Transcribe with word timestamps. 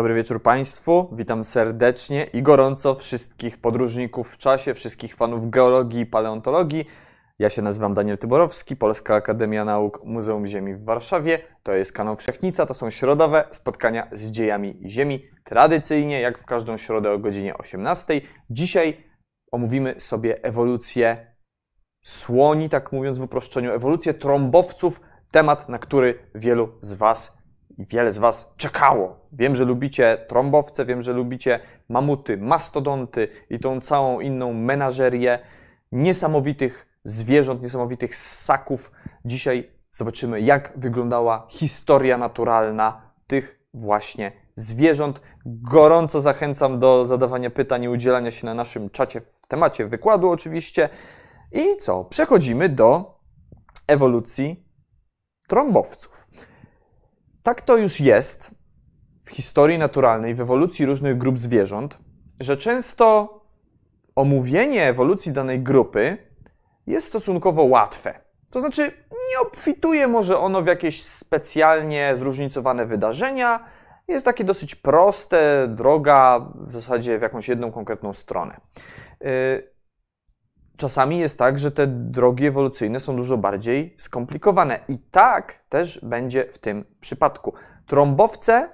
Dobry 0.00 0.14
wieczór 0.14 0.42
Państwu. 0.42 1.08
Witam 1.12 1.44
serdecznie 1.44 2.24
i 2.24 2.42
gorąco 2.42 2.94
wszystkich 2.94 3.60
podróżników 3.60 4.32
w 4.32 4.38
czasie, 4.38 4.74
wszystkich 4.74 5.14
fanów 5.14 5.50
geologii 5.50 6.00
i 6.00 6.06
paleontologii. 6.06 6.84
Ja 7.38 7.50
się 7.50 7.62
nazywam 7.62 7.94
Daniel 7.94 8.18
Tyborowski, 8.18 8.76
Polska 8.76 9.14
Akademia 9.14 9.64
Nauk 9.64 10.04
Muzeum 10.04 10.46
Ziemi 10.46 10.74
w 10.74 10.84
Warszawie. 10.84 11.38
To 11.62 11.72
jest 11.72 11.92
kanał 11.92 12.16
Wszechnica, 12.16 12.66
to 12.66 12.74
są 12.74 12.90
środowe 12.90 13.44
spotkania 13.50 14.08
z 14.12 14.30
dziejami 14.30 14.80
Ziemi. 14.86 15.22
Tradycyjnie, 15.44 16.20
jak 16.20 16.38
w 16.38 16.44
każdą 16.44 16.76
środę 16.76 17.12
o 17.12 17.18
godzinie 17.18 17.58
18. 17.58 18.20
Dzisiaj 18.50 19.04
omówimy 19.52 19.94
sobie 19.98 20.44
ewolucję 20.44 21.36
słoni, 22.04 22.68
tak 22.68 22.92
mówiąc 22.92 23.18
w 23.18 23.22
uproszczeniu, 23.22 23.72
ewolucję 23.72 24.14
trąbowców, 24.14 25.00
temat, 25.30 25.68
na 25.68 25.78
który 25.78 26.18
wielu 26.34 26.68
z 26.82 26.94
Was 26.94 27.39
wiele 27.88 28.12
z 28.12 28.18
Was 28.18 28.52
czekało. 28.56 29.20
Wiem, 29.32 29.56
że 29.56 29.64
lubicie 29.64 30.24
trąbowce, 30.28 30.84
wiem, 30.84 31.02
że 31.02 31.12
lubicie 31.12 31.60
mamuty, 31.88 32.36
mastodonty 32.36 33.28
i 33.50 33.58
tą 33.58 33.80
całą 33.80 34.20
inną 34.20 34.52
menażerię 34.52 35.38
niesamowitych 35.92 36.86
zwierząt, 37.04 37.62
niesamowitych 37.62 38.16
ssaków. 38.16 38.92
Dzisiaj 39.24 39.70
zobaczymy, 39.92 40.40
jak 40.40 40.72
wyglądała 40.76 41.46
historia 41.50 42.18
naturalna 42.18 43.02
tych 43.26 43.60
właśnie 43.74 44.32
zwierząt. 44.56 45.20
Gorąco 45.46 46.20
zachęcam 46.20 46.78
do 46.78 47.06
zadawania 47.06 47.50
pytań 47.50 47.84
i 47.84 47.88
udzielania 47.88 48.30
się 48.30 48.46
na 48.46 48.54
naszym 48.54 48.90
czacie 48.90 49.20
w 49.20 49.46
temacie 49.48 49.86
wykładu 49.86 50.30
oczywiście. 50.30 50.88
I 51.52 51.76
co? 51.76 52.04
Przechodzimy 52.04 52.68
do 52.68 53.18
ewolucji 53.86 54.66
trąbowców. 55.48 56.26
Tak 57.42 57.62
to 57.62 57.76
już 57.76 58.00
jest 58.00 58.50
w 59.24 59.30
historii 59.30 59.78
naturalnej, 59.78 60.34
w 60.34 60.40
ewolucji 60.40 60.86
różnych 60.86 61.18
grup 61.18 61.38
zwierząt, 61.38 61.98
że 62.40 62.56
często 62.56 63.40
omówienie 64.16 64.88
ewolucji 64.88 65.32
danej 65.32 65.60
grupy 65.60 66.16
jest 66.86 67.06
stosunkowo 67.06 67.62
łatwe. 67.62 68.20
To 68.50 68.60
znaczy, 68.60 68.92
nie 69.30 69.40
obfituje 69.40 70.08
może 70.08 70.38
ono 70.38 70.62
w 70.62 70.66
jakieś 70.66 71.02
specjalnie 71.02 72.16
zróżnicowane 72.16 72.86
wydarzenia, 72.86 73.64
jest 74.08 74.24
takie 74.24 74.44
dosyć 74.44 74.74
proste, 74.74 75.68
droga 75.68 76.50
w 76.54 76.72
zasadzie 76.72 77.18
w 77.18 77.22
jakąś 77.22 77.48
jedną 77.48 77.72
konkretną 77.72 78.12
stronę. 78.12 78.60
Czasami 80.80 81.18
jest 81.18 81.38
tak, 81.38 81.58
że 81.58 81.70
te 81.70 81.86
drogi 81.86 82.46
ewolucyjne 82.46 83.00
są 83.00 83.16
dużo 83.16 83.36
bardziej 83.36 83.94
skomplikowane 83.98 84.80
i 84.88 84.98
tak 84.98 85.64
też 85.68 86.00
będzie 86.04 86.44
w 86.44 86.58
tym 86.58 86.84
przypadku. 87.00 87.54
Trąbowce 87.86 88.68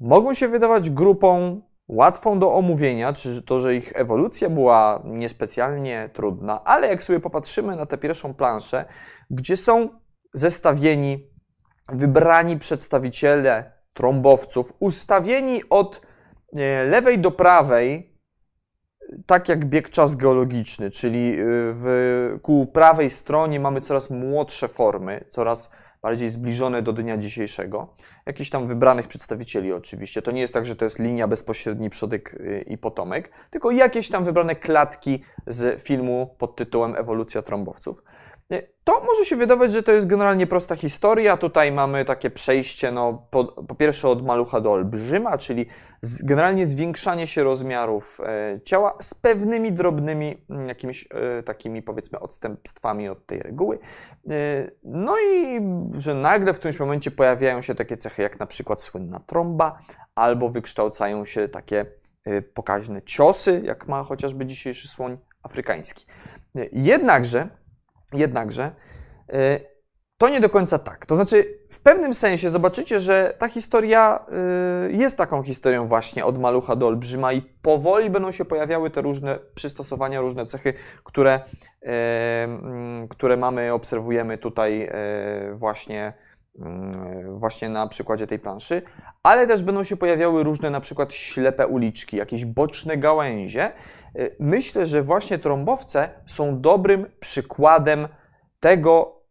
mogą 0.00 0.34
się 0.34 0.48
wydawać 0.48 0.90
grupą 0.90 1.60
łatwą 1.88 2.38
do 2.38 2.54
omówienia, 2.54 3.12
czy 3.12 3.42
to, 3.42 3.60
że 3.60 3.74
ich 3.74 3.92
ewolucja 3.96 4.50
była 4.50 5.02
niespecjalnie 5.04 6.10
trudna, 6.12 6.64
ale 6.64 6.88
jak 6.88 7.02
sobie 7.02 7.20
popatrzymy 7.20 7.76
na 7.76 7.86
tę 7.86 7.98
pierwszą 7.98 8.34
planszę, 8.34 8.84
gdzie 9.30 9.56
są 9.56 9.88
zestawieni 10.34 11.30
wybrani 11.88 12.58
przedstawiciele 12.58 13.72
trąbowców, 13.92 14.72
ustawieni 14.78 15.60
od 15.70 16.00
e, 16.56 16.84
lewej 16.84 17.18
do 17.18 17.30
prawej, 17.30 18.13
tak 19.26 19.48
jak 19.48 19.64
bieg 19.64 19.90
czas 19.90 20.16
geologiczny, 20.16 20.90
czyli 20.90 21.32
e, 21.32 21.36
w, 21.46 22.38
ku 22.42 22.66
prawej 22.66 23.10
stronie 23.10 23.60
mamy 23.60 23.80
coraz 23.80 24.10
młodsze 24.10 24.68
formy, 24.68 25.24
coraz 25.30 25.70
bardziej 26.02 26.28
zbliżone 26.28 26.82
do 26.82 26.92
dnia 26.92 27.16
dzisiejszego. 27.16 27.88
Jakichś 28.26 28.50
tam 28.50 28.68
wybranych 28.68 29.08
przedstawicieli 29.08 29.72
oczywiście. 29.72 30.22
To 30.22 30.30
nie 30.30 30.40
jest 30.40 30.54
tak, 30.54 30.66
że 30.66 30.76
to 30.76 30.84
jest 30.84 30.98
linia 30.98 31.28
bezpośredni 31.28 31.90
przodek 31.90 32.34
y, 32.34 32.64
i 32.68 32.78
potomek, 32.78 33.30
tylko 33.50 33.70
jakieś 33.70 34.08
tam 34.08 34.24
wybrane 34.24 34.56
klatki 34.56 35.24
z 35.46 35.82
filmu 35.82 36.34
pod 36.38 36.56
tytułem 36.56 36.96
Ewolucja 36.96 37.42
trąbowców. 37.42 38.02
To 38.84 39.00
może 39.00 39.24
się 39.24 39.36
wydawać, 39.36 39.72
że 39.72 39.82
to 39.82 39.92
jest 39.92 40.06
generalnie 40.06 40.46
prosta 40.46 40.76
historia. 40.76 41.36
Tutaj 41.36 41.72
mamy 41.72 42.04
takie 42.04 42.30
przejście, 42.30 42.92
no, 42.92 43.26
po, 43.30 43.44
po 43.44 43.74
pierwsze 43.74 44.08
od 44.08 44.26
malucha 44.26 44.60
do 44.60 44.72
olbrzyma, 44.72 45.38
czyli 45.38 45.66
z, 46.02 46.22
generalnie 46.22 46.66
zwiększanie 46.66 47.26
się 47.26 47.44
rozmiarów 47.44 48.20
e, 48.20 48.60
ciała 48.64 48.96
z 49.00 49.14
pewnymi 49.14 49.72
drobnymi 49.72 50.44
m, 50.50 50.68
jakimiś 50.68 51.08
e, 51.10 51.42
takimi 51.42 51.82
powiedzmy 51.82 52.20
odstępstwami 52.20 53.08
od 53.08 53.26
tej 53.26 53.42
reguły. 53.42 53.78
E, 54.30 54.70
no 54.84 55.16
i 55.18 55.60
że 55.94 56.14
nagle 56.14 56.54
w 56.54 56.58
którymś 56.58 56.80
momencie 56.80 57.10
pojawiają 57.10 57.62
się 57.62 57.74
takie 57.74 57.96
cechy 57.96 58.22
jak 58.22 58.40
na 58.40 58.46
przykład 58.46 58.82
słynna 58.82 59.20
trąba, 59.20 59.78
albo 60.14 60.48
wykształcają 60.48 61.24
się 61.24 61.48
takie 61.48 61.86
e, 62.24 62.42
pokaźne 62.42 63.02
ciosy, 63.02 63.60
jak 63.64 63.88
ma 63.88 64.02
chociażby 64.02 64.46
dzisiejszy 64.46 64.88
słoń 64.88 65.18
afrykański. 65.42 66.06
E, 66.56 66.66
jednakże 66.72 67.63
Jednakże 68.14 68.70
y, 69.34 69.74
to 70.18 70.28
nie 70.28 70.40
do 70.40 70.50
końca 70.50 70.78
tak. 70.78 71.06
To 71.06 71.14
znaczy, 71.14 71.58
w 71.70 71.80
pewnym 71.80 72.14
sensie 72.14 72.50
zobaczycie, 72.50 73.00
że 73.00 73.34
ta 73.38 73.48
historia 73.48 74.26
y, 74.88 74.92
jest 74.92 75.18
taką 75.18 75.42
historią 75.42 75.86
właśnie 75.86 76.24
od 76.24 76.40
malucha 76.40 76.76
do 76.76 76.86
olbrzyma 76.86 77.32
i 77.32 77.42
powoli 77.42 78.10
będą 78.10 78.32
się 78.32 78.44
pojawiały 78.44 78.90
te 78.90 79.02
różne 79.02 79.38
przystosowania, 79.54 80.20
różne 80.20 80.46
cechy, 80.46 80.74
które, 81.04 81.40
y, 81.82 81.88
mm, 81.88 83.08
które 83.08 83.36
mamy, 83.36 83.72
obserwujemy 83.72 84.38
tutaj 84.38 84.90
właśnie 85.54 86.12
właśnie 87.28 87.68
na 87.68 87.88
przykładzie 87.88 88.26
tej 88.26 88.38
planszy, 88.38 88.82
ale 89.22 89.46
też 89.46 89.62
będą 89.62 89.84
się 89.84 89.96
pojawiały 89.96 90.42
różne 90.42 90.70
na 90.70 90.80
przykład 90.80 91.14
ślepe 91.14 91.66
uliczki, 91.66 92.16
jakieś 92.16 92.44
boczne 92.44 92.96
gałęzie. 92.96 93.72
Myślę, 94.40 94.86
że 94.86 95.02
właśnie 95.02 95.38
trąbowce 95.38 96.08
są 96.26 96.60
dobrym 96.60 97.06
przykładem 97.20 98.08
tego, 98.60 99.22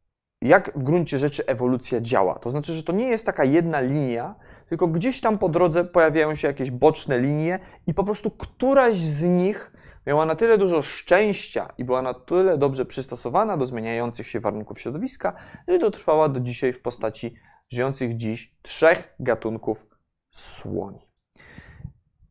jak 0.41 0.71
w 0.75 0.83
gruncie 0.83 1.17
rzeczy 1.17 1.45
ewolucja 1.45 2.01
działa. 2.01 2.39
To 2.39 2.49
znaczy, 2.49 2.73
że 2.73 2.83
to 2.83 2.93
nie 2.93 3.07
jest 3.07 3.25
taka 3.25 3.43
jedna 3.43 3.81
linia, 3.81 4.35
tylko 4.69 4.87
gdzieś 4.87 5.21
tam 5.21 5.37
po 5.37 5.49
drodze 5.49 5.85
pojawiają 5.85 6.35
się 6.35 6.47
jakieś 6.47 6.71
boczne 6.71 7.19
linie 7.19 7.59
i 7.87 7.93
po 7.93 8.03
prostu 8.03 8.31
któraś 8.31 8.97
z 8.97 9.23
nich 9.23 9.72
miała 10.07 10.25
na 10.25 10.35
tyle 10.35 10.57
dużo 10.57 10.81
szczęścia 10.81 11.73
i 11.77 11.83
była 11.83 12.01
na 12.01 12.13
tyle 12.13 12.57
dobrze 12.57 12.85
przystosowana 12.85 13.57
do 13.57 13.65
zmieniających 13.65 14.27
się 14.27 14.39
warunków 14.39 14.79
środowiska, 14.79 15.33
że 15.67 15.79
dotrwała 15.79 16.29
do 16.29 16.39
dzisiaj 16.39 16.73
w 16.73 16.81
postaci 16.81 17.35
żyjących 17.69 18.17
dziś 18.17 18.55
trzech 18.61 19.15
gatunków 19.19 19.85
słoni. 20.31 20.99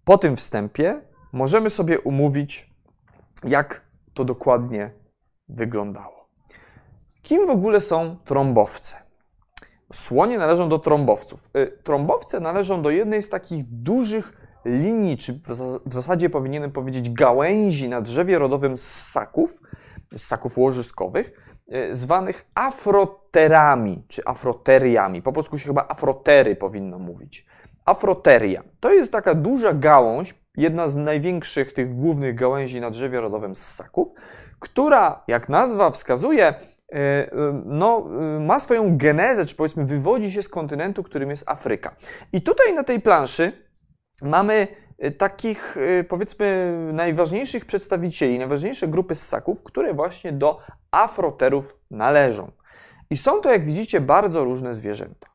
Po 0.04 0.18
tym 0.18 0.36
wstępie 0.36 1.00
możemy 1.32 1.70
sobie 1.70 2.00
umówić, 2.00 2.70
jak 3.44 3.86
to 4.14 4.24
dokładnie 4.24 4.90
wyglądało. 5.48 6.28
Kim 7.22 7.46
w 7.46 7.50
ogóle 7.50 7.80
są 7.80 8.16
trąbowce? 8.24 8.96
Słonie 9.92 10.38
należą 10.38 10.68
do 10.68 10.78
trąbowców. 10.78 11.50
Y, 11.56 11.78
trąbowce 11.84 12.40
należą 12.40 12.82
do 12.82 12.90
jednej 12.90 13.22
z 13.22 13.28
takich 13.28 13.64
dużych 13.68 14.41
linii, 14.64 15.16
czy 15.16 15.40
w 15.86 15.94
zasadzie 15.94 16.30
powinienem 16.30 16.72
powiedzieć 16.72 17.10
gałęzi 17.10 17.88
na 17.88 18.00
drzewie 18.00 18.38
rodowym 18.38 18.76
ssaków, 18.76 19.60
ssaków 20.16 20.58
łożyskowych, 20.58 21.32
e, 21.68 21.94
zwanych 21.94 22.46
afroterami, 22.54 24.04
czy 24.08 24.22
afroteriami. 24.24 25.22
Po 25.22 25.32
polsku 25.32 25.58
się 25.58 25.66
chyba 25.66 25.88
afrotery 25.88 26.56
powinno 26.56 26.98
mówić. 26.98 27.46
Afroteria 27.84 28.62
to 28.80 28.92
jest 28.92 29.12
taka 29.12 29.34
duża 29.34 29.72
gałąź, 29.72 30.34
jedna 30.56 30.88
z 30.88 30.96
największych 30.96 31.72
tych 31.72 31.94
głównych 31.94 32.34
gałęzi 32.34 32.80
na 32.80 32.90
drzewie 32.90 33.20
rodowym 33.20 33.54
ssaków, 33.54 34.08
która, 34.58 35.22
jak 35.28 35.48
nazwa 35.48 35.90
wskazuje, 35.90 36.46
e, 36.46 36.54
e, 36.92 37.32
no, 37.64 38.08
ma 38.40 38.60
swoją 38.60 38.98
genezę, 38.98 39.46
czy 39.46 39.54
powiedzmy 39.54 39.84
wywodzi 39.84 40.32
się 40.32 40.42
z 40.42 40.48
kontynentu, 40.48 41.02
którym 41.02 41.30
jest 41.30 41.48
Afryka. 41.48 41.96
I 42.32 42.42
tutaj 42.42 42.74
na 42.74 42.84
tej 42.84 43.00
planszy 43.00 43.52
mamy 44.22 44.68
y, 45.04 45.10
takich, 45.10 45.76
y, 45.76 46.04
powiedzmy, 46.04 46.72
najważniejszych 46.92 47.64
przedstawicieli, 47.64 48.38
najważniejsze 48.38 48.88
grupy 48.88 49.14
ssaków, 49.14 49.62
które 49.62 49.94
właśnie 49.94 50.32
do 50.32 50.58
afroterów 50.90 51.76
należą. 51.90 52.50
I 53.10 53.16
są 53.16 53.40
to, 53.40 53.52
jak 53.52 53.64
widzicie, 53.64 54.00
bardzo 54.00 54.44
różne 54.44 54.74
zwierzęta. 54.74 55.28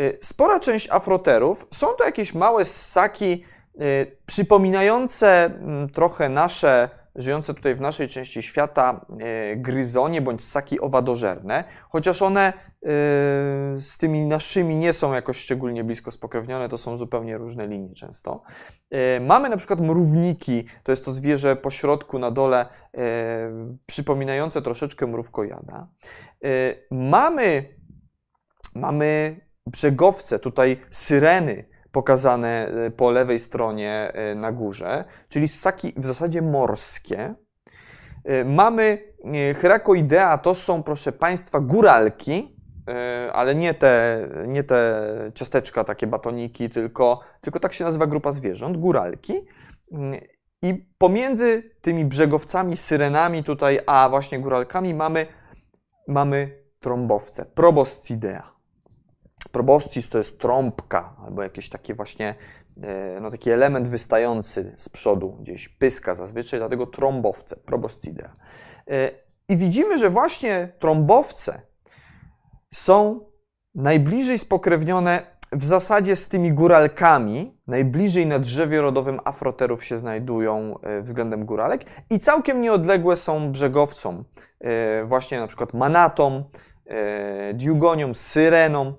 Y, 0.00 0.18
spora 0.22 0.60
część 0.60 0.90
afroterów 0.90 1.66
są 1.74 1.86
to 1.86 2.04
jakieś 2.04 2.34
małe 2.34 2.64
ssaki 2.64 3.44
przypominające 4.26 5.44
mm, 5.44 5.88
trochę 5.88 6.28
nasze 6.28 6.88
żyjące 7.14 7.54
tutaj 7.54 7.74
w 7.74 7.80
naszej 7.80 8.08
części 8.08 8.42
świata 8.42 9.06
e, 9.20 9.56
gryzonie 9.56 10.22
bądź 10.22 10.42
ssaki 10.42 10.80
owadożerne, 10.80 11.64
chociaż 11.88 12.22
one 12.22 12.40
e, 12.46 12.52
z 13.80 13.98
tymi 13.98 14.24
naszymi 14.24 14.76
nie 14.76 14.92
są 14.92 15.12
jakoś 15.12 15.36
szczególnie 15.36 15.84
blisko 15.84 16.10
spokrewnione, 16.10 16.68
to 16.68 16.78
są 16.78 16.96
zupełnie 16.96 17.38
różne 17.38 17.66
linie 17.66 17.94
często. 17.94 18.42
E, 18.90 19.20
mamy 19.20 19.48
na 19.48 19.56
przykład 19.56 19.80
mrówniki, 19.80 20.64
to 20.82 20.92
jest 20.92 21.04
to 21.04 21.12
zwierzę 21.12 21.56
po 21.56 21.70
środku 21.70 22.18
na 22.18 22.30
dole 22.30 22.66
przypominające 23.86 24.62
troszeczkę 24.62 25.06
mrówkojada. 25.06 25.88
Mamy, 26.90 27.74
mamy 28.74 29.40
brzegowce, 29.66 30.38
tutaj 30.38 30.76
syreny, 30.90 31.69
pokazane 31.92 32.68
e, 32.68 32.90
po 32.90 33.10
lewej 33.10 33.38
stronie 33.38 34.12
e, 34.14 34.34
na 34.34 34.52
górze, 34.52 35.04
czyli 35.28 35.48
ssaki 35.48 35.92
w 35.96 36.06
zasadzie 36.06 36.42
morskie. 36.42 37.34
E, 38.24 38.44
mamy 38.44 39.10
Hyrakoidea, 39.56 40.38
to 40.38 40.54
są, 40.54 40.82
proszę 40.82 41.12
Państwa, 41.12 41.60
góralki, 41.60 42.56
ale 43.32 43.54
nie 43.54 43.74
te, 43.74 44.26
nie 44.46 44.62
te 44.62 45.04
ciasteczka, 45.34 45.84
takie 45.84 46.06
batoniki, 46.06 46.70
tylko, 46.70 47.20
tylko 47.40 47.60
tak 47.60 47.72
się 47.72 47.84
nazywa 47.84 48.06
grupa 48.06 48.32
zwierząt, 48.32 48.76
góralki. 48.76 49.46
I 50.62 50.74
pomiędzy 50.98 51.70
tymi 51.80 52.04
brzegowcami, 52.04 52.76
syrenami 52.76 53.44
tutaj, 53.44 53.80
a 53.86 54.08
właśnie 54.08 54.38
góralkami 54.38 54.94
mamy, 54.94 55.26
mamy 56.08 56.62
trąbowce, 56.80 57.44
proboscidea. 57.44 58.52
Proboscis 59.52 60.08
to 60.08 60.18
jest 60.18 60.38
trąbka, 60.38 61.16
albo 61.24 61.42
jakiś 61.42 61.68
taki 61.68 61.94
właśnie, 61.94 62.34
e, 62.82 63.20
no 63.20 63.30
taki 63.30 63.50
element 63.50 63.88
wystający 63.88 64.74
z 64.78 64.88
przodu, 64.88 65.36
gdzieś 65.40 65.68
pyska 65.68 66.14
zazwyczaj, 66.14 66.60
dlatego 66.60 66.86
trąbowce, 66.86 67.56
proboscidea. 67.56 68.32
E, 68.90 69.10
I 69.48 69.56
widzimy, 69.56 69.98
że 69.98 70.10
właśnie 70.10 70.72
trąbowce 70.78 71.62
są 72.74 73.20
najbliżej 73.74 74.38
spokrewnione 74.38 75.40
w 75.52 75.64
zasadzie 75.64 76.16
z 76.16 76.28
tymi 76.28 76.52
góralkami, 76.52 77.58
najbliżej 77.66 78.26
na 78.26 78.38
drzewie 78.38 78.80
rodowym 78.80 79.20
afroterów 79.24 79.84
się 79.84 79.96
znajdują 79.96 80.78
e, 80.80 81.02
względem 81.02 81.46
góralek 81.46 81.84
i 82.10 82.20
całkiem 82.20 82.60
nieodległe 82.60 83.16
są 83.16 83.52
brzegowcom, 83.52 84.24
właśnie 85.04 85.40
na 85.40 85.46
przykład 85.46 85.74
manatom, 85.74 86.44
diugoniom, 87.54 88.14
syrenom, 88.14 88.94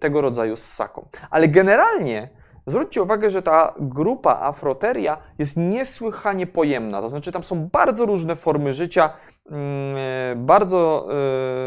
tego 0.00 0.20
rodzaju 0.20 0.56
ssaką. 0.56 1.08
Ale 1.30 1.48
generalnie 1.48 2.28
zwróćcie 2.66 3.02
uwagę, 3.02 3.30
że 3.30 3.42
ta 3.42 3.74
grupa 3.78 4.38
Afroteria 4.40 5.18
jest 5.38 5.56
niesłychanie 5.56 6.46
pojemna. 6.46 7.00
To 7.00 7.08
znaczy, 7.08 7.32
tam 7.32 7.44
są 7.44 7.68
bardzo 7.68 8.06
różne 8.06 8.36
formy 8.36 8.74
życia, 8.74 9.10
mm, 9.50 10.46
bardzo, 10.46 11.08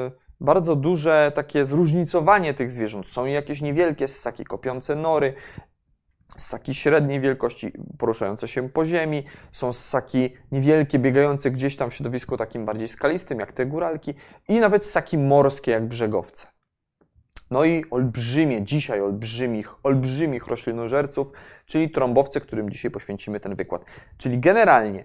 e, 0.08 0.12
bardzo 0.40 0.76
duże 0.76 1.32
takie 1.36 1.66
zróżnicowanie 1.66 2.54
tych 2.54 2.72
zwierząt. 2.72 3.08
Są 3.08 3.26
jakieś 3.26 3.62
niewielkie 3.62 4.08
ssaki 4.08 4.46
kopiące 4.46 4.96
nory, 4.96 5.34
ssaki 6.38 6.76
średniej 6.76 7.20
wielkości, 7.20 7.74
poruszające 7.98 8.48
się 8.48 8.70
po 8.70 8.86
ziemi, 8.86 9.24
są 9.52 9.74
ssaki 9.74 10.30
niewielkie, 10.52 11.00
biegające 11.00 11.52
gdzieś 11.52 11.76
tam 11.76 11.90
w 11.90 11.94
środowisku 11.94 12.38
takim 12.38 12.66
bardziej 12.66 12.88
skalistym, 12.88 13.40
jak 13.40 13.52
te 13.52 13.66
góralki, 13.66 14.14
i 14.48 14.60
nawet 14.60 14.86
ssaki 14.86 15.18
morskie, 15.18 15.72
jak 15.72 15.88
brzegowce. 15.88 16.48
No 17.52 17.66
i 17.66 17.86
olbrzymie, 17.92 18.62
dzisiaj 18.62 19.02
olbrzymich, 19.02 19.76
olbrzymich 19.84 20.48
roślinożerców, 20.48 21.32
czyli 21.66 21.90
trąbowce, 21.90 22.42
którym 22.42 22.70
dzisiaj 22.70 22.92
poświęcimy 22.92 23.40
ten 23.40 23.56
wykład. 23.56 23.86
Czyli 24.18 24.40
generalnie 24.40 25.04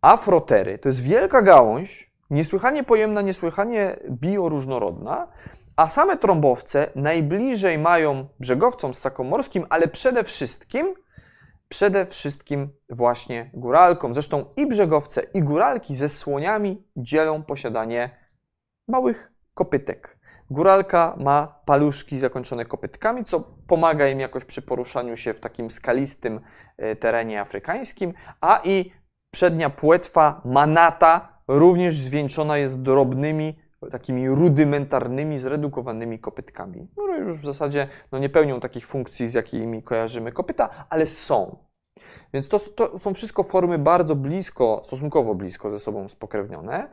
afrotery 0.00 0.78
to 0.78 0.88
jest 0.88 1.02
wielka 1.02 1.42
gałąź, 1.42 2.10
niesłychanie 2.30 2.84
pojemna, 2.84 3.22
niesłychanie 3.22 3.96
bioróżnorodna, 4.10 5.28
a 5.76 5.88
same 5.88 6.16
trąbowce 6.16 6.88
najbliżej 6.94 7.78
mają 7.78 8.28
brzegowcom 8.40 8.94
sakomorskim, 8.94 9.66
ale 9.70 9.88
przede 9.88 10.24
wszystkim 10.24 10.94
przede 11.68 12.06
wszystkim 12.06 12.68
właśnie 12.90 13.50
góralkom. 13.54 14.14
Zresztą 14.14 14.44
i 14.56 14.66
brzegowce, 14.66 15.22
i 15.34 15.42
góralki 15.42 15.94
ze 15.94 16.08
słoniami 16.08 16.84
dzielą 16.96 17.42
posiadanie 17.42 18.10
małych 18.88 19.32
kopytek. 19.54 20.18
Góralka 20.50 21.16
ma 21.18 21.60
paluszki 21.64 22.18
zakończone 22.18 22.64
kopytkami, 22.64 23.24
co 23.24 23.40
pomaga 23.66 24.08
im 24.08 24.20
jakoś 24.20 24.44
przy 24.44 24.62
poruszaniu 24.62 25.16
się 25.16 25.34
w 25.34 25.40
takim 25.40 25.70
skalistym 25.70 26.40
e, 26.76 26.96
terenie 26.96 27.40
afrykańskim, 27.40 28.12
a 28.40 28.60
i 28.64 28.92
przednia 29.30 29.70
płetwa 29.70 30.40
manata 30.44 31.38
również 31.48 31.96
zwieńczona 31.96 32.58
jest 32.58 32.82
drobnymi, 32.82 33.58
takimi 33.90 34.28
rudymentarnymi, 34.28 35.38
zredukowanymi 35.38 36.18
kopytkami. 36.18 36.88
No 36.96 37.16
już 37.16 37.38
w 37.38 37.44
zasadzie 37.44 37.88
no 38.12 38.18
nie 38.18 38.28
pełnią 38.28 38.60
takich 38.60 38.86
funkcji, 38.86 39.28
z 39.28 39.34
jakimi 39.34 39.82
kojarzymy 39.82 40.32
kopyta, 40.32 40.86
ale 40.90 41.06
są. 41.06 41.56
Więc 42.34 42.48
to, 42.48 42.58
to, 42.58 42.98
są 42.98 43.14
wszystko 43.14 43.42
formy 43.42 43.78
bardzo 43.78 44.16
blisko, 44.16 44.82
stosunkowo 44.84 45.34
blisko 45.34 45.70
ze 45.70 45.78
sobą 45.78 46.08
spokrewnione, 46.08 46.88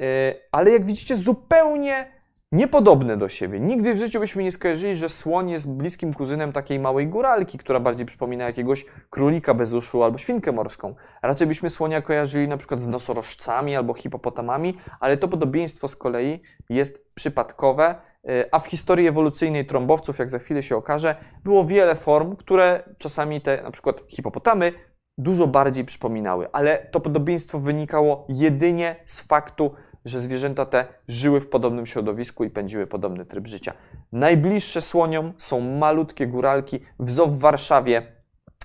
e, 0.00 0.34
ale 0.52 0.70
jak 0.70 0.84
widzicie, 0.84 1.16
zupełnie 1.16 2.15
niepodobne 2.52 3.16
do 3.16 3.28
siebie. 3.28 3.60
Nigdy 3.60 3.94
w 3.94 3.98
życiu 3.98 4.20
byśmy 4.20 4.42
nie 4.42 4.52
skojarzyli, 4.52 4.96
że 4.96 5.08
słoń 5.08 5.50
jest 5.50 5.76
bliskim 5.76 6.14
kuzynem 6.14 6.52
takiej 6.52 6.78
małej 6.78 7.06
góralki, 7.08 7.58
która 7.58 7.80
bardziej 7.80 8.06
przypomina 8.06 8.44
jakiegoś 8.44 8.86
królika 9.10 9.54
bez 9.54 9.72
uszu 9.72 10.02
albo 10.02 10.18
świnkę 10.18 10.52
morską. 10.52 10.94
Raczej 11.22 11.46
byśmy 11.46 11.70
słonia 11.70 12.02
kojarzyli 12.02 12.48
na 12.48 12.56
przykład 12.56 12.80
z 12.80 12.88
nosorożcami 12.88 13.76
albo 13.76 13.94
hipopotamami, 13.94 14.78
ale 15.00 15.16
to 15.16 15.28
podobieństwo 15.28 15.88
z 15.88 15.96
kolei 15.96 16.42
jest 16.68 17.14
przypadkowe, 17.14 17.94
e, 18.28 18.44
a 18.52 18.58
w 18.58 18.66
historii 18.66 19.08
ewolucyjnej 19.08 19.66
trąbowców, 19.66 20.18
jak 20.18 20.30
za 20.30 20.38
chwilę 20.38 20.62
się 20.62 20.76
okaże, 20.76 21.16
było 21.44 21.64
wiele 21.64 21.94
form, 21.94 22.36
które 22.36 22.82
czasami 22.98 23.40
te 23.40 23.62
na 23.62 23.70
przykład 23.70 24.02
hipopotamy 24.08 24.72
dużo 25.18 25.46
bardziej 25.46 25.84
przypominały, 25.84 26.48
ale 26.52 26.78
to 26.78 27.00
podobieństwo 27.00 27.58
wynikało 27.58 28.26
jedynie 28.28 28.96
z 29.06 29.20
faktu, 29.20 29.74
że 30.06 30.20
zwierzęta 30.20 30.66
te 30.66 30.86
żyły 31.08 31.40
w 31.40 31.48
podobnym 31.48 31.86
środowisku 31.86 32.44
i 32.44 32.50
pędziły 32.50 32.86
podobny 32.86 33.24
tryb 33.24 33.46
życia. 33.46 33.72
Najbliższe 34.12 34.80
słoniom 34.80 35.32
są 35.38 35.60
malutkie 35.60 36.26
góralki. 36.26 36.80
W 36.98 37.10
zoo 37.10 37.26
w 37.26 37.38
Warszawie, 37.38 38.02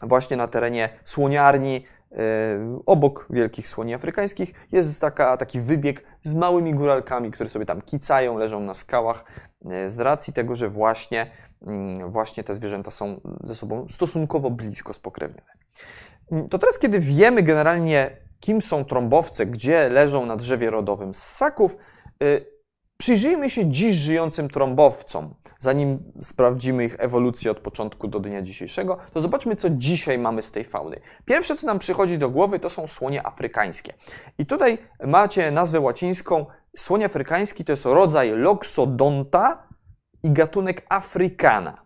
właśnie 0.02 0.38
na 0.38 0.48
terenie 0.48 0.90
słoniarni, 1.06 1.86
yy, 2.12 2.18
obok 2.86 3.28
wielkich 3.30 3.68
słoni 3.68 3.94
afrykańskich, 3.94 4.54
jest 4.72 5.02
taka, 5.02 5.38
taki 5.38 5.62
wybieg 5.62 6.04
z 6.24 6.34
małymi 6.34 6.74
góralkami, 6.74 7.32
które 7.32 7.50
sobie 7.50 7.66
tam 7.66 7.82
kicają, 7.82 8.38
leżą 8.38 8.60
na 8.60 8.74
skałach, 8.74 9.26
yy, 9.66 9.90
z 9.90 10.00
racji 10.00 10.34
tego, 10.34 10.56
że 10.56 10.70
właśnie, 10.70 11.32
yy, 11.62 12.10
właśnie 12.10 12.44
te 12.44 12.54
zwierzęta 12.54 12.92
są 12.92 13.22
ze 13.44 13.56
sobą 13.56 13.88
stosunkowo 13.90 14.50
blisko 14.50 14.94
spokrewnione. 14.94 15.52
To 16.50 16.60
teraz, 16.60 16.80
kiedy 16.80 17.00
wiemy 17.00 17.44
generalnie, 17.44 18.18
kim 18.42 18.62
są 18.62 18.86
trąbowce, 18.86 19.46
gdzie 19.46 19.90
leżą 19.90 20.26
na 20.26 20.36
drzewie 20.36 20.70
rodowym 20.70 21.14
ssaków, 21.14 21.78
y, 22.24 22.46
przyjrzyjmy 22.98 23.50
się 23.50 23.70
dziś 23.70 23.96
żyjącym 23.96 24.50
trąbowcom. 24.50 25.36
Zanim 25.60 26.12
sprawdzimy 26.22 26.86
ich 26.86 26.96
ewolucję 27.00 27.52
od 27.52 27.60
początku 27.60 28.08
do 28.08 28.20
dnia 28.20 28.42
dzisiejszego, 28.42 28.98
to 29.14 29.22
zobaczmy, 29.22 29.56
co 29.56 29.70
dzisiaj 29.70 30.20
mamy 30.20 30.42
z 30.42 30.52
tej 30.52 30.64
fauny. 30.64 31.00
Pierwsze, 31.26 31.56
co 31.56 31.68
nam 31.68 31.80
przychodzi 31.80 32.18
do 32.18 32.30
głowy, 32.30 32.60
to 32.60 32.70
są 32.70 32.88
słonie 32.88 33.28
afrykańskie. 33.28 33.94
I 34.38 34.46
tutaj 34.46 34.78
macie 35.08 35.52
nazwę 35.52 35.80
łacińską. 35.80 36.46
Słoń 36.78 37.04
afrykański 37.04 37.66
to 37.66 37.72
jest 37.72 37.86
rodzaj 37.86 38.32
Loxodonta 38.32 39.68
i 40.24 40.32
gatunek 40.32 40.86
Africana. 40.90 41.86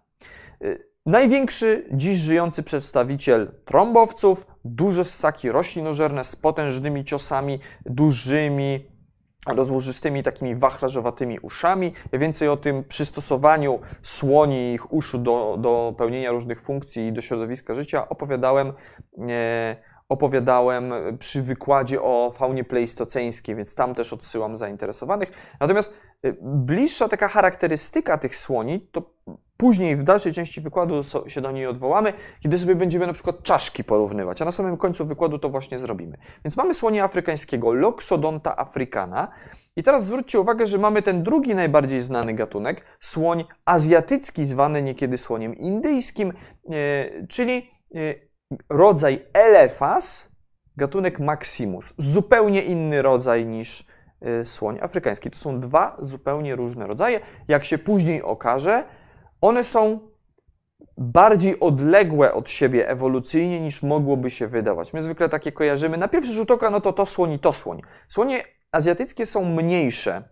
Y, 0.63 0.95
Największy 1.05 1.89
dziś 1.91 2.17
żyjący 2.17 2.63
przedstawiciel 2.63 3.51
trąbowców, 3.65 4.47
duże 4.65 5.05
ssaki 5.05 5.51
roślinożerne 5.51 6.23
z 6.23 6.35
potężnymi 6.35 7.05
ciosami, 7.05 7.59
dużymi, 7.85 8.85
rozłożystymi, 9.47 10.23
takimi 10.23 10.55
wachlarzowatymi 10.55 11.39
uszami. 11.39 11.93
Więcej 12.13 12.49
o 12.49 12.57
tym 12.57 12.83
przystosowaniu 12.83 13.79
słoni 14.01 14.71
i 14.71 14.73
ich 14.73 14.93
uszu 14.93 15.17
do, 15.17 15.57
do 15.59 15.95
pełnienia 15.97 16.31
różnych 16.31 16.61
funkcji 16.61 17.07
i 17.07 17.13
do 17.13 17.21
środowiska 17.21 17.75
życia 17.75 18.09
opowiadałem. 18.09 18.73
E, 19.29 19.75
opowiadałem 20.09 20.93
przy 21.19 21.41
wykładzie 21.41 22.01
o 22.01 22.31
faunie 22.37 22.63
pleistoceńskiej, 22.63 23.55
więc 23.55 23.75
tam 23.75 23.95
też 23.95 24.13
odsyłam 24.13 24.55
zainteresowanych. 24.55 25.31
Natomiast 25.59 25.93
e, 26.23 26.33
bliższa 26.41 27.07
taka 27.07 27.27
charakterystyka 27.27 28.17
tych 28.17 28.35
słoni 28.35 28.87
to 28.91 29.13
Później 29.57 29.95
w 29.95 30.03
dalszej 30.03 30.33
części 30.33 30.61
wykładu 30.61 31.01
się 31.27 31.41
do 31.41 31.51
niej 31.51 31.67
odwołamy, 31.67 32.13
kiedy 32.39 32.59
sobie 32.59 32.75
będziemy 32.75 33.07
na 33.07 33.13
przykład 33.13 33.43
czaszki 33.43 33.83
porównywać, 33.83 34.41
a 34.41 34.45
na 34.45 34.51
samym 34.51 34.77
końcu 34.77 35.05
wykładu 35.05 35.39
to 35.39 35.49
właśnie 35.49 35.77
zrobimy. 35.77 36.17
Więc 36.45 36.57
mamy 36.57 36.73
słonia 36.73 37.03
afrykańskiego, 37.03 37.73
Loxodonta 37.73 38.57
africana. 38.57 39.27
I 39.75 39.83
teraz 39.83 40.05
zwróćcie 40.05 40.39
uwagę, 40.39 40.67
że 40.67 40.77
mamy 40.77 41.01
ten 41.01 41.23
drugi 41.23 41.55
najbardziej 41.55 42.01
znany 42.01 42.33
gatunek, 42.33 42.81
słoń 42.99 43.43
azjatycki, 43.65 44.45
zwany 44.45 44.81
niekiedy 44.81 45.17
słoniem 45.17 45.55
indyjskim, 45.55 46.33
e, 46.69 47.27
czyli 47.27 47.71
e, 47.95 47.99
rodzaj 48.69 49.25
Elephas, 49.33 50.35
gatunek 50.77 51.19
Maximus. 51.19 51.85
Zupełnie 51.97 52.61
inny 52.61 53.01
rodzaj 53.01 53.45
niż 53.45 53.87
e, 54.21 54.45
słoń 54.45 54.79
afrykański. 54.81 55.31
To 55.31 55.37
są 55.37 55.59
dwa 55.59 55.97
zupełnie 55.99 56.55
różne 56.55 56.87
rodzaje. 56.87 57.19
Jak 57.47 57.65
się 57.65 57.77
później 57.77 58.21
okaże, 58.21 58.83
one 59.41 59.63
są 59.63 59.99
bardziej 60.97 61.59
odległe 61.59 62.33
od 62.33 62.49
siebie 62.49 62.89
ewolucyjnie 62.89 63.59
niż 63.59 63.83
mogłoby 63.83 64.31
się 64.31 64.47
wydawać. 64.47 64.93
My 64.93 65.01
zwykle 65.01 65.29
takie 65.29 65.51
kojarzymy. 65.51 65.97
Na 65.97 66.07
pierwszy 66.07 66.33
rzut 66.33 66.51
oka, 66.51 66.69
no 66.69 66.81
to 66.81 66.93
to 66.93 67.05
słoń 67.05 67.31
i 67.31 67.39
to 67.39 67.53
słoń. 67.53 67.81
Słonie 68.07 68.43
azjatyckie 68.71 69.25
są 69.25 69.45
mniejsze 69.45 70.23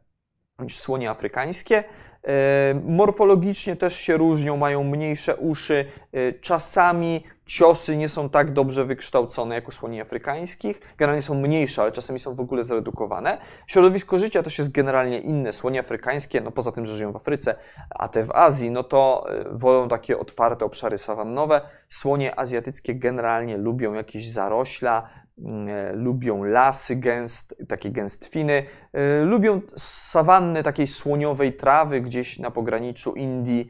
niż 0.59 0.79
słonie 0.79 1.09
afrykańskie. 1.09 1.83
E, 2.27 2.81
morfologicznie 2.85 3.75
też 3.75 3.95
się 3.95 4.17
różnią, 4.17 4.57
mają 4.57 4.83
mniejsze 4.83 5.35
uszy. 5.35 5.85
E, 6.11 6.33
czasami 6.33 7.23
ciosy 7.45 7.97
nie 7.97 8.09
są 8.09 8.29
tak 8.29 8.53
dobrze 8.53 8.85
wykształcone 8.85 9.55
jak 9.55 9.67
u 9.67 9.71
słoni 9.71 10.01
afrykańskich. 10.01 10.81
Generalnie 10.97 11.21
są 11.21 11.35
mniejsze, 11.35 11.81
ale 11.81 11.91
czasami 11.91 12.19
są 12.19 12.33
w 12.33 12.39
ogóle 12.39 12.63
zredukowane. 12.63 13.37
Środowisko 13.67 14.17
życia 14.17 14.43
też 14.43 14.57
jest 14.57 14.71
generalnie 14.71 15.19
inne. 15.19 15.53
Słonie 15.53 15.79
afrykańskie, 15.79 16.41
no 16.41 16.51
poza 16.51 16.71
tym, 16.71 16.85
że 16.85 16.93
żyją 16.93 17.11
w 17.11 17.15
Afryce, 17.15 17.55
a 17.89 18.07
te 18.07 18.23
w 18.23 18.31
Azji, 18.31 18.71
no 18.71 18.83
to 18.83 19.25
e, 19.29 19.57
wolą 19.57 19.87
takie 19.87 20.19
otwarte 20.19 20.65
obszary 20.65 20.97
sawannowe. 20.97 21.61
Słonie 21.89 22.39
azjatyckie 22.39 22.95
generalnie 22.95 23.57
lubią 23.57 23.93
jakieś 23.93 24.31
zarośla, 24.31 25.09
mm, 25.39 25.67
e, 25.67 25.93
lubią 25.93 26.43
lasy 26.43 26.95
gęst, 26.95 27.55
takie 27.67 27.91
gęstwiny, 27.91 28.63
e, 28.93 29.23
lubią 29.23 29.61
sawanny 29.77 30.63
takiej 30.63 30.87
słoniowej 30.87 31.53
trawy 31.53 32.01
gdzieś 32.01 32.39
na 32.39 32.51
pograniczu 32.51 33.13
Indii, 33.13 33.69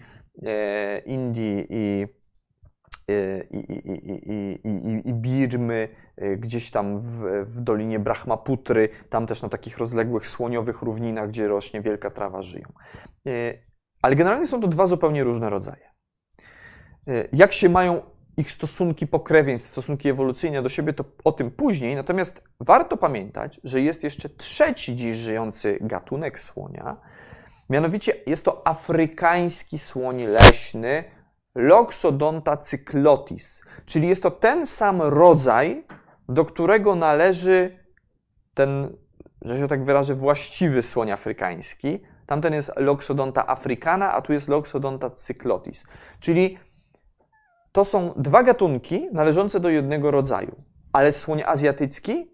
Indii 1.05 1.67
i 1.69 2.07
i, 3.51 3.57
i, 3.57 4.67
i, 4.67 5.09
i 5.09 5.13
Birmy, 5.13 5.87
gdzieś 6.37 6.71
tam 6.71 6.97
w, 6.97 7.23
w 7.45 7.61
Dolinie 7.61 7.99
Brahmaputry, 7.99 8.89
tam 9.09 9.27
też 9.27 9.41
na 9.41 9.49
takich 9.49 9.77
rozległych 9.77 10.27
słoniowych 10.27 10.81
równinach, 10.81 11.29
gdzie 11.29 11.47
rośnie 11.47 11.81
wielka 11.81 12.11
trawa, 12.11 12.41
żyją. 12.41 12.67
Ale 14.01 14.15
generalnie 14.15 14.47
są 14.47 14.61
to 14.61 14.67
dwa 14.67 14.87
zupełnie 14.87 15.23
różne 15.23 15.49
rodzaje. 15.49 15.91
Jak 17.33 17.53
się 17.53 17.69
mają 17.69 18.01
ich 18.37 18.51
stosunki 18.51 19.07
pokrewieństw, 19.07 19.69
stosunki 19.69 20.09
ewolucyjne 20.09 20.61
do 20.61 20.69
siebie, 20.69 20.93
to 20.93 21.05
o 21.23 21.31
tym 21.31 21.51
później. 21.51 21.95
Natomiast 21.95 22.43
warto 22.59 22.97
pamiętać, 22.97 23.61
że 23.63 23.81
jest 23.81 24.03
jeszcze 24.03 24.29
trzeci 24.29 24.95
dziś 24.95 25.15
żyjący 25.15 25.77
gatunek 25.81 26.39
słonia. 26.39 26.97
Mianowicie 27.69 28.13
jest 28.27 28.45
to 28.45 28.67
afrykański 28.67 29.79
słoń 29.79 30.23
leśny, 30.23 31.03
Loxodonta 31.55 32.57
cyclotis, 32.57 33.61
czyli 33.85 34.07
jest 34.07 34.23
to 34.23 34.31
ten 34.31 34.65
sam 34.65 35.01
rodzaj, 35.01 35.83
do 36.29 36.45
którego 36.45 36.95
należy 36.95 37.79
ten, 38.53 38.97
że 39.41 39.57
się 39.57 39.67
tak 39.67 39.85
wyrażę, 39.85 40.15
właściwy 40.15 40.81
słoń 40.81 41.11
afrykański. 41.11 41.99
Tamten 42.25 42.53
jest 42.53 42.71
Loxodonta 42.77 43.47
africana, 43.47 44.13
a 44.13 44.21
tu 44.21 44.33
jest 44.33 44.47
Loxodonta 44.47 45.09
cyclotis. 45.09 45.85
Czyli 46.19 46.57
to 47.71 47.85
są 47.85 48.13
dwa 48.17 48.43
gatunki 48.43 49.09
należące 49.11 49.59
do 49.59 49.69
jednego 49.69 50.11
rodzaju, 50.11 50.63
ale 50.93 51.13
słoń 51.13 51.43
azjatycki 51.45 52.33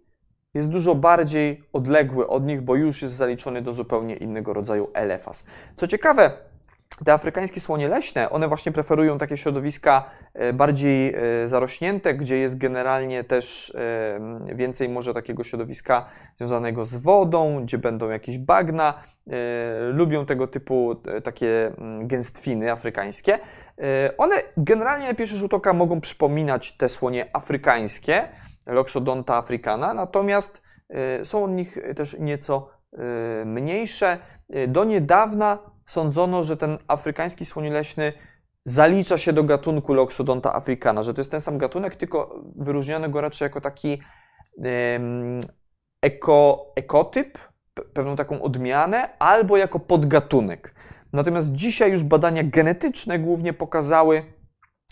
jest 0.54 0.70
dużo 0.70 0.96
bardziej 0.96 1.64
odległy 1.74 2.28
od 2.28 2.46
nich, 2.46 2.62
bo 2.62 2.76
już 2.76 3.02
jest 3.02 3.14
zaliczony 3.14 3.62
do 3.62 3.74
zupełnie 3.74 4.16
innego 4.16 4.54
rodzaju 4.54 4.90
elefas. 4.94 5.44
Co 5.76 5.88
ciekawe, 5.88 6.32
te 7.06 7.14
afrykańskie 7.14 7.60
słonie 7.60 7.88
leśne, 7.88 8.30
one 8.30 8.48
właśnie 8.48 8.72
preferują 8.72 9.18
takie 9.18 9.38
środowiska 9.38 10.10
e, 10.34 10.54
bardziej 10.54 11.14
e, 11.16 11.48
zarośnięte, 11.48 12.14
gdzie 12.14 12.38
jest 12.38 12.58
generalnie 12.58 13.24
też 13.24 13.76
e, 14.50 14.56
więcej 14.56 14.90
może 14.90 15.14
takiego 15.14 15.44
środowiska 15.44 16.06
związanego 16.36 16.86
z 16.86 16.96
wodą, 16.96 17.64
gdzie 17.64 17.78
będą 17.78 18.10
jakieś 18.10 18.38
bagna. 18.38 18.94
Lubią 19.92 20.26
tego 20.26 20.48
typu 20.48 20.96
takie 21.24 21.68
mm, 21.68 22.08
gęstwiny 22.08 22.72
afrykańskie. 22.72 23.40
One 24.18 24.36
generalnie 24.58 25.08
na 25.08 25.14
pierwszy 25.14 25.38
rzut 25.38 25.54
oka 25.54 25.74
mogą 25.74 26.02
przypominać 26.02 26.78
te 26.78 26.90
słonie 26.90 27.26
afrykańskie, 27.34 28.30
Loxodonta 28.66 29.36
africana, 29.36 29.94
natomiast 29.94 30.62
są 31.24 31.44
od 31.44 31.52
nich 31.52 31.78
też 31.96 32.18
nieco 32.20 32.70
mniejsze. 33.46 34.18
Do 34.68 34.84
niedawna 34.84 35.58
sądzono, 35.90 36.44
że 36.44 36.58
ten 36.58 36.78
afrykański 36.88 37.46
słoń 37.46 37.70
leśny 37.70 38.14
zalicza 38.66 39.18
się 39.18 39.34
do 39.34 39.44
gatunku 39.44 39.94
Loxodonta 39.94 40.54
africana, 40.54 41.04
że 41.04 41.14
to 41.14 41.22
jest 41.22 41.32
ten 41.32 41.42
sam 41.42 41.58
gatunek, 41.58 41.96
tylko 41.96 42.44
wyróżniano 42.56 43.10
go 43.10 43.22
raczej 43.22 43.46
jako 43.46 43.62
taki 43.62 44.02
eko, 46.02 46.66
ekotyp, 46.76 47.38
pewną 47.94 48.16
taką 48.16 48.42
odmianę, 48.42 49.18
albo 49.20 49.58
jako 49.58 49.80
podgatunek. 49.80 50.76
Natomiast 51.14 51.52
dzisiaj 51.52 51.92
już 51.92 52.04
badania 52.04 52.44
genetyczne 52.44 53.20
głównie 53.20 53.54
pokazały, 53.54 54.24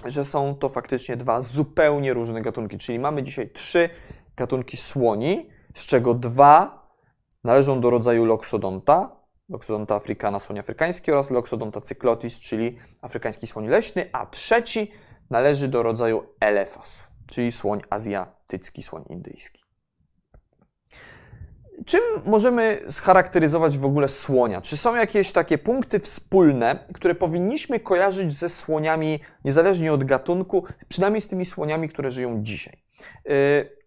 że 0.06 0.26
są 0.26 0.56
to 0.56 0.70
faktycznie 0.70 1.18
dwa 1.18 1.42
zupełnie 1.42 2.14
różne 2.14 2.42
gatunki. 2.42 2.78
Czyli 2.78 3.00
mamy 3.00 3.24
dzisiaj 3.24 3.50
trzy 3.50 3.90
gatunki 4.38 4.78
słoni, 4.78 5.50
z 5.76 5.86
czego 5.86 6.14
dwa 6.14 6.88
należą 7.44 7.82
do 7.82 7.90
rodzaju 7.90 8.26
Loxodonta, 8.26 9.17
Loxodonta 9.50 9.96
africana, 9.96 10.40
słoń 10.40 10.60
afrykański 10.60 11.12
oraz 11.12 11.32
Loxodonta 11.32 11.82
cyclotis, 11.82 12.40
czyli 12.40 12.78
afrykański 13.02 13.48
słoń 13.48 13.68
leśny, 13.68 14.10
a 14.12 14.26
trzeci 14.26 14.92
należy 15.30 15.68
do 15.68 15.84
rodzaju 15.84 16.24
Elephas, 16.40 17.12
czyli 17.32 17.52
słoń 17.52 17.82
azjatycki, 17.90 18.84
słoń 18.84 19.04
indyjski. 19.10 19.68
Czym 21.86 22.02
możemy 22.26 22.80
scharakteryzować 22.90 23.78
w 23.78 23.86
ogóle 23.86 24.10
słonia? 24.10 24.62
Czy 24.62 24.78
są 24.78 24.96
jakieś 24.96 25.32
takie 25.32 25.58
punkty 25.58 26.00
wspólne, 26.00 26.88
które 26.94 27.16
powinniśmy 27.16 27.80
kojarzyć 27.80 28.34
ze 28.34 28.50
słoniami, 28.50 29.20
niezależnie 29.46 29.94
od 29.94 30.04
gatunku, 30.04 30.64
przynajmniej 30.88 31.22
z 31.22 31.28
tymi 31.28 31.46
słoniami, 31.46 31.90
które 31.90 32.12
żyją 32.12 32.44
dzisiaj? 32.44 32.74
Y, 33.30 33.78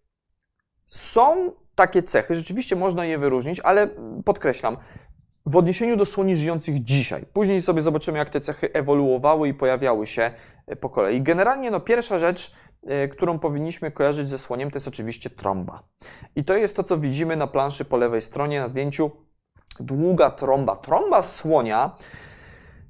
są 0.87 1.51
takie 1.75 2.03
cechy, 2.03 2.35
rzeczywiście 2.35 2.75
można 2.75 3.05
je 3.05 3.17
wyróżnić, 3.17 3.59
ale 3.59 3.87
podkreślam, 4.25 4.77
w 5.45 5.55
odniesieniu 5.55 5.97
do 5.97 6.05
słoni 6.05 6.35
żyjących 6.35 6.83
dzisiaj. 6.83 7.25
Później 7.33 7.61
sobie 7.61 7.81
zobaczymy, 7.81 8.17
jak 8.17 8.29
te 8.29 8.41
cechy 8.41 8.73
ewoluowały 8.73 9.47
i 9.47 9.53
pojawiały 9.53 10.07
się 10.07 10.31
e, 10.67 10.75
po 10.75 10.89
kolei. 10.89 11.21
Generalnie 11.21 11.71
no, 11.71 11.79
pierwsza 11.79 12.19
rzecz, 12.19 12.55
e, 12.87 13.07
którą 13.07 13.39
powinniśmy 13.39 13.91
kojarzyć 13.91 14.29
ze 14.29 14.37
słoniem, 14.37 14.71
to 14.71 14.75
jest 14.75 14.87
oczywiście 14.87 15.29
trąba. 15.29 15.83
I 16.35 16.43
to 16.43 16.57
jest 16.57 16.75
to, 16.75 16.83
co 16.83 16.97
widzimy 16.97 17.35
na 17.35 17.47
planszy 17.47 17.85
po 17.85 17.97
lewej 17.97 18.21
stronie 18.21 18.59
na 18.59 18.67
zdjęciu. 18.67 19.11
Długa 19.79 20.29
trąba. 20.29 20.75
Trąba 20.75 21.23
słonia 21.23 21.95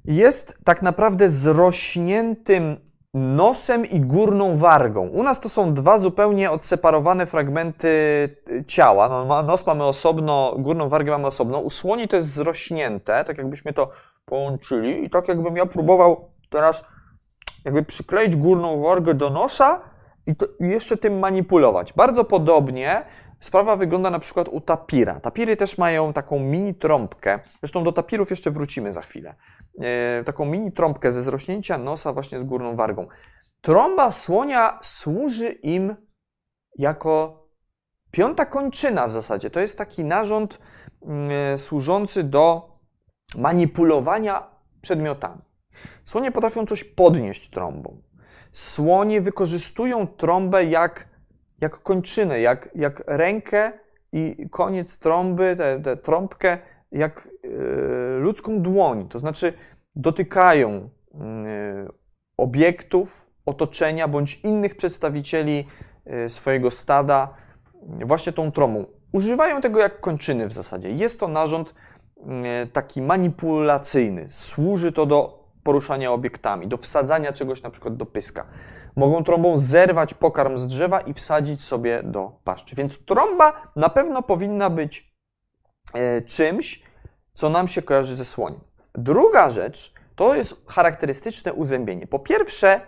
jest 0.04 0.58
tak 0.64 0.82
naprawdę 0.82 1.30
zrośniętym 1.30 2.76
nosem 3.14 3.86
i 3.86 4.00
górną 4.00 4.56
wargą. 4.56 5.08
U 5.08 5.22
nas 5.22 5.40
to 5.40 5.48
są 5.48 5.74
dwa 5.74 5.98
zupełnie 5.98 6.50
odseparowane 6.50 7.26
fragmenty 7.26 7.88
y, 8.50 8.64
ciała. 8.66 9.08
No, 9.08 9.42
nos 9.42 9.66
mamy 9.66 9.84
osobno, 9.84 10.54
górną 10.58 10.88
wargę 10.88 11.10
mamy 11.10 11.26
osobno. 11.26 11.58
U 11.58 11.70
słoni 11.70 12.08
to 12.08 12.16
jest 12.16 12.32
zrośnięte, 12.32 13.24
tak 13.24 13.38
jakbyśmy 13.38 13.72
to 13.72 13.90
połączyli 14.24 15.04
i 15.04 15.10
tak 15.10 15.28
jakbym 15.28 15.56
ja 15.56 15.66
próbował 15.66 16.28
teraz 16.50 16.84
jakby 17.64 17.82
przykleić 17.82 18.36
górną 18.36 18.82
wargę 18.82 19.14
do 19.14 19.30
nosa 19.30 19.80
i, 20.26 20.36
to, 20.36 20.46
i 20.60 20.68
jeszcze 20.68 20.96
tym 20.96 21.18
manipulować. 21.18 21.92
Bardzo 21.92 22.24
podobnie 22.24 23.04
Sprawa 23.42 23.76
wygląda 23.76 24.10
na 24.10 24.18
przykład 24.18 24.48
u 24.48 24.60
tapira. 24.60 25.20
Tapiry 25.20 25.56
też 25.56 25.78
mają 25.78 26.12
taką 26.12 26.38
mini 26.38 26.74
trąbkę. 26.74 27.40
Zresztą 27.60 27.84
do 27.84 27.92
tapirów 27.92 28.30
jeszcze 28.30 28.50
wrócimy 28.50 28.92
za 28.92 29.02
chwilę. 29.02 29.34
E, 29.80 30.24
taką 30.24 30.44
mini 30.44 30.72
trąbkę 30.72 31.12
ze 31.12 31.22
zrośnięcia 31.22 31.78
nosa 31.78 32.12
właśnie 32.12 32.38
z 32.38 32.44
górną 32.44 32.76
wargą. 32.76 33.06
Trąba 33.60 34.12
słonia 34.12 34.78
służy 34.82 35.48
im 35.48 35.96
jako 36.78 37.42
piąta 38.10 38.46
kończyna 38.46 39.06
w 39.06 39.12
zasadzie. 39.12 39.50
To 39.50 39.60
jest 39.60 39.78
taki 39.78 40.04
narząd 40.04 40.58
mm, 41.02 41.28
e, 41.54 41.58
służący 41.58 42.24
do 42.24 42.72
manipulowania 43.36 44.50
przedmiotami. 44.80 45.42
Słonie 46.04 46.32
potrafią 46.32 46.66
coś 46.66 46.84
podnieść 46.84 47.50
trąbą. 47.50 48.02
Słonie 48.52 49.20
wykorzystują 49.20 50.06
trąbę 50.06 50.64
jak 50.64 51.12
jak 51.62 51.82
kończynę, 51.82 52.40
jak, 52.40 52.68
jak 52.74 53.02
rękę 53.06 53.72
i 54.12 54.48
koniec 54.50 54.98
trąby, 54.98 55.56
tę 55.56 55.96
trąbkę, 55.96 56.58
jak 56.92 57.28
y, 57.44 58.18
ludzką 58.20 58.62
dłoń. 58.62 59.08
To 59.08 59.18
znaczy 59.18 59.52
dotykają 59.96 60.70
y, 60.70 61.18
obiektów, 62.36 63.26
otoczenia 63.46 64.08
bądź 64.08 64.40
innych 64.44 64.76
przedstawicieli 64.76 65.66
y, 66.26 66.30
swojego 66.30 66.70
stada 66.70 67.34
właśnie 68.04 68.32
tą 68.32 68.52
trąbą. 68.52 68.84
Używają 69.12 69.60
tego 69.60 69.80
jak 69.80 70.00
kończyny 70.00 70.46
w 70.48 70.52
zasadzie. 70.52 70.90
Jest 70.90 71.20
to 71.20 71.28
narząd 71.28 71.74
taki 72.72 73.02
manipulacyjny. 73.02 74.26
Służy 74.30 74.92
to 74.92 75.06
do 75.06 75.48
poruszania 75.62 76.12
obiektami, 76.12 76.66
do 76.66 76.76
wsadzania 76.76 77.32
czegoś 77.32 77.62
na 77.62 77.70
przykład 77.70 77.96
do 77.96 78.06
pyska 78.06 78.46
mogą 78.96 79.24
trąbą 79.24 79.56
zerwać 79.56 80.14
pokarm 80.14 80.58
z 80.58 80.66
drzewa 80.66 81.00
i 81.00 81.14
wsadzić 81.14 81.60
sobie 81.60 82.02
do 82.02 82.32
paszczy. 82.44 82.76
Więc 82.76 83.04
trąba 83.04 83.62
na 83.76 83.88
pewno 83.88 84.22
powinna 84.22 84.70
być 84.70 84.98
e, 84.98 85.11
czymś, 86.26 86.82
co 87.32 87.50
nam 87.50 87.68
się 87.68 87.82
kojarzy 87.82 88.16
ze 88.16 88.24
słoniem. 88.24 88.60
Druga 88.94 89.50
rzecz 89.50 89.94
to 90.16 90.34
jest 90.34 90.54
charakterystyczne 90.66 91.52
uzębienie. 91.52 92.06
Po 92.06 92.18
pierwsze, 92.18 92.80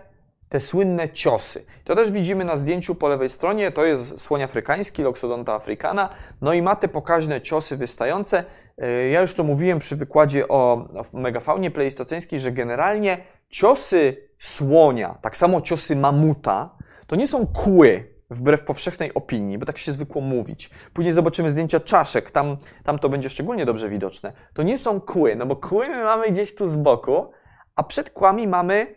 te 0.49 0.59
słynne 0.59 1.09
ciosy. 1.09 1.65
To 1.83 1.95
też 1.95 2.11
widzimy 2.11 2.45
na 2.45 2.57
zdjęciu 2.57 2.95
po 2.95 3.07
lewej 3.07 3.29
stronie, 3.29 3.71
to 3.71 3.85
jest 3.85 4.19
słoń 4.21 4.43
afrykański, 4.43 5.03
Loxodonta 5.03 5.53
africana, 5.53 6.09
no 6.41 6.53
i 6.53 6.61
ma 6.61 6.75
te 6.75 6.87
pokaźne 6.87 7.41
ciosy 7.41 7.77
wystające. 7.77 8.43
E, 8.77 9.09
ja 9.09 9.21
już 9.21 9.33
to 9.33 9.43
mówiłem 9.43 9.79
przy 9.79 9.95
wykładzie 9.95 10.47
o 10.47 10.87
megafaunie 11.13 11.71
pleistoceńskiej, 11.71 12.39
że 12.39 12.51
generalnie 12.51 13.17
ciosy 13.49 14.17
słonia, 14.39 15.17
tak 15.21 15.37
samo 15.37 15.61
ciosy 15.61 15.95
mamuta, 15.95 16.77
to 17.07 17.15
nie 17.15 17.27
są 17.27 17.47
kły, 17.47 18.14
wbrew 18.35 18.63
powszechnej 18.63 19.13
opinii, 19.13 19.57
bo 19.57 19.65
tak 19.65 19.77
się 19.77 19.91
zwykło 19.91 20.21
mówić. 20.21 20.69
Później 20.93 21.13
zobaczymy 21.13 21.49
zdjęcia 21.49 21.79
czaszek, 21.79 22.31
tam, 22.31 22.57
tam 22.83 22.99
to 22.99 23.09
będzie 23.09 23.29
szczególnie 23.29 23.65
dobrze 23.65 23.89
widoczne. 23.89 24.33
To 24.53 24.63
nie 24.63 24.77
są 24.77 25.01
kły, 25.01 25.35
no 25.35 25.45
bo 25.45 25.55
kły 25.55 25.89
my 25.89 26.03
mamy 26.03 26.31
gdzieś 26.31 26.55
tu 26.55 26.69
z 26.69 26.75
boku, 26.75 27.31
a 27.75 27.83
przed 27.83 28.09
kłami 28.09 28.47
mamy 28.47 28.95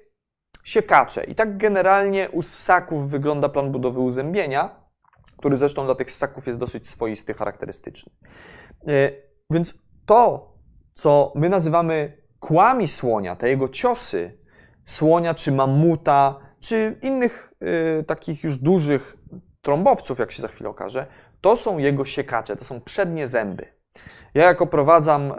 siekacze. 0.65 1.25
I 1.25 1.35
tak 1.35 1.57
generalnie 1.57 2.31
u 2.31 2.43
ssaków 2.43 3.11
wygląda 3.11 3.49
plan 3.49 3.73
budowy 3.73 4.01
uzębienia, 4.01 4.83
który 5.39 5.57
zresztą 5.57 5.85
dla 5.85 5.95
tych 5.95 6.11
ssaków 6.11 6.47
jest 6.47 6.59
dosyć 6.59 6.89
swoisty, 6.89 7.35
charakterystyczny. 7.35 8.13
E, 8.89 9.11
więc 9.51 9.83
to, 10.07 10.53
co 10.95 11.33
my 11.35 11.49
nazywamy 11.49 12.23
kłami 12.41 12.89
słonia, 12.89 13.37
te 13.37 13.49
jego 13.49 13.69
ciosy, 13.69 14.39
słonia 14.85 15.35
czy 15.35 15.53
mamuta, 15.53 16.41
czy 16.61 16.99
innych 17.03 17.53
y, 18.01 18.05
takich 18.05 18.45
już 18.45 18.59
dużych 18.59 19.17
trąbowców, 19.69 20.19
jak 20.19 20.33
się 20.33 20.43
za 20.43 20.49
chwilę 20.49 20.71
okaże, 20.71 21.07
to 21.41 21.57
są 21.57 21.79
jego 21.79 22.05
siekacze, 22.05 22.57
to 22.57 22.65
są 22.65 22.81
przednie 22.81 23.27
zęby. 23.27 23.67
Ja 24.35 24.45
jako 24.45 24.67
prowadzam 24.67 25.33
y, 25.33 25.35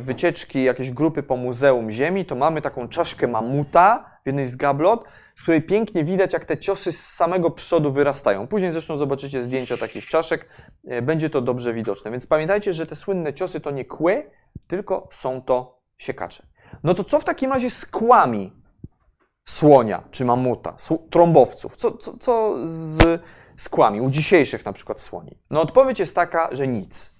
wycieczki, 0.00 0.64
jakieś 0.64 0.90
grupy 0.90 1.22
po 1.22 1.36
Muzeum 1.36 1.90
Ziemi, 1.90 2.24
to 2.24 2.34
mamy 2.34 2.62
taką 2.62 2.88
czaszkę 2.88 3.28
mamuta 3.28 4.18
w 4.22 4.26
jednej 4.26 4.46
z 4.46 4.56
gablot, 4.56 5.04
z 5.36 5.42
której 5.42 5.62
pięknie 5.62 6.04
widać, 6.04 6.32
jak 6.32 6.44
te 6.44 6.58
ciosy 6.58 6.92
z 6.92 7.06
samego 7.06 7.50
przodu 7.50 7.92
wyrastają. 7.92 8.46
Później 8.46 8.72
zresztą 8.72 8.96
zobaczycie 8.96 9.42
zdjęcia 9.42 9.76
takich 9.76 10.06
czaszek, 10.06 10.48
y, 10.92 11.02
będzie 11.02 11.30
to 11.30 11.40
dobrze 11.40 11.74
widoczne. 11.74 12.10
Więc 12.10 12.26
pamiętajcie, 12.26 12.72
że 12.72 12.86
te 12.86 12.96
słynne 12.96 13.34
ciosy 13.34 13.60
to 13.60 13.70
nie 13.70 13.84
kły, 13.84 14.30
tylko 14.66 15.08
są 15.12 15.42
to 15.42 15.80
siekacze. 15.98 16.46
No 16.82 16.94
to 16.94 17.04
co 17.04 17.20
w 17.20 17.24
takim 17.24 17.52
razie 17.52 17.70
z 17.70 17.86
kłami 17.86 18.52
słonia 19.44 20.02
czy 20.10 20.24
mamuta, 20.24 20.76
trąbowców? 21.10 21.76
Co, 21.76 21.90
co, 21.90 22.18
co 22.18 22.56
z, 22.64 23.20
z 23.56 23.68
kłami 23.68 24.00
u 24.00 24.10
dzisiejszych 24.10 24.64
na 24.64 24.72
przykład 24.72 25.00
słoni? 25.00 25.38
No 25.50 25.60
odpowiedź 25.60 25.98
jest 25.98 26.14
taka, 26.14 26.48
że 26.52 26.68
nic. 26.68 27.14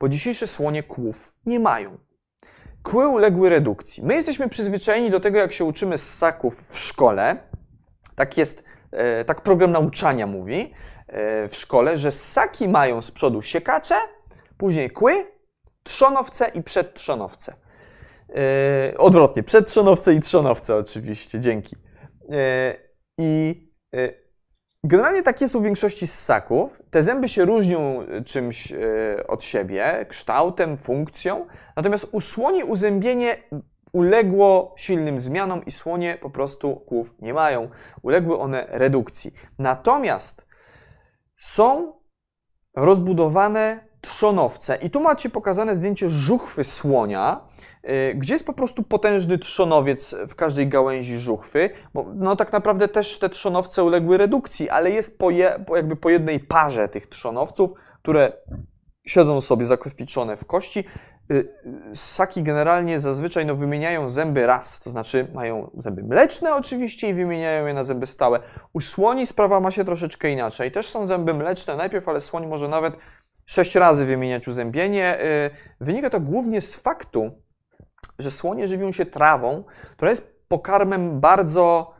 Bo 0.00 0.08
dzisiejsze 0.08 0.46
słonie 0.46 0.82
kłów 0.82 1.32
nie 1.46 1.60
mają. 1.60 1.98
Kły 2.82 3.08
uległy 3.08 3.48
redukcji. 3.48 4.02
My 4.06 4.14
jesteśmy 4.14 4.48
przyzwyczajeni 4.48 5.10
do 5.10 5.20
tego, 5.20 5.38
jak 5.38 5.52
się 5.52 5.64
uczymy 5.64 5.98
ssaków 5.98 6.62
w 6.68 6.78
szkole. 6.78 7.36
Tak 8.14 8.36
jest, 8.36 8.64
e, 8.90 9.24
tak 9.24 9.40
program 9.40 9.72
nauczania 9.72 10.26
mówi 10.26 10.74
e, 11.06 11.48
w 11.48 11.56
szkole, 11.56 11.98
że 11.98 12.12
ssaki 12.12 12.68
mają 12.68 13.02
z 13.02 13.10
przodu 13.10 13.42
siekacze, 13.42 13.94
później 14.56 14.90
kły, 14.90 15.26
trzonowce 15.82 16.48
i 16.48 16.62
przedtrzonowce. 16.62 17.54
Yy, 18.28 18.98
odwrotnie, 18.98 19.42
przedtrzonowce 19.42 20.14
i 20.14 20.20
trzonowce 20.20 20.76
oczywiście, 20.76 21.40
dzięki. 21.40 21.76
Yy, 22.28 22.36
I 23.18 23.62
yy, 23.92 24.21
generalnie 24.84 25.22
tak 25.22 25.40
jest 25.40 25.54
u 25.54 25.62
większości 25.62 26.06
ssaków. 26.06 26.82
Te 26.90 27.02
zęby 27.02 27.28
się 27.28 27.44
różnią 27.44 28.06
czymś 28.24 28.70
yy, 28.70 29.26
od 29.28 29.44
siebie, 29.44 30.06
kształtem, 30.08 30.76
funkcją, 30.76 31.46
natomiast 31.76 32.08
u 32.12 32.20
słoni 32.20 32.64
uzębienie 32.64 33.36
uległo 33.92 34.74
silnym 34.78 35.18
zmianom 35.18 35.64
i 35.64 35.70
słonie 35.70 36.18
po 36.20 36.30
prostu 36.30 36.76
kłów 36.76 37.14
nie 37.18 37.34
mają. 37.34 37.70
Uległy 38.02 38.38
one 38.38 38.66
redukcji. 38.68 39.34
Natomiast 39.58 40.46
są 41.38 41.92
rozbudowane 42.76 43.91
trzonowce. 44.02 44.76
I 44.76 44.90
tu 44.90 45.00
macie 45.00 45.30
pokazane 45.30 45.74
zdjęcie 45.74 46.10
żuchwy 46.10 46.64
słonia, 46.64 47.40
y, 47.84 48.14
gdzie 48.14 48.32
jest 48.34 48.46
po 48.46 48.52
prostu 48.52 48.82
potężny 48.82 49.38
trzonowiec 49.38 50.14
w 50.28 50.34
każdej 50.34 50.68
gałęzi 50.68 51.18
żuchwy, 51.18 51.70
bo 51.94 52.06
no 52.14 52.36
tak 52.36 52.52
naprawdę 52.52 52.88
też 52.88 53.18
te 53.18 53.28
trzonowce 53.28 53.84
uległy 53.84 54.18
redukcji, 54.18 54.70
ale 54.70 54.90
jest 54.90 55.18
po, 55.18 55.30
je, 55.30 55.64
jakby 55.76 55.96
po 55.96 56.10
jednej 56.10 56.40
parze 56.40 56.88
tych 56.88 57.06
trzonowców, 57.06 57.70
które 58.02 58.32
siedzą 59.04 59.40
sobie 59.40 59.66
zakotwiczone 59.66 60.36
w 60.36 60.44
kości. 60.44 60.84
Y, 61.30 61.52
ssaki 61.94 62.42
generalnie 62.42 63.00
zazwyczaj 63.00 63.46
no, 63.46 63.54
wymieniają 63.56 64.08
zęby 64.08 64.46
raz, 64.46 64.80
to 64.80 64.90
znaczy 64.90 65.26
mają 65.34 65.70
zęby 65.76 66.02
mleczne 66.02 66.54
oczywiście 66.54 67.08
i 67.08 67.14
wymieniają 67.14 67.66
je 67.66 67.74
na 67.74 67.84
zęby 67.84 68.06
stałe. 68.06 68.40
U 68.72 68.80
słoni 68.80 69.26
sprawa 69.26 69.60
ma 69.60 69.70
się 69.70 69.84
troszeczkę 69.84 70.30
inaczej. 70.30 70.72
Też 70.72 70.88
są 70.88 71.06
zęby 71.06 71.34
mleczne 71.34 71.76
najpierw, 71.76 72.08
ale 72.08 72.20
słoń 72.20 72.46
może 72.46 72.68
nawet 72.68 72.94
sześć 73.46 73.74
razy 73.74 74.06
wymieniać 74.06 74.48
uzębienie. 74.48 75.20
Y, 75.20 75.50
wynika 75.80 76.10
to 76.10 76.20
głównie 76.20 76.60
z 76.60 76.74
faktu, 76.74 77.30
że 78.18 78.30
słonie 78.30 78.68
żywią 78.68 78.92
się 78.92 79.06
trawą, 79.06 79.64
która 79.92 80.10
jest 80.10 80.48
pokarmem 80.48 81.20
bardzo 81.20 81.94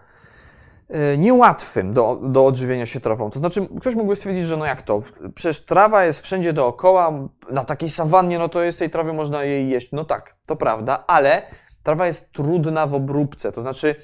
y, 1.15 1.19
niełatwym 1.19 1.93
do, 1.93 2.21
do 2.23 2.47
odżywienia 2.47 2.87
się 2.87 3.01
trawą. 3.01 3.31
To 3.31 3.39
znaczy, 3.39 3.67
ktoś 3.81 3.95
mógłby 3.95 4.17
stwierdzić, 4.17 4.45
że 4.45 4.57
no 4.57 4.67
jak 4.67 4.83
to? 4.83 5.03
Przecież 5.35 5.65
trawa 5.65 6.05
jest 6.05 6.21
wszędzie 6.23 6.53
dookoła, 6.53 7.29
na 7.51 7.65
takiej 7.65 7.91
sawannie, 7.91 8.39
no 8.39 8.49
to 8.49 8.63
jest 8.63 8.79
tej 8.79 8.91
trawy, 8.91 9.13
można 9.13 9.45
jej 9.45 9.69
jeść. 9.69 9.89
No 9.93 10.05
tak, 10.05 10.37
to 10.47 10.57
prawda, 10.57 11.05
ale 11.07 11.43
trawa 11.83 12.07
jest 12.07 12.33
trudna 12.33 12.87
w 12.87 12.95
obróbce, 12.95 13.53
to 13.53 13.61
znaczy 13.61 13.95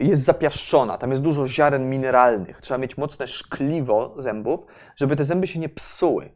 jest 0.00 0.24
zapiaszczona, 0.24 0.98
tam 0.98 1.10
jest 1.10 1.22
dużo 1.22 1.48
ziaren 1.48 1.90
mineralnych. 1.90 2.60
Trzeba 2.60 2.78
mieć 2.78 2.96
mocne 2.96 3.28
szkliwo 3.28 4.14
zębów, 4.18 4.60
żeby 4.96 5.16
te 5.16 5.24
zęby 5.24 5.46
się 5.46 5.58
nie 5.58 5.68
psuły 5.68 6.30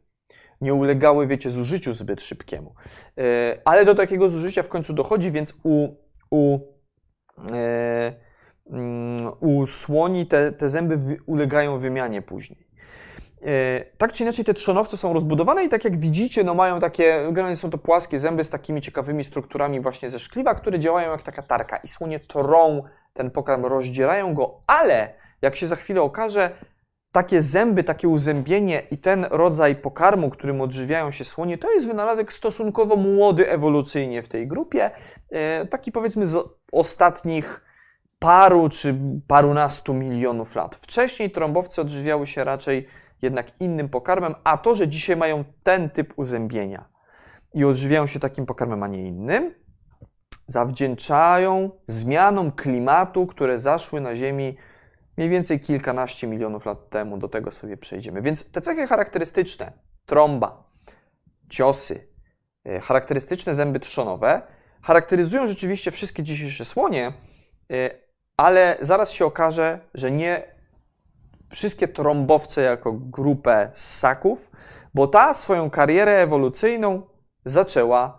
nie 0.60 0.74
ulegały, 0.74 1.26
wiecie, 1.26 1.50
zużyciu 1.50 1.92
zbyt 1.92 2.22
szybkiemu. 2.22 2.74
E, 3.18 3.58
ale 3.64 3.84
do 3.84 3.94
takiego 3.94 4.28
zużycia 4.28 4.62
w 4.62 4.68
końcu 4.68 4.92
dochodzi, 4.92 5.30
więc 5.30 5.54
u, 5.62 5.88
u, 6.30 6.58
e, 7.52 8.12
mm, 8.70 9.32
u 9.40 9.66
słoni 9.66 10.26
te, 10.26 10.52
te 10.52 10.68
zęby 10.68 11.16
ulegają 11.26 11.78
wymianie 11.78 12.22
później. 12.22 12.68
E, 13.42 13.84
tak 13.98 14.12
czy 14.12 14.22
inaczej 14.22 14.44
te 14.44 14.54
trzonowce 14.54 14.96
są 14.96 15.12
rozbudowane 15.12 15.64
i 15.64 15.68
tak 15.68 15.84
jak 15.84 16.00
widzicie, 16.00 16.44
no 16.44 16.54
mają 16.54 16.80
takie, 16.80 17.18
generalnie 17.26 17.56
są 17.56 17.70
to 17.70 17.78
płaskie 17.78 18.18
zęby 18.18 18.44
z 18.44 18.50
takimi 18.50 18.80
ciekawymi 18.80 19.24
strukturami 19.24 19.80
właśnie 19.80 20.10
ze 20.10 20.18
szkliwa, 20.18 20.54
które 20.54 20.78
działają 20.78 21.10
jak 21.10 21.22
taka 21.22 21.42
tarka 21.42 21.76
i 21.76 21.88
słonie 21.88 22.20
trą 22.20 22.82
ten 23.12 23.30
pokarm, 23.30 23.64
rozdzierają 23.64 24.34
go, 24.34 24.60
ale 24.66 25.14
jak 25.42 25.56
się 25.56 25.66
za 25.66 25.76
chwilę 25.76 26.02
okaże, 26.02 26.50
takie 27.12 27.42
zęby, 27.42 27.84
takie 27.84 28.08
uzębienie 28.08 28.82
i 28.90 28.98
ten 28.98 29.26
rodzaj 29.30 29.76
pokarmu, 29.76 30.30
którym 30.30 30.60
odżywiają 30.60 31.10
się 31.10 31.24
słonie, 31.24 31.58
to 31.58 31.72
jest 31.72 31.86
wynalazek 31.86 32.32
stosunkowo 32.32 32.96
młody 32.96 33.50
ewolucyjnie 33.50 34.22
w 34.22 34.28
tej 34.28 34.48
grupie. 34.48 34.90
E, 35.30 35.66
taki 35.66 35.92
powiedzmy 35.92 36.26
z 36.26 36.48
ostatnich 36.72 37.64
paru 38.18 38.68
czy 38.68 38.94
parunastu 39.26 39.94
milionów 39.94 40.54
lat. 40.54 40.76
Wcześniej 40.76 41.30
trąbowce 41.30 41.82
odżywiały 41.82 42.26
się 42.26 42.44
raczej 42.44 42.88
jednak 43.22 43.60
innym 43.60 43.88
pokarmem, 43.88 44.34
a 44.44 44.58
to, 44.58 44.74
że 44.74 44.88
dzisiaj 44.88 45.16
mają 45.16 45.44
ten 45.62 45.90
typ 45.90 46.12
uzębienia 46.16 46.88
i 47.54 47.64
odżywiają 47.64 48.06
się 48.06 48.20
takim 48.20 48.46
pokarmem, 48.46 48.82
a 48.82 48.88
nie 48.88 49.06
innym, 49.06 49.54
zawdzięczają 50.46 51.70
zmianom 51.86 52.52
klimatu, 52.52 53.26
które 53.26 53.58
zaszły 53.58 54.00
na 54.00 54.16
Ziemi 54.16 54.56
mniej 55.18 55.30
więcej 55.30 55.60
kilkanaście 55.60 56.26
milionów 56.26 56.66
lat 56.66 56.90
temu, 56.90 57.18
do 57.18 57.28
tego 57.28 57.50
sobie 57.50 57.76
przejdziemy. 57.76 58.22
Więc 58.22 58.50
te 58.50 58.60
cechy 58.60 58.86
charakterystyczne, 58.86 59.72
trąba, 60.06 60.70
ciosy, 61.48 62.06
e, 62.64 62.80
charakterystyczne 62.80 63.54
zęby 63.54 63.80
trzonowe, 63.80 64.42
charakteryzują 64.82 65.46
rzeczywiście 65.46 65.90
wszystkie 65.90 66.22
dzisiejsze 66.22 66.64
słonie, 66.64 67.12
e, 67.72 67.90
ale 68.36 68.76
zaraz 68.80 69.12
się 69.12 69.24
okaże, 69.24 69.78
że 69.94 70.10
nie 70.10 70.42
wszystkie 71.50 71.88
trąbowce 71.88 72.62
jako 72.62 72.92
grupę 72.92 73.70
ssaków, 73.74 74.50
bo 74.94 75.06
ta 75.06 75.34
swoją 75.34 75.70
karierę 75.70 76.22
ewolucyjną 76.22 77.02
zaczęła 77.44 78.18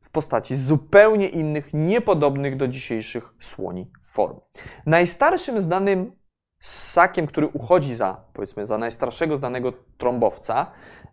w 0.00 0.10
postaci 0.10 0.56
zupełnie 0.56 1.28
innych, 1.28 1.74
niepodobnych 1.74 2.56
do 2.56 2.68
dzisiejszych 2.68 3.34
słoni 3.40 3.92
form. 4.02 4.40
Najstarszym 4.86 5.60
znanym 5.60 6.19
ssakiem, 6.60 7.26
który 7.26 7.46
uchodzi 7.46 7.94
za, 7.94 8.24
powiedzmy, 8.32 8.66
za 8.66 8.78
najstarszego 8.78 9.36
znanego 9.36 9.72
trąbowca, 9.98 10.66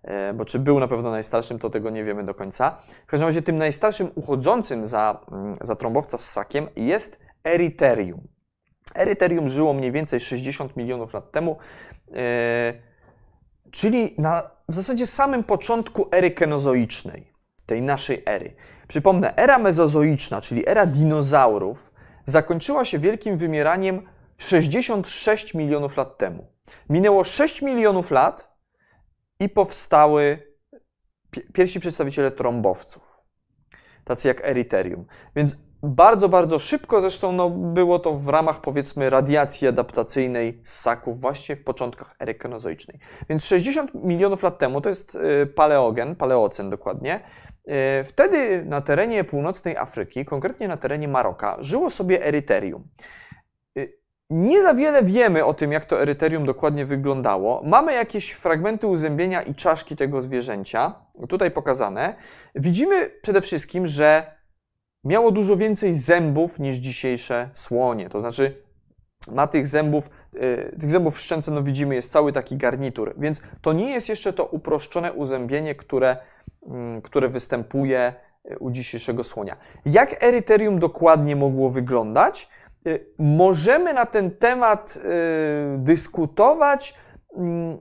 e, 0.04 0.34
bo 0.34 0.46
czy 0.46 0.60
był 0.60 0.80
na 0.80 0.88
pewno 0.88 1.12
najstarszym, 1.12 1.60
to 1.60 1.70
tego 1.70 1.90
nie 1.90 2.04
wiemy 2.04 2.24
do 2.24 2.34
końca. 2.34 2.78
W 3.08 3.10
każdym 3.10 3.28
razie 3.28 3.42
tym 3.42 3.58
najstarszym 3.58 4.12
uchodzącym 4.16 4.86
za, 4.86 5.20
mm, 5.32 5.58
za 5.62 5.76
trąbowca 5.76 6.18
ssakiem 6.18 6.68
jest 6.76 7.20
Eriterium. 7.44 8.28
Eriterium 8.96 9.50
żyło 9.50 9.74
mniej 9.74 9.92
więcej 9.92 10.20
60 10.20 10.76
milionów 10.76 11.14
lat 11.14 11.32
temu, 11.32 11.58
e, 12.16 12.74
czyli 13.72 14.16
na 14.18 14.58
w 14.70 14.74
zasadzie 14.74 15.08
samym 15.08 15.44
początku 15.44 16.08
ery 16.12 16.32
kenozoicznej, 16.32 17.34
tej 17.66 17.82
naszej 17.82 18.24
ery. 18.26 18.56
Przypomnę, 18.88 19.36
era 19.36 19.60
mezozoiczna, 19.60 20.42
czyli 20.42 20.70
era 20.70 20.86
dinozaurów, 20.86 21.92
zakończyła 22.26 22.86
się 22.86 23.00
wielkim 23.00 23.38
wymieraniem 23.38 24.02
66 24.38 25.54
milionów 25.54 25.98
lat 25.98 26.18
temu. 26.18 26.48
Minęło 26.90 27.24
6 27.24 27.62
milionów 27.62 28.12
lat 28.12 28.58
i 29.40 29.50
powstały 29.50 30.54
pierwsi 31.54 31.80
przedstawiciele 31.80 32.32
trąbowców, 32.32 33.22
tacy 34.04 34.28
jak 34.28 34.42
Eryterium. 34.42 35.06
Więc 35.36 35.56
bardzo, 35.84 36.30
bardzo 36.30 36.60
szybko, 36.60 37.02
zresztą 37.02 37.32
no, 37.32 37.50
było 37.50 38.00
to 38.00 38.14
w 38.14 38.28
ramach 38.28 38.62
powiedzmy 38.62 39.10
radiacji 39.10 39.68
adaptacyjnej 39.68 40.62
ssaków 40.64 41.22
właśnie 41.22 41.56
w 41.56 41.64
początkach 41.64 42.16
ery 42.20 42.36
kenozoicznej. 42.36 43.00
Więc 43.30 43.46
60 43.46 43.92
milionów 43.94 44.44
lat 44.44 44.58
temu, 44.58 44.82
to 44.82 44.90
jest 44.90 45.16
y, 45.16 45.46
paleogen, 45.46 46.16
paleocen 46.16 46.70
dokładnie, 46.70 47.20
y, 47.68 48.04
wtedy 48.04 48.66
na 48.66 48.82
terenie 48.82 49.24
północnej 49.24 49.78
Afryki, 49.78 50.26
konkretnie 50.26 50.68
na 50.68 50.78
terenie 50.78 51.08
Maroka, 51.08 51.58
żyło 51.60 51.90
sobie 51.90 52.26
Eryterium. 52.26 52.88
Nie 54.30 54.64
za 54.64 54.74
wiele 54.74 55.04
wiemy 55.04 55.46
o 55.46 55.54
tym, 55.54 55.72
jak 55.72 55.86
to 55.86 56.02
eryterium 56.02 56.46
dokładnie 56.46 56.86
wyglądało. 56.86 57.62
Mamy 57.66 57.94
jakieś 57.94 58.32
fragmenty 58.32 58.88
uzębienia 58.88 59.42
i 59.42 59.56
czaszki 59.56 59.96
tego 59.96 60.22
zwierzęcia, 60.22 60.96
tutaj 61.30 61.52
pokazane. 61.52 62.16
Widzimy 62.56 63.10
przede 63.22 63.42
wszystkim, 63.42 63.86
że 63.86 64.38
miało 65.04 65.32
dużo 65.32 65.58
więcej 65.58 65.94
zębów 65.94 66.60
niż 66.60 66.76
dzisiejsze 66.76 67.50
słonie. 67.54 68.10
To 68.10 68.20
znaczy, 68.20 68.64
ma 69.32 69.48
tych 69.48 69.68
zębów, 69.68 70.10
yy, 70.34 70.76
tych 70.80 70.92
zębów 70.92 71.16
w 71.16 71.20
szczęce, 71.20 71.52
no 71.52 71.64
widzimy, 71.64 71.96
jest 71.96 72.12
cały 72.12 72.32
taki 72.32 72.58
garnitur, 72.58 73.14
więc 73.18 73.42
to 73.62 73.74
nie 73.74 73.92
jest 73.92 74.10
jeszcze 74.10 74.34
to 74.34 74.46
uproszczone 74.46 75.14
uzębienie, 75.14 75.76
które, 75.76 76.18
yy, 76.62 77.02
które 77.04 77.30
występuje 77.30 78.14
y, 78.52 78.60
u 78.60 78.72
dzisiejszego 78.72 79.24
słonia. 79.24 79.58
Jak 79.86 80.24
eryterium 80.24 80.80
dokładnie 80.80 81.36
mogło 81.36 81.70
wyglądać? 81.70 82.50
Yy, 82.88 83.06
możemy 83.18 83.94
na 83.94 84.06
ten 84.06 84.32
temat 84.32 85.00
y, 85.76 85.78
dyskutować, 85.78 86.96
mm, 87.38 87.78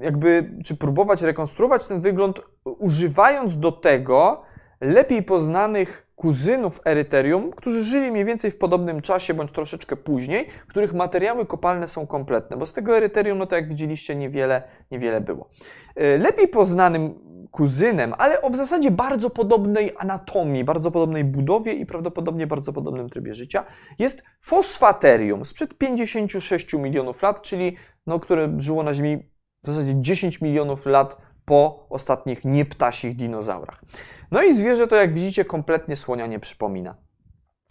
jakby, 0.00 0.50
czy 0.64 0.76
próbować 0.76 1.22
rekonstruować 1.22 1.86
ten 1.86 2.00
wygląd, 2.00 2.40
używając 2.64 3.58
do 3.58 3.72
tego 3.72 4.42
lepiej 4.80 5.22
poznanych 5.22 6.06
kuzynów 6.16 6.80
Eryterium, 6.84 7.50
którzy 7.50 7.82
żyli 7.82 8.10
mniej 8.10 8.24
więcej 8.24 8.50
w 8.50 8.58
podobnym 8.58 9.02
czasie 9.02 9.34
bądź 9.34 9.52
troszeczkę 9.52 9.96
później, 9.96 10.48
których 10.68 10.94
materiały 10.94 11.46
kopalne 11.46 11.88
są 11.88 12.06
kompletne, 12.06 12.56
bo 12.56 12.66
z 12.66 12.72
tego 12.72 12.96
Eryterium, 12.96 13.38
no 13.38 13.46
to 13.46 13.56
jak 13.56 13.68
widzieliście, 13.68 14.16
niewiele, 14.16 14.62
niewiele 14.90 15.20
było. 15.20 15.48
E, 15.96 16.18
lepiej 16.18 16.48
poznanym 16.48 17.14
kuzynem, 17.54 18.14
ale 18.18 18.42
o 18.42 18.50
w 18.50 18.56
zasadzie 18.56 18.90
bardzo 18.90 19.30
podobnej 19.30 19.92
anatomii, 19.98 20.64
bardzo 20.64 20.90
podobnej 20.90 21.24
budowie 21.24 21.72
i 21.72 21.86
prawdopodobnie 21.86 22.46
bardzo 22.46 22.72
podobnym 22.72 23.08
trybie 23.08 23.34
życia, 23.34 23.64
jest 23.98 24.22
fosfaterium 24.40 25.44
sprzed 25.44 25.78
56 25.78 26.72
milionów 26.72 27.22
lat, 27.22 27.42
czyli 27.42 27.76
no, 28.06 28.20
które 28.20 28.54
żyło 28.56 28.82
na 28.82 28.94
Ziemi 28.94 29.30
w 29.64 29.66
zasadzie 29.66 29.94
10 30.00 30.40
milionów 30.40 30.86
lat 30.86 31.16
po 31.44 31.86
ostatnich 31.90 32.44
nieptasich 32.44 33.16
dinozaurach. 33.16 33.82
No 34.30 34.42
i 34.42 34.52
zwierzę 34.52 34.86
to, 34.86 34.96
jak 34.96 35.14
widzicie, 35.14 35.44
kompletnie 35.44 35.96
słonia 35.96 36.26
nie 36.26 36.40
przypomina. 36.40 36.96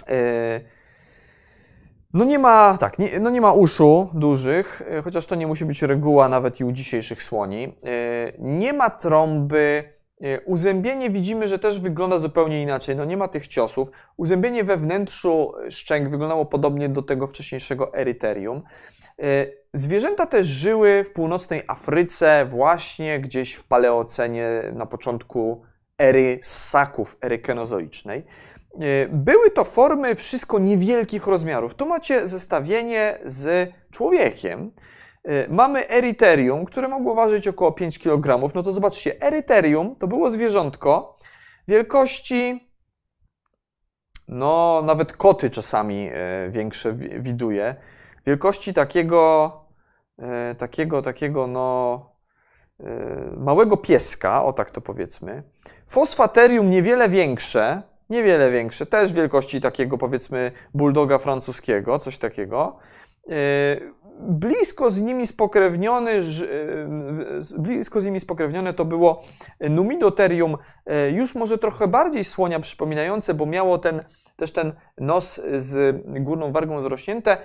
E, 0.10 0.60
no 2.14 2.26
nie 2.26 2.40
ma, 2.40 2.78
tak, 2.80 3.00
nie, 3.00 3.20
no 3.20 3.30
nie 3.30 3.42
ma 3.42 3.54
uszu 3.54 4.10
dużych, 4.14 4.82
e, 4.90 5.02
chociaż 5.02 5.26
to 5.26 5.36
nie 5.36 5.48
musi 5.48 5.66
być 5.66 5.82
reguła 5.82 6.30
nawet 6.30 6.60
i 6.60 6.64
u 6.64 6.72
dzisiejszych 6.72 7.24
słoni. 7.24 7.64
E, 7.64 8.34
nie 8.40 8.74
ma 8.74 8.90
trąby. 8.90 9.94
Uzębienie 10.46 11.10
widzimy, 11.10 11.48
że 11.48 11.60
też 11.60 11.80
wygląda 11.80 12.20
zupełnie 12.20 12.62
inaczej. 12.62 12.96
No 12.96 13.06
nie 13.06 13.18
ma 13.18 13.28
tych 13.28 13.48
ciosów. 13.48 13.88
Uzębienie 14.18 14.64
we 14.64 14.78
wnętrzu 14.78 15.54
szczęk 15.70 16.10
wyglądało 16.10 16.46
podobnie 16.46 16.90
do 16.90 17.02
tego 17.02 17.28
wcześniejszego 17.28 17.94
eryterium. 17.94 18.62
Zwierzęta 19.74 20.26
też 20.26 20.48
żyły 20.48 21.04
w 21.04 21.14
północnej 21.14 21.64
Afryce, 21.68 22.46
właśnie 22.50 23.20
gdzieś 23.20 23.54
w 23.54 23.64
paleocenie 23.64 24.48
na 24.74 24.86
początku 24.86 25.62
ery 25.98 26.40
ssaków, 26.42 27.18
ery 27.22 27.40
kenozoicznej. 27.40 28.26
E, 28.82 29.08
były 29.08 29.52
to 29.52 29.64
formy 29.64 30.16
wszystko 30.16 30.60
niewielkich 30.60 31.28
rozmiarów. 31.28 31.76
Tu 31.76 31.86
macie 31.86 32.28
zestawienie 32.28 33.20
z 33.26 33.72
człowiekiem. 33.92 34.72
E, 35.24 35.48
mamy 35.50 35.88
eryterium, 35.88 36.66
które 36.66 36.88
mogło 36.88 37.16
ważyć 37.16 37.48
około 37.48 37.72
5 37.72 38.00
kg. 38.00 38.54
No 38.56 38.64
to 38.64 38.72
zobaczcie, 38.72 39.22
eryterium 39.22 39.96
to 39.96 40.08
było 40.08 40.30
zwierzątko 40.30 41.18
wielkości, 41.68 42.70
no 44.28 44.82
nawet 44.86 45.14
koty 45.14 45.50
czasami 45.50 46.10
e, 46.14 46.50
większe 46.50 46.94
widuje, 47.20 47.76
wielkości 48.26 48.74
takiego, 48.74 49.52
takiego, 50.58 51.02
takiego, 51.02 51.48
no 51.48 52.10
małego 53.38 53.78
pieska, 53.78 54.46
o 54.46 54.54
tak 54.54 54.72
to 54.72 54.82
powiedzmy. 54.82 55.44
Fosfaterium 55.88 56.70
niewiele 56.70 57.10
większe, 57.10 57.82
niewiele 58.10 58.52
większe, 58.52 58.86
też 58.86 59.14
wielkości 59.14 59.62
takiego 59.62 59.98
powiedzmy 59.98 60.52
bulldoga 60.74 61.18
francuskiego, 61.18 62.00
coś 62.00 62.18
takiego. 62.18 62.78
E, 63.30 63.34
blisko 64.20 64.90
z 64.90 65.02
nimi 65.02 65.28
spokrewniony, 65.28 66.12
e, 66.12 66.22
blisko 67.58 68.02
z 68.02 68.06
nimi 68.06 68.20
spokrewnione 68.20 68.74
to 68.74 68.86
było 68.86 69.24
Numidoterium, 69.70 70.58
e, 70.86 71.12
już 71.12 71.36
może 71.36 71.58
trochę 71.58 71.88
bardziej 71.88 72.24
słonia 72.24 72.60
przypominające, 72.60 73.34
bo 73.34 73.46
miało 73.46 73.78
ten, 73.78 74.04
też 74.36 74.54
ten 74.54 74.74
nos 74.98 75.42
z 75.58 76.02
górną 76.06 76.52
wargą 76.52 76.82
zrośnięte 76.82 77.38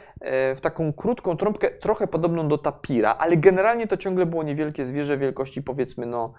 w 0.55 0.59
taką 0.63 0.93
krótką 0.93 1.37
trąbkę, 1.37 1.71
trochę 1.71 2.07
podobną 2.07 2.49
do 2.49 2.59
tapira, 2.59 3.17
ale 3.19 3.37
generalnie 3.37 3.87
to 3.87 3.97
ciągle 3.97 4.27
było 4.27 4.43
niewielkie 4.43 4.85
zwierzę 4.85 5.19
wielkości 5.19 5.63
powiedzmy, 5.63 6.07
no, 6.07 6.33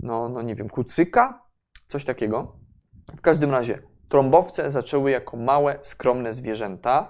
no, 0.00 0.28
no 0.28 0.42
nie 0.42 0.54
wiem, 0.54 0.68
kucyka, 0.68 1.42
coś 1.86 2.04
takiego. 2.04 2.67
W 3.16 3.20
każdym 3.20 3.50
razie 3.50 3.78
trąbowce 4.08 4.70
zaczęły 4.70 5.10
jako 5.10 5.36
małe, 5.36 5.78
skromne 5.82 6.32
zwierzęta. 6.32 7.08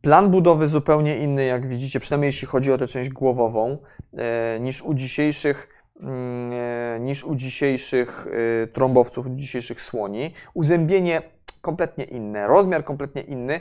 Plan 0.00 0.30
budowy 0.30 0.68
zupełnie 0.68 1.16
inny, 1.16 1.44
jak 1.44 1.68
widzicie, 1.68 2.00
przynajmniej 2.00 2.28
jeśli 2.28 2.48
chodzi 2.48 2.72
o 2.72 2.78
tę 2.78 2.86
część 2.86 3.10
głowową, 3.10 3.78
e, 4.12 4.60
niż 4.60 4.82
u 4.82 4.94
dzisiejszych 4.94 5.68
mm, 6.00 6.52
e, 6.52 7.00
niż 7.00 7.24
u 7.24 7.34
dzisiejszych 7.34 8.26
e, 8.62 8.66
trąbowców, 8.66 9.26
u 9.26 9.30
dzisiejszych 9.30 9.82
słoni. 9.82 10.34
Uzębienie 10.54 11.22
kompletnie 11.60 12.04
inne, 12.04 12.46
rozmiar 12.46 12.84
kompletnie 12.84 13.22
inny, 13.22 13.60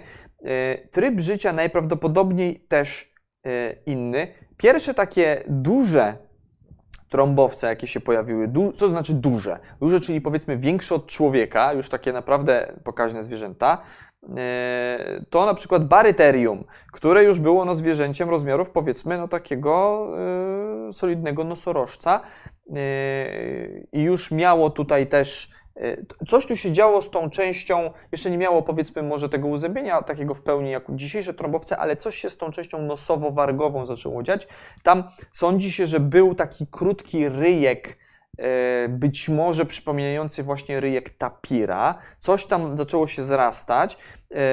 tryb 0.91 1.19
życia 1.19 1.53
najprawdopodobniej 1.53 2.59
też 2.59 3.13
inny. 3.85 4.27
Pierwsze 4.57 4.93
takie 4.93 5.43
duże 5.47 6.17
trąbowce, 7.09 7.67
jakie 7.67 7.87
się 7.87 7.99
pojawiły, 7.99 8.47
du- 8.47 8.71
co 8.71 8.79
to 8.79 8.89
znaczy 8.89 9.13
duże? 9.13 9.59
Duże, 9.81 10.01
czyli 10.01 10.21
powiedzmy 10.21 10.57
większe 10.57 10.95
od 10.95 11.05
człowieka, 11.05 11.73
już 11.73 11.89
takie 11.89 12.13
naprawdę 12.13 12.73
pokaźne 12.83 13.23
zwierzęta, 13.23 13.81
e, 14.37 15.25
to 15.29 15.45
na 15.45 15.53
przykład 15.53 15.87
baryterium, 15.87 16.63
które 16.91 17.23
już 17.23 17.39
było 17.39 17.65
no, 17.65 17.75
zwierzęciem 17.75 18.29
rozmiarów 18.29 18.69
powiedzmy 18.69 19.17
no, 19.17 19.27
takiego 19.27 20.07
y, 20.89 20.93
solidnego 20.93 21.43
nosorożca 21.43 22.21
y, 22.67 23.87
i 23.91 24.01
już 24.01 24.31
miało 24.31 24.69
tutaj 24.69 25.07
też 25.07 25.58
coś 26.27 26.45
tu 26.45 26.57
się 26.57 26.71
działo 26.71 27.01
z 27.01 27.11
tą 27.11 27.29
częścią, 27.29 27.91
jeszcze 28.11 28.31
nie 28.31 28.37
miało 28.37 28.61
powiedzmy 28.61 29.03
może 29.03 29.29
tego 29.29 29.47
uzębienia 29.47 30.01
takiego 30.01 30.35
w 30.35 30.41
pełni 30.41 30.71
jak 30.71 30.83
dzisiejsze 30.89 31.33
trąbowce, 31.33 31.77
ale 31.77 31.95
coś 31.95 32.17
się 32.17 32.29
z 32.29 32.37
tą 32.37 32.51
częścią 32.51 32.81
nosowo-wargową 32.81 33.85
zaczęło 33.85 34.23
dziać. 34.23 34.47
Tam 34.83 35.03
sądzi 35.31 35.71
się, 35.71 35.87
że 35.87 35.99
był 35.99 36.35
taki 36.35 36.67
krótki 36.67 37.29
ryjek, 37.29 37.97
y, 38.85 38.89
być 38.89 39.29
może 39.29 39.65
przypominający 39.65 40.43
właśnie 40.43 40.79
ryjek 40.79 41.09
tapira. 41.09 41.99
Coś 42.19 42.45
tam 42.45 42.77
zaczęło 42.77 43.07
się 43.07 43.23
zrastać. 43.23 43.97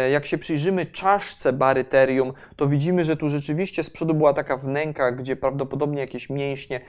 Y, 0.06 0.10
jak 0.10 0.26
się 0.26 0.38
przyjrzymy 0.38 0.86
czaszce 0.86 1.52
baryterium, 1.52 2.32
to 2.56 2.66
widzimy, 2.66 3.04
że 3.04 3.16
tu 3.16 3.28
rzeczywiście 3.28 3.82
z 3.82 3.90
przodu 3.90 4.14
była 4.14 4.32
taka 4.32 4.56
wnęka, 4.56 5.12
gdzie 5.12 5.36
prawdopodobnie 5.36 6.00
jakieś 6.00 6.30
mięśnie 6.30 6.80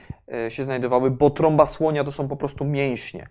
się 0.48 0.64
znajdowały, 0.64 1.10
bo 1.10 1.30
trąba 1.30 1.66
słonia 1.66 2.04
to 2.04 2.12
są 2.12 2.28
po 2.28 2.36
prostu 2.36 2.64
mięśnie 2.64 3.28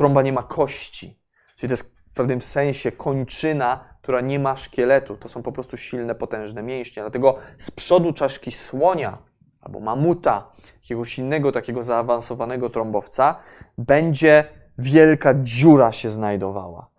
trąba 0.00 0.22
nie 0.22 0.32
ma 0.32 0.42
kości. 0.42 1.20
Czyli 1.56 1.68
to 1.68 1.72
jest 1.72 1.96
w 2.06 2.12
pewnym 2.12 2.42
sensie 2.42 2.92
kończyna, 2.92 3.84
która 4.02 4.20
nie 4.20 4.38
ma 4.38 4.56
szkieletu. 4.56 5.16
To 5.16 5.28
są 5.28 5.42
po 5.42 5.52
prostu 5.52 5.76
silne, 5.76 6.14
potężne 6.14 6.62
mięśnie. 6.62 7.02
Dlatego 7.02 7.34
z 7.58 7.70
przodu 7.70 8.12
czaszki 8.12 8.52
słonia 8.52 9.18
albo 9.60 9.80
mamuta, 9.80 10.50
jakiegoś 10.82 11.18
innego 11.18 11.52
takiego 11.52 11.82
zaawansowanego 11.82 12.70
trąbowca, 12.70 13.36
będzie 13.78 14.44
wielka 14.78 15.34
dziura 15.42 15.92
się 15.92 16.10
znajdowała, 16.10 16.90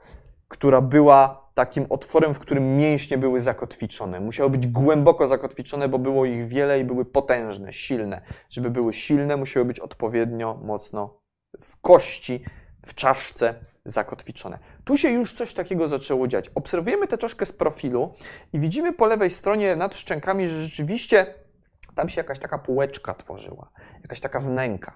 która 0.47 0.81
była 0.81 1.49
takim 1.53 1.85
otworem, 1.89 2.33
w 2.33 2.39
którym 2.39 2.77
mięśnie 2.77 3.17
były 3.17 3.39
zakotwiczone. 3.39 4.19
Musiały 4.19 4.49
być 4.49 4.67
głęboko 4.67 5.27
zakotwiczone, 5.27 5.89
bo 5.89 5.99
było 5.99 6.25
ich 6.25 6.47
wiele 6.47 6.79
i 6.79 6.83
były 6.83 7.05
potężne, 7.05 7.73
silne. 7.73 8.21
Żeby 8.49 8.69
były 8.69 8.93
silne, 8.93 9.37
musiały 9.37 9.65
być 9.65 9.79
odpowiednio 9.79 10.59
mocno 10.63 11.21
w 11.59 11.81
kości 11.81 12.43
w 12.85 12.95
czaszce 12.95 13.55
zakotwiczone. 13.85 14.59
Tu 14.83 14.97
się 14.97 15.09
już 15.09 15.33
coś 15.33 15.53
takiego 15.53 15.87
zaczęło 15.87 16.27
dziać. 16.27 16.49
Obserwujemy 16.55 17.07
tę 17.07 17.17
czaszkę 17.17 17.45
z 17.45 17.51
profilu 17.51 18.13
i 18.53 18.59
widzimy 18.59 18.93
po 18.93 19.05
lewej 19.05 19.29
stronie 19.29 19.75
nad 19.75 19.95
szczękami, 19.95 20.49
że 20.49 20.63
rzeczywiście 20.63 21.33
tam 21.95 22.09
się 22.09 22.21
jakaś 22.21 22.39
taka 22.39 22.57
półeczka 22.57 23.13
tworzyła, 23.13 23.69
jakaś 24.01 24.19
taka 24.19 24.39
wnęka. 24.39 24.93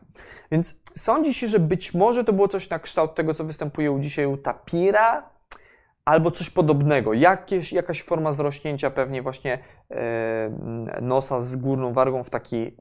Więc 0.52 0.82
sądzi 0.95 1.34
się, 1.34 1.48
że 1.48 1.60
być 1.60 1.93
może 1.93 2.24
to 2.24 2.34
było 2.34 2.48
coś 2.48 2.69
na 2.69 2.80
kształt 2.80 3.15
tego, 3.15 3.34
co 3.34 3.43
występuje 3.43 3.91
u 3.91 4.00
dzisiaj 4.00 4.26
u 4.26 4.38
tapira, 4.38 5.30
albo 6.06 6.32
coś 6.32 6.50
podobnego. 6.50 7.13
Jakieś, 7.13 7.74
jakaś 7.74 8.04
forma 8.04 8.32
zrośnięcia 8.32 8.91
pewnie 8.91 9.21
właśnie 9.21 9.60
e, 9.91 10.52
nosa 11.02 11.39
z 11.39 11.56
górną 11.56 11.93
wargą 11.93 12.24
w 12.24 12.30
taki 12.30 12.78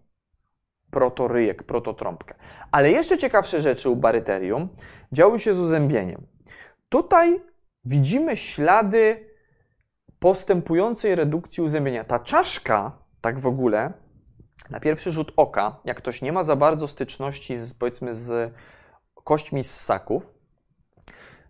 protoryjek, 0.94 1.62
prototrąbkę. 1.62 2.34
Ale 2.70 2.90
jeszcze 2.90 3.18
ciekawsze 3.18 3.60
rzeczy 3.60 3.90
u 3.90 3.96
baryterium 3.96 4.68
działy 5.12 5.40
się 5.40 5.54
z 5.54 5.58
uzębieniem. 5.58 6.26
Tutaj 6.88 7.40
widzimy 7.84 8.36
ślady 8.36 9.30
postępującej 10.18 11.14
redukcji 11.14 11.62
uzębienia. 11.62 12.04
Ta 12.04 12.18
czaszka, 12.18 12.98
tak 13.20 13.40
w 13.40 13.46
ogóle, 13.46 13.92
na 14.70 14.80
pierwszy 14.80 15.12
rzut 15.12 15.32
oka, 15.36 15.80
jak 15.84 15.96
ktoś 15.96 16.22
nie 16.22 16.32
ma 16.32 16.44
za 16.44 16.56
bardzo 16.56 16.88
styczności 16.88 17.56
z, 17.56 17.74
powiedzmy 17.74 18.14
z 18.14 18.52
kośćmi 19.24 19.64
ssaków, 19.64 20.34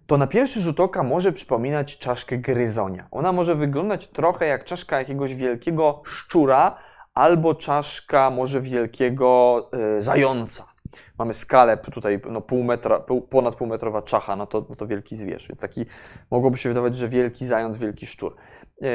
to 0.06 0.18
na 0.18 0.26
pierwszy 0.26 0.60
rzut 0.60 0.80
oka 0.80 1.02
może 1.02 1.32
przypominać 1.32 1.98
czaszkę 1.98 2.38
gryzonia. 2.38 3.08
Ona 3.10 3.32
może 3.32 3.54
wyglądać 3.54 4.06
trochę 4.06 4.46
jak 4.46 4.64
czaszka 4.64 4.98
jakiegoś 4.98 5.34
wielkiego 5.34 6.02
szczura 6.04 6.78
albo 7.14 7.54
czaszka 7.54 8.30
może 8.30 8.60
wielkiego 8.60 9.70
y, 9.96 10.02
zająca. 10.02 10.74
Mamy 11.18 11.34
skalę 11.34 11.76
tutaj 11.76 12.20
no, 12.30 12.40
pół 12.40 12.64
metra, 12.64 13.04
ponad 13.30 13.56
półmetrowa 13.56 14.02
czacha, 14.02 14.36
no 14.36 14.46
to, 14.46 14.66
no 14.68 14.76
to 14.76 14.86
wielki 14.86 15.16
zwierz, 15.16 15.48
więc 15.48 15.60
taki 15.60 15.86
mogłoby 16.30 16.56
się 16.56 16.68
wydawać, 16.68 16.96
że 16.96 17.08
wielki 17.08 17.46
zając, 17.46 17.78
wielki 17.78 18.06
szczur. 18.06 18.36
Yy, 18.80 18.88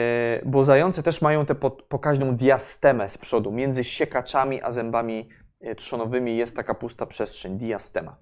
bo 0.46 0.66
zające 0.66 1.04
też 1.04 1.22
mają 1.22 1.46
tę 1.46 1.56
pokaźną 1.90 2.36
diastemę 2.36 3.10
z 3.10 3.18
przodu, 3.18 3.52
między 3.52 3.84
siekaczami 3.84 4.62
a 4.62 4.72
zębami 4.72 5.30
e, 5.62 5.76
trzonowymi 5.76 6.38
jest 6.38 6.56
taka 6.56 6.74
pusta 6.74 7.06
przestrzeń, 7.06 7.58
diastema. 7.58 8.16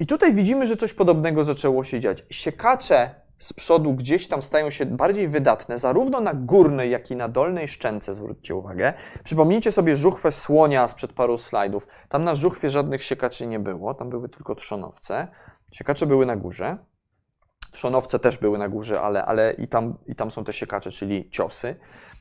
I 0.00 0.06
tutaj 0.06 0.34
widzimy, 0.34 0.66
że 0.66 0.76
coś 0.76 0.92
podobnego 0.92 1.44
zaczęło 1.44 1.84
się 1.84 2.00
dziać. 2.00 2.24
Siekacze 2.30 3.23
z 3.38 3.52
przodu 3.52 3.94
gdzieś 3.94 4.28
tam 4.28 4.42
stają 4.42 4.70
się 4.70 4.86
bardziej 4.86 5.28
wydatne, 5.28 5.78
zarówno 5.78 6.20
na 6.20 6.34
górnej, 6.34 6.90
jak 6.90 7.10
i 7.10 7.16
na 7.16 7.28
dolnej 7.28 7.68
szczęce, 7.68 8.14
zwróćcie 8.14 8.54
uwagę. 8.54 8.92
Przypomnijcie 9.24 9.72
sobie 9.72 9.96
żuchwę 9.96 10.32
słonia 10.32 10.88
sprzed 10.88 11.12
paru 11.12 11.38
slajdów. 11.38 11.86
Tam 12.08 12.24
na 12.24 12.34
żuchwie 12.34 12.70
żadnych 12.70 13.02
siekaczy 13.02 13.46
nie 13.46 13.58
było, 13.58 13.94
tam 13.94 14.10
były 14.10 14.28
tylko 14.28 14.54
trzonowce. 14.54 15.28
Siekacze 15.72 16.06
były 16.06 16.26
na 16.26 16.36
górze. 16.36 16.78
Trzonowce 17.72 18.18
też 18.18 18.38
były 18.38 18.58
na 18.58 18.68
górze, 18.68 19.00
ale, 19.00 19.24
ale 19.24 19.52
i, 19.52 19.68
tam, 19.68 19.98
i 20.06 20.14
tam 20.14 20.30
są 20.30 20.44
te 20.44 20.52
siekacze, 20.52 20.90
czyli 20.90 21.30
ciosy. 21.30 21.76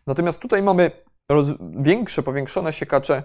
Natomiast 0.08 0.40
tutaj 0.40 0.64
mamy 0.64 0.92
roz, 1.30 1.48
większe, 1.80 2.24
powiększone 2.24 2.74
siekacze 2.74 3.24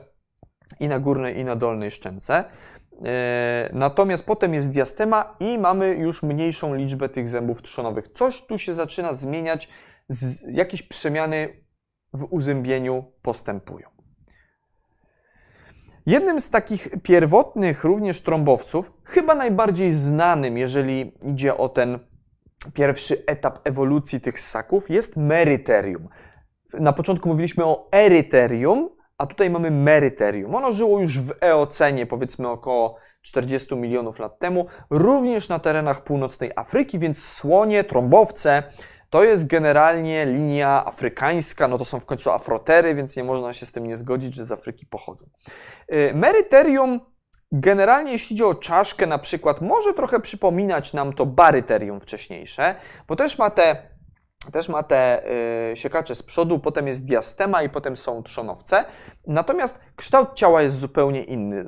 i 0.81 0.89
na 0.89 0.99
górnej, 0.99 1.39
i 1.39 1.45
na 1.45 1.57
dolnej 1.57 1.91
szczęce. 1.91 2.45
E, 3.05 3.71
natomiast 3.73 4.27
potem 4.27 4.55
jest 4.55 4.71
diastema 4.71 5.37
i 5.41 5.59
mamy 5.59 5.95
już 5.95 6.23
mniejszą 6.23 6.75
liczbę 6.75 7.09
tych 7.09 7.29
zębów 7.29 7.63
trzonowych. 7.63 8.09
Coś 8.15 8.47
tu 8.47 8.59
się 8.59 8.75
zaczyna 8.75 9.13
zmieniać, 9.13 9.69
jakieś 10.49 10.83
przemiany 10.83 11.49
w 12.13 12.27
uzębieniu 12.31 13.05
postępują. 13.23 13.89
Jednym 16.07 16.41
z 16.41 16.51
takich 16.51 16.89
pierwotnych 17.03 17.85
również 17.85 18.21
trąbowców, 18.21 18.93
chyba 19.05 19.35
najbardziej 19.35 19.93
znanym, 19.93 20.59
jeżeli 20.59 21.13
idzie 21.23 21.57
o 21.57 21.69
ten 21.69 21.99
pierwszy 22.75 23.25
etap 23.27 23.69
ewolucji 23.69 24.21
tych 24.21 24.41
ssaków, 24.41 24.91
jest 24.91 25.17
meryterium. 25.17 26.09
Na 26.81 26.93
początku 26.93 27.29
mówiliśmy 27.29 27.65
o 27.65 27.89
eryterium, 27.93 28.91
a 29.19 29.27
tutaj 29.27 29.51
mamy 29.51 29.71
meryterium. 29.71 30.55
Ono 30.55 30.73
żyło 30.73 31.01
już 31.01 31.21
w 31.21 31.33
Eocenie, 31.41 32.07
powiedzmy 32.07 32.49
około 32.49 32.97
40 33.23 33.77
milionów 33.77 34.19
lat 34.19 34.39
temu, 34.39 34.67
również 34.91 35.49
na 35.49 35.59
terenach 35.59 36.05
północnej 36.05 36.51
Afryki, 36.57 36.99
więc 36.99 37.25
słonie, 37.25 37.85
trąbowce, 37.85 38.63
to 39.11 39.25
jest 39.25 39.47
generalnie 39.47 40.27
linia 40.27 40.85
afrykańska, 40.87 41.69
no 41.69 41.79
to 41.79 41.85
są 41.85 42.01
w 42.01 42.07
końcu 42.07 42.31
afrotery, 42.31 42.95
więc 42.95 43.17
nie 43.17 43.25
można 43.25 43.53
się 43.53 43.67
z 43.67 43.73
tym 43.73 43.87
nie 43.87 43.97
zgodzić, 43.97 44.35
że 44.35 44.45
z 44.45 44.53
Afryki 44.53 44.87
pochodzą. 44.87 45.27
Y, 45.93 46.13
meryterium 46.15 47.01
generalnie 47.53 48.13
jeśli 48.13 48.35
idzie 48.35 48.47
o 48.47 48.55
czaszkę 48.55 49.07
na 49.07 49.19
przykład, 49.19 49.61
może 49.61 49.95
trochę 49.95 50.21
przypominać 50.21 50.93
nam 50.93 51.13
to 51.13 51.27
baryterium 51.27 52.01
wcześniejsze, 52.01 52.75
bo 53.09 53.17
też 53.17 53.39
ma 53.39 53.51
te 53.51 53.98
też 54.53 54.69
ma 54.69 54.83
te 54.83 55.31
y, 55.73 55.77
siekacze 55.77 56.15
z 56.15 56.23
przodu, 56.23 56.59
potem 56.59 56.87
jest 56.87 57.05
diastema 57.05 57.63
i 57.63 57.69
potem 57.69 57.97
są 57.97 58.23
trzonowce. 58.23 58.85
Natomiast 59.27 59.81
kształt 59.97 60.35
ciała 60.35 60.63
jest 60.63 60.81
zupełnie 60.81 61.23
inny. 61.23 61.65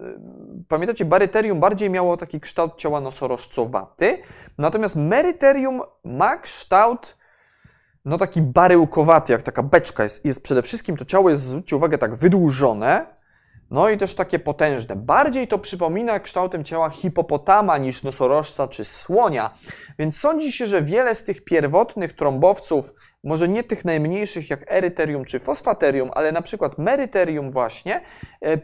Pamiętacie, 0.68 1.04
baryterium 1.04 1.60
bardziej 1.60 1.90
miało 1.90 2.16
taki 2.16 2.40
kształt 2.40 2.76
ciała 2.76 3.00
nosorożcowaty, 3.00 4.18
natomiast 4.58 4.96
meryterium 4.96 5.82
ma 6.04 6.36
kształt 6.36 7.20
no 8.04 8.18
taki 8.18 8.42
baryłkowaty, 8.42 9.32
jak 9.32 9.42
taka 9.42 9.62
beczka. 9.62 10.02
Jest, 10.02 10.24
jest 10.24 10.42
przede 10.42 10.62
wszystkim 10.62 10.96
to 10.96 11.04
ciało 11.04 11.30
jest, 11.30 11.42
zwróćcie 11.42 11.76
uwagę, 11.76 11.98
tak 11.98 12.14
wydłużone, 12.14 13.06
no 13.70 13.90
i 13.90 13.98
też 13.98 14.14
takie 14.14 14.38
potężne. 14.38 14.96
Bardziej 14.96 15.48
to 15.48 15.58
przypomina 15.58 16.20
kształtem 16.20 16.64
ciała 16.64 16.90
hipopotama 16.90 17.78
niż 17.78 18.02
nosorożca 18.02 18.68
czy 18.68 18.84
słonia, 18.84 19.50
więc 19.98 20.20
sądzi 20.20 20.52
się, 20.52 20.66
że 20.66 20.82
wiele 20.82 21.14
z 21.14 21.24
tych 21.24 21.44
pierwotnych 21.44 22.12
trąbowców, 22.12 22.92
może 23.24 23.48
nie 23.48 23.62
tych 23.62 23.84
najmniejszych 23.84 24.50
jak 24.50 24.72
eryterium 24.72 25.24
czy 25.24 25.40
fosfaterium, 25.40 26.10
ale 26.14 26.32
na 26.32 26.42
przykład 26.42 26.78
meryterium 26.78 27.50
właśnie, 27.50 28.00
e, 28.44 28.58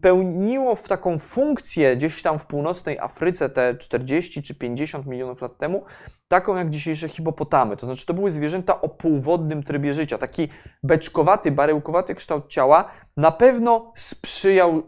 pełniło 0.00 0.74
w 0.74 0.88
taką 0.88 1.18
funkcję 1.18 1.96
gdzieś 1.96 2.22
tam 2.22 2.38
w 2.38 2.46
północnej 2.46 2.98
Afryce 2.98 3.48
te 3.48 3.74
40 3.74 4.42
czy 4.42 4.54
50 4.54 5.06
milionów 5.06 5.40
lat 5.40 5.58
temu, 5.58 5.84
taką 6.28 6.56
jak 6.56 6.70
dzisiejsze 6.70 7.08
hipopotamy. 7.08 7.76
To 7.76 7.86
znaczy, 7.86 8.06
to 8.06 8.14
były 8.14 8.30
zwierzęta 8.30 8.80
o 8.80 8.88
półwodnym 8.88 9.62
trybie 9.62 9.94
życia. 9.94 10.18
Taki 10.18 10.48
beczkowaty, 10.82 11.50
baryłkowaty 11.50 12.14
kształt 12.14 12.48
ciała 12.48 12.90
na 13.16 13.32
pewno 13.32 13.92
sprzyjał 13.96 14.78
y, 14.78 14.82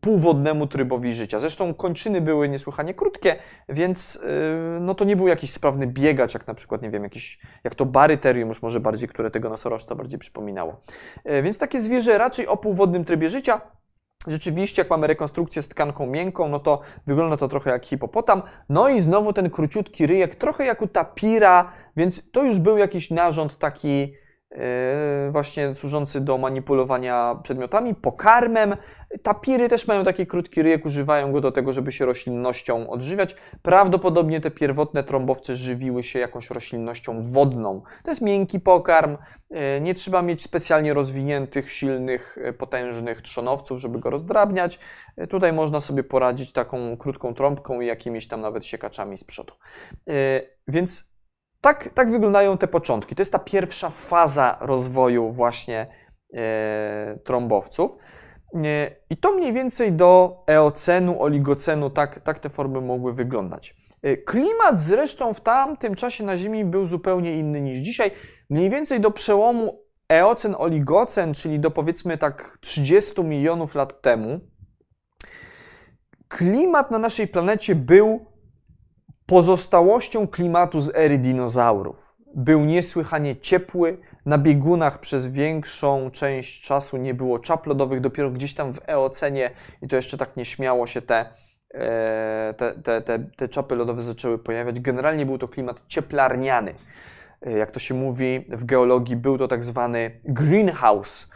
półwodnemu 0.00 0.66
trybowi 0.66 1.14
życia. 1.14 1.40
Zresztą 1.40 1.74
kończyny 1.74 2.20
były 2.20 2.48
niesłychanie 2.48 2.94
krótkie, 2.94 3.36
więc 3.68 4.16
y, 4.16 4.20
no 4.80 4.94
to 4.94 5.04
nie 5.04 5.16
był 5.16 5.28
jakiś 5.28 5.50
sprawny 5.50 5.86
biegacz, 5.86 6.34
jak 6.34 6.46
na 6.46 6.54
przykład, 6.54 6.82
nie 6.82 6.90
wiem, 6.90 7.02
jakiś, 7.02 7.38
jak 7.64 7.74
to 7.74 7.86
baryterium, 7.86 8.48
już 8.48 8.62
może 8.62 8.80
bardziej, 8.80 9.08
które 9.08 9.30
tego 9.30 9.48
nosorożca 9.48 9.94
bardziej 9.94 10.18
przypominało. 10.18 10.80
Y, 11.30 11.42
więc 11.42 11.58
takie 11.58 11.80
zwierzę 11.80 12.18
raczej 12.18 12.46
o 12.46 12.56
półwodnym 12.56 13.04
trybie 13.04 13.30
życia, 13.30 13.60
Rzeczywiście, 14.26 14.82
jak 14.82 14.90
mamy 14.90 15.06
rekonstrukcję 15.06 15.62
z 15.62 15.68
tkanką 15.68 16.06
miękką, 16.06 16.48
no 16.48 16.60
to 16.60 16.80
wygląda 17.06 17.36
to 17.36 17.48
trochę 17.48 17.70
jak 17.70 17.86
hipopotam. 17.86 18.42
No 18.68 18.88
i 18.88 19.00
znowu 19.00 19.32
ten 19.32 19.50
króciutki 19.50 20.06
ryjek, 20.06 20.34
trochę 20.34 20.64
jak 20.64 20.82
u 20.82 20.86
tapira, 20.86 21.72
więc 21.96 22.30
to 22.30 22.44
już 22.44 22.58
był 22.58 22.78
jakiś 22.78 23.10
narząd 23.10 23.58
taki 23.58 24.14
właśnie 25.30 25.74
służący 25.74 26.20
do 26.20 26.38
manipulowania 26.38 27.40
przedmiotami, 27.42 27.94
pokarmem. 27.94 28.76
Tapiry 29.22 29.68
też 29.68 29.88
mają 29.88 30.04
taki 30.04 30.26
krótki 30.26 30.62
ryjek, 30.62 30.86
używają 30.86 31.32
go 31.32 31.40
do 31.40 31.52
tego, 31.52 31.72
żeby 31.72 31.92
się 31.92 32.06
roślinnością 32.06 32.90
odżywiać. 32.90 33.36
Prawdopodobnie 33.62 34.40
te 34.40 34.50
pierwotne 34.50 35.04
trąbowce 35.04 35.56
żywiły 35.56 36.02
się 36.02 36.18
jakąś 36.18 36.50
roślinnością 36.50 37.22
wodną. 37.22 37.82
To 38.04 38.10
jest 38.10 38.22
miękki 38.22 38.60
pokarm, 38.60 39.16
yy, 39.50 39.58
nie 39.80 39.94
trzeba 39.94 40.22
mieć 40.22 40.42
specjalnie 40.42 40.94
rozwiniętych, 40.94 41.72
silnych, 41.72 42.38
yy, 42.44 42.52
potężnych 42.52 43.22
trzonowców, 43.22 43.80
żeby 43.80 43.98
go 43.98 44.10
rozdrabniać. 44.10 44.78
Tutaj 45.28 45.52
można 45.52 45.80
sobie 45.80 46.04
poradzić 46.04 46.52
taką 46.52 46.96
krótką 46.96 47.34
trąbką 47.34 47.80
i 47.80 47.86
jakimiś 47.86 48.28
tam 48.28 48.40
nawet 48.40 48.66
siekaczami 48.66 49.16
z 49.16 49.24
przodu. 49.24 49.54
Więc 50.68 51.15
tak, 51.60 51.88
tak 51.94 52.10
wyglądają 52.10 52.58
te 52.58 52.66
początki. 52.66 53.14
To 53.14 53.20
jest 53.22 53.32
ta 53.32 53.38
pierwsza 53.38 53.90
faza 53.90 54.58
rozwoju 54.60 55.30
właśnie 55.30 55.86
e, 56.34 57.18
trąbowców. 57.24 57.96
E, 58.54 58.90
I 59.10 59.16
to 59.16 59.32
mniej 59.32 59.52
więcej 59.52 59.92
do 59.92 60.42
eocenu, 60.46 61.22
oligocenu, 61.22 61.90
tak, 61.90 62.20
tak 62.20 62.38
te 62.38 62.50
formy 62.50 62.80
mogły 62.80 63.12
wyglądać. 63.12 63.74
E, 64.02 64.16
klimat 64.16 64.80
zresztą 64.80 65.34
w 65.34 65.40
tamtym 65.40 65.94
czasie 65.94 66.24
na 66.24 66.38
Ziemi 66.38 66.64
był 66.64 66.86
zupełnie 66.86 67.38
inny 67.38 67.60
niż 67.60 67.78
dzisiaj. 67.78 68.10
Mniej 68.50 68.70
więcej 68.70 69.00
do 69.00 69.10
przełomu 69.10 69.86
eocen, 70.08 70.54
oligocen, 70.58 71.34
czyli 71.34 71.60
do 71.60 71.70
powiedzmy 71.70 72.18
tak 72.18 72.58
30 72.60 73.24
milionów 73.24 73.74
lat 73.74 74.00
temu, 74.00 74.40
klimat 76.28 76.90
na 76.90 76.98
naszej 76.98 77.28
planecie 77.28 77.74
był 77.74 78.35
pozostałością 79.26 80.28
klimatu 80.28 80.80
z 80.80 80.94
ery 80.94 81.18
dinozaurów. 81.18 82.16
Był 82.34 82.64
niesłychanie 82.64 83.36
ciepły, 83.36 83.98
na 84.26 84.38
biegunach 84.38 85.00
przez 85.00 85.28
większą 85.28 86.10
część 86.10 86.62
czasu 86.62 86.96
nie 86.96 87.14
było 87.14 87.38
czap 87.38 87.66
lodowych, 87.66 88.00
dopiero 88.00 88.30
gdzieś 88.30 88.54
tam 88.54 88.74
w 88.74 88.80
Eocenie, 88.86 89.50
i 89.82 89.88
to 89.88 89.96
jeszcze 89.96 90.18
tak 90.18 90.36
nieśmiało 90.36 90.86
się 90.86 91.02
te, 91.02 91.26
e, 91.74 92.54
te, 92.56 92.72
te, 92.72 93.02
te, 93.02 93.18
te 93.18 93.48
czapy 93.48 93.74
lodowe 93.74 94.02
zaczęły 94.02 94.38
pojawiać. 94.38 94.80
Generalnie 94.80 95.26
był 95.26 95.38
to 95.38 95.48
klimat 95.48 95.82
cieplarniany. 95.86 96.74
Jak 97.42 97.70
to 97.70 97.78
się 97.78 97.94
mówi 97.94 98.46
w 98.48 98.64
geologii, 98.64 99.16
był 99.16 99.38
to 99.38 99.48
tak 99.48 99.64
zwany 99.64 100.18
greenhouse, 100.24 101.30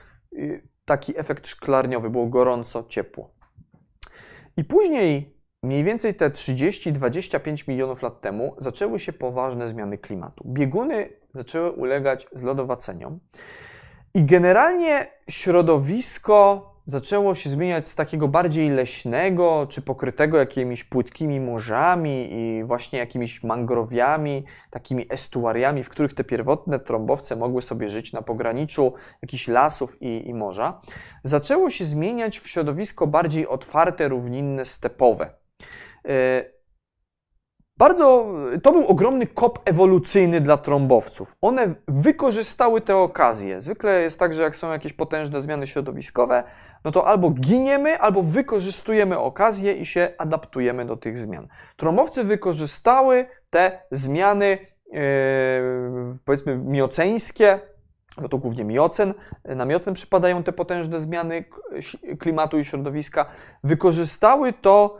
taki 0.84 1.18
efekt 1.18 1.48
szklarniowy, 1.48 2.10
było 2.10 2.26
gorąco, 2.26 2.84
ciepło. 2.88 3.34
I 4.56 4.64
później, 4.64 5.39
mniej 5.62 5.84
więcej 5.84 6.14
te 6.14 6.30
30-25 6.30 7.68
milionów 7.68 8.02
lat 8.02 8.20
temu, 8.20 8.54
zaczęły 8.58 9.00
się 9.00 9.12
poważne 9.12 9.68
zmiany 9.68 9.98
klimatu. 9.98 10.44
Bieguny 10.46 11.08
zaczęły 11.34 11.70
ulegać 11.70 12.26
zlodowaceniom. 12.32 13.20
I 14.14 14.24
generalnie 14.24 15.06
środowisko 15.28 16.70
zaczęło 16.86 17.34
się 17.34 17.50
zmieniać 17.50 17.88
z 17.88 17.94
takiego 17.94 18.28
bardziej 18.28 18.70
leśnego, 18.70 19.66
czy 19.70 19.82
pokrytego 19.82 20.38
jakimiś 20.38 20.84
płytkimi 20.84 21.40
morzami 21.40 22.28
i 22.32 22.64
właśnie 22.64 22.98
jakimiś 22.98 23.42
mangrowiami, 23.42 24.44
takimi 24.70 25.06
estuariami, 25.10 25.84
w 25.84 25.88
których 25.88 26.14
te 26.14 26.24
pierwotne 26.24 26.78
trąbowce 26.78 27.36
mogły 27.36 27.62
sobie 27.62 27.88
żyć 27.88 28.12
na 28.12 28.22
pograniczu 28.22 28.92
jakichś 29.22 29.48
lasów 29.48 30.02
i, 30.02 30.28
i 30.28 30.34
morza, 30.34 30.80
zaczęło 31.24 31.70
się 31.70 31.84
zmieniać 31.84 32.38
w 32.38 32.48
środowisko 32.48 33.06
bardziej 33.06 33.46
otwarte, 33.46 34.08
równinne, 34.08 34.64
stepowe. 34.64 35.40
E, 36.08 36.44
bardzo, 37.80 38.26
to 38.62 38.72
był 38.72 38.86
ogromny 38.86 39.26
kop 39.26 39.58
ewolucyjny 39.64 40.40
dla 40.40 40.56
trąbowców. 40.56 41.36
One 41.40 41.74
wykorzystały 41.88 42.80
te 42.80 42.96
okazje. 42.96 43.60
Zwykle 43.60 44.02
jest 44.02 44.18
tak, 44.18 44.34
że 44.34 44.42
jak 44.42 44.56
są 44.56 44.72
jakieś 44.72 44.92
potężne 44.92 45.40
zmiany 45.42 45.66
środowiskowe, 45.66 46.42
no 46.84 46.90
to 46.90 47.06
albo 47.06 47.30
giniemy, 47.30 47.98
albo 47.98 48.22
wykorzystujemy 48.22 49.18
okazję 49.18 49.72
i 49.72 49.86
się 49.86 50.12
adaptujemy 50.18 50.84
do 50.84 50.96
tych 50.96 51.18
zmian. 51.18 51.48
Trąbowcy 51.76 52.24
wykorzystały 52.24 53.26
te 53.50 53.82
zmiany, 53.90 54.58
yy, 54.92 55.00
powiedzmy, 56.24 56.56
mioceńskie, 56.56 57.60
bo 58.22 58.28
to 58.28 58.38
głównie 58.38 58.64
miocen, 58.64 59.14
na 59.44 59.64
miocen 59.64 59.94
przypadają 59.94 60.42
te 60.42 60.52
potężne 60.52 61.00
zmiany 61.00 61.44
klimatu 62.18 62.58
i 62.58 62.64
środowiska, 62.64 63.26
wykorzystały 63.64 64.52
to 64.52 64.98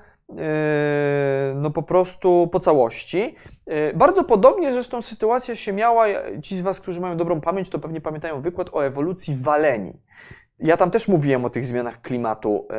no 1.54 1.70
po 1.70 1.82
prostu 1.82 2.48
po 2.52 2.60
całości. 2.60 3.34
Yy, 3.66 3.74
bardzo 3.94 4.24
podobnie 4.24 4.72
zresztą 4.72 5.02
sytuacja 5.02 5.56
się 5.56 5.72
miała, 5.72 6.06
ci 6.42 6.56
z 6.56 6.60
Was, 6.60 6.80
którzy 6.80 7.00
mają 7.00 7.16
dobrą 7.16 7.40
pamięć, 7.40 7.70
to 7.70 7.78
pewnie 7.78 8.00
pamiętają 8.00 8.40
wykład 8.40 8.68
o 8.72 8.84
ewolucji 8.84 9.36
walenii. 9.36 10.00
Ja 10.58 10.76
tam 10.76 10.90
też 10.90 11.08
mówiłem 11.08 11.44
o 11.44 11.50
tych 11.50 11.66
zmianach 11.66 12.02
klimatu 12.02 12.66
yy, 12.70 12.76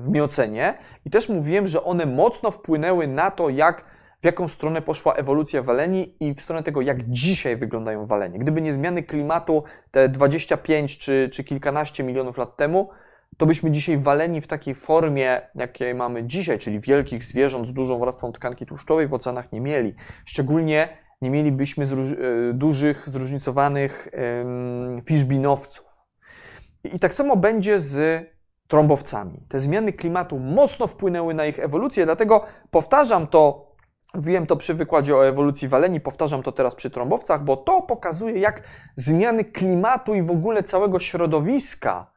w 0.00 0.08
miocenie 0.08 0.74
i 1.04 1.10
też 1.10 1.28
mówiłem, 1.28 1.66
że 1.66 1.84
one 1.84 2.06
mocno 2.06 2.50
wpłynęły 2.50 3.06
na 3.06 3.30
to, 3.30 3.48
jak, 3.48 3.84
w 4.22 4.24
jaką 4.24 4.48
stronę 4.48 4.82
poszła 4.82 5.14
ewolucja 5.14 5.62
walenii 5.62 6.16
i 6.20 6.34
w 6.34 6.40
stronę 6.40 6.62
tego, 6.62 6.80
jak 6.80 7.10
dzisiaj 7.10 7.56
wyglądają 7.56 8.06
walenie. 8.06 8.38
Gdyby 8.38 8.62
nie 8.62 8.72
zmiany 8.72 9.02
klimatu 9.02 9.64
te 9.90 10.08
25 10.08 10.98
czy, 10.98 11.28
czy 11.32 11.44
kilkanaście 11.44 12.04
milionów 12.04 12.38
lat 12.38 12.56
temu, 12.56 12.88
to 13.36 13.46
byśmy 13.46 13.70
dzisiaj 13.70 13.98
waleni 13.98 14.40
w 14.40 14.46
takiej 14.46 14.74
formie, 14.74 15.40
jakiej 15.54 15.94
mamy 15.94 16.24
dzisiaj, 16.24 16.58
czyli 16.58 16.80
wielkich 16.80 17.24
zwierząt 17.24 17.66
z 17.66 17.72
dużą 17.72 17.98
warstwą 17.98 18.32
tkanki 18.32 18.66
tłuszczowej 18.66 19.08
w 19.08 19.14
oceanach 19.14 19.52
nie 19.52 19.60
mieli. 19.60 19.94
Szczególnie 20.24 20.88
nie 21.22 21.30
mielibyśmy 21.30 21.86
zróż, 21.86 22.10
e, 22.10 22.16
dużych, 22.52 23.08
zróżnicowanych 23.08 24.08
um, 24.12 25.00
fiszbinowców. 25.04 25.86
I, 26.84 26.96
I 26.96 26.98
tak 26.98 27.14
samo 27.14 27.36
będzie 27.36 27.80
z 27.80 28.26
trąbowcami. 28.68 29.46
Te 29.48 29.60
zmiany 29.60 29.92
klimatu 29.92 30.38
mocno 30.38 30.86
wpłynęły 30.86 31.34
na 31.34 31.46
ich 31.46 31.58
ewolucję, 31.58 32.04
dlatego 32.04 32.44
powtarzam 32.70 33.26
to 33.26 33.72
Mówiłem 34.14 34.46
to 34.46 34.56
przy 34.56 34.74
wykładzie 34.74 35.16
o 35.16 35.26
ewolucji 35.26 35.68
waleni, 35.68 36.00
powtarzam 36.00 36.42
to 36.42 36.52
teraz 36.52 36.74
przy 36.74 36.90
trąbowcach, 36.90 37.44
bo 37.44 37.56
to 37.56 37.82
pokazuje, 37.82 38.38
jak 38.38 38.62
zmiany 38.96 39.44
klimatu 39.44 40.14
i 40.14 40.22
w 40.22 40.30
ogóle 40.30 40.62
całego 40.62 41.00
środowiska 41.00 42.11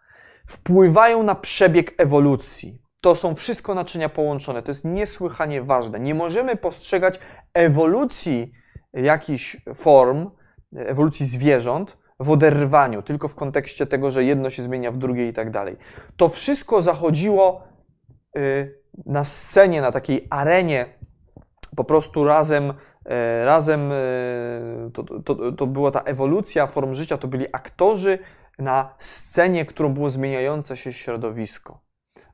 wpływają 0.48 1.24
na 1.24 1.36
przebieg 1.36 1.94
ewolucji. 1.98 2.82
To 3.02 3.16
są 3.16 3.36
wszystko 3.36 3.76
naczynia 3.76 4.10
połączone. 4.10 4.64
To 4.64 4.72
jest 4.72 4.86
niesłychanie 4.86 5.62
ważne. 5.62 6.00
Nie 6.00 6.16
możemy 6.16 6.56
postrzegać 6.56 7.20
ewolucji 7.54 8.52
jakichś 8.94 9.58
form, 9.76 10.30
ewolucji 10.76 11.26
zwierząt 11.26 11.98
w 12.20 12.30
oderwaniu, 12.30 13.02
tylko 13.02 13.28
w 13.28 13.36
kontekście 13.36 13.86
tego, 13.86 14.12
że 14.12 14.24
jedno 14.24 14.50
się 14.50 14.64
zmienia 14.64 14.92
w 14.92 14.98
drugie 14.98 15.28
i 15.28 15.34
tak 15.34 15.52
dalej. 15.52 15.78
To 16.18 16.30
wszystko 16.30 16.82
zachodziło 16.82 17.64
y, 18.38 18.82
na 19.06 19.24
scenie, 19.24 19.82
na 19.82 19.92
takiej 19.92 20.28
arenie, 20.30 20.86
po 21.76 21.84
prostu 21.84 22.24
razem, 22.24 22.70
y, 22.70 22.74
razem 23.46 23.92
y, 23.92 24.92
to, 24.94 25.04
to, 25.04 25.52
to 25.52 25.68
była 25.68 25.92
ta 25.92 26.00
ewolucja 26.00 26.68
form 26.68 26.94
życia, 26.94 27.18
to 27.18 27.28
byli 27.28 27.46
aktorzy 27.52 28.20
na 28.60 28.94
scenie, 28.98 29.66
którą 29.66 29.94
było 29.94 30.10
zmieniające 30.10 30.78
się 30.78 30.94
środowisko. 30.94 31.86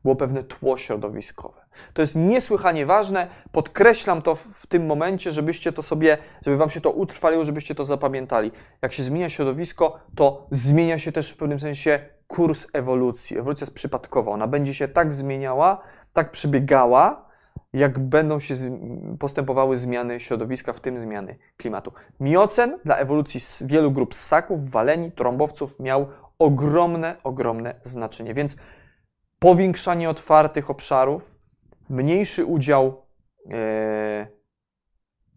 Było 0.04 0.16
pewne 0.16 0.44
tło 0.44 0.78
środowiskowe. 0.78 1.62
To 1.94 2.02
jest 2.02 2.16
niesłychanie 2.16 2.86
ważne. 2.86 3.28
Podkreślam 3.52 4.22
to 4.22 4.36
w 4.36 4.68
tym 4.68 4.86
momencie, 4.86 5.32
żebyście 5.32 5.72
to 5.72 5.82
sobie, 5.82 6.18
żeby 6.46 6.58
wam 6.58 6.70
się 6.70 6.82
to 6.82 6.92
utrwaliło, 6.92 7.44
żebyście 7.44 7.76
to 7.76 7.86
zapamiętali. 7.86 8.52
Jak 8.82 8.94
się 8.94 9.04
zmienia 9.04 9.30
środowisko, 9.30 10.00
to 10.16 10.48
zmienia 10.52 11.00
się 11.00 11.12
też 11.12 11.32
w 11.32 11.38
pewnym 11.38 11.60
sensie 11.60 12.00
kurs 12.28 12.68
ewolucji. 12.74 13.38
Ewolucja 13.38 13.66
jest 13.66 13.76
przypadkowa. 13.76 14.32
Ona 14.32 14.48
będzie 14.48 14.74
się 14.74 14.88
tak 14.88 15.14
zmieniała, 15.14 15.82
tak 16.14 16.32
przebiegała, 16.32 17.31
jak 17.74 18.00
będą 18.00 18.40
się 18.40 18.56
postępowały 19.20 19.78
zmiany 19.78 20.20
środowiska, 20.20 20.74
w 20.74 20.80
tym 20.80 20.98
zmiany 20.98 21.38
klimatu. 21.58 21.94
Miocen 22.20 22.80
dla 22.86 22.96
ewolucji 22.96 23.68
wielu 23.68 23.92
grup 23.92 24.16
ssaków, 24.16 24.70
waleni, 24.70 25.12
trąbowców 25.12 25.80
miał 25.80 26.08
ogromne, 26.40 27.16
ogromne 27.24 27.76
znaczenie. 27.84 28.34
Więc 28.34 28.58
powiększanie 29.40 30.10
otwartych 30.10 30.70
obszarów, 30.70 31.36
mniejszy 31.90 32.46
udział 32.46 33.06
e, 33.52 34.28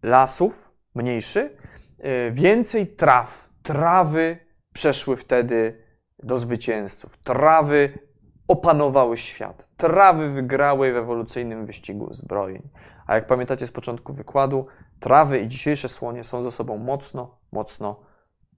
lasów, 0.03 0.71
mniejszy, 0.95 1.57
e, 1.99 2.31
więcej 2.31 2.87
traw. 2.87 3.49
Trawy 3.63 4.37
przeszły 4.73 5.17
wtedy 5.17 5.83
do 6.23 6.37
zwycięzców. 6.37 7.17
Trawy 7.17 7.99
opanowały 8.47 9.17
świat. 9.17 9.64
Trawy 9.77 10.29
wygrały 10.29 10.93
w 10.93 10.97
ewolucyjnym 10.97 11.65
wyścigu 11.65 12.13
zbrojeń. 12.13 12.69
A 13.07 13.15
jak 13.15 13.27
pamiętacie 13.27 13.67
z 13.67 13.71
początku 13.71 14.13
wykładu, 14.13 14.65
trawy 14.99 15.39
i 15.39 15.47
dzisiejsze 15.47 15.89
słonie 15.89 16.23
są 16.23 16.43
ze 16.43 16.51
sobą 16.51 16.77
mocno, 16.77 17.37
mocno 17.51 17.99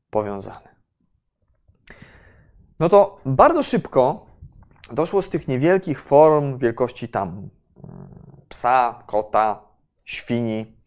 powiązane. 0.09 0.75
No 2.79 2.89
to 2.89 3.21
bardzo 3.25 3.63
szybko 3.63 4.25
doszło 4.91 5.21
z 5.21 5.29
tych 5.29 5.47
niewielkich 5.47 6.01
form 6.01 6.57
wielkości 6.57 7.09
tam 7.09 7.29
mm, 7.29 8.07
psa, 8.49 9.03
kota, 9.07 9.63
świni, 10.05 10.77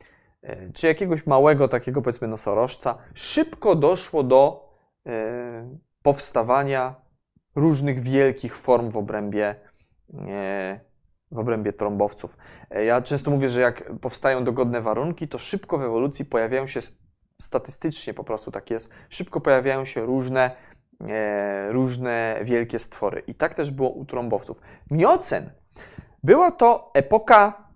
e, 0.43 0.73
czy 0.73 0.87
jakiegoś 0.87 1.27
małego 1.27 1.69
takiego 1.69 2.03
powiedzmy 2.03 2.29
nosorożca, 2.29 2.99
szybko 3.15 3.75
doszło 3.75 4.23
do 4.23 4.71
e, 5.07 5.79
powstawania 6.03 6.95
różnych 7.55 8.01
wielkich 8.01 8.57
form 8.57 8.91
w 8.91 8.97
obrębie, 8.97 9.55
w 11.33 11.39
obrębie 11.39 11.73
trąbowców. 11.73 12.37
E, 12.71 12.85
ja 12.85 13.03
często 13.03 13.31
mówię, 13.31 13.49
że 13.49 13.61
jak 13.61 13.93
powstają 14.01 14.45
dogodne 14.45 14.81
warunki, 14.81 15.29
to 15.29 15.39
szybko 15.39 15.79
w 15.79 15.83
ewolucji 15.83 16.25
pojawiają 16.25 16.67
się, 16.67 16.81
statystycznie 17.43 18.15
po 18.15 18.25
prostu 18.25 18.51
tak 18.51 18.71
jest, 18.71 18.91
szybko 19.09 19.41
pojawiają 19.41 19.85
się 19.85 20.07
różne, 20.07 20.51
e, 21.09 21.73
różne 21.73 22.41
wielkie 22.43 22.79
stwory. 22.79 23.23
I 23.27 23.35
tak 23.35 23.55
też 23.55 23.71
było 23.71 23.91
u 23.91 24.05
trąbowców. 24.05 24.61
Miocen 24.91 25.51
była 26.23 26.51
to 26.51 26.91
epoka 26.95 27.69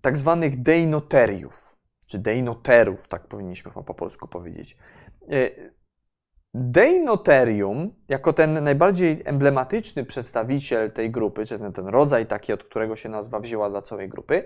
tak 0.00 0.16
zwanych 0.16 0.62
deinoteriów, 0.62 1.76
czy 2.06 2.18
deinoterów, 2.18 3.08
tak 3.08 3.26
powinniśmy 3.26 3.70
po 3.70 3.94
polsku 3.94 4.28
powiedzieć. 4.28 4.76
Deinoterium, 6.54 7.94
jako 8.08 8.32
ten 8.32 8.64
najbardziej 8.64 9.22
emblematyczny 9.24 10.04
przedstawiciel 10.04 10.92
tej 10.92 11.10
grupy, 11.10 11.46
czy 11.46 11.58
ten, 11.58 11.72
ten 11.72 11.88
rodzaj 11.88 12.26
taki, 12.26 12.52
od 12.52 12.64
którego 12.64 12.96
się 12.96 13.08
nazwa 13.08 13.40
wzięła 13.40 13.70
dla 13.70 13.82
całej 13.82 14.08
grupy, 14.08 14.44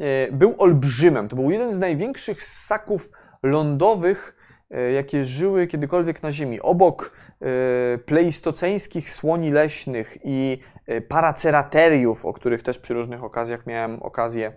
e, 0.00 0.32
był 0.32 0.54
olbrzymem. 0.58 1.28
To 1.28 1.36
był 1.36 1.50
jeden 1.50 1.70
z 1.70 1.78
największych 1.78 2.42
ssaków 2.42 3.10
lądowych, 3.42 4.36
e, 4.70 4.92
jakie 4.92 5.24
żyły 5.24 5.66
kiedykolwiek 5.66 6.22
na 6.22 6.32
Ziemi. 6.32 6.60
Obok 6.60 7.12
e, 7.40 7.98
pleistoceńskich 7.98 9.10
słoni 9.10 9.50
leśnych 9.50 10.18
i 10.24 10.58
paracerateriów, 11.08 12.26
o 12.26 12.32
których 12.32 12.62
też 12.62 12.78
przy 12.78 12.94
różnych 12.94 13.24
okazjach 13.24 13.66
miałem 13.66 14.02
okazję, 14.02 14.52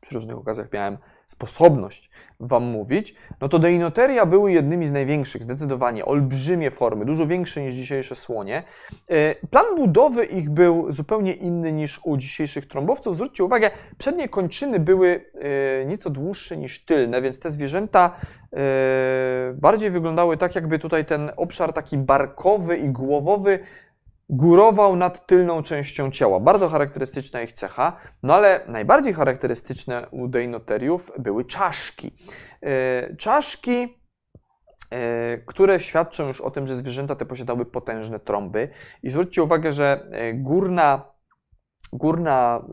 przy 0.00 0.14
różnych 0.14 0.38
okazjach 0.38 0.72
miałem 0.72 0.98
sposobność 1.28 2.10
Wam 2.40 2.64
mówić, 2.64 3.14
no 3.40 3.48
to 3.48 3.58
Deinoteria 3.58 4.26
były 4.26 4.52
jednymi 4.52 4.86
z 4.86 4.92
największych, 4.92 5.42
zdecydowanie 5.42 6.04
olbrzymie 6.04 6.70
formy, 6.70 7.04
dużo 7.04 7.26
większe 7.26 7.62
niż 7.62 7.74
dzisiejsze 7.74 8.14
słonie. 8.14 8.62
E, 9.10 9.34
plan 9.34 9.64
budowy 9.76 10.24
ich 10.24 10.50
był 10.50 10.92
zupełnie 10.92 11.32
inny 11.32 11.72
niż 11.72 12.00
u 12.04 12.16
dzisiejszych 12.16 12.68
trąbowców. 12.68 13.14
Zwróćcie 13.14 13.44
uwagę, 13.44 13.70
przednie 13.98 14.28
kończyny 14.28 14.80
były 14.80 15.24
e, 15.80 15.84
nieco 15.84 16.10
dłuższe 16.10 16.56
niż 16.56 16.84
tylne, 16.84 17.22
więc 17.22 17.38
te 17.38 17.50
zwierzęta 17.50 18.10
e, 18.52 18.58
bardziej 19.54 19.90
wyglądały 19.90 20.36
tak, 20.36 20.54
jakby 20.54 20.78
tutaj 20.78 21.04
ten 21.04 21.30
obszar 21.36 21.72
taki 21.72 21.98
barkowy 21.98 22.76
i 22.76 22.88
głowowy 22.88 23.58
górował 24.28 24.96
nad 24.96 25.26
tylną 25.26 25.62
częścią 25.62 26.10
ciała. 26.10 26.40
Bardzo 26.40 26.68
charakterystyczna 26.68 27.42
ich 27.42 27.52
cecha, 27.52 27.96
no 28.22 28.34
ale 28.34 28.60
najbardziej 28.68 29.14
charakterystyczne 29.14 30.08
u 30.10 30.28
deinoteriów 30.28 31.10
były 31.18 31.44
czaszki. 31.44 32.16
E, 32.62 33.16
czaszki, 33.16 34.02
e, 34.90 35.38
które 35.38 35.80
świadczą 35.80 36.28
już 36.28 36.40
o 36.40 36.50
tym, 36.50 36.66
że 36.66 36.76
zwierzęta 36.76 37.16
te 37.16 37.26
posiadały 37.26 37.66
potężne 37.66 38.20
trąby. 38.20 38.68
I 39.02 39.10
zwróćcie 39.10 39.42
uwagę, 39.42 39.72
że 39.72 40.08
e, 40.10 40.34
górna, 40.34 41.12
górna, 41.92 42.64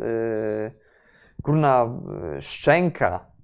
górna 1.40 2.00
szczęka 2.40 3.35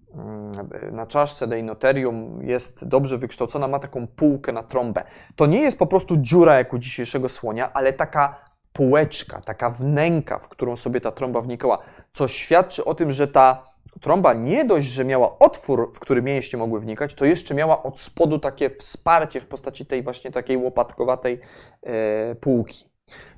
na 0.91 1.05
czaszce 1.07 1.47
Deinoterium 1.47 2.39
jest 2.43 2.87
dobrze 2.87 3.17
wykształcona, 3.17 3.67
ma 3.67 3.79
taką 3.79 4.07
półkę 4.07 4.51
na 4.51 4.63
trąbę. 4.63 5.03
To 5.35 5.45
nie 5.45 5.61
jest 5.61 5.79
po 5.79 5.87
prostu 5.87 6.17
dziura 6.17 6.57
jak 6.57 6.73
u 6.73 6.77
dzisiejszego 6.77 7.29
słonia, 7.29 7.73
ale 7.73 7.93
taka 7.93 8.51
półeczka, 8.73 9.41
taka 9.41 9.69
wnęka, 9.69 10.39
w 10.39 10.49
którą 10.49 10.75
sobie 10.75 11.01
ta 11.01 11.11
trąba 11.11 11.41
wnikała, 11.41 11.77
co 12.13 12.27
świadczy 12.27 12.85
o 12.85 12.95
tym, 12.95 13.11
że 13.11 13.27
ta 13.27 13.71
trąba 14.01 14.33
nie 14.33 14.65
dość, 14.65 14.87
że 14.87 15.05
miała 15.05 15.39
otwór, 15.39 15.91
w 15.95 15.99
który 15.99 16.21
mięśnie 16.21 16.59
mogły 16.59 16.79
wnikać, 16.79 17.13
to 17.13 17.25
jeszcze 17.25 17.53
miała 17.53 17.83
od 17.83 17.99
spodu 17.99 18.39
takie 18.39 18.69
wsparcie 18.69 19.41
w 19.41 19.47
postaci 19.47 19.85
tej 19.85 20.03
właśnie 20.03 20.31
takiej 20.31 20.57
łopatkowatej 20.57 21.39
e, 21.83 22.35
półki. 22.35 22.91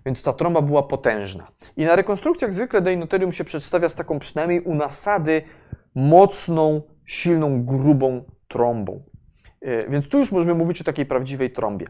Więc 0.05 0.23
ta 0.23 0.33
trąba 0.33 0.61
była 0.61 0.83
potężna. 0.83 1.47
I 1.77 1.85
na 1.85 1.95
rekonstrukcjach 1.95 2.53
zwykle 2.53 2.81
Deinoterium 2.81 3.31
się 3.31 3.43
przedstawia 3.43 3.89
z 3.89 3.95
taką 3.95 4.19
przynajmniej 4.19 4.61
u 4.61 4.75
nasady 4.75 5.41
mocną, 5.95 6.81
silną, 7.05 7.63
grubą 7.65 8.23
trąbą. 8.47 9.03
E, 9.61 9.89
więc 9.89 10.09
tu 10.09 10.17
już 10.19 10.31
możemy 10.31 10.53
mówić 10.53 10.81
o 10.81 10.83
takiej 10.83 11.05
prawdziwej 11.05 11.51
trąbie. 11.51 11.87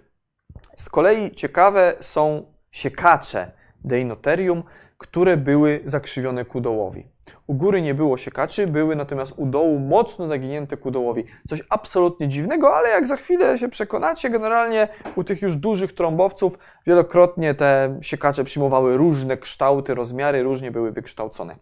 Z 0.75 0.89
kolei 0.89 1.31
ciekawe 1.31 1.95
są 1.99 2.53
siekacze 2.71 3.51
Deinoterium, 3.83 4.63
które 4.97 5.37
były 5.37 5.81
zakrzywione 5.85 6.45
ku 6.45 6.61
dołowi. 6.61 7.07
U 7.47 7.53
góry 7.53 7.81
nie 7.81 7.93
było 7.93 8.17
siekaczy, 8.17 8.67
były 8.67 8.95
natomiast 8.95 9.33
u 9.37 9.45
dołu 9.45 9.79
mocno 9.79 10.27
zaginięte 10.27 10.77
ku 10.77 10.91
dołowi. 10.91 11.25
Coś 11.49 11.61
absolutnie 11.69 12.27
dziwnego, 12.27 12.75
ale 12.75 12.89
jak 12.89 13.07
za 13.07 13.15
chwilę 13.15 13.57
się 13.57 13.69
przekonacie, 13.69 14.29
generalnie 14.29 14.87
u 15.15 15.23
tych 15.23 15.41
już 15.41 15.55
dużych 15.55 15.93
trąbowców 15.95 16.57
wielokrotnie 16.87 17.53
te 17.53 17.97
siekacze 18.01 18.43
przyjmowały 18.43 18.97
różne 18.97 19.37
kształty, 19.37 19.95
rozmiary, 19.95 20.43
różnie 20.43 20.71
były 20.71 20.91
wykształcone. 20.91 21.55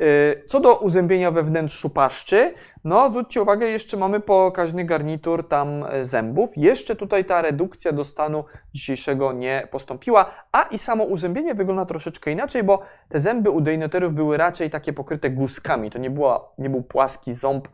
Y, 0.00 0.42
co 0.46 0.60
do 0.60 0.76
uzębienia 0.76 1.30
we 1.30 1.42
wnętrzu 1.42 1.90
paszczy, 1.90 2.54
no 2.84 3.08
zwróćcie 3.08 3.42
uwagę, 3.42 3.66
jeszcze 3.66 3.96
mamy 3.96 4.20
pokaźny 4.20 4.84
garnitur 4.84 5.48
tam 5.48 5.84
e, 5.88 6.04
zębów. 6.04 6.50
Jeszcze 6.56 6.96
tutaj 6.96 7.24
ta 7.24 7.42
redukcja 7.42 7.92
do 7.92 8.04
stanu 8.04 8.44
dzisiejszego 8.74 9.32
nie 9.32 9.68
postąpiła, 9.70 10.30
a 10.52 10.62
i 10.62 10.78
samo 10.78 11.04
uzębienie 11.04 11.54
wygląda 11.54 11.84
troszeczkę 11.84 12.30
inaczej, 12.30 12.62
bo 12.62 12.82
te 13.08 13.20
zęby 13.20 13.50
u 13.50 13.60
dejnoterów 13.60 14.14
były 14.14 14.36
raczej 14.36 14.70
takie 14.70 14.92
pokryte 14.92 15.30
guzkami. 15.34 15.90
To 15.90 15.98
nie, 15.98 16.10
była, 16.10 16.52
nie 16.58 16.70
był 16.70 16.82
płaski 16.82 17.34
ząb 17.34 17.68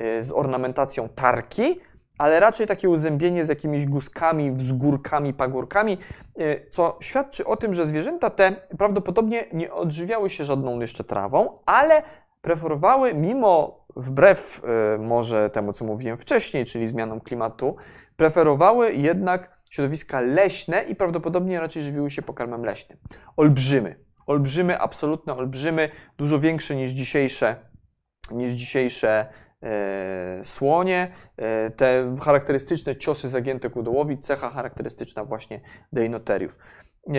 y, 0.00 0.24
z 0.24 0.32
ornamentacją 0.32 1.08
tarki, 1.08 1.80
ale 2.18 2.40
raczej 2.40 2.66
takie 2.66 2.88
uzębienie 2.88 3.44
z 3.44 3.48
jakimiś 3.48 3.86
guzkami, 3.86 4.52
wzgórkami, 4.52 5.34
pagórkami, 5.34 5.98
y, 6.40 6.66
co 6.70 6.98
świadczy 7.00 7.44
o 7.44 7.56
tym, 7.56 7.74
że 7.74 7.86
zwierzęta 7.86 8.30
te 8.30 8.52
prawdopodobnie 8.78 9.44
nie 9.52 9.72
odżywiały 9.72 10.30
się 10.30 10.44
żadną 10.44 10.80
jeszcze 10.80 11.04
trawą, 11.04 11.58
ale 11.66 12.02
preferowały, 12.40 13.14
mimo 13.14 13.86
wbrew 13.96 14.62
y, 14.94 14.98
może 14.98 15.50
temu, 15.50 15.72
co 15.72 15.84
mówiłem 15.84 16.16
wcześniej, 16.16 16.64
czyli 16.64 16.88
zmianom 16.88 17.20
klimatu, 17.20 17.76
preferowały 18.16 18.92
jednak 18.92 19.62
środowiska 19.70 20.20
leśne 20.20 20.82
i 20.82 20.96
prawdopodobnie 20.96 21.60
raczej 21.60 21.82
żywiły 21.82 22.10
się 22.10 22.22
pokarmem 22.22 22.64
leśnym. 22.64 22.98
Olbrzymy, 23.36 23.96
olbrzymy, 24.26 24.78
absolutne 24.78 25.34
olbrzymy, 25.34 25.88
dużo 26.18 26.40
większe 26.40 26.76
niż 26.76 26.92
dzisiejsze, 26.92 27.56
niż 28.30 28.50
dzisiejsze 28.50 29.26
e, 29.62 30.44
słonie, 30.44 31.12
e, 31.36 31.70
te 31.70 32.16
charakterystyczne 32.20 32.96
ciosy 32.96 33.28
zagięte 33.28 33.70
ku 33.70 33.82
dołowi, 33.82 34.18
cecha 34.18 34.50
charakterystyczna 34.50 35.24
właśnie 35.24 35.60
deinoteriów. 35.92 36.58
E, 37.08 37.12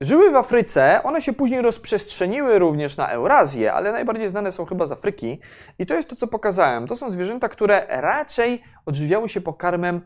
żyły 0.00 0.30
w 0.30 0.36
Afryce, 0.36 1.00
one 1.02 1.20
się 1.20 1.32
później 1.32 1.62
rozprzestrzeniły 1.62 2.58
również 2.58 2.96
na 2.96 3.08
Eurazję, 3.08 3.72
ale 3.72 3.92
najbardziej 3.92 4.28
znane 4.28 4.52
są 4.52 4.64
chyba 4.64 4.86
z 4.86 4.92
Afryki. 4.92 5.40
I 5.78 5.86
to 5.86 5.94
jest 5.94 6.08
to, 6.08 6.16
co 6.16 6.26
pokazałem. 6.26 6.86
To 6.86 6.96
są 6.96 7.10
zwierzęta, 7.10 7.48
które 7.48 7.86
raczej 7.88 8.62
odżywiały 8.86 9.28
się 9.28 9.40
pokarmem 9.40 10.00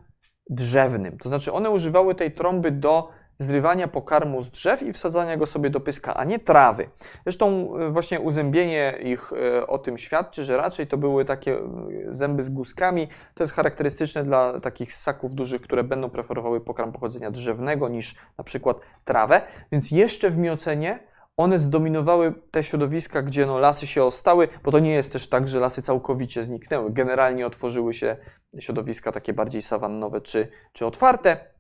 drzewnym. 0.51 1.19
To 1.19 1.29
znaczy 1.29 1.53
one 1.53 1.71
używały 1.71 2.15
tej 2.15 2.33
trąby 2.33 2.71
do 2.71 3.11
zrywania 3.39 3.89
pokarmu 3.89 4.43
z 4.43 4.51
drzew 4.51 4.83
i 4.83 4.93
wsadzania 4.93 5.37
go 5.37 5.47
sobie 5.47 5.71
do 5.71 5.81
pyska, 5.81 6.15
a 6.15 6.25
nie 6.25 6.39
trawy. 6.39 6.89
Zresztą 7.25 7.77
e, 7.79 7.91
właśnie 7.91 8.21
uzębienie 8.21 8.99
ich 9.05 9.33
e, 9.33 9.67
o 9.67 9.79
tym 9.79 9.99
świadczy, 9.99 10.45
że 10.45 10.57
raczej 10.57 10.87
to 10.87 10.97
były 10.97 11.25
takie 11.25 11.59
e, 11.59 11.65
zęby 12.09 12.43
z 12.43 12.51
guzkami. 12.51 13.09
To 13.35 13.43
jest 13.43 13.53
charakterystyczne 13.53 14.25
dla 14.25 14.61
takich 14.61 14.93
ssaków 14.93 15.35
dużych, 15.35 15.63
które 15.63 15.85
będą 15.85 16.11
preferowały 16.11 16.61
pokarm 16.61 16.93
pochodzenia 16.93 17.31
drzewnego 17.31 17.89
niż 17.89 18.15
na 18.39 18.45
przykład 18.45 18.77
trawę. 19.05 19.41
Więc 19.73 19.91
jeszcze 19.91 20.31
w 20.31 20.39
miocenie 20.39 20.99
one 21.37 21.59
zdominowały 21.59 22.35
te 22.51 22.65
środowiska, 22.65 23.23
gdzie 23.23 23.47
no, 23.47 23.59
lasy 23.59 23.87
się 23.87 24.05
ostały, 24.05 24.49
bo 24.65 24.73
to 24.73 24.79
nie 24.79 24.93
jest 24.93 25.13
też 25.13 25.29
tak, 25.29 25.49
że 25.49 25.61
lasy 25.61 25.83
całkowicie 25.83 26.45
zniknęły. 26.45 26.93
Generalnie 26.93 27.47
otworzyły 27.47 27.95
się 27.95 28.17
środowiska 28.59 29.13
takie 29.13 29.33
bardziej 29.33 29.63
sawannowe 29.63 30.21
czy, 30.21 30.49
czy 30.73 30.87
otwarte 30.87 31.52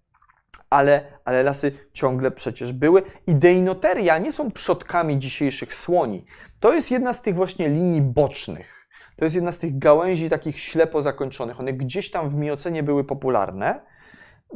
ale, 0.72 1.02
ale 1.24 1.42
lasy 1.42 1.72
ciągle 1.92 2.30
przecież 2.30 2.72
były. 2.72 3.02
I 3.26 3.34
deinoteria 3.34 4.18
nie 4.18 4.32
są 4.32 4.50
przodkami 4.50 5.18
dzisiejszych 5.18 5.74
słoni. 5.74 6.24
To 6.60 6.74
jest 6.74 6.90
jedna 6.90 7.12
z 7.12 7.22
tych 7.22 7.34
właśnie 7.34 7.68
linii 7.68 8.02
bocznych. 8.02 8.88
To 9.16 9.24
jest 9.24 9.36
jedna 9.36 9.52
z 9.52 9.58
tych 9.58 9.78
gałęzi 9.78 10.30
takich 10.30 10.58
ślepo 10.60 11.02
zakończonych. 11.02 11.60
One 11.60 11.72
gdzieś 11.72 12.10
tam 12.10 12.30
w 12.30 12.36
miocenie 12.36 12.82
były 12.82 13.04
popularne, 13.04 13.80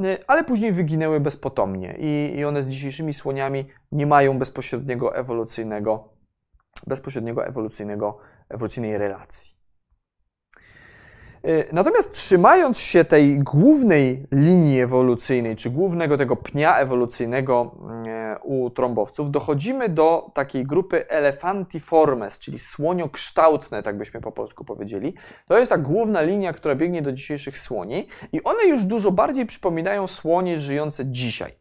y, 0.05 0.19
ale 0.27 0.45
później 0.45 0.73
wyginęły 0.73 1.21
bezpotomnie 1.21 1.97
i, 1.99 2.35
i 2.37 2.45
one 2.45 2.63
z 2.63 2.69
dzisiejszymi 2.69 3.13
słoniami 3.13 3.67
nie 3.93 4.07
mają 4.07 4.39
bezpośredniego 4.39 5.17
ewolucyjnego, 5.17 6.09
bezpośredniego 6.87 7.47
ewolucyjnego, 7.47 8.19
ewolucyjnej 8.49 8.99
relacji. 8.99 9.56
E, 11.45 11.75
natomiast 11.75 12.13
trzymając 12.13 12.81
się 12.81 13.05
tej 13.05 13.39
głównej 13.39 14.27
linii 14.33 14.81
ewolucyjnej, 14.81 15.57
czy 15.57 15.71
głównego 15.71 16.19
tego 16.19 16.37
pnia 16.37 16.77
ewolucyjnego 16.79 17.75
e, 18.07 18.39
u 18.43 18.71
trąbowców, 18.71 19.31
dochodzimy 19.31 19.89
do 19.89 20.31
takiej 20.35 20.67
grupy 20.67 21.09
Elephantiformes, 21.09 22.39
czyli 22.39 22.59
słoniokształtne, 22.59 23.83
tak 23.83 23.99
byśmy 23.99 24.21
po 24.21 24.33
polsku 24.33 24.65
powiedzieli. 24.65 25.15
To 25.49 25.59
jest 25.59 25.71
ta 25.71 25.79
główna 25.79 26.23
linia, 26.23 26.53
która 26.53 26.75
biegnie 26.75 27.03
do 27.03 27.13
dzisiejszych 27.13 27.59
słoni 27.59 28.09
i 28.33 28.45
one 28.45 28.65
już 28.65 28.85
dużo 28.85 29.11
bardziej 29.11 29.47
przypominają 29.47 30.07
słonie 30.07 30.59
żyjące 30.59 31.07
dzisiaj. 31.07 31.53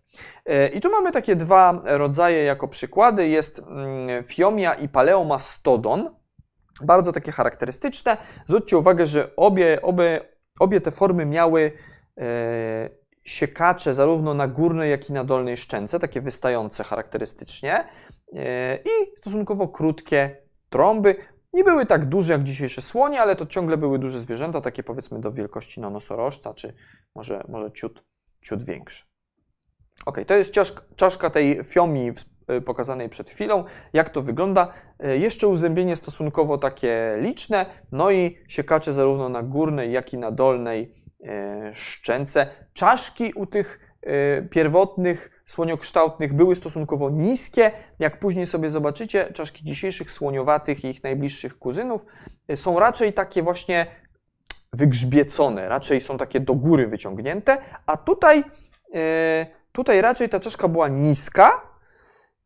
E, 0.46 0.68
I 0.68 0.82
tu 0.82 0.92
mamy 0.92 1.12
takie 1.12 1.36
dwa 1.36 1.82
rodzaje 1.84 2.44
jako 2.44 2.68
przykłady. 2.68 3.28
Jest 3.28 3.60
mm, 3.60 4.24
Fiomia 4.24 4.74
i 4.74 4.90
Paleomastodon. 4.90 6.25
Bardzo 6.82 7.12
takie 7.12 7.32
charakterystyczne. 7.32 8.18
Zwróćcie 8.48 8.78
uwagę, 8.78 9.08
że 9.08 9.36
obie, 9.36 9.82
obie, 9.82 10.22
obie 10.60 10.82
te 10.82 10.92
formy 10.92 11.26
miały 11.26 11.72
e, 12.20 12.90
siekacze 13.26 13.94
zarówno 13.94 14.34
na 14.34 14.48
górnej, 14.48 14.92
jak 14.92 15.10
i 15.10 15.14
na 15.14 15.24
dolnej 15.24 15.58
szczęce, 15.58 16.00
takie 16.00 16.22
wystające 16.22 16.84
charakterystycznie 16.84 17.88
e, 18.34 18.76
i 18.76 19.18
stosunkowo 19.18 19.68
krótkie 19.68 20.38
trąby. 20.70 21.16
Nie 21.54 21.64
były 21.64 21.86
tak 21.86 22.06
duże 22.06 22.34
jak 22.34 22.44
dzisiejsze 22.44 22.82
słonie, 22.82 23.22
ale 23.22 23.36
to 23.36 23.46
ciągle 23.46 23.78
były 23.78 24.00
duże 24.00 24.20
zwierzęta, 24.20 24.62
takie 24.62 24.84
powiedzmy 24.84 25.20
do 25.20 25.32
wielkości 25.32 25.82
no, 25.82 25.90
nosorożca, 25.90 26.54
czy 26.54 26.74
może, 27.16 27.44
może 27.50 27.72
ciut, 27.72 28.04
ciut 28.42 28.64
większe. 28.64 29.06
Ok, 30.06 30.18
to 30.28 30.34
jest 30.34 30.54
czaszka, 30.96 31.30
tej 31.30 31.64
fiomii 31.64 32.12
Y, 32.12 32.35
pokazanej 32.66 33.10
przed 33.10 33.30
chwilą. 33.30 33.64
Jak 33.93 34.10
to 34.10 34.22
wygląda? 34.22 34.74
Y, 35.06 35.18
jeszcze 35.18 35.48
uzębienie 35.48 35.96
stosunkowo 35.96 36.58
takie 36.58 37.18
liczne, 37.20 37.66
no 37.91 38.12
i 38.12 38.38
siekacze 38.48 38.93
zarówno 38.93 39.30
na 39.30 39.43
górnej, 39.43 39.91
jak 39.91 40.14
i 40.14 40.18
na 40.18 40.32
dolnej 40.32 40.96
y, 41.22 41.26
szczęce. 41.74 42.48
Czaszki 42.74 43.34
u 43.34 43.46
tych 43.46 43.80
pierwotnych 44.50 45.43
słoniokształtnych 45.46 46.34
były 46.34 46.56
stosunkowo 46.56 47.10
niskie. 47.10 47.72
Jak 48.00 48.20
później 48.20 48.46
sobie 48.46 48.72
zobaczycie, 48.72 49.34
czaszki 49.34 49.64
dzisiejszych 49.64 50.12
słoniowatych 50.12 50.84
i 50.84 50.88
ich 50.88 51.04
najbliższych 51.04 51.60
kuzynów 51.60 52.06
są 52.56 52.80
raczej 52.80 53.14
takie 53.14 53.43
właśnie 53.43 53.86
wygrzbiecone, 54.74 55.70
raczej 55.70 56.02
są 56.02 56.18
takie 56.18 56.39
do 56.39 56.54
góry 56.54 56.88
wyciągnięte, 56.88 57.58
a 57.86 57.98
tutaj, 57.98 58.43
tutaj 59.72 60.02
raczej 60.02 60.30
ta 60.30 60.39
czaszka 60.39 60.68
była 60.68 60.88
niska 60.88 61.62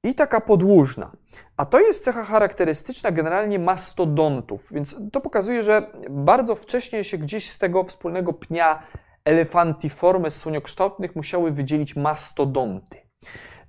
i 0.03 0.15
taka 0.15 0.41
podłużna. 0.41 1.11
A 1.57 1.65
to 1.65 1.79
jest 1.79 2.03
cecha 2.03 2.23
charakterystyczna 2.23 3.11
generalnie 3.11 3.59
mastodontów, 3.59 4.67
więc 4.71 4.95
to 5.11 5.21
pokazuje, 5.21 5.63
że 5.63 5.91
bardzo 6.09 6.55
wcześnie 6.55 7.03
się 7.03 7.17
gdzieś 7.17 7.51
z 7.51 7.57
tego 7.57 7.83
wspólnego 7.83 8.33
pnia 8.33 8.83
elefantiformes 9.25 10.35
słoniokształtnych 10.35 11.15
musiały 11.15 11.51
wydzielić 11.51 11.95
mastodonty. 11.95 12.97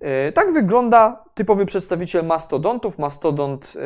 Yy, 0.01 0.33
tak 0.33 0.53
wygląda 0.53 1.25
typowy 1.35 1.67
przedstawiciel 1.67 2.27
mastodontów. 2.27 2.99
Mastodont 2.99 3.75
yy, 3.75 3.83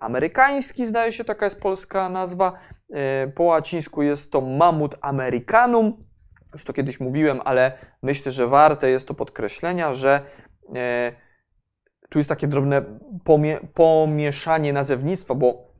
amerykański, 0.00 0.86
zdaje 0.86 1.12
się, 1.12 1.24
taka 1.24 1.44
jest 1.44 1.60
polska 1.60 2.08
nazwa. 2.08 2.52
Yy, 2.88 2.98
po 3.34 3.42
łacińsku 3.42 4.02
jest 4.02 4.32
to 4.32 4.40
Mammut 4.40 4.96
americanum. 5.00 6.04
Już 6.52 6.64
to 6.64 6.72
kiedyś 6.72 7.00
mówiłem, 7.00 7.40
ale 7.44 7.78
myślę, 8.02 8.32
że 8.32 8.46
warte 8.46 8.90
jest 8.90 9.08
to 9.08 9.14
podkreślenia, 9.14 9.94
że 9.94 10.20
tu 12.14 12.18
jest 12.18 12.28
takie 12.28 12.48
drobne 12.48 12.82
pomie 13.24 13.58
pomieszanie 13.74 14.72
nazewnictwa, 14.72 15.34
bo 15.34 15.72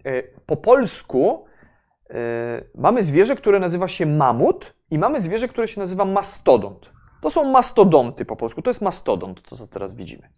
po 0.47 0.57
polsku 0.57 1.45
mamy 2.75 3.03
zwierzę, 3.03 3.37
które 3.37 3.61
nazywa 3.61 3.89
się 3.89 4.07
mamut 4.07 4.75
i 4.91 4.99
mamy 4.99 5.21
zwierzę, 5.21 5.49
które 5.49 5.69
się 5.69 5.81
nazywa 5.81 6.05
mastodont. 6.05 6.91
To 7.21 7.31
są 7.31 7.45
mastodonty 7.45 8.25
po 8.25 8.37
polsku. 8.37 8.63
To 8.63 8.71
jest 8.71 8.83
mastodont, 8.83 9.43
to 9.43 9.57
co 9.57 9.67
teraz 9.67 9.95
widzimy. 9.95 10.29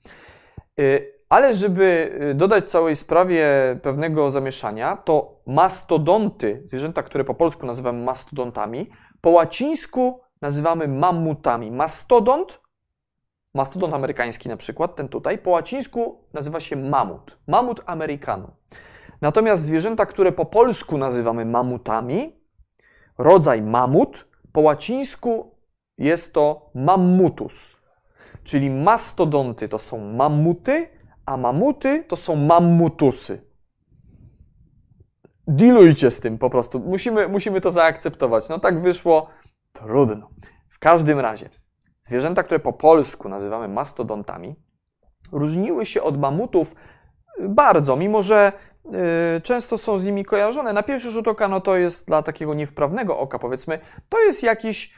Y, 0.80 1.12
ale 1.28 1.55
żeby 1.55 2.18
dodać 2.34 2.70
całej 2.70 2.97
sprawie 2.97 3.47
pewnego 3.82 4.30
zamieszania, 4.30 4.97
to 4.97 5.40
mastodonty, 5.47 6.62
zwierzęta, 6.66 7.03
które 7.03 7.24
po 7.24 7.34
polsku 7.34 7.66
nazywamy 7.66 8.05
mastodontami, 8.05 8.90
po 9.20 9.30
łacińsku 9.30 10.20
nazywamy 10.42 10.88
mammutami. 10.88 11.70
Mastodont, 11.70 12.61
mastodont 13.57 13.94
amerykański 13.94 14.48
na 14.48 14.57
przykład, 14.57 14.96
ten 14.96 15.09
tutaj, 15.09 15.38
po 15.38 15.50
łacińsku 15.50 16.24
nazywa 16.32 16.61
się 16.61 16.76
mamut. 16.76 17.38
Mamut 17.46 17.80
americanum. 17.86 18.50
Natomiast 19.20 19.62
zwierzęta, 19.62 20.07
które 20.07 20.32
po 20.32 20.44
polsku 20.44 20.98
nazywamy 20.98 21.44
mamutami, 21.44 22.40
rodzaj 23.18 23.62
mamut, 23.62 24.28
po 24.52 24.61
łacińsku 24.61 25.57
jest 25.98 26.34
to 26.34 26.70
mammutus, 26.74 27.76
czyli 28.44 28.70
mastodonty 28.70 29.68
to 29.68 29.78
są 29.78 29.98
mammuty, 29.98 30.88
a 31.26 31.36
mamuty 31.36 32.04
to 32.09 32.16
są 32.16 32.36
mammutusy. 32.36 33.46
Dilujcie 35.48 36.11
z 36.11 36.20
tym 36.20 36.38
po 36.38 36.50
prostu. 36.50 36.80
Musimy, 36.80 37.28
musimy 37.28 37.61
to 37.61 37.70
zaakceptować. 37.70 38.48
No 38.48 38.59
tak 38.59 38.82
wyszło, 38.82 39.28
trudno. 39.72 40.30
W 40.68 40.78
każdym 40.78 41.20
razie, 41.20 41.50
zwierzęta, 42.07 42.42
które 42.42 42.61
po 42.61 42.72
polsku 42.72 43.28
nazywamy 43.28 43.68
mastodontami, 43.68 44.57
różniły 45.32 45.86
się 45.86 46.02
od 46.02 46.18
mamutów 46.18 46.74
bardzo, 47.48 47.96
mimo 47.96 48.22
że 48.22 48.52
y, 49.36 49.40
często 49.40 49.78
są 49.78 49.98
z 49.98 50.04
nimi 50.04 50.24
kojarzone. 50.24 50.72
Na 50.72 50.82
pierwszy 50.82 51.11
rzut 51.11 51.28
oka 51.28 51.48
no 51.48 51.61
to 51.61 51.76
jest 51.76 52.07
dla 52.07 52.22
takiego 52.22 52.54
niewprawnego 52.54 53.18
oka, 53.18 53.38
powiedzmy, 53.38 53.78
to 54.09 54.22
jest 54.22 54.42
jakiś 54.42 54.94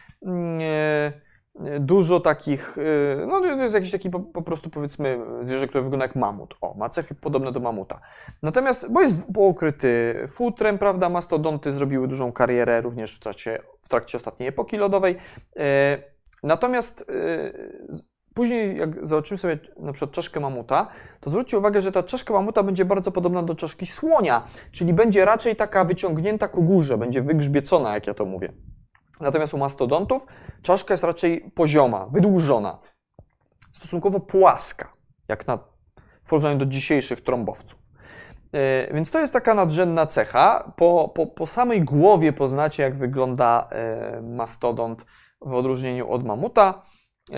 dużo 1.80 2.20
takich, 2.20 2.78
y, 2.78 3.26
no 3.26 3.40
to 3.40 3.46
jest 3.46 3.74
jakiś 3.74 3.90
taki 3.90 4.10
po, 4.10 4.20
po, 4.20 4.42
prostu 4.42 4.70
powiedzmy 4.70 5.18
zwierzę, 5.42 5.68
które 5.68 5.82
wygląda 5.84 6.04
jak 6.04 6.16
mamut. 6.16 6.54
O, 6.60 6.74
ma 6.74 6.88
cechy 6.88 7.14
podobne 7.14 7.52
do 7.52 7.60
mamuta. 7.60 8.00
Natomiast, 8.42 8.92
bo 8.92 9.00
jest 9.00 9.14
pokryty 9.34 10.14
futrem, 10.28 10.78
prawda, 10.78 11.08
mastodonty 11.08 11.72
zrobiły 11.72 12.08
dużą 12.08 12.32
karierę 12.32 12.80
również 12.80 13.16
w 13.16 13.20
trakcie, 13.20 13.62
w 13.82 13.88
trakcie 13.88 14.18
ostatniej 14.18 14.48
epoki 14.48 14.76
lodowej. 14.76 15.16
E, 15.56 15.98
natomiast 16.42 17.04
e, 17.10 17.94
później 18.34 18.78
jak 18.78 19.06
zobaczymy 19.06 19.38
sobie 19.38 19.58
na 19.76 19.92
przykład 19.92 20.10
czaszkę 20.10 20.40
mamuta, 20.40 20.86
to 21.20 21.30
zwróćcie 21.30 21.58
uwagę, 21.58 21.82
że 21.82 21.92
ta 21.92 22.02
czaszka 22.02 22.32
mamuta 22.32 22.62
będzie 22.62 22.84
bardzo 22.84 23.12
podobna 23.12 23.42
do 23.42 23.54
czaszki 23.54 23.86
słonia, 23.86 24.44
czyli 24.72 24.94
będzie 24.94 25.24
raczej 25.24 25.56
taka 25.56 25.84
wyciągnięta 25.84 26.48
ku 26.48 26.62
górze, 26.62 26.98
będzie 26.98 27.22
wygrzbiecona, 27.22 27.94
jak 27.94 28.06
ja 28.06 28.14
to 28.14 28.24
mówię. 28.24 28.52
Natomiast 29.20 29.54
u 29.54 29.58
mastodontów 29.58 30.26
czaszka 30.62 30.94
jest 30.94 31.04
raczej 31.04 31.50
pozioma, 31.54 32.06
wydłużona, 32.12 32.78
stosunkowo 33.72 34.20
płaska, 34.20 34.92
jak 35.28 35.46
na, 35.46 35.58
w 36.24 36.28
porównaniu 36.28 36.58
do 36.58 36.66
dzisiejszych 36.66 37.20
trąbowców. 37.20 37.78
Yy, 38.52 38.60
więc 38.94 39.10
to 39.10 39.20
jest 39.20 39.32
taka 39.32 39.54
nadrzędna 39.54 40.06
cecha. 40.06 40.72
Po, 40.76 41.12
po, 41.14 41.26
po 41.26 41.46
samej 41.46 41.82
głowie 41.82 42.32
poznacie, 42.32 42.82
jak 42.82 42.98
wygląda 42.98 43.68
yy, 44.14 44.22
mastodont 44.22 45.04
w 45.40 45.54
odróżnieniu 45.54 46.10
od 46.10 46.24
mamuta. 46.24 46.82
Yy, 47.30 47.36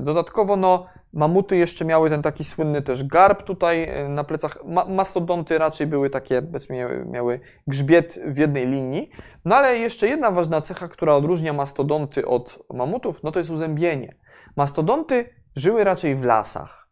dodatkowo, 0.00 0.56
no, 0.56 0.86
Mamuty 1.16 1.56
jeszcze 1.56 1.84
miały 1.84 2.10
ten 2.10 2.22
taki 2.22 2.44
słynny 2.44 2.82
też 2.82 3.04
garb 3.04 3.42
tutaj 3.42 3.82
e, 3.82 4.08
na 4.08 4.24
plecach. 4.24 4.58
Ma 4.64 4.84
mastodonty 4.84 5.58
raczej 5.58 5.86
były 5.86 6.10
takie, 6.10 6.42
powiedzmy, 6.42 7.06
miały 7.10 7.40
grzbiet 7.66 8.18
w 8.26 8.38
jednej 8.38 8.66
linii. 8.66 9.10
No 9.44 9.56
ale 9.56 9.78
jeszcze 9.78 10.08
jedna 10.08 10.30
ważna 10.30 10.60
cecha, 10.60 10.88
która 10.88 11.14
odróżnia 11.14 11.52
mastodonty 11.52 12.26
od 12.26 12.58
mamutów, 12.74 13.22
no 13.22 13.32
to 13.32 13.38
jest 13.38 13.50
uzębienie. 13.50 14.16
Mastodonty 14.56 15.34
żyły 15.56 15.84
raczej 15.84 16.16
w 16.16 16.24
lasach. 16.24 16.85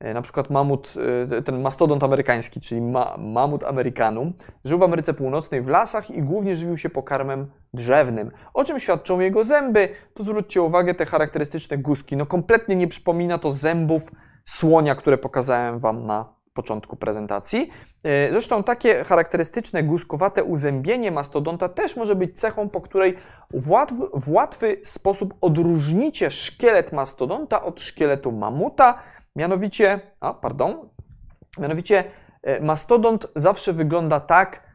E, 0.00 0.14
na 0.14 0.22
przykład 0.22 0.50
mamut, 0.50 0.94
e, 1.30 1.42
ten 1.42 1.60
mastodont 1.60 2.02
amerykański, 2.02 2.60
czyli 2.60 2.80
ma, 2.80 3.16
mamut 3.18 3.64
americanum, 3.64 4.32
żył 4.64 4.78
w 4.78 4.82
Ameryce 4.82 5.14
Północnej 5.14 5.62
w 5.62 5.68
lasach 5.68 6.10
i 6.10 6.22
głównie 6.22 6.56
żywił 6.56 6.78
się 6.78 6.90
pokarmem 6.90 7.50
drzewnym. 7.74 8.30
O 8.54 8.64
czym 8.64 8.80
świadczą 8.80 9.20
jego 9.20 9.44
zęby? 9.44 9.88
To 10.14 10.22
zwróćcie 10.22 10.62
uwagę, 10.62 10.94
te 10.94 11.06
charakterystyczne 11.06 11.78
guzki. 11.78 12.16
No 12.16 12.26
kompletnie 12.26 12.76
nie 12.76 12.88
przypomina 12.88 13.38
to 13.38 13.52
zębów 13.52 14.10
słonia, 14.44 14.94
które 14.94 15.18
pokazałem 15.18 15.78
Wam 15.78 16.06
na 16.06 16.40
początku 16.54 16.96
prezentacji. 16.96 17.70
E, 18.04 18.30
zresztą 18.30 18.62
takie 18.62 19.04
charakterystyczne 19.04 19.82
guzkowate 19.82 20.44
uzębienie 20.44 21.10
mastodonta 21.10 21.68
też 21.68 21.96
może 21.96 22.16
być 22.16 22.40
cechą, 22.40 22.68
po 22.68 22.80
której 22.80 23.16
w 23.50 23.70
łatwy, 23.70 23.96
w 24.14 24.30
łatwy 24.30 24.80
sposób 24.84 25.34
odróżnicie 25.40 26.30
szkielet 26.30 26.92
mastodonta 26.92 27.62
od 27.62 27.80
szkieletu 27.80 28.32
mamuta, 28.32 28.98
Mianowicie, 29.36 30.00
a 30.20 30.34
pardon, 30.34 30.88
mianowicie 31.58 32.04
e, 32.42 32.60
mastodont 32.60 33.26
zawsze 33.36 33.72
wygląda 33.72 34.20
tak, 34.20 34.70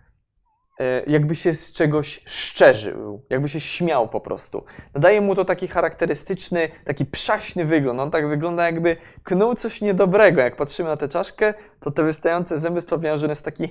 e, 0.79 1.03
jakby 1.07 1.35
się 1.35 1.53
z 1.53 1.73
czegoś 1.73 2.21
szczerzył, 2.25 3.25
jakby 3.29 3.49
się 3.49 3.59
śmiał 3.59 4.09
po 4.09 4.21
prostu. 4.21 4.63
Nadaje 4.93 5.21
mu 5.21 5.35
to 5.35 5.45
taki 5.45 5.67
charakterystyczny, 5.67 6.69
taki 6.85 7.05
przaśny 7.05 7.65
wygląd. 7.65 7.99
On 7.99 8.11
tak 8.11 8.27
wygląda, 8.27 8.65
jakby 8.65 8.97
knuł 9.23 9.55
coś 9.55 9.81
niedobrego. 9.81 10.41
Jak 10.41 10.55
patrzymy 10.55 10.89
na 10.89 10.97
tę 10.97 11.07
czaszkę, 11.07 11.53
to 11.79 11.91
te 11.91 12.03
wystające 12.03 12.59
zęby 12.59 12.81
sprawiają, 12.81 13.17
że 13.17 13.25
on 13.25 13.29
jest 13.29 13.45
taki 13.45 13.69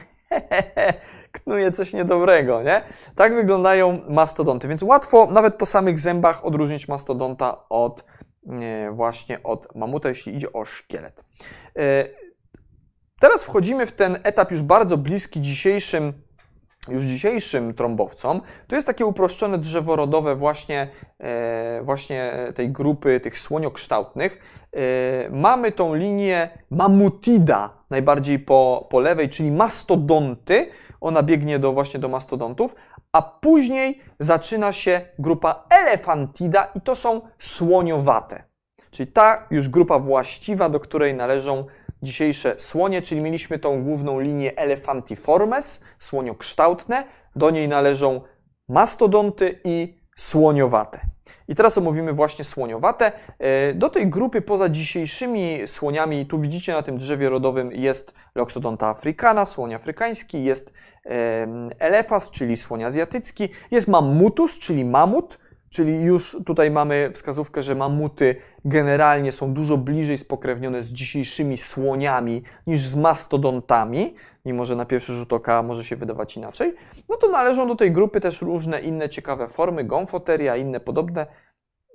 knuje 1.33 1.73
coś 1.73 1.93
niedobrego, 1.93 2.63
nie? 2.63 2.83
Tak 3.17 3.35
wyglądają 3.35 4.01
mastodonty, 4.09 4.69
więc 4.69 4.83
łatwo 4.83 5.27
nawet 5.27 5.55
po 5.55 5.67
samych 5.67 5.99
zębach 5.99 6.45
odróżnić 6.45 6.89
mastodonta 6.89 7.69
od 7.69 8.05
właśnie 8.93 9.43
od 9.43 9.75
mamuta, 9.75 10.09
jeśli 10.09 10.37
idzie 10.37 10.53
o 10.53 10.65
szkielet. 10.65 11.25
E, 11.79 12.05
teraz 13.21 13.45
wchodzimy 13.45 13.87
w 13.87 13.93
ten 13.93 14.19
etap 14.23 14.51
już 14.51 14.63
bardzo 14.63 14.97
bliski 14.99 15.41
dzisiejszym 15.41 16.13
już 16.89 17.05
dzisiejszym 17.05 17.75
trąbowcom, 17.75 18.41
to 18.67 18.77
jest 18.77 18.87
takie 18.87 19.07
uproszczone 19.07 19.59
drzewo 19.59 19.97
rodowe 19.97 20.37
właśnie, 20.37 20.89
e, 21.19 21.81
właśnie 21.83 22.33
tej 22.55 22.71
grupy 22.71 23.21
tych 23.21 23.39
słoniokształtnych. 23.39 24.39
E, 24.73 24.81
mamy 25.31 25.73
tą 25.73 25.95
linię 25.95 26.49
mamutida 26.71 27.71
najbardziej 27.91 28.39
po, 28.39 28.87
po 28.91 29.01
lewej, 29.01 29.29
czyli 29.29 29.53
mastodonty. 29.53 30.69
Ona 31.01 31.23
biegnie 31.23 31.59
do, 31.59 31.73
właśnie 31.73 32.01
do 32.01 32.09
mastodontów, 32.09 32.75
a 33.15 33.23
później 33.23 34.01
zaczyna 34.21 34.73
się 34.73 35.01
grupa 35.19 35.65
elefantida 35.71 36.65
i 36.75 36.81
to 36.81 36.97
są 36.97 37.21
słoniowate. 37.39 38.45
Czyli 38.91 39.13
ta 39.13 39.47
już 39.51 39.69
grupa 39.69 39.99
właściwa, 39.99 40.69
do 40.69 40.81
której 40.81 41.15
należą 41.15 41.67
dzisiejsze 42.03 42.55
słonie, 42.59 43.03
czyli 43.03 43.21
mieliśmy 43.21 43.59
tą 43.59 43.85
główną 43.85 44.21
linię 44.21 44.57
elefantiformes, 44.57 45.85
słoniokształtne, 45.99 47.05
do 47.37 47.51
niej 47.51 47.69
należą 47.69 48.21
mastodonty 48.69 49.61
i 49.65 49.99
słoniowate. 50.17 51.14
I 51.49 51.55
teraz 51.55 51.79
omówimy 51.79 52.13
właśnie 52.13 52.45
słoniowate. 52.45 53.13
E, 53.39 53.75
do 53.75 53.91
tej 53.91 54.07
grupy 54.07 54.43
poza 54.43 54.69
dzisiejszymi 54.69 55.59
słoniami, 55.67 56.27
tu 56.27 56.41
widzicie 56.41 56.73
na 56.73 56.83
tym 56.83 56.99
drzewie 56.99 57.29
rodowym 57.29 57.73
jest 57.73 58.15
Loxodonta 58.35 58.89
africana, 58.89 59.47
słoń 59.47 59.75
afrykański, 59.75 60.45
jest 60.45 60.73
elefas, 61.79 62.31
czyli 62.31 62.57
słoń 62.57 62.85
azjatycki, 62.85 63.49
jest 63.71 63.89
mammutus, 63.89 64.59
czyli 64.59 64.85
mamut, 64.85 65.39
Czyli 65.75 66.03
już 66.03 66.37
tutaj 66.47 66.71
mamy 66.71 67.11
wskazówkę, 67.13 67.63
że 67.63 67.75
mamuty 67.75 68.37
generalnie 68.65 69.33
są 69.33 69.55
dużo 69.55 69.77
bliżej 69.77 70.19
spokrewnione 70.19 70.83
z 70.83 70.93
dzisiejszymi 70.93 71.57
słoniami 71.57 72.43
niż 72.67 72.81
z 72.81 72.97
mastodontami, 72.97 74.15
mimo 74.45 74.65
że 74.65 74.77
na 74.77 74.85
pierwszy 74.85 75.13
rzut 75.13 75.33
oka 75.33 75.63
może 75.63 75.85
się 75.85 75.97
wydawać 75.97 76.37
inaczej. 76.37 76.75
No 77.09 77.17
to 77.17 77.29
należą 77.29 77.69
do 77.69 77.75
tej 77.75 77.93
grupy 77.93 78.21
też 78.21 78.43
różne 78.43 78.81
inne 78.81 79.09
ciekawe 79.09 79.49
formy, 79.49 79.85
gonfoteria, 79.85 80.57
inne 80.57 80.81
podobne. 80.81 81.27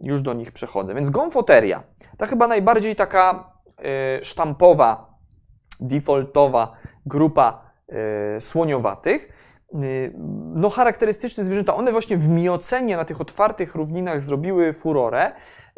Już 0.01 0.21
do 0.21 0.33
nich 0.33 0.51
przechodzę. 0.51 0.95
Więc 0.95 1.09
gonfoteria, 1.09 1.83
ta 2.17 2.27
chyba 2.27 2.47
najbardziej 2.47 2.95
taka 2.95 3.53
y, 4.21 4.25
sztampowa, 4.25 5.13
defaultowa 5.79 6.73
grupa 7.05 7.71
y, 8.37 8.41
słoniowatych 8.41 9.39
Y, 9.75 10.13
no, 10.55 10.69
charakterystyczne 10.69 11.43
zwierzęta. 11.43 11.75
One 11.75 11.91
właśnie 11.91 12.17
w 12.17 12.29
miocenie 12.29 12.97
na 12.97 13.05
tych 13.05 13.21
otwartych 13.21 13.75
równinach 13.75 14.21
zrobiły 14.21 14.73
furorę. 14.73 15.31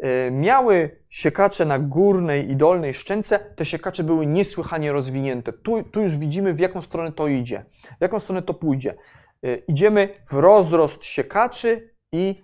Y, 0.04 0.30
miały 0.30 1.02
siekacze 1.08 1.64
na 1.64 1.78
górnej 1.78 2.50
i 2.50 2.56
dolnej 2.56 2.94
szczęce. 2.94 3.38
Te 3.38 3.64
siekacze 3.64 4.04
były 4.04 4.26
niesłychanie 4.26 4.92
rozwinięte. 4.92 5.52
Tu, 5.52 5.82
tu 5.82 6.00
już 6.00 6.16
widzimy, 6.16 6.54
w 6.54 6.60
jaką 6.60 6.82
stronę 6.82 7.12
to 7.12 7.28
idzie, 7.28 7.64
w 7.98 8.02
jaką 8.02 8.20
stronę 8.20 8.42
to 8.42 8.54
pójdzie. 8.54 8.94
Y, 9.46 9.62
idziemy 9.68 10.08
w 10.26 10.32
rozrost 10.32 11.04
siekaczy 11.04 11.94
i 12.12 12.42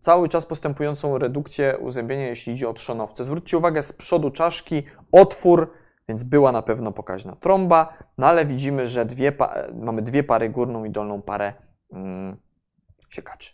cały 0.00 0.28
czas 0.28 0.46
postępującą 0.46 1.18
redukcję 1.18 1.78
uzębienia, 1.78 2.26
jeśli 2.26 2.52
idzie 2.52 2.68
o 2.68 2.74
trzonowce. 2.74 3.24
Zwróćcie 3.24 3.58
uwagę, 3.58 3.82
z 3.82 3.92
przodu 3.92 4.30
czaszki 4.30 4.82
otwór 5.12 5.70
więc 6.08 6.22
była 6.22 6.52
na 6.52 6.62
pewno 6.62 6.92
pokaźna 6.92 7.36
trąba, 7.36 7.98
no 8.18 8.26
ale 8.26 8.46
widzimy, 8.46 8.86
że 8.86 9.04
dwie 9.04 9.32
mamy 9.74 10.02
dwie 10.02 10.22
pary, 10.22 10.50
górną 10.50 10.84
i 10.84 10.90
dolną 10.90 11.22
parę 11.22 11.52
mm, 11.92 12.36
siekaczy. 13.08 13.52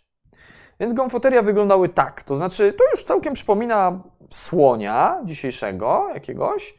Więc 0.79 0.93
gomfoteria 0.93 1.41
wyglądały 1.41 1.89
tak, 1.89 2.23
to 2.23 2.35
znaczy 2.35 2.73
to 2.73 2.83
już 2.91 3.03
całkiem 3.03 3.33
przypomina 3.33 4.03
słonia 4.29 5.21
dzisiejszego 5.25 6.09
jakiegoś, 6.13 6.77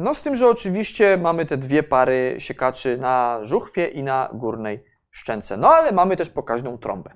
no 0.00 0.14
z 0.14 0.22
tym, 0.22 0.34
że 0.34 0.48
oczywiście 0.48 1.16
mamy 1.16 1.46
te 1.46 1.56
dwie 1.56 1.82
pary 1.82 2.34
siekaczy 2.38 2.98
na 2.98 3.38
żuchwie 3.42 3.86
i 3.86 4.02
na 4.02 4.30
górnej 4.32 4.84
szczęce. 5.10 5.56
No 5.56 5.68
ale 5.68 5.92
mamy 5.92 6.16
też 6.16 6.30
pokaźną 6.30 6.78
trąbę. 6.78 7.10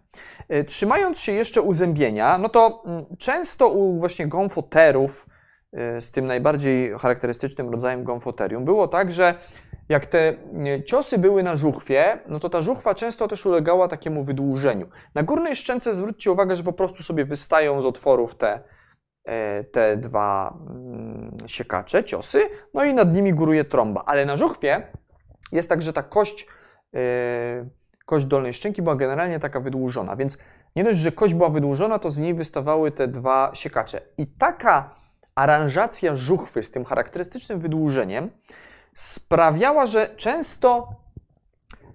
Yy, 0.48 0.64
trzymając 0.64 1.20
się 1.20 1.32
jeszcze 1.32 1.62
uzębienia, 1.62 2.38
no 2.38 2.48
to 2.48 2.82
mm, 2.86 3.04
często 3.18 3.68
u 3.68 3.98
właśnie 3.98 4.26
gomfoterów 4.26 5.26
Y, 5.74 6.00
z 6.00 6.10
tym 6.10 6.26
najbardziej 6.26 6.90
charakterystycznym 6.98 7.70
rodzajem 7.70 8.04
gonfoterium, 8.04 8.64
było 8.64 8.88
tak, 8.88 9.12
że 9.12 9.34
jak 9.88 10.06
te 10.06 10.34
ciosy 10.86 11.18
były 11.18 11.42
na 11.42 11.56
żuchwie, 11.56 12.18
no 12.28 12.40
to 12.40 12.50
ta 12.50 12.62
żuchwa 12.62 12.94
często 12.94 13.28
też 13.28 13.46
ulegała 13.46 13.88
takiemu 13.88 14.24
wydłużeniu. 14.24 14.88
Na 15.14 15.22
górnej 15.22 15.56
szczęce 15.56 15.94
zwróćcie 15.94 16.32
uwagę, 16.32 16.56
że 16.56 16.62
po 16.62 16.72
prostu 16.72 17.02
sobie 17.02 17.24
wystają 17.24 17.82
z 17.82 17.86
otworów 17.86 18.34
te, 18.34 18.52
e, 18.54 18.60
te 19.72 19.96
dwa 19.96 20.58
mm, 20.70 21.36
siekacze, 21.46 22.04
ciosy, 22.04 22.42
no 22.74 22.84
i 22.84 22.94
nad 22.94 23.14
nimi 23.14 23.34
góruje 23.34 23.64
trąba. 23.64 24.02
Ale 24.06 24.26
na 24.26 24.36
żuchwie 24.36 24.82
jest 25.52 25.68
tak, 25.68 25.82
że 25.82 25.92
ta 25.92 26.02
kość, 26.02 26.46
e, 26.94 27.68
kość 28.06 28.26
dolnej 28.26 28.54
szczęki 28.54 28.82
była 28.82 28.96
generalnie 28.96 29.40
taka 29.40 29.60
wydłużona, 29.60 30.16
więc 30.16 30.38
nie 30.76 30.84
dość, 30.84 30.98
że 30.98 31.12
kość 31.12 31.34
była 31.34 31.50
wydłużona, 31.50 31.98
to 31.98 32.10
z 32.10 32.18
niej 32.18 32.34
wystawały 32.34 32.90
te 32.90 33.08
dwa 33.08 33.50
siekacze. 33.54 34.00
I 34.18 34.26
taka 34.26 34.94
aranżacja 35.34 36.16
żuchwy 36.16 36.62
z 36.62 36.70
tym 36.70 36.84
charakterystycznym 36.84 37.60
wydłużeniem 37.60 38.30
sprawiała, 38.94 39.86
że 39.86 40.08
często 40.16 40.88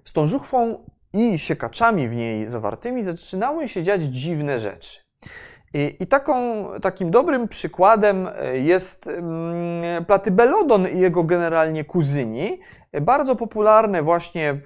z 0.04 0.12
tą 0.12 0.26
żuchwą 0.26 0.84
i 1.12 1.38
siekaczami 1.38 2.08
w 2.08 2.16
niej 2.16 2.46
zawartymi 2.46 3.02
zaczynały 3.02 3.68
się 3.68 3.82
dziać 3.82 4.02
dziwne 4.02 4.58
rzeczy. 4.58 5.03
I, 5.74 6.06
taką, 6.06 6.64
takim 6.82 7.10
dobrym 7.10 7.48
przykładem 7.48 8.28
e, 8.36 8.58
jest 8.58 9.06
mm, 9.06 10.04
platybelodon 10.04 10.88
i 10.88 10.98
jego 10.98 11.24
generalnie 11.24 11.84
kuzyni, 11.84 12.60
bardzo 13.00 13.36
popularne 13.36 14.02
właśnie 14.02 14.50
e, 14.50 14.56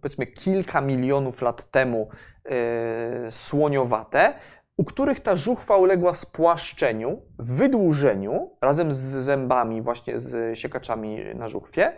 powiedzmy 0.00 0.26
kilka 0.26 0.80
milionów 0.80 1.42
lat 1.42 1.70
temu 1.70 2.08
e, 2.44 3.30
słoniowate, 3.30 4.34
u 4.76 4.84
których 4.84 5.20
ta 5.20 5.36
żuchwa 5.36 5.76
uległa 5.76 6.14
spłaszczeniu, 6.14 7.22
wydłużeniu 7.38 8.50
razem 8.60 8.92
z 8.92 8.98
zębami, 8.98 9.82
właśnie 9.82 10.18
z 10.18 10.58
siekaczami 10.58 11.18
na 11.34 11.48
żuchwie. 11.48 11.92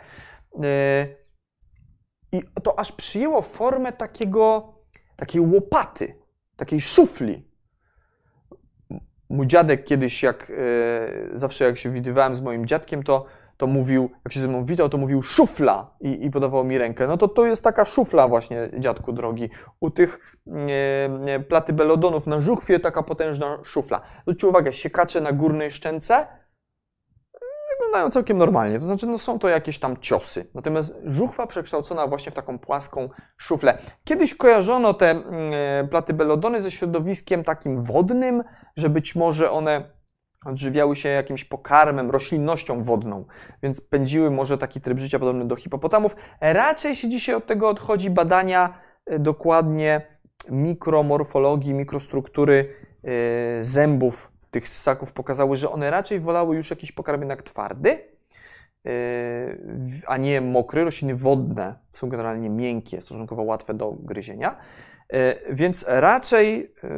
I 2.33 2.43
to 2.63 2.79
aż 2.79 2.93
przyjęło 2.93 3.43
formę 3.43 3.93
takiego, 3.93 4.75
takiej 5.17 5.41
łopaty, 5.41 6.15
takiej 6.57 6.81
szufli. 6.81 7.56
Mój 9.29 9.47
dziadek 9.47 9.85
kiedyś, 9.85 10.23
jak 10.23 10.51
y, 10.51 11.39
zawsze 11.39 11.65
jak 11.65 11.79
się 11.79 11.91
widywałem 11.91 12.35
z 12.35 12.41
moim 12.41 12.67
dziadkiem, 12.67 13.03
to 13.03 13.25
to 13.57 13.67
mówił, 13.67 14.11
jak 14.25 14.33
się 14.33 14.41
ze 14.41 14.49
mną 14.49 14.65
witał, 14.65 14.89
to 14.89 14.99
mówił 14.99 15.23
szufla 15.23 15.91
i, 16.01 16.27
i 16.27 16.31
podawał 16.31 16.65
mi 16.65 16.79
rękę. 16.79 17.07
No 17.07 17.17
to 17.17 17.29
to 17.29 17.47
jest 17.47 17.65
taka 17.65 17.85
szufla 17.85 18.29
właśnie, 18.29 18.71
dziadku 18.79 19.13
drogi. 19.13 19.51
U 19.81 19.91
tych 19.91 20.37
e, 21.27 21.41
platybelodonów 21.41 22.27
na 22.27 22.41
żuchwie 22.41 22.81
taka 22.81 23.03
potężna 23.03 23.59
szufla. 23.65 24.01
Zwróćcie 24.23 24.47
uwagę, 24.47 24.73
siekacze 24.73 25.21
na 25.21 25.33
górnej 25.33 25.71
szczęce 25.71 26.27
wyglądają 27.79 28.11
całkiem 28.11 28.39
normalnie. 28.39 28.79
To 28.79 28.87
znaczy, 28.87 29.07
no 29.07 29.19
są 29.19 29.39
to 29.39 29.49
jakieś 29.49 29.79
tam 29.79 29.97
ciosy. 29.97 30.51
Natomiast 30.55 30.95
żuchwa 31.05 31.47
przekształcona 31.47 32.07
właśnie 32.07 32.33
w 32.33 32.35
taką 32.35 32.59
płaską 32.59 33.09
szuflę. 33.37 33.79
Kiedyś 34.05 34.35
kojarzono 34.35 34.95
te 34.95 35.11
e, 35.11 35.89
platybelodony 35.91 36.61
ze 36.61 36.71
środowiskiem 36.71 37.45
takim 37.45 37.81
wodnym, 37.81 38.45
że 38.77 38.89
być 38.89 39.15
może 39.15 39.51
one 39.51 39.97
odżywiały 40.47 40.97
się 40.97 41.09
jakimś 41.09 41.45
pokarmem, 41.45 42.11
roślinnością 42.11 42.83
wodną, 42.83 43.25
więc 43.63 43.81
pędziły 43.81 44.31
może 44.31 44.59
taki 44.59 44.81
tryb 44.81 44.99
życia 44.99 45.19
podobny 45.19 45.45
do 45.45 45.57
hipopotamów. 45.57 46.17
Raczej 46.41 46.97
się 46.97 47.09
dzisiaj 47.09 47.35
od 47.35 47.47
tego 47.47 47.69
odchodzi 47.69 48.11
badania 48.11 48.79
e, 49.07 49.19
dokładnie 49.19 50.19
mikromorfologii, 50.51 51.75
mikrostruktury 51.75 52.75
e, 53.05 53.63
zębów 53.63 54.36
tych 54.51 54.69
ssaków 54.69 55.13
pokazały, 55.13 55.57
że 55.57 55.71
one 55.71 55.91
raczej 55.91 56.21
wolały 56.21 56.57
już 56.57 56.71
jakiś 56.71 56.93
pokarm 56.93 57.21
jednak 57.21 57.43
twardy, 57.43 57.91
e, 58.87 58.91
a 60.07 60.17
nie 60.17 60.41
mokry. 60.41 60.85
Rośliny 60.85 61.17
wodne 61.17 61.75
są 61.93 62.09
generalnie 62.09 62.51
miękkie, 62.51 63.01
stosunkowo 63.01 63.43
łatwe 63.43 63.75
do 63.75 63.93
gryzienia. 63.93 64.57
E, 65.13 65.55
więc 65.55 65.85
raczej 65.89 66.75
e, 66.85 66.89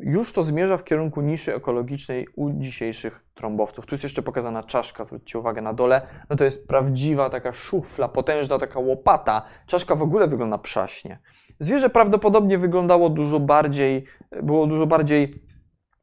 już 0.00 0.32
to 0.32 0.42
zmierza 0.42 0.76
w 0.76 0.84
kierunku 0.84 1.20
niszy 1.20 1.54
ekologicznej 1.54 2.26
u 2.36 2.50
dzisiejszych 2.50 3.24
trąbowców. 3.34 3.86
Tu 3.86 3.94
jest 3.94 4.02
jeszcze 4.02 4.22
pokazana 4.22 4.62
czaszka, 4.62 5.04
zwróćcie 5.04 5.38
uwagę 5.38 5.62
na 5.62 5.72
dole. 5.72 6.02
No 6.30 6.36
to 6.36 6.44
jest 6.44 6.68
prawdziwa 6.68 7.30
taka 7.30 7.52
szufla, 7.52 8.08
potężna 8.08 8.58
taka 8.58 8.80
łopata. 8.80 9.42
Czaszka 9.66 9.94
w 9.94 10.02
ogóle 10.02 10.28
wygląda 10.28 10.58
przaśnie. 10.58 11.18
Zwierzę 11.60 11.90
prawdopodobnie 11.90 12.58
wyglądało 12.58 13.10
dużo 13.10 13.40
bardziej, 13.40 14.04
było 14.42 14.66
dużo 14.66 14.86
bardziej 14.86 15.45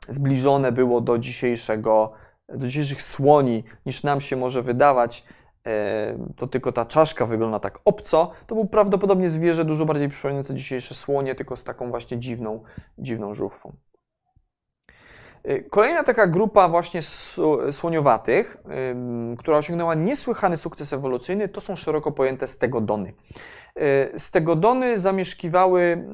zbliżone 0.07 0.71
było 0.71 1.01
do 1.01 1.17
dzisiejszego, 1.17 2.11
do 2.49 2.67
dzisiejszych 2.67 3.03
słoni, 3.03 3.63
niż 3.85 4.03
nam 4.03 4.21
się 4.21 4.35
może 4.35 4.61
wydawać 4.61 5.23
to 6.35 6.47
tylko 6.47 6.71
ta 6.71 6.85
czaszka 6.85 7.25
wygląda 7.25 7.59
tak 7.59 7.79
obco, 7.85 8.31
to 8.47 8.55
był 8.55 8.65
prawdopodobnie 8.65 9.29
zwierzę 9.29 9.65
dużo 9.65 9.85
bardziej 9.85 10.09
przypominające 10.09 10.55
dzisiejsze 10.55 10.95
słonie, 10.95 11.35
tylko 11.35 11.55
z 11.55 11.63
taką 11.63 11.89
właśnie 11.89 12.19
dziwną, 12.19 12.63
dziwną 12.97 13.35
żuchwą. 13.35 13.73
Y, 15.51 15.63
kolejna 15.69 16.03
taka 16.03 16.27
grupa 16.27 16.69
właśnie 16.69 17.01
słoniowatych, 17.71 18.57
która 19.37 19.57
osiągnęła 19.57 19.95
niesłychany 19.95 20.57
sukces 20.57 20.93
ewolucyjny, 20.93 21.47
to 21.47 21.61
są 21.61 21.75
szeroko 21.75 22.11
pojęte 22.11 22.47
stegodony. 22.47 23.13
Y, 24.13 24.19
stegodony 24.19 24.99
zamieszkiwały 24.99 26.05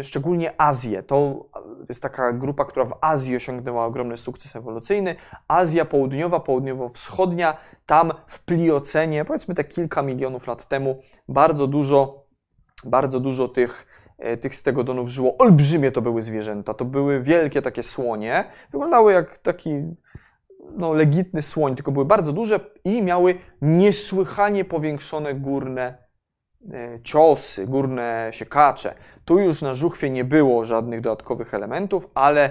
y, 0.00 0.04
szczególnie 0.04 0.60
Azję. 0.60 1.02
To 1.02 1.46
jest 1.88 2.02
taka 2.02 2.32
grupa, 2.32 2.64
która 2.64 2.84
w 2.84 2.98
Azji 3.00 3.36
osiągnęła 3.36 3.84
ogromny 3.84 4.16
sukces 4.16 4.56
ewolucyjny. 4.56 5.16
Azja 5.48 5.84
Południowa, 5.84 6.40
Południowo-Wschodnia, 6.40 7.56
tam 7.86 8.12
w 8.26 8.44
Pliocenie, 8.44 9.24
powiedzmy 9.24 9.54
te 9.54 9.64
kilka 9.64 10.02
milionów 10.02 10.46
lat 10.46 10.68
temu, 10.68 11.02
bardzo 11.28 11.66
dużo, 11.66 12.24
bardzo 12.84 13.20
dużo 13.20 13.48
tych 13.48 13.86
tych 14.40 14.54
stegodonów 14.54 15.08
żyło. 15.08 15.38
Olbrzymie 15.38 15.92
to 15.92 16.02
były 16.02 16.22
zwierzęta. 16.22 16.74
To 16.74 16.84
były 16.84 17.22
wielkie 17.22 17.62
takie 17.62 17.82
słonie. 17.82 18.44
Wyglądały 18.72 19.12
jak 19.12 19.38
taki 19.38 19.70
no, 20.76 20.92
legitny 20.92 21.42
słoń, 21.42 21.74
tylko 21.76 21.92
były 21.92 22.04
bardzo 22.04 22.32
duże 22.32 22.60
i 22.84 23.02
miały 23.02 23.34
niesłychanie 23.62 24.64
powiększone 24.64 25.34
górne 25.34 25.98
e, 26.72 26.98
ciosy, 27.02 27.66
górne 27.66 28.28
siekacze. 28.30 28.94
Tu 29.24 29.38
już 29.38 29.62
na 29.62 29.74
żuchwie 29.74 30.10
nie 30.10 30.24
było 30.24 30.64
żadnych 30.64 31.00
dodatkowych 31.00 31.54
elementów, 31.54 32.10
ale 32.14 32.50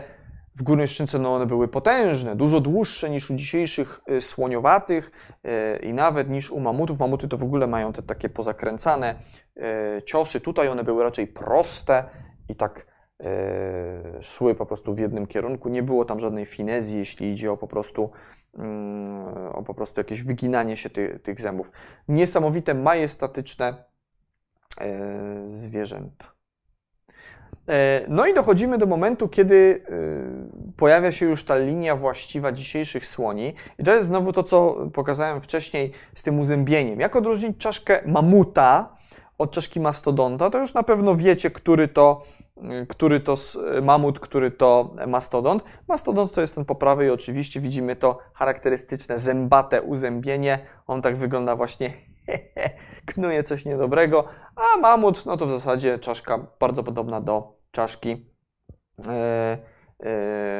w 0.59 0.63
górnej 0.63 0.87
szczęce 0.87 1.19
no 1.19 1.35
one 1.35 1.45
były 1.45 1.67
potężne, 1.67 2.35
dużo 2.35 2.59
dłuższe 2.59 3.09
niż 3.09 3.31
u 3.31 3.35
dzisiejszych 3.35 4.01
y, 4.11 4.21
słoniowatych 4.21 5.11
y, 5.45 5.85
i 5.85 5.93
nawet 5.93 6.29
niż 6.29 6.51
u 6.51 6.59
mamutów. 6.59 6.99
Mamuty 6.99 7.27
to 7.27 7.37
w 7.37 7.43
ogóle 7.43 7.67
mają 7.67 7.93
te 7.93 8.03
takie 8.03 8.29
pozakręcane 8.29 9.15
y, 9.97 10.01
ciosy. 10.03 10.41
Tutaj 10.41 10.67
one 10.67 10.83
były 10.83 11.03
raczej 11.03 11.27
proste 11.27 12.03
i 12.49 12.55
tak 12.55 12.99
szły 14.21 14.55
po 14.55 14.65
prostu 14.65 14.93
w 14.93 14.99
jednym 14.99 15.27
kierunku. 15.27 15.69
Nie 15.69 15.83
było 15.83 16.05
tam 16.05 16.19
żadnej 16.19 16.45
finezji, 16.45 16.99
jeśli 16.99 17.31
idzie 17.31 17.51
o 17.51 17.57
po 17.57 17.67
prostu, 17.67 18.11
mm, 18.57 19.27
o 19.53 19.63
po 19.63 19.73
prostu 19.73 19.99
jakieś 19.99 20.23
wyginanie 20.23 20.77
się 20.77 20.89
ty, 20.89 21.19
tych 21.23 21.41
zębów. 21.41 21.71
Niesamowite, 22.07 22.73
majestatyczne 22.73 23.83
zwierzęta. 25.45 26.25
No 28.07 28.25
i 28.25 28.33
dochodzimy 28.33 28.77
do 28.77 28.85
momentu, 28.85 29.27
kiedy 29.27 29.83
pojawia 30.79 31.11
się 31.11 31.25
już 31.25 31.43
ta 31.43 31.57
linia 31.57 31.95
właściwa 31.95 32.51
dzisiejszych 32.51 33.05
słoni. 33.05 33.53
I 33.79 33.83
to 33.83 33.95
jest 33.95 34.07
znowu 34.07 34.33
to, 34.33 34.43
co 34.43 34.75
pokazałem 34.93 35.41
wcześniej 35.41 35.91
z 36.15 36.23
tym 36.23 36.39
uzębieniem. 36.39 36.99
Jak 36.99 37.15
odróżnić 37.15 37.57
czaszkę 37.57 38.01
mamuta 38.05 38.95
od 39.37 39.51
czaszki 39.51 39.79
mastodonta, 39.79 40.49
to 40.49 40.59
już 40.59 40.73
na 40.73 40.83
pewno 40.83 41.15
wiecie, 41.15 41.51
który 41.51 41.87
to, 41.87 42.21
e, 42.57 42.85
który 42.85 43.19
to 43.19 43.35
mamut, 43.81 44.19
który 44.19 44.51
to 44.51 44.95
mastodont. 45.07 45.63
Mastodont 45.87 46.33
to 46.33 46.41
jest 46.41 46.55
ten 46.55 46.65
po 46.65 46.75
prawej, 46.75 47.09
oczywiście 47.09 47.59
widzimy 47.59 47.95
to 47.95 48.19
charakterystyczne 48.33 49.17
zębate 49.17 49.81
uzębienie. 49.81 50.59
On 50.87 51.01
tak 51.01 51.17
wygląda 51.17 51.55
właśnie 51.55 51.93
knuje 53.13 53.43
coś 53.43 53.65
niedobrego, 53.65 54.25
a 54.55 54.79
mamut, 54.79 55.25
no 55.25 55.37
to 55.37 55.45
w 55.45 55.51
zasadzie 55.51 55.99
czaszka 55.99 56.47
bardzo 56.59 56.83
podobna 56.83 57.21
do 57.21 57.57
czaszki, 57.71 58.25
e, 59.07 59.57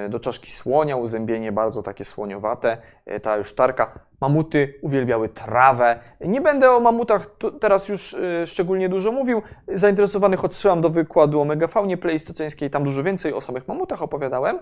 do 0.10 0.20
czaszki 0.20 0.52
słonia, 0.52 0.96
uzębienie 0.96 1.52
bardzo 1.52 1.84
takie 1.84 2.06
słoniowate, 2.06 2.78
e, 3.06 3.20
ta 3.20 3.38
już 3.38 3.56
tarka. 3.56 4.00
Mamuty 4.22 4.74
uwielbiały 4.82 5.30
trawę. 5.30 6.00
Nie 6.22 6.42
będę 6.42 6.72
o 6.72 6.80
mamutach 6.80 7.36
teraz 7.62 7.88
już 7.88 8.16
szczególnie 8.46 8.90
dużo 8.90 9.12
mówił. 9.12 9.42
Zainteresowanych 9.68 10.46
odsyłam 10.46 10.82
do 10.82 10.90
wykładu 10.90 11.42
o 11.42 11.46
megafaunie 11.46 11.98
pleistoceńskiej, 11.98 12.70
tam 12.70 12.84
dużo 12.84 13.04
więcej 13.04 13.34
o 13.34 13.42
samych 13.42 13.68
mamutach 13.68 14.02
opowiadałem. 14.02 14.60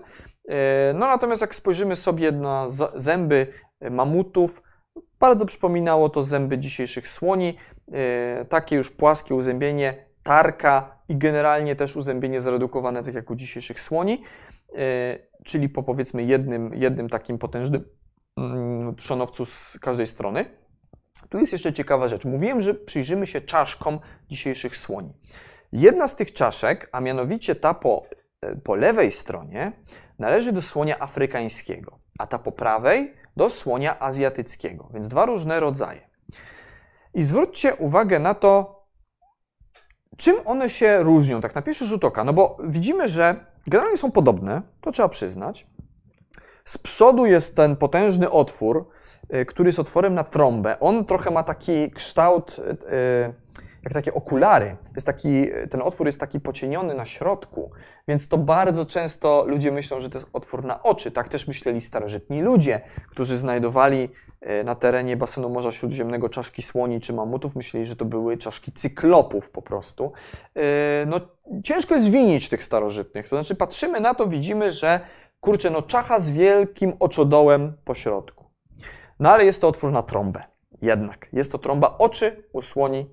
No 0.94 1.06
natomiast 1.06 1.40
jak 1.40 1.54
spojrzymy 1.54 1.96
sobie 1.96 2.32
na 2.32 2.66
zęby 2.94 3.46
mamutów, 3.90 4.62
bardzo 5.20 5.46
przypominało 5.46 6.08
to 6.08 6.22
zęby 6.22 6.58
dzisiejszych 6.58 7.08
słoni. 7.08 7.56
Takie 8.48 8.76
już 8.76 8.90
płaskie 8.90 9.34
uzębienie, 9.34 9.94
tarka, 10.22 10.98
i 11.08 11.16
generalnie 11.16 11.76
też 11.76 11.96
uzębienie 11.96 12.40
zredukowane, 12.40 13.02
tak 13.02 13.14
jak 13.14 13.30
u 13.30 13.34
dzisiejszych 13.34 13.80
słoni, 13.80 14.12
e, 14.12 14.47
czyli 15.44 15.68
po 15.68 15.82
powiedzmy 15.82 16.22
jednym, 16.22 16.74
jednym 16.74 17.08
takim 17.08 17.38
potężnym 17.38 17.84
mm, 18.36 18.96
trzonowcu 18.96 19.44
z 19.44 19.78
każdej 19.80 20.06
strony. 20.06 20.44
Tu 21.28 21.38
jest 21.38 21.52
jeszcze 21.52 21.72
ciekawa 21.72 22.08
rzecz. 22.08 22.24
Mówiłem, 22.24 22.60
że 22.60 22.74
przyjrzymy 22.74 23.26
się 23.26 23.40
czaszkom 23.40 24.00
dzisiejszych 24.28 24.76
słoni. 24.76 25.12
Jedna 25.72 26.08
z 26.08 26.16
tych 26.16 26.32
czaszek, 26.32 26.88
a 26.92 27.00
mianowicie 27.00 27.54
ta 27.54 27.74
po, 27.74 28.06
e, 28.40 28.56
po 28.56 28.74
lewej 28.74 29.12
stronie, 29.12 29.72
należy 30.18 30.52
do 30.52 30.62
słonia 30.62 30.98
afrykańskiego, 30.98 31.98
a 32.18 32.26
ta 32.26 32.38
po 32.38 32.52
prawej 32.52 33.14
do 33.36 33.50
słonia 33.50 34.00
azjatyckiego, 34.00 34.90
więc 34.94 35.08
dwa 35.08 35.26
różne 35.26 35.60
rodzaje. 35.60 36.08
I 37.14 37.22
zwróćcie 37.22 37.74
uwagę 37.74 38.18
na 38.18 38.34
to, 38.34 38.78
Czym 40.18 40.36
one 40.44 40.70
się 40.70 41.02
różnią 41.02 41.40
tak 41.40 41.54
na 41.54 41.62
pierwszy 41.62 41.86
rzut 41.86 42.04
oka? 42.04 42.24
No 42.24 42.32
bo 42.32 42.56
widzimy, 42.64 43.08
że 43.08 43.46
generalnie 43.68 43.96
są 43.96 44.12
podobne, 44.12 44.62
to 44.80 44.92
trzeba 44.92 45.08
przyznać. 45.08 45.66
Z 46.64 46.78
przodu 46.78 47.26
jest 47.26 47.56
ten 47.56 47.76
potężny 47.76 48.30
otwór, 48.30 48.88
y, 49.34 49.46
który 49.46 49.68
jest 49.68 49.78
otworem 49.78 50.14
na 50.14 50.24
trąbę. 50.24 50.80
On 50.80 51.04
trochę 51.04 51.30
ma 51.30 51.42
taki 51.42 51.90
kształt, 51.90 52.56
y, 52.58 52.62
y, 52.94 53.34
jak 53.88 53.94
takie 53.94 54.14
okulary. 54.14 54.76
Jest 54.94 55.06
taki, 55.06 55.46
ten 55.70 55.82
otwór 55.82 56.06
jest 56.06 56.20
taki 56.20 56.40
pocieniony 56.40 56.94
na 56.94 57.04
środku, 57.04 57.70
więc 58.08 58.28
to 58.28 58.38
bardzo 58.38 58.86
często 58.86 59.44
ludzie 59.46 59.72
myślą, 59.72 60.00
że 60.00 60.10
to 60.10 60.18
jest 60.18 60.30
otwór 60.32 60.64
na 60.64 60.82
oczy. 60.82 61.10
Tak 61.10 61.28
też 61.28 61.48
myśleli 61.48 61.80
starożytni 61.80 62.42
ludzie, 62.42 62.80
którzy 63.10 63.36
znajdowali 63.36 64.08
E, 64.40 64.64
na 64.64 64.74
terenie 64.74 65.16
basenu 65.16 65.50
Morza 65.50 65.72
Śródziemnego 65.72 66.28
czaszki 66.28 66.62
słoni 66.62 67.00
czy 67.00 67.12
mamutów, 67.12 67.56
myśleli, 67.56 67.86
że 67.86 67.96
to 67.96 68.04
były 68.04 68.36
czaszki 68.36 68.72
cyklopów 68.72 69.50
po 69.50 69.62
prostu. 69.62 70.12
E, 70.56 70.60
no, 71.06 71.20
ciężko 71.64 71.94
jest 71.94 72.10
winić 72.10 72.48
tych 72.48 72.64
starożytnych. 72.64 73.28
To 73.28 73.36
znaczy, 73.36 73.54
patrzymy 73.54 74.00
na 74.00 74.14
to, 74.14 74.26
widzimy, 74.26 74.72
że 74.72 75.00
kurczę, 75.40 75.70
no 75.70 75.82
czacha 75.82 76.20
z 76.20 76.30
wielkim 76.30 76.92
oczodołem 77.00 77.72
po 77.84 77.94
środku. 77.94 78.44
No 79.20 79.30
ale 79.30 79.44
jest 79.44 79.60
to 79.60 79.68
otwór 79.68 79.92
na 79.92 80.02
trąbę. 80.02 80.42
Jednak 80.82 81.28
jest 81.32 81.52
to 81.52 81.58
trąba 81.58 81.98
oczy 81.98 82.44
u 82.52 82.62
słoni 82.62 83.10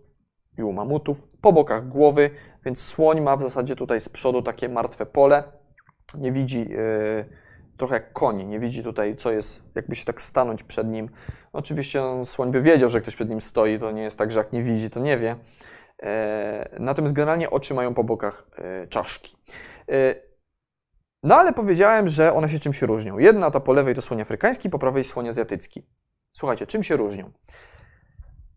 i 0.57 0.63
u 0.63 0.73
mamutów, 0.73 1.27
po 1.41 1.53
bokach 1.53 1.87
głowy, 1.87 2.29
więc 2.65 2.81
słoń 2.81 3.21
ma 3.21 3.37
w 3.37 3.41
zasadzie 3.41 3.75
tutaj 3.75 4.01
z 4.01 4.09
przodu 4.09 4.41
takie 4.41 4.69
martwe 4.69 5.05
pole. 5.05 5.43
Nie 6.17 6.31
widzi. 6.31 6.69
Yy, 6.69 7.25
trochę 7.77 7.93
jak 7.93 8.13
koń, 8.13 8.43
nie 8.43 8.59
widzi 8.59 8.83
tutaj, 8.83 9.15
co 9.15 9.31
jest, 9.31 9.63
jakby 9.75 9.95
się 9.95 10.05
tak 10.05 10.21
stanąć 10.21 10.63
przed 10.63 10.87
nim. 10.87 11.09
Oczywiście 11.53 12.03
on, 12.03 12.25
słoń 12.25 12.51
by 12.51 12.61
wiedział, 12.61 12.89
że 12.89 13.01
ktoś 13.01 13.15
przed 13.15 13.29
nim 13.29 13.41
stoi, 13.41 13.79
to 13.79 13.91
nie 13.91 14.01
jest 14.01 14.17
tak, 14.17 14.31
że 14.31 14.39
jak 14.39 14.53
nie 14.53 14.63
widzi, 14.63 14.89
to 14.89 14.99
nie 14.99 15.17
wie. 15.17 15.35
E, 16.03 16.77
natomiast 16.79 17.13
generalnie 17.13 17.49
oczy 17.49 17.73
mają 17.73 17.93
po 17.93 18.03
bokach 18.03 18.47
e, 18.57 18.87
czaszki. 18.87 19.37
No 21.23 21.35
ale 21.35 21.53
powiedziałem, 21.53 22.07
że 22.07 22.33
one 22.33 22.49
się 22.49 22.59
czymś 22.59 22.81
różnią. 22.81 23.17
Jedna 23.17 23.51
ta 23.51 23.59
po 23.59 23.73
lewej 23.73 23.95
to 23.95 24.01
słoń 24.01 24.21
afrykański, 24.21 24.69
po 24.69 24.79
prawej 24.79 25.03
słoń 25.03 25.27
azjatycki. 25.27 25.87
Słuchajcie, 26.33 26.67
czym 26.67 26.83
się 26.83 26.97
różnią? 26.97 27.31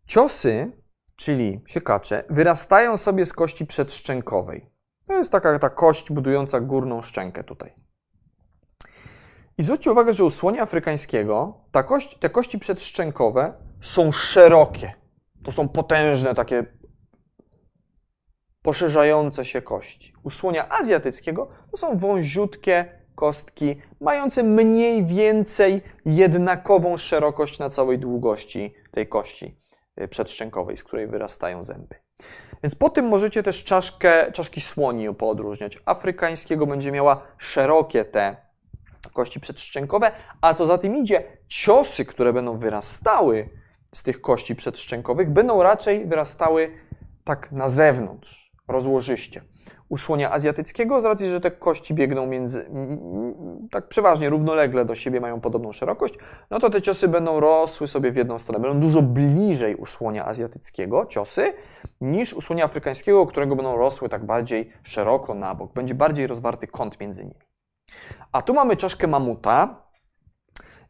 Ciosy, 0.07 0.73
czyli 1.19 1.61
siekacze, 1.67 2.25
wyrastają 2.31 2.97
sobie 2.97 3.27
z 3.27 3.33
kości 3.33 3.67
przedszczękowej. 3.67 4.71
To 5.07 5.15
jest 5.15 5.33
taka 5.33 5.59
ta 5.59 5.71
kość 5.71 6.13
budująca 6.13 6.61
górną 6.61 7.03
szczękę 7.03 7.45
tutaj. 7.45 7.75
I 9.59 9.63
zwróćcie 9.63 9.93
uwagę, 9.93 10.13
że 10.13 10.25
u 10.25 10.31
słonia 10.31 10.63
afrykańskiego 10.63 11.65
ta 11.73 11.83
kość, 11.83 12.19
te 12.19 12.31
kości 12.31 12.59
przedszczękowe 12.59 13.53
są 13.81 14.13
szerokie. 14.13 14.95
To 15.45 15.53
są 15.53 15.69
potężne, 15.69 16.35
takie 16.35 16.65
poszerzające 18.63 19.45
się 19.45 19.63
kości. 19.63 20.13
U 20.23 20.31
słonia 20.31 20.69
azjatyckiego 20.69 21.49
to 21.71 21.77
są 21.77 21.99
wąziutkie 21.99 23.03
kostki, 23.15 23.77
mające 24.01 24.43
mniej 24.43 25.07
więcej 25.07 25.83
jednakową 26.05 26.97
szerokość 26.97 27.59
na 27.59 27.71
całej 27.71 27.99
długości 27.99 28.75
tej 28.93 29.09
kości 29.09 29.59
przedszczękowej, 30.11 30.77
z 30.77 30.85
której 30.85 31.07
wyrastają 31.07 31.63
zęby. 31.63 31.95
Więc 32.63 32.75
po 32.75 32.91
tym 32.91 33.09
możecie 33.09 33.43
też 33.43 33.65
czaszkę, 33.65 34.33
czaszki 34.33 34.61
słoni 34.61 35.15
poodróżniać. 35.15 35.79
Afrykańskiego 35.85 36.67
będzie 36.67 36.93
miała 36.93 37.23
szerokie 37.39 38.05
te 38.05 38.37
kości 39.13 39.41
przedszczękowe, 39.41 40.13
a 40.41 40.55
co 40.55 40.67
za 40.67 40.79
tym 40.79 40.97
idzie, 40.97 41.23
ciosy, 41.49 42.05
które 42.05 42.33
będą 42.33 42.57
wyrastały 42.57 43.49
z 43.95 44.03
tych 44.03 44.21
kości 44.21 44.57
przedszczękowych, 44.57 45.31
będą 45.31 45.63
raczej 45.63 46.07
wyrastały 46.07 46.71
tak 47.25 47.53
na 47.53 47.69
zewnątrz, 47.69 48.53
rozłożyście. 48.69 49.43
U 49.89 49.97
słonia 49.97 50.31
azjatyckiego, 50.31 51.01
z 51.01 51.05
racji, 51.05 51.29
że 51.29 51.41
te 51.41 51.51
kości 51.51 51.95
biegną 51.95 52.27
między, 52.27 52.71
tak 53.71 53.89
przeważnie 53.89 54.31
równolegle 54.31 54.85
do 54.85 54.95
siebie, 54.95 55.21
mają 55.21 55.41
podobną 55.41 55.73
szerokość, 55.73 56.15
no 56.51 56.59
to 56.59 56.71
te 56.71 56.83
ciosy 56.83 57.09
będą 57.09 57.41
rosły 57.41 57.87
sobie 57.87 58.13
w 58.13 58.17
jedną 58.17 58.39
stronę. 58.39 58.61
Będą 58.61 58.81
dużo 58.81 59.03
bliżej 59.03 59.77
u 59.77 59.87
słonia 59.87 60.27
azjatyckiego 60.27 61.07
ciosy, 61.07 61.53
niż 62.01 62.35
u 62.35 62.41
słonia 62.41 62.65
afrykańskiego, 62.65 63.27
którego 63.27 63.57
będą 63.57 63.77
rosły 63.77 64.09
tak 64.09 64.25
bardziej 64.25 64.73
szeroko 64.83 65.35
na 65.35 65.55
bok. 65.55 65.73
Będzie 65.73 65.95
bardziej 65.95 66.27
rozwarty 66.27 66.67
kąt 66.67 67.01
między 67.01 67.25
nimi. 67.25 67.41
A 68.33 68.43
tu 68.43 68.55
mamy 68.55 68.77
czaszkę 68.77 69.07
mamuta. 69.07 69.89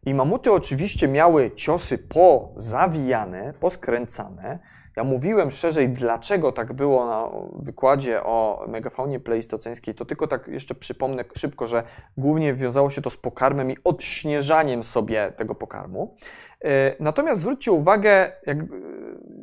I 0.06 0.14
mamuty 0.14 0.52
oczywiście 0.52 1.08
miały 1.08 1.50
ciosy 1.50 1.98
pozawijane, 1.98 3.54
poskręcane. 3.60 4.58
Ja 4.98 5.04
mówiłem 5.04 5.50
szerzej, 5.50 5.88
dlaczego 5.88 6.52
tak 6.52 6.72
było 6.72 7.06
na 7.06 7.30
wykładzie 7.62 8.22
o 8.24 8.64
megafaunie 8.68 9.20
pleistoceńskiej. 9.20 9.94
To 9.94 10.04
tylko 10.04 10.26
tak 10.26 10.48
jeszcze 10.48 10.74
przypomnę 10.74 11.24
szybko, 11.36 11.66
że 11.66 11.82
głównie 12.16 12.54
wiązało 12.54 12.90
się 12.90 13.02
to 13.02 13.10
z 13.10 13.16
pokarmem 13.16 13.70
i 13.70 13.76
odśnieżaniem 13.84 14.82
sobie 14.82 15.32
tego 15.36 15.54
pokarmu. 15.54 16.16
E, 16.64 16.94
natomiast 17.00 17.40
zwróćcie 17.40 17.72
uwagę, 17.72 18.32
jak, 18.46 18.58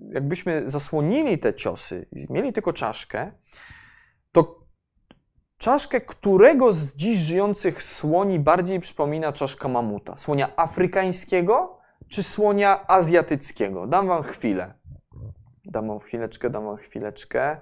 jakbyśmy 0.10 0.70
zasłonili 0.70 1.38
te 1.38 1.54
ciosy 1.54 2.06
i 2.12 2.34
mieli 2.34 2.54
tylko 2.54 2.74
czaszkę, 2.74 3.32
to 4.32 4.66
Czaszkę 5.58 6.02
którego 6.02 6.74
z 6.74 6.96
dziś 6.96 7.18
żyjących 7.18 7.84
słoni 7.84 8.40
bardziej 8.40 8.80
przypomina 8.80 9.34
czaszka 9.34 9.68
mamuta? 9.68 10.18
Słonia 10.18 10.56
afrykańskiego 10.56 11.78
czy 12.08 12.24
słonia 12.24 12.88
azjatyckiego? 12.88 13.88
Dam 13.88 14.08
wam 14.08 14.24
chwilę. 14.24 14.85
Dam 15.66 15.88
wam 15.88 16.00
chwileczkę, 16.00 16.50
dam 16.50 16.66
wam 16.66 16.78
chwileczkę. 16.78 17.58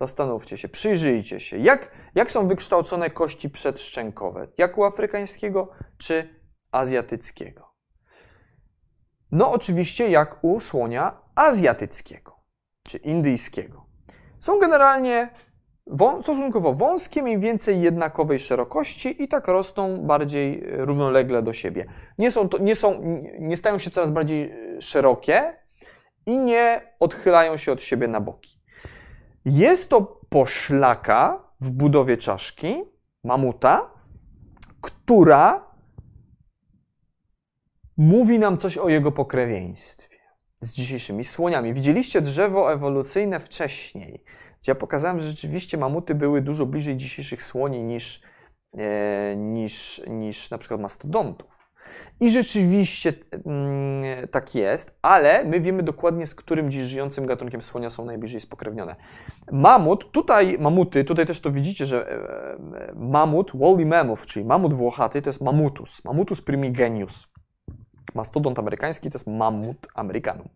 Zastanówcie 0.00 0.56
się, 0.56 0.68
przyjrzyjcie 0.68 1.40
się. 1.40 1.58
Jak, 1.58 1.90
jak 2.14 2.30
są 2.30 2.48
wykształcone 2.48 3.10
kości 3.10 3.50
przedszczękowe? 3.50 4.48
Jak 4.58 4.78
u 4.78 4.84
afrykańskiego 4.84 5.68
czy 5.98 6.28
azjatyckiego? 6.72 7.66
No 9.32 9.52
oczywiście 9.52 10.10
jak 10.10 10.44
u 10.44 10.60
słonia 10.60 11.20
azjatyckiego 11.34 12.36
czy 12.82 12.98
indyjskiego. 12.98 13.86
Są 14.40 14.58
generalnie 14.58 15.30
wą, 15.86 16.22
stosunkowo 16.22 16.74
wąskie, 16.74 17.22
mniej 17.22 17.38
więcej 17.38 17.80
jednakowej 17.80 18.40
szerokości 18.40 19.22
i 19.22 19.28
tak 19.28 19.48
rosną 19.48 19.98
bardziej 19.98 20.64
równolegle 20.66 21.42
do 21.42 21.52
siebie. 21.52 21.86
Nie, 22.18 22.30
są 22.30 22.48
to, 22.48 22.58
nie, 22.58 22.76
są, 22.76 23.02
nie 23.38 23.56
stają 23.56 23.78
się 23.78 23.90
coraz 23.90 24.10
bardziej 24.10 24.54
szerokie 24.80 25.65
i 26.26 26.38
nie 26.38 26.92
odchylają 27.00 27.56
się 27.56 27.72
od 27.72 27.82
siebie 27.82 28.08
na 28.08 28.20
boki. 28.20 28.60
Jest 29.44 29.90
to 29.90 30.00
poszlaka 30.28 31.44
w 31.60 31.70
budowie 31.70 32.16
czaszki 32.16 32.84
mamuta, 33.24 33.90
która 34.80 35.66
mówi 37.96 38.38
nam 38.38 38.58
coś 38.58 38.78
o 38.78 38.88
jego 38.88 39.12
pokrewieństwie 39.12 40.16
z 40.60 40.72
dzisiejszymi 40.72 41.24
słoniami. 41.24 41.74
Widzieliście 41.74 42.20
drzewo 42.20 42.72
ewolucyjne 42.72 43.40
wcześniej, 43.40 44.24
gdzie 44.62 44.72
ja 44.72 44.74
pokazałem, 44.74 45.20
że 45.20 45.28
rzeczywiście 45.28 45.78
mamuty 45.78 46.14
były 46.14 46.42
dużo 46.42 46.66
bliżej 46.66 46.96
dzisiejszych 46.96 47.42
słoni 47.42 47.82
niż, 47.82 48.22
e, 48.78 49.36
niż, 49.36 50.02
niż 50.08 50.50
na 50.50 50.58
przykład 50.58 50.80
mastodontów. 50.80 51.55
I 52.20 52.30
rzeczywiście 52.30 53.12
mm, 53.46 54.28
tak 54.28 54.54
jest, 54.54 54.98
ale 55.02 55.44
my 55.44 55.60
wiemy 55.60 55.82
dokładnie, 55.82 56.26
z 56.26 56.34
którym 56.34 56.70
dziś 56.70 56.82
żyjącym 56.82 57.26
gatunkiem 57.26 57.62
słonia 57.62 57.90
są 57.90 58.04
najbliżej 58.04 58.40
spokrewnione. 58.40 58.96
Mamut, 59.52 60.12
tutaj 60.12 60.56
mamuty, 60.60 61.04
tutaj 61.04 61.26
też 61.26 61.40
to 61.40 61.50
widzicie, 61.50 61.86
że 61.86 62.10
e, 62.10 62.14
e, 62.14 62.94
mamut, 62.94 63.52
woolly 63.54 63.86
mammoth, 63.86 64.26
czyli 64.26 64.46
mamut 64.46 64.74
włochaty, 64.74 65.22
to 65.22 65.28
jest 65.28 65.40
mamutus, 65.40 66.04
mamutus 66.04 66.42
primigenius. 66.42 67.28
Mastodont 68.14 68.58
amerykański 68.58 69.10
to 69.10 69.18
jest 69.18 69.26
mamut 69.26 69.86
amerykanum. 69.94 70.48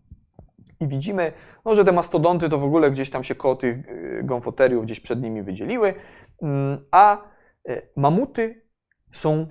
I 0.80 0.88
widzimy, 0.88 1.32
no, 1.64 1.74
że 1.74 1.84
te 1.84 1.92
mastodonty 1.92 2.48
to 2.48 2.58
w 2.58 2.64
ogóle 2.64 2.90
gdzieś 2.90 3.10
tam 3.10 3.24
się 3.24 3.34
koło 3.34 3.56
tych 3.56 3.76
e, 3.88 4.22
gonfoteriów 4.22 4.84
gdzieś 4.84 5.00
przed 5.00 5.22
nimi 5.22 5.42
wydzieliły, 5.42 5.94
mm, 6.42 6.84
a 6.90 7.30
mamuty 7.96 8.62
są 9.12 9.46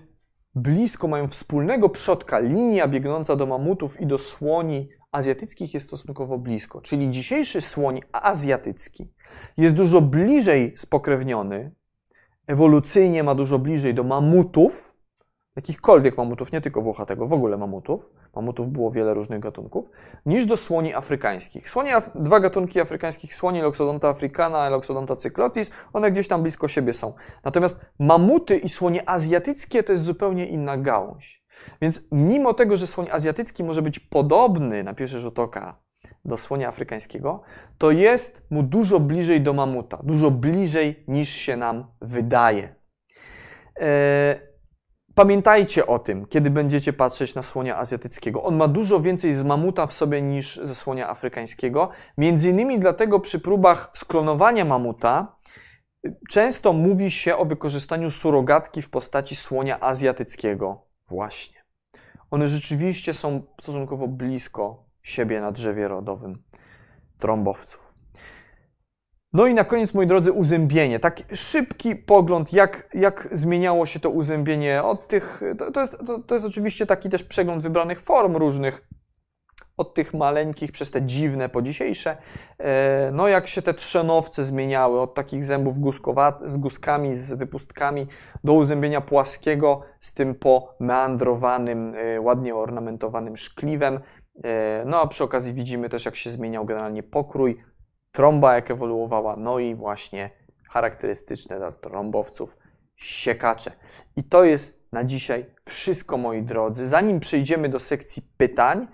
blisko, 0.55 1.07
mają 1.07 1.27
wspólnego 1.27 1.89
przodka. 1.89 2.39
Linia 2.39 2.87
biegnąca 2.87 3.35
do 3.35 3.45
mamutów 3.45 4.01
i 4.01 4.07
do 4.07 4.17
słoni 4.17 4.89
azjatyckich 5.11 5.73
jest 5.73 5.87
stosunkowo 5.87 6.37
blisko. 6.37 6.81
Czyli 6.81 7.11
dzisiejszy 7.11 7.61
słoń 7.61 8.01
azjatycki 8.11 9.13
jest 9.57 9.75
dużo 9.75 10.01
bliżej 10.01 10.73
spokrewniony, 10.77 11.71
ewolucyjnie 12.47 13.23
ma 13.23 13.35
dużo 13.35 13.59
bliżej 13.59 13.93
do 13.93 14.03
mamutów, 14.03 14.98
jakichkolwiek 15.59 16.17
mamutów, 16.17 16.51
nie 16.51 16.61
tylko 16.61 16.81
włochatego, 16.81 17.27
w 17.27 17.33
ogóle 17.33 17.57
mamutów, 17.57 18.09
mamutów 18.35 18.71
było 18.71 18.91
wiele 18.91 19.13
różnych 19.13 19.39
gatunków, 19.39 19.85
niż 20.25 20.45
do 20.45 20.57
słoni 20.57 20.93
afrykańskich. 20.93 21.69
Słonie, 21.69 21.93
dwa 22.15 22.39
gatunki 22.39 22.79
afrykańskich 22.79 23.35
słoni, 23.35 23.61
Loxodonta 23.61 24.09
africana 24.09 24.69
Loxodonta 24.69 25.15
cyclotis, 25.15 25.71
one 25.93 26.11
gdzieś 26.11 26.27
tam 26.27 26.41
blisko 26.41 26.67
siebie 26.67 26.93
są. 26.93 27.13
Natomiast 27.43 27.85
mamuty 27.99 28.57
i 28.57 28.69
słonie 28.69 29.09
azjatyckie 29.09 29.83
to 29.83 29.91
jest 29.91 30.03
zupełnie 30.03 30.47
inna 30.47 30.77
gałąź. 30.77 31.43
Więc 31.81 32.07
mimo 32.11 32.53
tego, 32.53 32.77
że 32.77 32.87
słoń 32.87 33.07
azjatycki 33.11 33.63
może 33.63 33.81
być 33.81 33.99
podobny 33.99 34.83
na 34.83 34.93
pierwszy 34.93 35.19
rzut 35.19 35.39
oka 35.39 35.79
do 36.25 36.37
słonia 36.37 36.67
afrykańskiego, 36.67 37.41
to 37.77 37.91
jest 37.91 38.47
mu 38.49 38.63
dużo 38.63 38.99
bliżej 38.99 39.41
do 39.41 39.53
mamuta, 39.53 39.99
dużo 40.03 40.31
bliżej 40.31 41.03
niż 41.07 41.29
się 41.29 41.57
nam 41.57 41.85
wydaje. 42.01 42.75
Eee, 43.75 44.48
Pamiętajcie 45.19 45.87
o 45.87 45.99
tym, 45.99 46.25
kiedy 46.25 46.49
będziecie 46.49 46.93
patrzeć 46.93 47.35
na 47.35 47.43
słonia 47.43 47.77
azjatyckiego. 47.77 48.43
On 48.43 48.55
ma 48.55 48.67
dużo 48.67 48.99
więcej 48.99 49.35
z 49.35 49.43
mamuta 49.43 49.87
w 49.87 49.93
sobie 49.93 50.21
niż 50.21 50.55
ze 50.63 50.75
słonia 50.75 51.09
afrykańskiego. 51.09 51.89
Między 52.17 52.49
innymi 52.49 52.79
dlatego 52.79 53.19
przy 53.19 53.39
próbach 53.39 53.91
sklonowania 53.93 54.65
mamuta 54.65 55.37
y, 56.05 56.17
często 56.29 56.73
mówi 56.73 57.11
się 57.11 57.37
o 57.37 57.45
wykorzystaniu 57.45 58.11
surogatki 58.11 58.81
w 58.81 58.89
postaci 58.89 59.35
słonia 59.35 59.79
azjatyckiego. 59.79 60.87
Właśnie. 61.07 61.63
One 62.31 62.49
rzeczywiście 62.49 63.13
są 63.13 63.43
stosunkowo 63.61 64.07
blisko 64.07 64.85
siebie 65.01 65.41
na 65.41 65.51
drzewie 65.51 65.87
rodowym 65.87 66.43
trąbowców. 67.17 67.88
No 69.33 69.47
i 69.47 69.53
na 69.53 69.63
koniec, 69.63 69.93
moi 69.93 70.07
drodzy, 70.07 70.31
uzębienie. 70.31 70.99
Tak 70.99 71.21
szybki 71.33 71.95
pogląd, 71.95 72.53
jak, 72.53 72.89
jak 72.93 73.29
zmieniało 73.31 73.85
się 73.85 73.99
to 73.99 74.09
uzębienie 74.09 74.83
od 74.83 75.07
tych. 75.07 75.41
To, 75.57 75.71
to, 75.71 75.81
jest, 75.81 75.97
to, 76.07 76.19
to 76.19 76.35
jest 76.35 76.45
oczywiście 76.45 76.85
taki 76.85 77.09
też 77.09 77.23
przegląd 77.23 77.63
wybranych 77.63 78.01
form 78.01 78.35
różnych. 78.35 78.87
Od 79.77 79.93
tych 79.93 80.13
maleńkich 80.13 80.71
przez 80.71 80.91
te 80.91 81.01
dziwne 81.01 81.49
po 81.49 81.61
dzisiejsze. 81.61 82.17
E, 82.57 83.11
no, 83.13 83.27
jak 83.27 83.47
się 83.47 83.61
te 83.61 83.73
trzonowce 83.73 84.43
zmieniały, 84.43 85.01
od 85.01 85.13
takich 85.13 85.45
zębów 85.45 85.75
z 86.45 86.57
guskami, 86.57 87.15
z 87.15 87.33
wypustkami, 87.33 88.07
do 88.43 88.53
uzębienia 88.53 89.01
płaskiego 89.01 89.81
z 89.99 90.13
tym 90.13 90.35
pomeandrowanym, 90.35 91.95
e, 91.95 92.21
ładnie 92.21 92.55
ornamentowanym 92.55 93.37
szkliwem. 93.37 93.99
E, 94.43 94.83
no 94.85 95.01
a 95.01 95.07
przy 95.07 95.23
okazji 95.23 95.53
widzimy 95.53 95.89
też, 95.89 96.05
jak 96.05 96.15
się 96.15 96.29
zmieniał 96.29 96.65
generalnie 96.65 97.03
pokrój, 97.03 97.57
trąba 98.11 98.55
jak 98.55 98.71
ewoluowała, 98.71 99.35
no 99.35 99.59
i 99.59 99.75
właśnie 99.75 100.29
charakterystyczne 100.69 101.57
dla 101.57 101.71
trąbowców 101.71 102.57
siekacze. 102.95 103.71
I 104.15 104.23
to 104.23 104.43
jest 104.43 104.79
na 104.91 105.03
dzisiaj 105.03 105.45
wszystko, 105.65 106.17
moi 106.17 106.41
drodzy. 106.41 106.87
Zanim 106.87 107.19
przejdziemy 107.19 107.69
do 107.69 107.79
sekcji 107.79 108.23
pytań, 108.37 108.87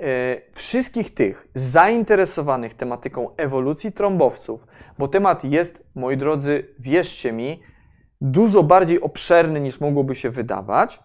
yy, 0.00 0.06
wszystkich 0.52 1.14
tych 1.14 1.48
zainteresowanych 1.54 2.74
tematyką 2.74 3.36
ewolucji 3.36 3.92
trąbowców, 3.92 4.66
bo 4.98 5.08
temat 5.08 5.44
jest, 5.44 5.82
moi 5.94 6.16
drodzy, 6.16 6.74
wierzcie 6.78 7.32
mi, 7.32 7.62
dużo 8.20 8.62
bardziej 8.62 9.00
obszerny 9.00 9.60
niż 9.60 9.80
mogłoby 9.80 10.14
się 10.14 10.30
wydawać 10.30 11.00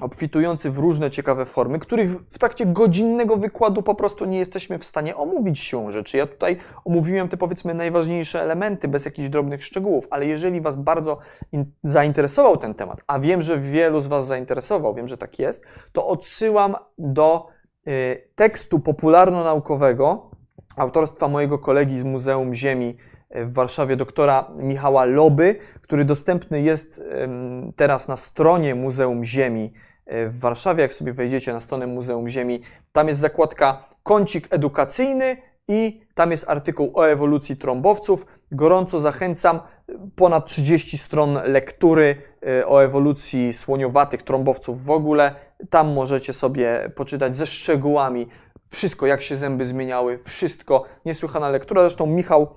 obfitujący 0.00 0.70
w 0.70 0.78
różne 0.78 1.10
ciekawe 1.10 1.46
formy, 1.46 1.78
których 1.78 2.10
w 2.30 2.38
trakcie 2.38 2.66
godzinnego 2.66 3.36
wykładu 3.36 3.82
po 3.82 3.94
prostu 3.94 4.24
nie 4.24 4.38
jesteśmy 4.38 4.78
w 4.78 4.84
stanie 4.84 5.16
omówić 5.16 5.58
się 5.58 5.92
rzeczy. 5.92 6.16
Ja 6.16 6.26
tutaj 6.26 6.56
omówiłem 6.84 7.28
te 7.28 7.36
powiedzmy 7.36 7.74
najważniejsze 7.74 8.42
elementy 8.42 8.88
bez 8.88 9.04
jakichś 9.04 9.28
drobnych 9.28 9.64
szczegółów, 9.64 10.06
ale 10.10 10.26
jeżeli 10.26 10.60
Was 10.60 10.76
bardzo 10.76 11.18
zainteresował 11.82 12.56
ten 12.56 12.74
temat, 12.74 13.00
a 13.06 13.18
wiem, 13.18 13.42
że 13.42 13.58
wielu 13.58 14.00
z 14.00 14.06
Was 14.06 14.26
zainteresował, 14.26 14.94
wiem, 14.94 15.08
że 15.08 15.18
tak 15.18 15.38
jest, 15.38 15.64
to 15.92 16.06
odsyłam 16.06 16.76
do 16.98 17.46
y, 17.88 18.30
tekstu 18.34 18.78
popularno-naukowego 18.78 20.30
autorstwa 20.76 21.28
mojego 21.28 21.58
kolegi 21.58 21.98
z 21.98 22.04
Muzeum 22.04 22.54
Ziemi 22.54 22.96
y, 23.36 23.44
w 23.44 23.52
Warszawie, 23.52 23.96
doktora 23.96 24.50
Michała 24.58 25.04
Loby, 25.04 25.56
który 25.82 26.04
dostępny 26.04 26.62
jest 26.62 27.02
teraz 27.76 28.08
na 28.08 28.16
stronie 28.16 28.74
Muzeum 28.74 29.24
Ziemi 29.24 29.72
w 30.08 30.40
Warszawie, 30.40 30.82
jak 30.82 30.94
sobie 30.94 31.12
wejdziecie 31.12 31.52
na 31.52 31.60
stronę 31.60 31.86
Muzeum 31.86 32.28
Ziemi, 32.28 32.60
tam 32.92 33.08
jest 33.08 33.20
zakładka 33.20 33.88
kącik 34.02 34.48
edukacyjny 34.50 35.36
i 35.68 36.00
tam 36.14 36.30
jest 36.30 36.50
artykuł 36.50 36.92
o 36.94 37.08
ewolucji 37.08 37.56
trąbowców. 37.56 38.26
Gorąco 38.52 39.00
zachęcam. 39.00 39.60
Ponad 40.16 40.46
30 40.46 40.98
stron 40.98 41.38
lektury 41.44 42.16
e, 42.46 42.66
o 42.66 42.84
ewolucji 42.84 43.52
słoniowatych 43.52 44.22
trąbowców 44.22 44.84
w 44.84 44.90
ogóle. 44.90 45.34
Tam 45.70 45.92
możecie 45.92 46.32
sobie 46.32 46.90
poczytać 46.96 47.36
ze 47.36 47.46
szczegółami 47.46 48.28
wszystko, 48.66 49.06
jak 49.06 49.22
się 49.22 49.36
zęby 49.36 49.64
zmieniały, 49.64 50.18
wszystko. 50.18 50.84
Niesłychana 51.04 51.48
lektura. 51.48 51.82
Zresztą 51.82 52.06
Michał 52.06 52.48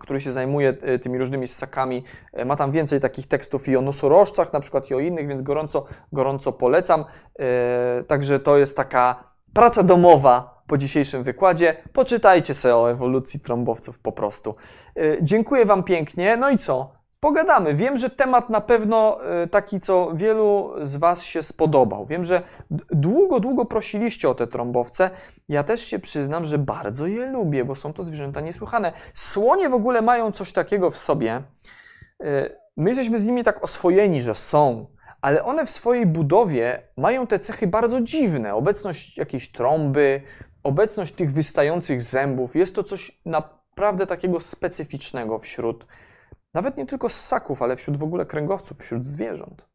który 0.00 0.20
się 0.20 0.32
zajmuje 0.32 0.68
e, 0.68 0.98
tymi 0.98 1.18
różnymi 1.18 1.48
ssakami. 1.48 2.04
E, 2.32 2.44
ma 2.44 2.56
tam 2.56 2.72
więcej 2.72 3.00
takich 3.00 3.26
tekstów 3.28 3.68
i 3.68 3.76
o 3.76 3.80
nosorożcach, 3.80 4.52
na 4.52 4.60
przykład 4.60 4.90
i 4.90 4.94
o 4.94 5.00
innych, 5.00 5.28
więc 5.28 5.42
gorąco, 5.42 5.84
gorąco 6.12 6.52
polecam. 6.52 7.04
E, 7.38 8.04
także 8.06 8.40
to 8.40 8.56
jest 8.56 8.76
taka 8.76 9.24
praca 9.54 9.82
domowa 9.82 10.62
po 10.66 10.78
dzisiejszym 10.78 11.22
wykładzie. 11.22 11.76
Poczytajcie 11.92 12.54
sobie 12.54 12.76
o 12.76 12.90
ewolucji 12.90 13.40
trąbowców 13.40 13.98
po 13.98 14.12
prostu. 14.12 14.54
Dziękuję 15.22 15.64
Wam 15.66 15.82
pięknie. 15.82 16.36
No 16.36 16.50
i 16.50 16.58
co? 16.58 16.92
Pogadamy. 17.26 17.74
Wiem, 17.74 17.96
że 17.96 18.10
temat 18.10 18.50
na 18.50 18.60
pewno 18.60 19.18
y, 19.44 19.48
taki, 19.48 19.80
co 19.80 20.12
wielu 20.14 20.72
z 20.82 20.96
Was 20.96 21.22
się 21.22 21.42
spodobał. 21.42 22.06
Wiem, 22.06 22.24
że 22.24 22.42
długo, 22.90 23.40
długo 23.40 23.64
prosiliście 23.64 24.28
o 24.28 24.34
te 24.34 24.46
trąbowce. 24.46 25.10
Ja 25.48 25.64
też 25.64 25.80
się 25.80 25.98
przyznam, 25.98 26.44
że 26.44 26.58
bardzo 26.58 27.06
je 27.06 27.26
lubię, 27.26 27.64
bo 27.64 27.74
są 27.74 27.92
to 27.92 28.04
zwierzęta 28.04 28.40
niesłychane. 28.40 28.92
Słonie 29.14 29.68
w 29.68 29.74
ogóle 29.74 30.02
mają 30.02 30.32
coś 30.32 30.52
takiego 30.52 30.90
w 30.90 30.98
sobie. 30.98 31.42
Y, 32.24 32.56
my 32.76 32.90
jesteśmy 32.90 33.18
z 33.18 33.26
nimi 33.26 33.44
tak 33.44 33.64
oswojeni, 33.64 34.22
że 34.22 34.34
są, 34.34 34.86
ale 35.20 35.44
one 35.44 35.66
w 35.66 35.70
swojej 35.70 36.06
budowie 36.06 36.82
mają 36.96 37.26
te 37.26 37.38
cechy 37.38 37.66
bardzo 37.66 38.00
dziwne. 38.00 38.54
Obecność 38.54 39.18
jakiejś 39.18 39.52
trąby, 39.52 40.22
obecność 40.62 41.14
tych 41.14 41.32
wystających 41.32 42.02
zębów. 42.02 42.56
Jest 42.56 42.74
to 42.74 42.84
coś 42.84 43.20
naprawdę 43.24 44.06
takiego 44.06 44.40
specyficznego 44.40 45.38
wśród 45.38 45.86
nawet 46.56 46.76
nie 46.76 46.86
tylko 46.86 47.08
ssaków, 47.08 47.62
ale 47.62 47.76
wśród 47.76 47.96
w 47.96 48.02
ogóle 48.02 48.26
kręgowców, 48.26 48.78
wśród 48.78 49.06
zwierząt. 49.06 49.66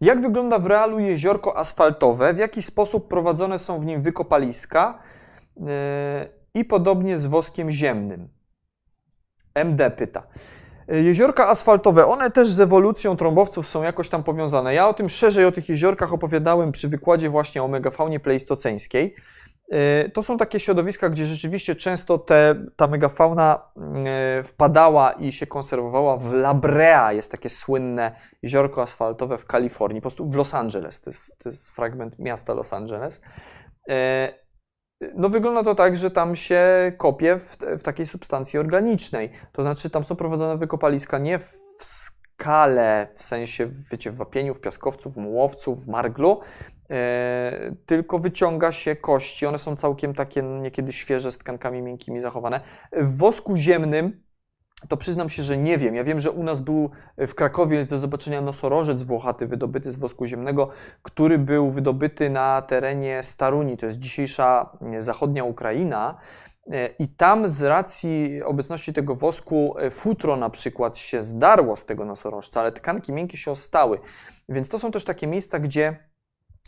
Jak 0.00 0.20
wygląda 0.20 0.58
w 0.58 0.66
realu 0.66 0.98
jeziorko 0.98 1.56
asfaltowe? 1.56 2.34
W 2.34 2.38
jaki 2.38 2.62
sposób 2.62 3.08
prowadzone 3.08 3.58
są 3.58 3.80
w 3.80 3.86
nim 3.86 4.02
wykopaliska? 4.02 4.98
i 6.54 6.64
podobnie 6.64 7.18
z 7.18 7.26
woskiem 7.26 7.70
ziemnym. 7.70 8.28
MD 9.54 9.90
pyta. 9.90 10.26
Jeziorka 10.88 11.48
asfaltowe, 11.48 12.06
one 12.06 12.30
też 12.30 12.48
z 12.48 12.60
ewolucją 12.60 13.16
trąbowców 13.16 13.68
są 13.68 13.82
jakoś 13.82 14.08
tam 14.08 14.24
powiązane. 14.24 14.74
Ja 14.74 14.88
o 14.88 14.94
tym 14.94 15.08
szerzej, 15.08 15.44
o 15.44 15.52
tych 15.52 15.68
jeziorkach 15.68 16.12
opowiadałem 16.12 16.72
przy 16.72 16.88
wykładzie 16.88 17.30
właśnie 17.30 17.62
o 17.62 17.68
megafaunie 17.68 18.20
pleistoceńskiej. 18.20 19.14
Y, 19.74 20.10
to 20.10 20.22
są 20.22 20.36
takie 20.36 20.60
środowiska, 20.60 21.08
gdzie 21.08 21.26
rzeczywiście 21.26 21.76
często 21.76 22.18
te, 22.18 22.54
ta 22.76 22.86
megafauna 22.86 23.72
y, 24.40 24.42
wpadała 24.42 25.12
i 25.12 25.32
się 25.32 25.46
konserwowała. 25.46 26.16
W 26.16 26.32
La 26.32 26.54
Brea 26.54 27.12
jest 27.12 27.30
takie 27.30 27.50
słynne 27.50 28.16
jeziorko 28.42 28.82
asfaltowe 28.82 29.38
w 29.38 29.46
Kalifornii, 29.46 30.00
po 30.00 30.02
prostu 30.02 30.26
w 30.26 30.34
Los 30.34 30.54
Angeles. 30.54 31.00
To 31.00 31.10
jest, 31.10 31.38
to 31.38 31.48
jest 31.48 31.70
fragment 31.70 32.18
miasta 32.18 32.54
Los 32.54 32.72
Angeles. 32.72 33.20
Y, 33.90 33.92
no 35.14 35.28
wygląda 35.28 35.62
to 35.62 35.74
tak, 35.74 35.96
że 35.96 36.10
tam 36.10 36.36
się 36.36 36.92
kopie 36.98 37.38
w, 37.38 37.56
w 37.78 37.82
takiej 37.82 38.06
substancji 38.06 38.58
organicznej. 38.58 39.30
To 39.52 39.62
znaczy 39.62 39.90
tam 39.90 40.04
są 40.04 40.16
prowadzone 40.16 40.58
wykopaliska 40.58 41.18
nie 41.18 41.38
w 41.38 41.52
skale, 41.80 43.08
w 43.14 43.22
sensie 43.22 43.68
wiecie, 43.92 44.10
w 44.10 44.16
wapieniu, 44.16 44.54
w 44.54 44.60
piaskowcu, 44.60 45.10
w 45.10 45.16
mułowcu, 45.16 45.76
w 45.76 45.88
marglu, 45.88 46.40
e, 46.90 47.72
tylko 47.86 48.18
wyciąga 48.18 48.72
się 48.72 48.96
kości. 48.96 49.46
One 49.46 49.58
są 49.58 49.76
całkiem 49.76 50.14
takie 50.14 50.42
niekiedy 50.42 50.92
świeże, 50.92 51.32
z 51.32 51.38
tkankami 51.38 51.82
miękkimi 51.82 52.20
zachowane. 52.20 52.60
W 52.92 53.16
wosku 53.18 53.56
ziemnym 53.56 54.26
to 54.88 54.96
przyznam 54.96 55.30
się, 55.30 55.42
że 55.42 55.56
nie 55.56 55.78
wiem. 55.78 55.94
Ja 55.94 56.04
wiem, 56.04 56.20
że 56.20 56.30
u 56.30 56.42
nas 56.42 56.60
był 56.60 56.90
w 57.18 57.34
Krakowie 57.34 57.76
jest 57.76 57.90
do 57.90 57.98
zobaczenia 57.98 58.40
nosorożec 58.40 59.02
włochaty 59.02 59.46
wydobyty 59.46 59.90
z 59.90 59.96
wosku 59.96 60.26
ziemnego, 60.26 60.68
który 61.02 61.38
był 61.38 61.70
wydobyty 61.70 62.30
na 62.30 62.62
terenie 62.62 63.22
Staruni, 63.22 63.76
to 63.76 63.86
jest 63.86 63.98
dzisiejsza 63.98 64.78
zachodnia 64.98 65.44
Ukraina. 65.44 66.18
E, 66.70 66.88
I 66.98 67.08
tam 67.08 67.48
z 67.48 67.62
racji 67.62 68.42
obecności 68.42 68.92
tego 68.92 69.14
wosku 69.14 69.74
e, 69.78 69.90
futro 69.90 70.36
na 70.36 70.50
przykład 70.50 70.98
się 70.98 71.22
zdarło 71.22 71.76
z 71.76 71.84
tego 71.84 72.04
nosorożca, 72.04 72.60
ale 72.60 72.72
tkanki 72.72 73.12
miękkie 73.12 73.36
się 73.36 73.50
ostały. 73.50 73.98
Więc 74.48 74.68
to 74.68 74.78
są 74.78 74.90
też 74.90 75.04
takie 75.04 75.26
miejsca, 75.26 75.58
gdzie 75.58 75.96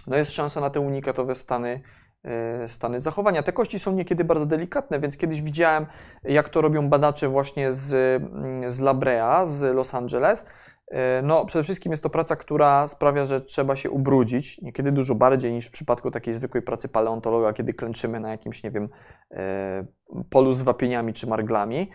no 0.09 0.17
jest 0.17 0.33
szansa 0.33 0.61
na 0.61 0.71
te 0.71 0.81
unikatowe 0.81 1.35
stany, 1.35 1.81
e, 2.25 2.69
stany 2.69 3.01
zachowania. 3.01 3.43
Te 3.43 3.53
kości 3.53 3.79
są 3.79 3.93
niekiedy 3.93 4.25
bardzo 4.25 4.47
delikatne, 4.47 5.01
więc 5.01 5.17
kiedyś 5.17 5.43
widziałem, 5.43 5.87
jak 6.25 6.49
to 6.49 6.61
robią 6.61 6.89
badacze 6.89 7.29
właśnie 7.29 7.73
z, 7.73 7.93
mm, 8.23 8.71
z 8.71 8.81
La 8.81 8.95
Brea, 8.95 9.47
z 9.47 9.75
Los 9.75 9.95
Angeles. 9.95 10.47
E, 10.91 11.23
no, 11.23 11.47
przede 11.47 11.63
wszystkim 11.63 11.93
jest 11.93 12.03
to 12.03 12.11
praca, 12.11 12.37
która 12.37 12.89
sprawia, 12.89 13.25
że 13.25 13.41
trzeba 13.41 13.77
się 13.77 13.91
ubrudzić, 13.91 14.63
niekiedy 14.63 14.93
dużo 14.93 15.15
bardziej 15.15 15.53
niż 15.53 15.67
w 15.67 15.71
przypadku 15.71 16.11
takiej 16.11 16.35
zwykłej 16.35 16.63
pracy 16.63 16.89
paleontologa, 16.89 17.53
kiedy 17.53 17.75
klęczymy 17.75 18.21
na 18.21 18.31
jakimś, 18.31 18.63
nie 18.63 18.71
wiem, 18.71 18.89
e, 19.31 19.87
polu 20.31 20.53
z 20.53 20.63
wapieniami 20.63 21.13
czy 21.13 21.27
marglami, 21.27 21.91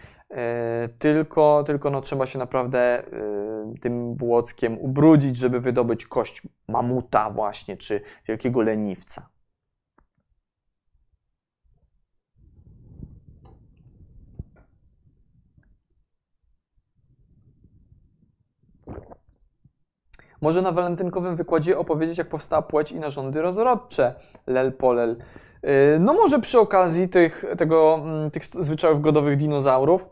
tylko, 0.99 1.63
tylko 1.67 1.89
no, 1.89 2.01
trzeba 2.01 2.25
się 2.25 2.39
naprawdę 2.39 3.03
tym 3.81 4.15
błockiem 4.15 4.77
ubrudzić, 4.79 5.37
żeby 5.37 5.59
wydobyć 5.59 6.05
kość 6.05 6.41
mamuta 6.67 7.29
właśnie, 7.29 7.77
czy 7.77 8.01
wielkiego 8.27 8.61
leniwca. 8.61 9.29
Może 20.43 20.61
na 20.61 20.71
walentynkowym 20.71 21.35
wykładzie 21.35 21.77
opowiedzieć, 21.77 22.17
jak 22.17 22.29
powstała 22.29 22.61
płeć 22.61 22.91
i 22.91 22.99
narządy 22.99 23.41
rozrodcze. 23.41 24.15
Lel 24.47 24.73
polel. 24.73 25.17
Y, 25.65 25.99
no 25.99 26.13
może 26.13 26.39
przy 26.39 26.59
okazji 26.59 27.09
tych, 27.09 27.45
tego, 27.57 27.99
mm, 28.03 28.31
tych 28.31 28.45
zwyczajów 28.45 29.01
godowych 29.01 29.37
dinozaurów, 29.37 30.09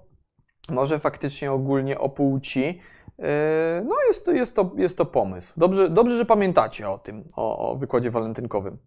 może 0.72 1.00
faktycznie 1.00 1.52
ogólnie 1.52 2.00
o 2.00 2.10
płci. 2.10 2.80
Y, 3.20 3.24
no 3.86 3.96
jest 4.08 4.26
to, 4.26 4.32
jest 4.32 4.56
to, 4.56 4.72
jest 4.76 4.98
to 4.98 5.06
pomysł. 5.06 5.54
Dobrze, 5.58 5.90
dobrze, 5.90 6.18
że 6.18 6.26
pamiętacie 6.26 6.90
o 6.90 6.98
tym, 6.98 7.24
o, 7.36 7.72
o 7.72 7.76
wykładzie 7.76 8.12
walentynkowym. 8.12 8.78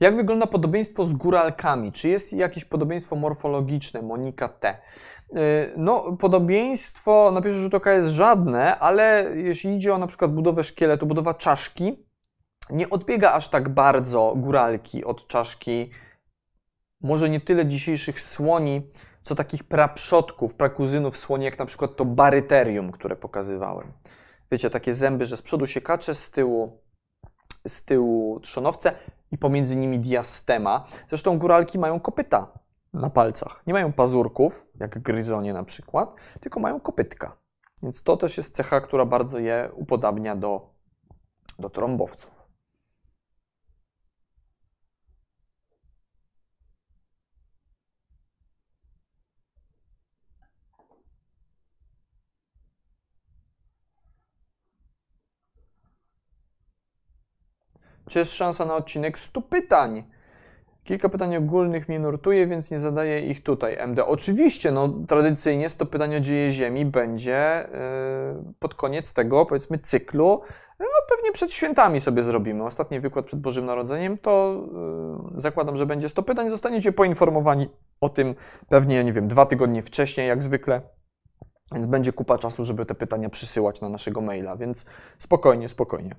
Jak 0.00 0.16
wygląda 0.16 0.46
podobieństwo 0.46 1.04
z 1.04 1.12
góralkami? 1.12 1.92
Czy 1.92 2.08
jest 2.08 2.32
jakieś 2.32 2.64
podobieństwo 2.64 3.16
morfologiczne? 3.16 4.02
Monika 4.02 4.48
T. 4.48 4.78
Y, 5.36 5.36
no, 5.76 6.16
podobieństwo 6.16 7.30
na 7.32 7.42
pierwszy 7.42 7.60
rzut 7.60 7.74
oka 7.74 7.92
jest 7.92 8.08
żadne, 8.08 8.78
ale 8.78 9.30
jeśli 9.34 9.76
idzie 9.76 9.94
o 9.94 9.98
na 9.98 10.06
przykład 10.06 10.34
budowę 10.34 10.64
szkieletu, 10.64 11.06
budowa 11.06 11.34
czaszki, 11.34 12.07
nie 12.70 12.90
odbiega 12.90 13.32
aż 13.32 13.48
tak 13.48 13.68
bardzo 13.68 14.34
góralki 14.36 15.04
od 15.04 15.26
czaszki, 15.26 15.90
może 17.00 17.28
nie 17.28 17.40
tyle 17.40 17.66
dzisiejszych 17.66 18.20
słoni, 18.20 18.90
co 19.22 19.34
takich 19.34 19.64
praprzodków, 19.64 20.54
prakuzynów 20.54 21.18
słoni, 21.18 21.44
jak 21.44 21.58
na 21.58 21.66
przykład 21.66 21.96
to 21.96 22.04
baryterium, 22.04 22.92
które 22.92 23.16
pokazywałem. 23.16 23.92
Wiecie, 24.50 24.70
takie 24.70 24.94
zęby, 24.94 25.26
że 25.26 25.36
z 25.36 25.42
przodu 25.42 25.66
się 25.66 25.80
kacze, 25.80 26.14
z 26.14 26.30
tyłu, 26.30 26.82
z 27.66 27.84
tyłu 27.84 28.40
trzonowce 28.40 28.92
i 29.32 29.38
pomiędzy 29.38 29.76
nimi 29.76 29.98
diastema. 29.98 30.86
Zresztą 31.08 31.38
góralki 31.38 31.78
mają 31.78 32.00
kopyta 32.00 32.58
na 32.92 33.10
palcach. 33.10 33.62
Nie 33.66 33.72
mają 33.72 33.92
pazurków, 33.92 34.66
jak 34.80 34.98
gryzonie 34.98 35.52
na 35.52 35.64
przykład, 35.64 36.14
tylko 36.40 36.60
mają 36.60 36.80
kopytka. 36.80 37.36
Więc 37.82 38.02
to 38.02 38.16
też 38.16 38.36
jest 38.36 38.54
cecha, 38.54 38.80
która 38.80 39.04
bardzo 39.04 39.38
je 39.38 39.70
upodabnia 39.74 40.36
do, 40.36 40.70
do 41.58 41.70
trąbowców. 41.70 42.37
Czy 58.08 58.18
jest 58.18 58.34
szansa 58.34 58.64
na 58.64 58.76
odcinek 58.76 59.18
100 59.18 59.42
pytań? 59.42 60.04
Kilka 60.84 61.08
pytań 61.08 61.36
ogólnych 61.36 61.88
mnie 61.88 61.98
nurtuje, 61.98 62.46
więc 62.46 62.70
nie 62.70 62.78
zadaję 62.78 63.20
ich 63.20 63.42
tutaj. 63.42 63.76
MD. 63.78 64.06
Oczywiście, 64.06 64.70
no 64.70 64.88
tradycyjnie 65.08 65.68
100 65.68 65.86
pytań 65.86 66.16
o 66.16 66.20
dzieje 66.20 66.50
Ziemi 66.50 66.84
będzie 66.84 67.68
yy, 68.44 68.52
pod 68.58 68.74
koniec 68.74 69.12
tego, 69.12 69.46
powiedzmy, 69.46 69.78
cyklu. 69.78 70.40
No 70.80 70.86
pewnie 71.08 71.32
przed 71.32 71.52
świętami 71.52 72.00
sobie 72.00 72.22
zrobimy. 72.22 72.64
Ostatni 72.64 73.00
wykład 73.00 73.26
przed 73.26 73.40
Bożym 73.40 73.66
Narodzeniem, 73.66 74.18
to 74.18 74.62
yy, 75.32 75.40
zakładam, 75.40 75.76
że 75.76 75.86
będzie 75.86 76.08
100 76.08 76.22
pytań. 76.22 76.50
Zostaniecie 76.50 76.92
poinformowani 76.92 77.68
o 78.00 78.08
tym 78.08 78.34
pewnie, 78.68 79.04
nie 79.04 79.12
wiem, 79.12 79.28
dwa 79.28 79.46
tygodnie 79.46 79.82
wcześniej, 79.82 80.28
jak 80.28 80.42
zwykle. 80.42 80.80
Więc 81.72 81.86
będzie 81.86 82.12
kupa 82.12 82.38
czasu, 82.38 82.64
żeby 82.64 82.86
te 82.86 82.94
pytania 82.94 83.28
przysyłać 83.28 83.80
na 83.80 83.88
naszego 83.88 84.20
maila, 84.20 84.56
więc 84.56 84.86
spokojnie, 85.18 85.68
spokojnie. 85.68 86.16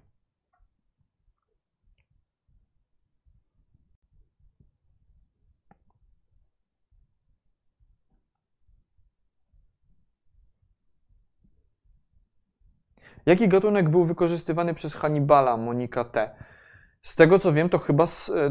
Jaki 13.25 13.47
gatunek 13.47 13.89
był 13.89 14.03
wykorzystywany 14.03 14.73
przez 14.73 14.93
Hannibala, 14.93 15.57
Monika 15.57 16.03
T? 16.03 16.29
Z 17.01 17.15
tego 17.15 17.39
co 17.39 17.53
wiem, 17.53 17.69
to 17.69 17.77
chyba 17.77 18.05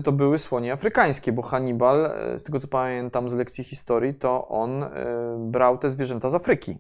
to 0.05 0.13
były 0.13 0.39
słonie 0.39 0.73
afrykańskie, 0.73 1.33
bo 1.33 1.43
Hannibal, 1.43 2.07
e, 2.07 2.39
z 2.39 2.45
tego 2.45 2.61
co 2.61 2.69
pamiętam 2.69 3.29
z 3.29 3.35
lekcji 3.35 3.65
historii, 3.65 4.15
to 4.15 4.49
on 4.49 4.83
e, 4.83 4.91
brał 5.39 5.79
te 5.79 5.91
zwierzęta 5.91 6.31
z 6.31 6.35
Afryki. 6.35 6.79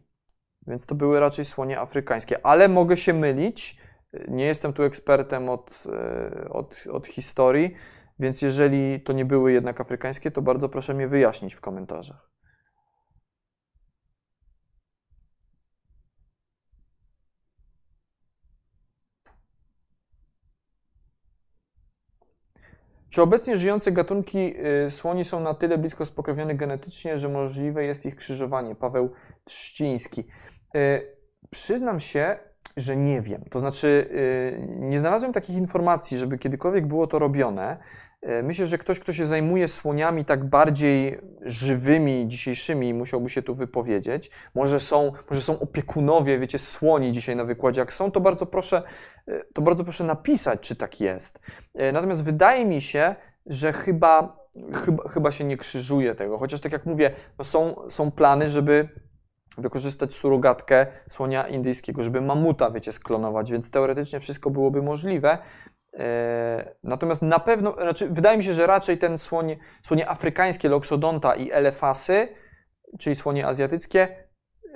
Więc 0.66 0.86
to 0.86 0.94
były 0.94 1.20
raczej 1.20 1.44
słonie 1.44 1.80
afrykańskie. 1.80 2.46
Ale 2.46 2.68
mogę 2.68 2.96
się 2.96 3.14
mylić, 3.14 3.78
nie 4.28 4.44
jestem 4.44 4.72
tu 4.72 4.82
ekspertem 4.82 5.48
od, 5.48 5.84
e, 5.86 6.48
od, 6.48 6.84
od 6.92 7.06
historii, 7.06 7.74
więc 8.18 8.42
jeżeli 8.42 9.00
to 9.00 9.12
nie 9.12 9.24
były 9.24 9.52
jednak 9.52 9.80
afrykańskie, 9.80 10.30
to 10.30 10.42
bardzo 10.42 10.68
proszę 10.68 10.94
mnie 10.94 11.08
wyjaśnić 11.08 11.54
w 11.54 11.60
komentarzach. 11.60 12.30
Czy 23.10 23.22
obecnie 23.22 23.56
żyjące 23.56 23.92
gatunki 23.92 24.54
y, 24.86 24.90
słoni 24.90 25.24
są 25.24 25.40
na 25.40 25.54
tyle 25.54 25.78
blisko 25.78 26.06
spokrewnione 26.06 26.54
genetycznie, 26.54 27.18
że 27.18 27.28
możliwe 27.28 27.84
jest 27.84 28.06
ich 28.06 28.16
krzyżowanie? 28.16 28.74
Paweł 28.74 29.10
Trzciński. 29.44 30.24
Y, 30.76 31.16
przyznam 31.50 32.00
się, 32.00 32.38
że 32.76 32.96
nie 32.96 33.20
wiem. 33.20 33.44
To 33.50 33.60
znaczy, 33.60 34.08
y, 34.12 34.66
nie 34.78 35.00
znalazłem 35.00 35.32
takich 35.32 35.56
informacji, 35.56 36.18
żeby 36.18 36.38
kiedykolwiek 36.38 36.86
było 36.86 37.06
to 37.06 37.18
robione. 37.18 37.76
E, 38.22 38.42
myślę, 38.42 38.66
że 38.66 38.78
ktoś, 38.78 39.00
kto 39.00 39.12
się 39.12 39.26
zajmuje 39.26 39.68
słoniami 39.68 40.24
tak 40.24 40.44
bardziej 40.44 41.18
żywymi, 41.42 42.24
dzisiejszymi, 42.28 42.94
musiałby 42.94 43.30
się 43.30 43.42
tu 43.42 43.54
wypowiedzieć. 43.54 44.30
Może 44.54 44.80
są, 44.80 45.12
może 45.30 45.42
są 45.42 45.60
opiekunowie, 45.60 46.38
wiecie, 46.38 46.58
słoni 46.58 47.12
dzisiaj 47.12 47.36
na 47.36 47.44
wykładzie. 47.44 47.80
Jak 47.80 47.92
są, 47.92 48.10
to 48.10 48.20
bardzo 48.20 48.46
proszę, 48.46 48.82
e, 49.28 49.44
to 49.54 49.62
bardzo 49.62 49.84
proszę 49.84 50.04
napisać, 50.04 50.60
czy 50.60 50.76
tak 50.76 51.00
jest. 51.00 51.38
E, 51.74 51.92
natomiast 51.92 52.24
wydaje 52.24 52.66
mi 52.66 52.80
się, 52.80 53.14
że 53.46 53.72
chyba, 53.72 54.46
chyba, 54.84 55.08
chyba 55.08 55.32
się 55.32 55.44
nie 55.44 55.56
krzyżuje 55.56 56.14
tego. 56.14 56.38
Chociaż 56.38 56.60
tak 56.60 56.72
jak 56.72 56.86
mówię, 56.86 57.10
no 57.38 57.44
są, 57.44 57.76
są 57.90 58.10
plany, 58.10 58.48
żeby 58.48 58.88
wykorzystać 59.58 60.14
surogatkę 60.14 60.86
słonia 61.08 61.48
indyjskiego, 61.48 62.02
żeby 62.02 62.20
mamuta, 62.20 62.70
wiecie, 62.70 62.92
sklonować, 62.92 63.52
więc 63.52 63.70
teoretycznie 63.70 64.20
wszystko 64.20 64.50
byłoby 64.50 64.82
możliwe. 64.82 65.38
E, 65.98 66.74
natomiast 66.84 67.22
na 67.22 67.38
pewno, 67.38 67.72
znaczy 67.72 68.08
wydaje 68.08 68.38
mi 68.38 68.44
się, 68.44 68.52
że 68.52 68.66
raczej 68.66 68.98
ten 68.98 69.18
słoń, 69.18 69.56
słonie 69.82 70.10
afrykańskie, 70.10 70.68
loksodonta 70.68 71.34
i 71.34 71.52
elefasy, 71.52 72.28
czyli 72.98 73.16
słonie 73.16 73.46
azjatyckie, 73.46 74.08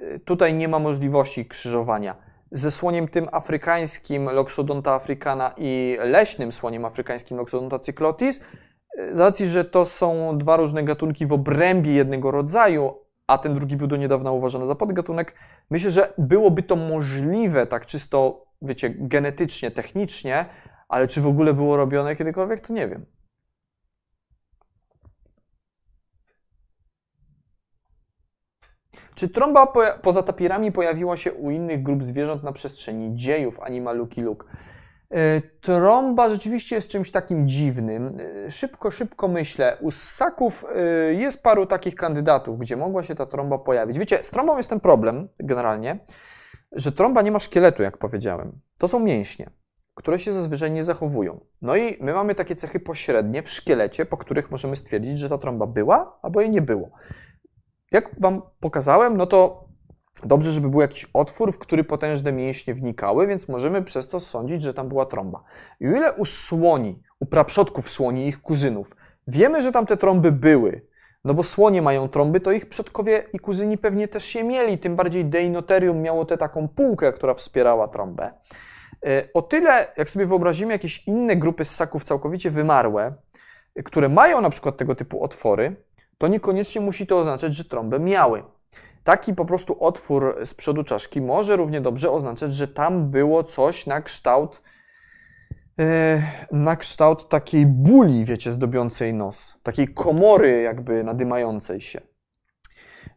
e, 0.02 0.18
tutaj 0.18 0.54
nie 0.54 0.68
ma 0.68 0.78
możliwości 0.78 1.46
krzyżowania. 1.46 2.16
Ze 2.52 2.70
słoniem 2.70 3.08
tym 3.08 3.28
afrykańskim, 3.32 4.30
loksodonta 4.30 4.94
africana 4.94 5.54
i 5.56 5.96
leśnym 6.00 6.52
słoniem 6.52 6.84
afrykańskim, 6.84 7.36
loksodonta 7.36 7.78
cyclotis, 7.78 8.44
e, 8.98 9.16
z 9.16 9.18
racji, 9.18 9.46
że 9.46 9.64
to 9.64 9.84
są 9.84 10.38
dwa 10.38 10.56
różne 10.56 10.82
gatunki 10.82 11.26
w 11.26 11.32
obrębie 11.32 11.92
jednego 11.92 12.30
rodzaju, 12.30 12.94
a 13.26 13.38
ten 13.38 13.54
drugi 13.54 13.76
był 13.76 13.86
do 13.86 13.96
niedawna 13.96 14.30
uważany 14.32 14.66
za 14.66 14.74
podgatunek, 14.74 15.34
myślę, 15.70 15.90
że 15.90 16.12
byłoby 16.18 16.62
to 16.62 16.76
możliwe 16.76 17.66
tak 17.66 17.86
czysto, 17.86 18.44
wiecie, 18.62 18.90
genetycznie, 18.90 19.70
technicznie, 19.70 20.44
ale 20.93 21.07
czy 21.07 21.20
w 21.20 21.26
ogóle 21.26 21.55
było 21.55 21.76
robione 21.76 22.16
kiedykolwiek, 22.16 22.61
to 22.61 22.72
nie 22.72 22.88
wiem. 22.88 23.07
Czy 29.14 29.28
trąba 29.28 29.66
po, 29.66 29.82
poza 30.03 30.22
tapirami 30.22 30.72
pojawiła 30.72 31.16
się 31.16 31.32
u 31.32 31.51
innych 31.51 31.82
grup 31.82 32.05
zwierząt 32.05 32.43
na 32.43 32.53
przestrzeni 32.53 33.16
dziejów 33.16 33.61
Animaluki 33.61 34.20
Luk? 34.20 34.47
E, 35.11 35.40
trąba 35.61 36.30
rzeczywiście 36.30 36.76
jest 36.76 36.88
czymś 36.88 37.11
takim 37.11 37.49
dziwnym. 37.49 38.18
E, 38.47 38.51
szybko, 38.51 38.90
szybko 38.90 39.28
myślę. 39.28 39.76
U 39.80 39.90
ssaków 39.90 40.64
e, 40.74 40.82
jest 41.14 41.43
paru 41.43 41.66
takich 41.66 41.95
kandydatów, 41.95 42.59
gdzie 42.59 42.76
mogła 42.76 43.03
się 43.03 43.14
ta 43.14 43.26
trąba 43.26 43.59
pojawić. 43.59 43.99
Wiecie, 43.99 44.24
z 44.24 44.30
trąbą 44.30 44.57
jest 44.57 44.68
ten 44.68 44.80
problem 44.80 45.28
generalnie, 45.38 45.99
że 46.72 46.93
trąba 46.93 47.22
nie 47.22 47.30
ma 47.30 47.38
szkieletu, 47.38 47.82
jak 47.82 47.99
powiedziałem. 47.99 48.61
To 48.78 48.88
są 48.88 49.01
mięśnie 49.01 49.61
które 49.95 50.18
się 50.18 50.32
zazwyczaj 50.32 50.70
nie 50.70 50.84
zachowują. 50.84 51.40
No 51.62 51.76
i 51.76 51.97
my 52.01 52.12
mamy 52.14 52.34
takie 52.34 52.57
cechy 52.57 52.80
pośrednie 52.80 53.43
w 53.43 53.51
szkielecie, 53.51 54.07
po 54.07 54.16
których 54.16 54.51
możemy 54.51 54.76
stwierdzić, 54.76 55.18
że 55.18 55.28
ta 55.28 55.38
trąba 55.38 55.66
była 55.66 56.18
albo 56.22 56.40
jej 56.40 56.51
nie 56.51 56.62
było. 56.62 56.90
Jak 57.93 58.20
Wam 58.20 58.43
pokazałem, 58.61 59.16
no 59.16 59.26
to 59.26 59.68
dobrze, 60.24 60.53
żeby 60.53 60.68
był 60.68 60.80
jakiś 60.80 61.11
otwór, 61.14 61.53
w 61.53 61.59
który 61.59 61.84
potężne 61.84 62.32
mięśnie 62.32 62.74
wnikały, 62.74 63.26
więc 63.26 63.49
możemy 63.49 63.82
przez 63.82 64.09
to 64.09 64.20
sądzić, 64.20 64.62
że 64.62 64.74
tam 64.74 64.88
była 64.88 65.07
trąba. 65.07 65.45
I 65.80 65.88
o 65.88 65.90
ile 65.90 66.12
u 66.12 66.24
słoni, 66.24 67.03
u 67.20 67.26
praprzodków 67.26 67.90
słoni 67.90 68.28
ich 68.28 68.43
kuzynów, 68.43 68.97
wiemy, 69.26 69.62
że 69.62 69.72
tam 69.72 69.86
te 69.86 69.97
trąby 69.97 70.32
były, 70.32 70.86
no 71.24 71.34
bo 71.34 71.43
słonie 71.43 71.82
mają 71.82 72.09
trąby, 72.09 72.40
to 72.40 72.53
ich 72.53 72.68
przodkowie 72.68 73.24
i 73.32 73.38
kuzyni 73.38 73.78
pewnie 73.78 74.09
też 74.09 74.34
je 74.34 74.45
mieli, 74.45 74.78
tym 74.78 74.97
bardziej 74.97 75.24
Deinoterium 75.24 76.03
miało 76.03 76.24
tę 76.24 76.36
taką 76.36 76.68
półkę, 76.68 77.12
która 77.12 77.34
wspierała 77.34 77.88
trąbę. 77.88 78.32
E, 79.07 79.28
o 79.34 79.42
tyle, 79.42 79.92
jak 79.96 80.11
sobie 80.11 80.26
wyobrazimy 80.26 80.72
jakieś 80.72 81.07
inne 81.07 81.36
grupy 81.36 81.64
ssaków 81.64 82.05
całkowicie 82.05 82.50
wymarłe, 82.50 83.14
które 83.84 84.09
mają 84.09 84.40
na 84.40 84.50
przykład 84.50 84.76
tego 84.76 84.94
typu 84.94 85.24
otwory, 85.24 85.76
to 86.18 86.28
niekoniecznie 86.28 86.80
musi 86.80 87.07
to 87.07 87.18
oznaczać, 87.18 87.55
że 87.55 87.64
trąbę 87.64 88.00
miały. 88.00 88.42
Taki 89.05 89.34
po 89.34 89.44
prostu 89.44 89.84
otwór 89.84 90.36
z 90.44 90.55
przodu 90.55 90.84
czaszki 90.84 91.20
może 91.20 91.57
równie 91.57 91.80
dobrze 91.80 92.11
oznaczać, 92.11 92.55
że 92.55 92.68
tam 92.68 93.11
było 93.11 93.44
coś 93.44 93.86
na 93.86 94.00
kształt 94.00 94.62
e, 95.80 96.22
na 96.53 96.76
kształt 96.76 97.28
takiej 97.28 97.66
buli, 97.66 98.24
wiecie, 98.24 98.53
zdobiącej 98.53 99.14
nos, 99.14 99.61
takiej 99.62 99.88
komory 99.88 100.62
jakby 100.62 101.05
nadymającej 101.05 101.80
się, 101.80 102.00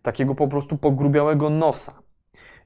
takiego 0.01 0.35
po 0.35 0.47
prostu 0.47 0.77
pogrubiałego 0.77 1.49
nosa. 1.49 2.04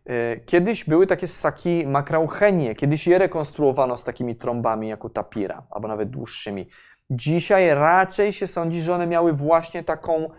E, 0.09 0.39
kiedyś 0.39 0.83
były 0.83 1.07
takie 1.07 1.27
ssaki 1.27 1.87
makrauchenie, 1.87 2.75
kiedyś 2.75 3.07
je 3.07 3.17
rekonstruowano 3.17 3.97
z 3.97 4.03
takimi 4.03 4.35
trąbami 4.35 4.87
jak 4.87 5.05
u 5.05 5.09
tapira, 5.09 5.63
albo 5.69 5.87
nawet 5.87 6.09
dłuższymi. 6.09 6.69
Dzisiaj 7.09 7.75
raczej 7.75 8.33
się 8.33 8.47
sądzi, 8.47 8.81
że 8.81 8.95
one 8.95 9.07
miały 9.07 9.33
właśnie 9.33 9.83
taką, 9.83 10.29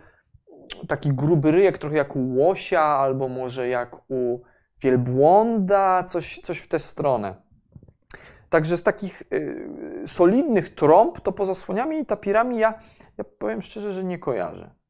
taki 0.87 1.13
gruby 1.13 1.51
ryjek, 1.51 1.77
trochę 1.77 1.97
jak 1.97 2.15
u 2.15 2.35
łosia, 2.35 2.81
albo 2.81 3.27
może 3.27 3.67
jak 3.67 3.95
u 4.09 4.41
wielbłąda, 4.81 6.03
coś, 6.03 6.39
coś 6.39 6.59
w 6.59 6.67
tę 6.67 6.79
stronę. 6.79 7.35
Także 8.49 8.77
z 8.77 8.83
takich 8.83 9.23
y, 9.33 9.69
solidnych 10.07 10.75
trąb, 10.75 11.19
to 11.19 11.31
poza 11.31 11.55
słoniami 11.55 11.99
i 11.99 12.05
tapirami 12.05 12.57
ja, 12.57 12.73
ja 13.17 13.23
powiem 13.23 13.61
szczerze, 13.61 13.91
że 13.91 14.03
nie 14.03 14.19
kojarzę. 14.19 14.80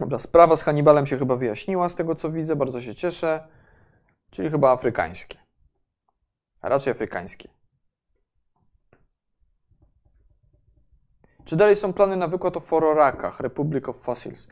Dobra, 0.00 0.18
sprawa 0.18 0.56
z 0.56 0.62
Hannibalem 0.62 1.06
się 1.06 1.18
chyba 1.18 1.36
wyjaśniła 1.36 1.88
z 1.88 1.94
tego, 1.94 2.14
co 2.14 2.30
widzę, 2.30 2.56
bardzo 2.56 2.80
się 2.80 2.94
cieszę. 2.94 3.48
Czyli 4.30 4.50
chyba 4.50 4.70
afrykańskie. 4.70 5.38
A 6.62 6.68
raczej 6.68 6.90
afrykańskie. 6.90 7.48
Czy 11.44 11.56
dalej 11.56 11.76
są 11.76 11.92
plany 11.92 12.16
na 12.16 12.28
wykład 12.28 12.56
o 12.56 12.60
fororakach, 12.60 13.40
Republic 13.40 13.88
of 13.88 13.96
Fossils? 13.96 14.48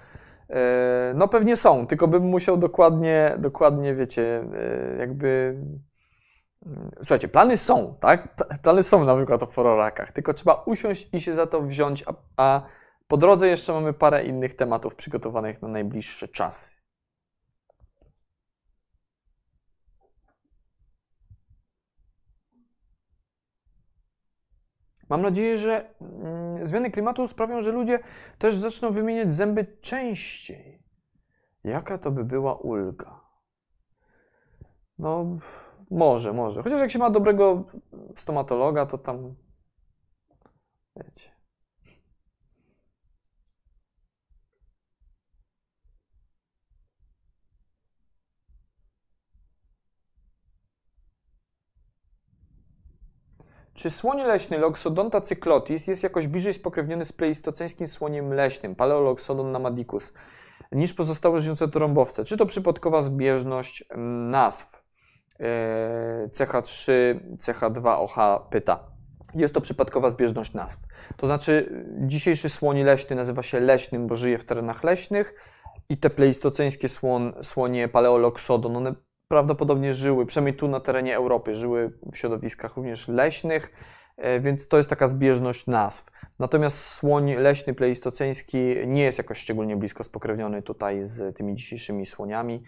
E, 0.50 1.12
no 1.16 1.28
pewnie 1.28 1.56
są, 1.56 1.86
tylko 1.86 2.08
bym 2.08 2.22
musiał 2.22 2.56
dokładnie, 2.56 3.34
dokładnie, 3.38 3.94
wiecie, 3.94 4.44
e, 4.54 4.96
jakby... 4.98 5.56
Mm, 6.66 6.90
słuchajcie, 6.96 7.28
plany 7.28 7.56
są, 7.56 7.94
tak? 8.00 8.36
Plany 8.62 8.82
są 8.82 9.04
na 9.04 9.14
wykład 9.14 9.42
o 9.42 9.46
fororakach, 9.46 10.12
tylko 10.12 10.34
trzeba 10.34 10.62
usiąść 10.66 11.08
i 11.12 11.20
się 11.20 11.34
za 11.34 11.46
to 11.46 11.62
wziąć, 11.62 12.04
a, 12.06 12.14
a 12.36 12.62
po 13.08 13.16
drodze 13.16 13.48
jeszcze 13.48 13.72
mamy 13.72 13.92
parę 13.92 14.24
innych 14.24 14.54
tematów 14.54 14.94
przygotowanych 14.94 15.62
na 15.62 15.68
najbliższe 15.68 16.28
czasy. 16.28 16.78
Mam 25.08 25.22
nadzieję, 25.22 25.58
że 25.58 25.94
mm, 26.00 26.66
zmiany 26.66 26.90
klimatu 26.90 27.28
sprawią, 27.28 27.62
że 27.62 27.72
ludzie 27.72 27.98
też 28.38 28.56
zaczną 28.56 28.90
wymieniać 28.90 29.32
zęby 29.32 29.66
częściej. 29.80 30.82
Jaka 31.64 31.98
to 31.98 32.10
by 32.10 32.24
była 32.24 32.54
ulga? 32.54 33.20
No, 34.98 35.38
może, 35.90 36.32
może. 36.32 36.62
Chociaż 36.62 36.80
jak 36.80 36.90
się 36.90 36.98
ma 36.98 37.10
dobrego 37.10 37.64
stomatologa, 38.16 38.86
to 38.86 38.98
tam. 38.98 39.34
Wiecie. 40.96 41.37
Czy 53.78 53.90
słoń 53.90 54.22
leśny 54.22 54.58
Loxodonta 54.58 55.20
cyclotis 55.20 55.86
jest 55.86 56.02
jakoś 56.02 56.26
bliżej 56.26 56.54
spokrewniony 56.54 57.04
z 57.04 57.12
pleistoceńskim 57.12 57.88
słoniem 57.88 58.32
leśnym 58.32 58.74
Paleoloxodon 58.74 59.52
namadicus 59.52 60.12
niż 60.72 60.94
pozostałe 60.94 61.40
żyjące 61.40 61.68
trąbowce? 61.68 62.24
Czy 62.24 62.36
to 62.36 62.46
przypadkowa 62.46 63.02
zbieżność 63.02 63.84
mm, 63.90 64.30
nazw? 64.30 64.84
CH3, 66.32 66.92
CH2OH 67.38 68.40
pyta. 68.50 68.84
Jest 69.34 69.54
to 69.54 69.60
przypadkowa 69.60 70.10
zbieżność 70.10 70.54
nazw. 70.54 70.80
To 71.16 71.26
znaczy, 71.26 71.84
dzisiejszy 72.00 72.48
słoń 72.48 72.82
leśny 72.82 73.16
nazywa 73.16 73.42
się 73.42 73.60
leśnym, 73.60 74.06
bo 74.06 74.16
żyje 74.16 74.38
w 74.38 74.44
terenach 74.44 74.84
leśnych 74.84 75.34
i 75.88 75.96
te 75.96 76.10
pleistoceńskie 76.10 76.88
słon, 76.88 77.32
słonie 77.42 77.88
Paleoloxodon, 77.88 78.76
one 78.76 78.94
prawdopodobnie 79.28 79.94
żyły, 79.94 80.26
przynajmniej 80.26 80.54
tu 80.54 80.68
na 80.68 80.80
terenie 80.80 81.16
Europy, 81.16 81.54
żyły 81.54 81.92
w 82.12 82.16
środowiskach 82.16 82.76
również 82.76 83.08
leśnych, 83.08 83.72
e, 84.16 84.40
więc 84.40 84.68
to 84.68 84.76
jest 84.76 84.90
taka 84.90 85.08
zbieżność 85.08 85.66
nazw. 85.66 86.10
Natomiast 86.38 86.84
słoń 86.84 87.34
leśny 87.34 87.74
pleistoceński 87.74 88.58
nie 88.86 89.02
jest 89.02 89.18
jakoś 89.18 89.38
szczególnie 89.38 89.76
blisko 89.76 90.04
spokrewniony 90.04 90.62
tutaj 90.62 91.04
z 91.04 91.36
tymi 91.36 91.54
dzisiejszymi 91.54 92.06
słoniami. 92.06 92.62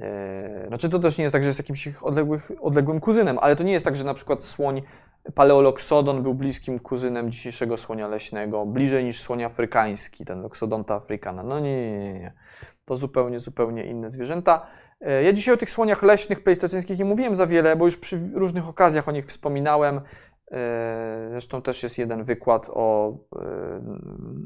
E, 0.00 0.64
znaczy 0.68 0.88
to 0.90 0.98
też 0.98 1.18
nie 1.18 1.24
jest 1.24 1.32
tak, 1.32 1.42
że 1.42 1.48
jest 1.48 1.58
jakimś 1.58 1.88
odległych, 2.02 2.50
odległym 2.60 3.00
kuzynem, 3.00 3.38
ale 3.40 3.56
to 3.56 3.64
nie 3.64 3.72
jest 3.72 3.84
tak, 3.84 3.96
że 3.96 4.04
na 4.04 4.14
przykład 4.14 4.44
słoń 4.44 4.82
Paleoloxodon 5.34 6.22
był 6.22 6.34
bliskim 6.34 6.78
kuzynem 6.78 7.30
dzisiejszego 7.30 7.76
słonia 7.76 8.08
leśnego, 8.08 8.66
bliżej 8.66 9.04
niż 9.04 9.20
słoń 9.20 9.44
afrykański, 9.44 10.24
ten 10.24 10.42
Loxodonta 10.42 10.94
africana. 10.94 11.42
No 11.42 11.60
nie, 11.60 11.90
nie, 11.90 12.02
nie. 12.02 12.12
nie. 12.12 12.32
to 12.84 12.96
zupełnie, 12.96 13.40
zupełnie 13.40 13.84
inne 13.84 14.08
zwierzęta. 14.08 14.66
E, 15.00 15.22
ja 15.22 15.32
dzisiaj 15.32 15.54
o 15.54 15.56
tych 15.56 15.70
słoniach 15.70 16.02
leśnych 16.02 16.42
pleistoceńskich 16.42 16.98
nie 16.98 17.04
mówiłem 17.04 17.34
za 17.34 17.46
wiele, 17.46 17.76
bo 17.76 17.86
już 17.86 17.96
przy 17.96 18.30
różnych 18.34 18.68
okazjach 18.68 19.08
o 19.08 19.12
nich 19.12 19.26
wspominałem. 19.26 20.00
E, 20.50 21.26
zresztą 21.30 21.62
też 21.62 21.82
jest 21.82 21.98
jeden 21.98 22.24
wykład 22.24 22.70
o, 22.70 23.16
e, 23.36 23.80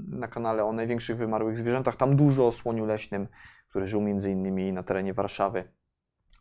na 0.09 0.29
kanale 0.29 0.65
o 0.65 0.73
największych 0.73 1.17
wymarłych 1.17 1.59
zwierzętach. 1.59 1.97
Tam 1.97 2.17
dużo 2.17 2.47
o 2.47 2.53
słoniu 2.53 2.87
leśnym, 2.87 3.29
który 3.69 3.87
żył 3.87 4.01
między 4.01 4.31
innymi 4.31 4.73
na 4.73 4.83
terenie 4.83 5.15
Warszawy, 5.15 5.65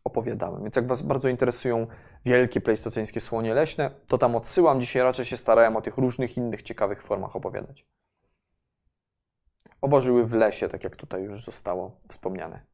opowiadałem. 0.03 0.64
Więc 0.64 0.76
jak 0.76 0.88
Was 0.88 1.02
bardzo 1.02 1.30
interesują 1.30 1.88
wielkie 2.26 2.61
pleistoceńskie 2.61 3.19
słonie 3.19 3.53
leśne, 3.53 3.91
to 4.07 4.18
tam 4.18 4.36
odsyłam. 4.36 4.81
Dzisiaj 4.81 5.03
raczej 5.03 5.26
się 5.26 5.38
starałem 5.38 5.77
o 5.77 5.81
tych 5.81 5.98
różnych 5.98 6.38
innych 6.38 6.61
ciekawych 6.61 7.03
formach 7.03 7.36
opowiadać. 7.36 7.86
Oba 9.81 10.02
żyły 10.02 10.26
w 10.26 10.34
lesie, 10.34 10.69
tak 10.69 10.84
jak 10.84 10.95
tutaj 10.95 11.23
już 11.23 11.44
zostało 11.44 11.98
wspomniane. 12.07 12.65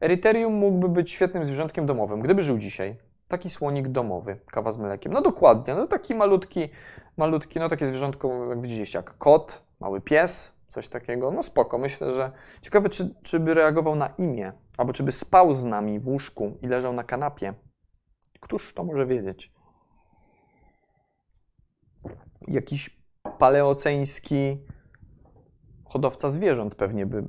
Eryterium 0.00 0.54
mógłby 0.54 0.88
być 0.88 1.10
świetnym 1.10 1.44
zwierzątkiem 1.44 1.86
domowym, 1.86 2.20
gdyby 2.20 2.42
żył 2.42 2.58
dzisiaj. 2.58 2.96
Taki 3.28 3.50
słonik 3.50 3.88
domowy, 3.88 4.40
kawa 4.50 4.72
z 4.72 4.78
mlekiem. 4.78 5.12
No 5.12 5.22
dokładnie, 5.22 5.74
no 5.74 5.86
taki 5.86 6.14
malutki, 6.14 6.68
malutki, 7.16 7.58
no 7.58 7.68
takie 7.68 7.86
zwierzątko, 7.86 8.48
jak 8.48 8.60
widzieliście, 8.60 8.98
jak 8.98 9.18
kot, 9.18 9.64
mały 9.80 10.00
pies, 10.00 10.56
coś 10.68 10.88
takiego. 10.88 11.30
No 11.30 11.42
spoko, 11.42 11.78
myślę, 11.78 12.12
że 12.12 12.32
ciekawe, 12.60 12.88
czy, 12.88 13.14
czy 13.22 13.40
by 13.40 13.54
reagował 13.54 13.96
na 13.96 14.06
imię, 14.06 14.52
albo 14.76 14.92
czy 14.92 15.02
by 15.02 15.12
spał 15.12 15.54
z 15.54 15.64
nami 15.64 16.00
w 16.00 16.08
łóżku 16.08 16.58
i 16.62 16.66
leżał 16.66 16.92
na 16.92 17.04
kanapie. 17.04 17.54
Któż 18.40 18.74
to 18.74 18.84
może 18.84 19.06
wiedzieć? 19.06 19.52
Jakiś 22.48 23.00
paleoceński 23.38 24.58
hodowca 25.84 26.30
zwierząt 26.30 26.74
pewnie 26.74 27.06
by 27.06 27.24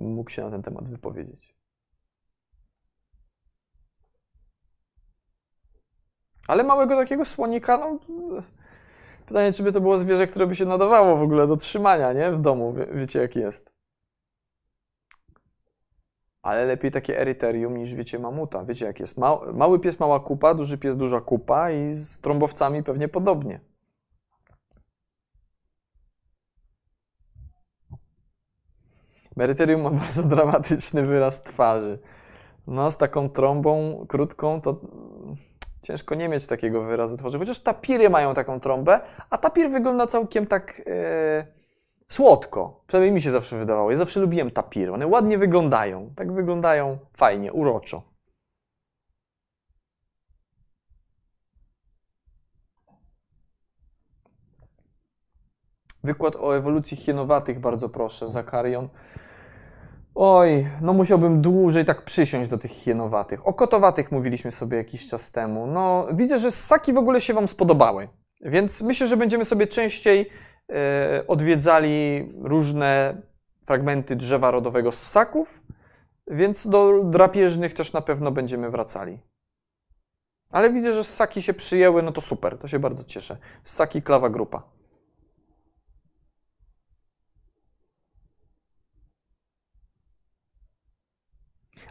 mógł 0.00 0.30
się 0.30 0.42
na 0.42 0.50
ten 0.50 0.62
temat 0.62 0.88
wypowiedzieć. 0.88 1.47
Ale 6.48 6.64
małego 6.64 6.96
takiego 6.96 7.24
słonika, 7.24 7.78
no. 7.78 7.98
Pytanie, 9.26 9.52
czy 9.52 9.62
by 9.62 9.72
to 9.72 9.80
było 9.80 9.98
zwierzę, 9.98 10.26
które 10.26 10.46
by 10.46 10.54
się 10.54 10.64
nadawało 10.64 11.16
w 11.16 11.22
ogóle 11.22 11.46
do 11.46 11.56
trzymania, 11.56 12.12
nie? 12.12 12.30
W 12.30 12.40
domu. 12.40 12.72
Wie, 12.72 12.86
wiecie, 12.86 13.20
jak 13.20 13.36
jest. 13.36 13.72
Ale 16.42 16.64
lepiej 16.64 16.90
takie 16.90 17.20
eryterium 17.20 17.76
niż, 17.76 17.94
wiecie, 17.94 18.18
mamuta. 18.18 18.64
Wiecie, 18.64 18.86
jak 18.86 19.00
jest. 19.00 19.18
mały 19.52 19.80
pies, 19.80 20.00
mała 20.00 20.20
kupa, 20.20 20.54
duży 20.54 20.78
pies, 20.78 20.96
duża 20.96 21.20
kupa 21.20 21.70
i 21.70 21.92
z 21.92 22.20
trąbowcami 22.20 22.82
pewnie 22.82 23.08
podobnie. 23.08 23.60
Eryterium 29.40 29.82
ma 29.82 29.90
bardzo 30.04 30.22
dramatyczny 30.22 31.06
wyraz 31.06 31.42
twarzy. 31.42 31.98
No, 32.66 32.90
z 32.90 32.96
taką 32.96 33.28
trąbą 33.28 34.04
krótką 34.08 34.60
to 34.60 34.80
Ciężko 35.82 36.14
nie 36.14 36.28
mieć 36.28 36.46
takiego 36.46 36.82
wyrazu 36.82 37.16
twarzy, 37.16 37.38
chociaż 37.38 37.58
tapiry 37.58 38.10
mają 38.10 38.34
taką 38.34 38.60
trąbę, 38.60 39.00
a 39.30 39.38
tapir 39.38 39.70
wygląda 39.70 40.06
całkiem 40.06 40.46
tak 40.46 40.82
e, 40.86 41.46
słodko. 42.08 42.80
Przynajmniej 42.86 43.12
mi 43.12 43.22
się 43.22 43.30
zawsze 43.30 43.58
wydawało. 43.58 43.90
Ja 43.90 43.96
zawsze 43.96 44.20
lubiłem 44.20 44.50
tapiry. 44.50 44.92
One 44.92 45.06
ładnie 45.06 45.38
wyglądają. 45.38 46.10
Tak 46.16 46.32
wyglądają 46.32 46.98
fajnie, 47.16 47.52
uroczo. 47.52 48.02
Wykład 56.04 56.36
o 56.36 56.56
ewolucji 56.56 56.96
hienowatych, 56.96 57.60
bardzo 57.60 57.88
proszę, 57.88 58.28
Zakarion. 58.28 58.88
Oj, 60.20 60.66
no 60.80 60.92
musiałbym 60.92 61.42
dłużej 61.42 61.84
tak 61.84 62.04
przysiąść 62.04 62.50
do 62.50 62.58
tych 62.58 62.70
hienowatych. 62.70 63.46
O 63.46 63.54
kotowatych 63.54 64.12
mówiliśmy 64.12 64.50
sobie 64.50 64.76
jakiś 64.76 65.08
czas 65.08 65.32
temu. 65.32 65.66
No, 65.66 66.06
widzę, 66.12 66.38
że 66.38 66.50
ssaki 66.50 66.92
w 66.92 66.98
ogóle 66.98 67.20
się 67.20 67.34
Wam 67.34 67.48
spodobały. 67.48 68.08
Więc 68.40 68.82
myślę, 68.82 69.06
że 69.06 69.16
będziemy 69.16 69.44
sobie 69.44 69.66
częściej 69.66 70.30
e, 70.72 71.24
odwiedzali 71.26 72.28
różne 72.42 73.22
fragmenty 73.66 74.16
drzewa 74.16 74.50
rodowego 74.50 74.92
ssaków, 74.92 75.62
więc 76.26 76.68
do 76.68 77.04
drapieżnych 77.04 77.74
też 77.74 77.92
na 77.92 78.00
pewno 78.00 78.30
będziemy 78.30 78.70
wracali. 78.70 79.18
Ale 80.52 80.72
widzę, 80.72 80.92
że 80.92 81.04
ssaki 81.04 81.42
się 81.42 81.54
przyjęły, 81.54 82.02
no 82.02 82.12
to 82.12 82.20
super, 82.20 82.58
to 82.58 82.68
się 82.68 82.78
bardzo 82.78 83.04
cieszę. 83.04 83.36
Ssaki, 83.64 84.02
klawa 84.02 84.30
grupa. 84.30 84.77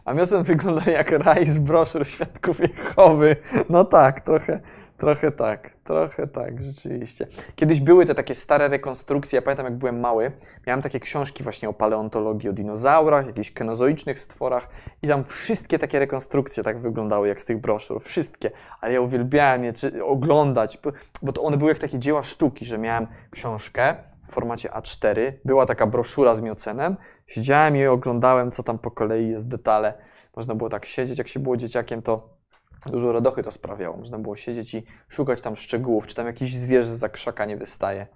A 0.08 0.14
Miosen 0.14 0.42
wygląda 0.42 0.90
jak 0.90 1.10
raj 1.10 1.48
z 1.48 1.58
broszur 1.58 2.06
Świadków 2.06 2.60
Jehowy. 2.60 3.36
No 3.68 3.84
tak, 3.84 4.20
trochę, 4.20 4.60
trochę 4.96 5.32
tak, 5.32 5.70
trochę 5.84 6.26
tak, 6.26 6.62
rzeczywiście. 6.62 7.26
Kiedyś 7.56 7.80
były 7.80 8.06
te 8.06 8.14
takie 8.14 8.34
stare 8.34 8.68
rekonstrukcje, 8.68 9.36
ja 9.36 9.42
pamiętam 9.42 9.66
jak 9.66 9.76
byłem 9.76 10.00
mały, 10.00 10.32
miałem 10.66 10.82
takie 10.82 11.00
książki 11.00 11.42
właśnie 11.42 11.68
o 11.68 11.72
paleontologii, 11.72 12.50
o 12.50 12.52
dinozaurach, 12.52 13.26
jakichś 13.26 13.50
kenozoicznych 13.50 14.18
stworach 14.18 14.68
i 15.02 15.08
tam 15.08 15.24
wszystkie 15.24 15.78
takie 15.78 15.98
rekonstrukcje 15.98 16.62
tak 16.62 16.80
wyglądały 16.80 17.28
jak 17.28 17.40
z 17.40 17.44
tych 17.44 17.60
broszur, 17.60 18.02
wszystkie. 18.02 18.50
Ale 18.80 18.92
ja 18.92 19.00
uwielbiałem 19.00 19.64
je 19.64 19.72
czy, 19.72 20.04
oglądać, 20.04 20.78
bo 21.22 21.32
to 21.32 21.42
one 21.42 21.56
były 21.56 21.70
jak 21.70 21.78
takie 21.78 21.98
dzieła 21.98 22.22
sztuki, 22.22 22.66
że 22.66 22.78
miałem 22.78 23.06
książkę, 23.30 23.96
w 24.28 24.30
formacie 24.30 24.68
A4. 24.68 25.32
Była 25.44 25.66
taka 25.66 25.86
broszura 25.86 26.34
z 26.34 26.40
miocenem. 26.40 26.96
Siedziałem 27.26 27.76
i 27.76 27.86
oglądałem, 27.86 28.50
co 28.50 28.62
tam 28.62 28.78
po 28.78 28.90
kolei 28.90 29.28
jest, 29.28 29.48
detale. 29.48 29.94
Można 30.36 30.54
było 30.54 30.70
tak 30.70 30.86
siedzieć, 30.86 31.18
jak 31.18 31.28
się 31.28 31.40
było 31.40 31.56
dzieciakiem, 31.56 32.02
to 32.02 32.38
dużo 32.86 33.12
radochy 33.12 33.42
to 33.42 33.50
sprawiało. 33.50 33.96
Można 33.96 34.18
było 34.18 34.36
siedzieć 34.36 34.74
i 34.74 34.86
szukać 35.08 35.40
tam 35.40 35.56
szczegółów, 35.56 36.06
czy 36.06 36.14
tam 36.14 36.26
jakiś 36.26 36.56
zwierzę 36.56 36.96
za 36.96 37.08
krzaka 37.08 37.44
nie 37.44 37.56
wystaje. 37.56 38.06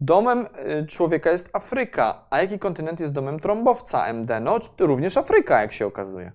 Domem 0.00 0.46
y, 0.82 0.86
człowieka 0.86 1.30
jest 1.30 1.50
Afryka. 1.52 2.26
A 2.30 2.42
jaki 2.42 2.58
kontynent 2.58 3.00
jest 3.00 3.14
domem 3.14 3.40
trąbowca 3.40 4.06
MD? 4.06 4.40
No, 4.40 4.58
również 4.78 5.16
Afryka, 5.16 5.60
jak 5.62 5.72
się 5.72 5.86
okazuje. 5.86 6.32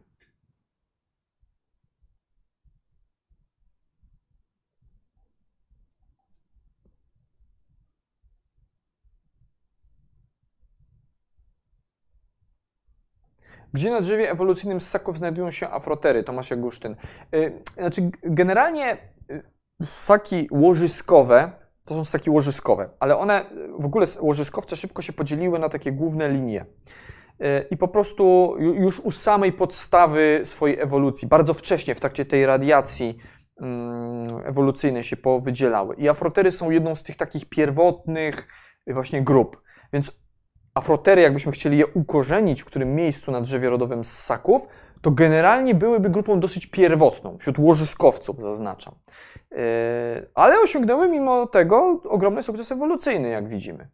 Gdzie 13.74 13.92
na 13.92 14.02
drzewie 14.02 14.32
ewolucyjnym 14.32 14.82
ssaków 14.82 15.18
znajdują 15.18 15.52
się 15.52 15.70
afrotery? 15.70 16.24
Tomasz 16.24 16.50
Jagusztyn. 16.50 16.96
Y, 17.36 17.62
znaczy, 17.78 18.12
generalnie 18.24 18.98
y, 19.32 19.44
ssaki 19.84 20.48
łożyskowe 20.52 21.52
to 21.86 21.94
są 21.94 22.04
ssaki 22.04 22.30
łożyskowe, 22.30 22.90
ale 23.00 23.18
one 23.18 23.46
w 23.80 23.86
ogóle 23.86 24.06
łożyskowce 24.20 24.76
szybko 24.76 25.02
się 25.02 25.14
podzieliły 25.14 25.60
na 25.60 25.70
takie 25.70 25.92
główne 25.92 26.30
linie. 26.30 26.66
Y, 27.42 27.66
I 27.72 27.78
po 27.78 27.88
prostu 27.88 28.56
już 28.60 29.00
u 29.00 29.12
samej 29.12 29.54
podstawy 29.54 30.42
swojej 30.44 30.80
ewolucji, 30.80 31.28
bardzo 31.28 31.54
wcześnie 31.54 31.96
w 31.96 32.00
trakcie 32.00 32.26
tej 32.26 32.46
radiacji 32.46 33.18
mm, 33.62 34.46
ewolucyjnej 34.46 35.04
się 35.04 35.18
powydzielały. 35.18 35.96
I 35.96 36.10
afrotery 36.10 36.52
są 36.52 36.72
jedną 36.72 36.96
z 36.96 37.04
tych 37.04 37.16
takich 37.16 37.50
pierwotnych 37.50 38.48
właśnie 38.88 39.22
grup. 39.22 39.62
Więc 39.94 40.21
afrotery, 40.74 41.22
jakbyśmy 41.22 41.52
chcieli 41.52 41.78
je 41.78 41.88
ukorzenić 41.88 42.62
w 42.62 42.66
którym 42.66 42.96
miejscu 42.96 43.32
na 43.32 43.42
drzewie 43.42 43.70
rodowym 43.70 44.04
ssaków, 44.04 44.68
to 45.02 45.12
generalnie 45.12 45.76
byłyby 45.76 46.10
grupą 46.10 46.40
dosyć 46.40 46.66
pierwotną, 46.66 47.38
wśród 47.38 47.60
łożyskowców 47.60 48.42
zaznaczam. 48.42 48.96
Yy, 49.52 49.58
ale 50.36 50.60
osiągnęły 50.60 51.10
mimo 51.10 51.48
tego 51.48 52.02
ogromny 52.04 52.44
sukces 52.44 52.72
ewolucyjny, 52.72 53.30
jak 53.30 53.50
widzimy. 53.50 53.88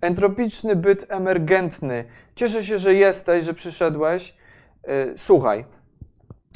Entropiczny 0.00 0.76
byt 0.76 1.06
emergentny. 1.08 2.04
Cieszę 2.34 2.64
się, 2.64 2.78
że 2.78 2.94
jesteś, 2.94 3.44
że 3.44 3.54
przyszedłeś. 3.54 4.36
Yy, 4.86 5.14
słuchaj, 5.16 5.64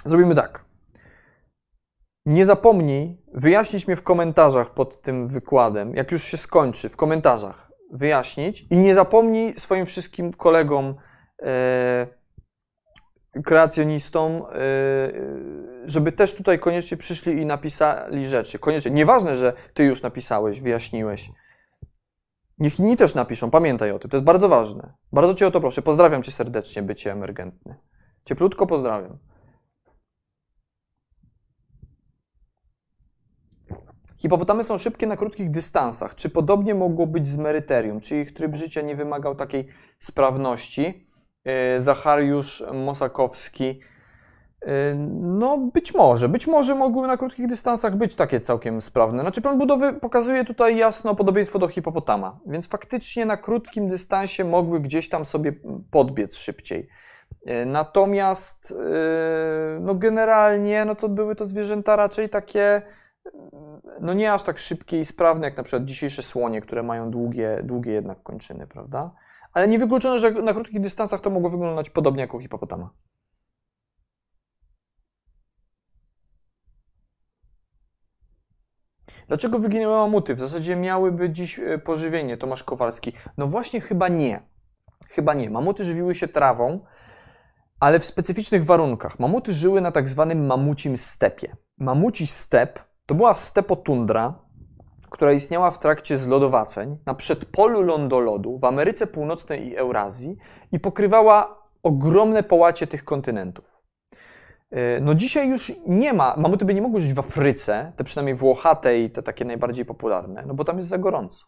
zrobimy 0.05 0.35
tak. 0.35 0.65
Nie 2.27 2.47
zapomnij 2.47 3.23
wyjaśnić 3.35 3.87
mnie 3.87 3.97
w 3.97 4.03
komentarzach 4.03 4.75
pod 4.75 5.01
tym 5.01 5.27
wykładem, 5.27 5.95
jak 5.95 6.13
już 6.13 6.23
się 6.23 6.37
skończy, 6.37 6.89
w 6.89 6.97
komentarzach 6.97 7.73
wyjaśnić 7.93 8.67
i 8.71 8.79
nie 8.79 8.95
zapomnij 8.95 9.55
swoim 9.57 9.87
wszystkim 9.87 10.33
kolegom, 10.33 10.95
e, 11.43 12.07
kreacjonistom, 13.45 14.33
e, 14.33 14.43
żeby 15.85 16.13
też 16.13 16.35
tutaj 16.35 16.59
koniecznie 16.59 16.97
przyszli 16.97 17.33
i 17.33 17.47
napisali 17.47 18.27
rzeczy. 18.27 18.59
Koniecznie. 18.59 18.91
Nieważne, 18.91 19.37
że 19.37 19.53
ty 19.75 19.85
już 19.85 20.03
napisałeś, 20.03 20.61
wyjaśniłeś. 20.61 21.31
Niech 22.59 22.79
inni 22.79 22.97
też 22.97 23.15
napiszą, 23.15 23.51
pamiętaj 23.51 23.91
o 23.91 23.99
tym, 23.99 24.11
to 24.11 24.17
jest 24.17 24.25
bardzo 24.25 24.49
ważne. 24.49 24.93
Bardzo 25.13 25.35
Cię 25.35 25.47
o 25.47 25.51
to 25.51 25.61
proszę. 25.61 25.83
Pozdrawiam 25.83 26.23
Cię 26.23 26.33
serdecznie, 26.33 26.83
bycie 26.83 27.13
emergentny. 27.13 27.75
Cieplutko 28.25 28.67
pozdrawiam. 28.67 29.19
Hipopotamy 34.17 34.65
są 34.65 34.79
szybkie 34.79 35.07
na 35.07 35.17
krótkich 35.17 35.51
dystansach. 35.51 36.15
Czy 36.15 36.31
podobnie 36.31 36.75
mogło 36.75 37.07
być 37.07 37.27
z 37.29 37.37
meryterium? 37.37 38.01
Czy 38.01 38.17
ich 38.17 38.35
tryb 38.35 38.55
życia 38.55 38.81
nie 38.81 38.97
wymagał 38.97 39.35
takiej 39.35 39.69
sprawności? 39.99 41.09
E, 41.45 41.81
Zachariusz 41.81 42.65
Mosakowski. 42.73 43.81
E, 44.63 44.95
no, 45.21 45.59
być 45.59 45.95
może. 45.95 46.29
Być 46.29 46.47
może 46.47 46.75
mogły 46.75 47.07
na 47.07 47.17
krótkich 47.17 47.47
dystansach 47.47 47.97
być 47.97 48.15
takie 48.15 48.41
całkiem 48.41 48.81
sprawne. 48.81 49.23
Znaczy, 49.23 49.41
plan 49.41 49.59
budowy 49.59 49.93
pokazuje 49.93 50.45
tutaj 50.45 50.77
jasno 50.77 51.15
podobieństwo 51.15 51.59
do 51.59 51.69
hipopotama, 51.69 52.41
więc 52.47 52.69
faktycznie 52.69 53.27
na 53.27 53.37
krótkim 53.37 53.89
dystansie 53.89 54.45
mogły 54.45 54.81
gdzieś 54.81 55.09
tam 55.09 55.25
sobie 55.25 55.53
podbiec 55.91 56.37
szybciej. 56.37 56.89
E, 57.47 57.67
natomiast, 57.67 58.75
no 59.81 59.95
generalnie, 59.95 60.85
no 60.85 60.95
to 60.95 61.09
były 61.09 61.37
to 61.37 61.47
zwierzęta 61.47 61.97
raczej 61.97 62.29
takie 62.29 62.83
no 64.01 64.15
nie 64.15 64.33
aż 64.33 64.43
tak 64.43 64.59
szybkie 64.59 65.01
i 65.01 65.05
sprawne, 65.05 65.47
jak 65.47 65.57
na 65.57 65.63
przykład 65.63 65.85
dzisiejsze 65.85 66.23
słonie, 66.23 66.61
które 66.61 66.83
mają 66.83 67.11
długie, 67.11 67.61
długie 67.63 67.93
jednak 67.93 68.23
kończyny, 68.23 68.67
prawda? 68.67 69.15
Ale 69.53 69.69
nie 69.69 69.79
wykluczone, 69.79 70.19
że 70.19 70.31
na 70.31 70.53
krótkich 70.53 70.81
dystansach 70.81 71.21
to 71.21 71.31
mogło 71.31 71.51
wyglądać 71.51 71.91
podobnie 71.91 72.21
jak 72.21 72.35
u 72.35 72.41
hipopotama. 72.41 72.91
Dlaczego 79.29 79.59
wyginęły 79.59 79.97
mamuty? 79.97 80.35
W 80.35 80.41
zasadzie 80.41 80.77
miałyby 80.77 81.31
dziś 81.31 81.59
e, 81.59 81.79
pożywienie, 81.79 82.37
Tomasz 82.37 82.65
Kowalski. 82.65 83.13
No 83.37 83.47
właśnie 83.47 83.81
chyba 83.81 84.09
nie. 84.09 84.41
Chyba 85.09 85.35
nie. 85.35 85.51
Mamuty 85.51 85.85
żywiły 85.85 86.15
się 86.15 86.29
trawą, 86.29 86.81
ale 87.81 88.01
w 88.01 88.05
specyficznych 88.05 88.65
warunkach. 88.65 89.19
Mamuty 89.19 89.53
żyły 89.53 89.81
na 89.81 89.93
tak 89.93 90.09
zwanym 90.09 90.47
mamucim 90.47 90.97
stepie. 90.97 91.57
Mamuci 91.79 92.27
step 92.27 92.94
to 93.07 93.15
była 93.15 93.35
stepotundra, 93.35 94.45
która 95.11 95.33
istniała 95.33 95.71
w 95.71 95.79
trakcie 95.79 96.19
zlodowaceń 96.19 96.99
na 97.07 97.15
przedpolu 97.15 97.83
lądolodu 97.83 98.59
w 98.59 98.65
Ameryce 98.65 99.07
Północnej 99.07 99.69
i 99.69 99.77
Eurazji 99.77 100.37
i 100.73 100.81
pokrywała 100.81 101.65
ogromne 101.83 102.43
połacie 102.43 102.87
tych 102.87 103.05
kontynentów. 103.05 103.81
E, 104.71 105.01
no 105.01 105.15
dzisiaj 105.15 105.49
już 105.49 105.73
nie 105.87 106.13
ma, 106.13 106.35
mamuty 106.37 106.65
by 106.65 106.75
nie 106.75 106.83
mogły 106.83 107.01
żyć 107.01 107.15
w 107.15 107.19
Afryce, 107.19 107.93
te 107.97 108.05
przynajmniej 108.05 108.35
włochatej, 108.35 109.11
te 109.11 109.23
takie 109.23 109.45
najbardziej 109.45 109.85
popularne, 109.85 110.45
no 110.47 110.55
bo 110.55 110.65
tam 110.65 110.77
jest 110.77 110.89
za 110.89 110.99
gorąco. 110.99 111.45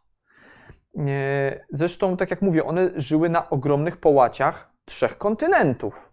E, 0.99 1.67
zresztą, 1.71 2.17
tak 2.17 2.31
jak 2.31 2.43
mówię, 2.43 2.65
one 2.65 2.91
żyły 2.97 3.29
na 3.29 3.51
ogromnych 3.51 3.97
połaciach 3.97 4.73
trzech 4.85 5.19
kontynentów. 5.19 6.13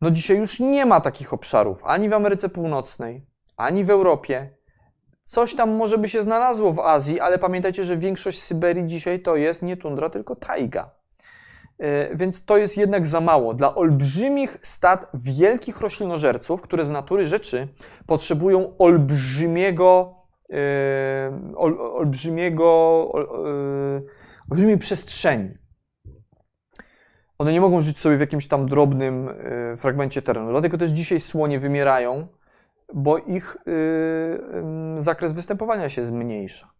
No 0.00 0.10
dzisiaj 0.10 0.36
już 0.36 0.60
nie 0.60 0.86
ma 0.86 1.00
takich 1.00 1.32
obszarów 1.32 1.84
ani 1.84 2.08
w 2.08 2.12
Ameryce 2.12 2.48
Północnej, 2.48 3.26
ani 3.56 3.84
w 3.84 3.90
Europie. 3.90 4.50
Coś 5.22 5.54
tam 5.54 5.70
może 5.70 5.98
by 5.98 6.08
się 6.08 6.22
znalazło 6.22 6.72
w 6.72 6.80
Azji, 6.80 7.20
ale 7.20 7.38
pamiętajcie, 7.38 7.84
że 7.84 7.96
większość 7.96 8.42
Syberii 8.42 8.86
dzisiaj 8.86 9.20
to 9.20 9.36
jest 9.36 9.62
nie 9.62 9.76
tundra, 9.76 10.10
tylko 10.10 10.36
tajga. 10.36 10.90
E, 11.78 12.16
więc 12.16 12.44
to 12.44 12.56
jest 12.56 12.76
jednak 12.76 13.06
za 13.06 13.20
mało 13.20 13.54
dla 13.54 13.74
olbrzymich 13.74 14.58
stad 14.62 15.10
wielkich 15.14 15.80
roślinożerców, 15.80 16.62
które 16.62 16.84
z 16.84 16.90
natury 16.90 17.26
rzeczy 17.26 17.68
potrzebują 18.06 18.76
olbrzymiego, 18.78 20.14
e, 20.52 21.40
ol, 21.56 21.80
olbrzymiego, 21.80 22.66
ol, 23.12 23.22
e, 23.22 24.02
olbrzymiej 24.50 24.78
przestrzeni. 24.78 25.50
One 27.38 27.52
nie 27.52 27.60
mogą 27.60 27.80
żyć 27.80 27.98
sobie 27.98 28.16
w 28.16 28.20
jakimś 28.20 28.48
tam 28.48 28.66
drobnym 28.66 29.28
fragmencie 29.76 30.22
terenu. 30.22 30.50
Dlatego 30.50 30.78
też 30.78 30.90
dzisiaj 30.90 31.20
słonie 31.20 31.60
wymierają, 31.60 32.28
bo 32.94 33.18
ich 33.18 33.56
y, 33.68 35.00
zakres 35.00 35.32
występowania 35.32 35.88
się 35.88 36.04
zmniejsza. 36.04 36.70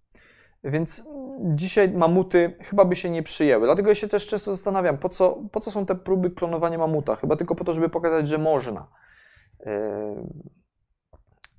Więc 0.64 1.08
dzisiaj 1.40 1.90
mamuty 1.90 2.56
chyba 2.60 2.84
by 2.84 2.96
się 2.96 3.10
nie 3.10 3.22
przyjęły. 3.22 3.66
Dlatego 3.66 3.88
ja 3.88 3.94
się 3.94 4.08
też 4.08 4.26
często 4.26 4.50
zastanawiam, 4.50 4.98
po 4.98 5.08
co, 5.08 5.42
po 5.52 5.60
co 5.60 5.70
są 5.70 5.86
te 5.86 5.94
próby 5.94 6.30
klonowania 6.30 6.78
mamuta? 6.78 7.16
Chyba 7.16 7.36
tylko 7.36 7.54
po 7.54 7.64
to, 7.64 7.72
żeby 7.72 7.88
pokazać, 7.88 8.28
że 8.28 8.38
można. 8.38 8.88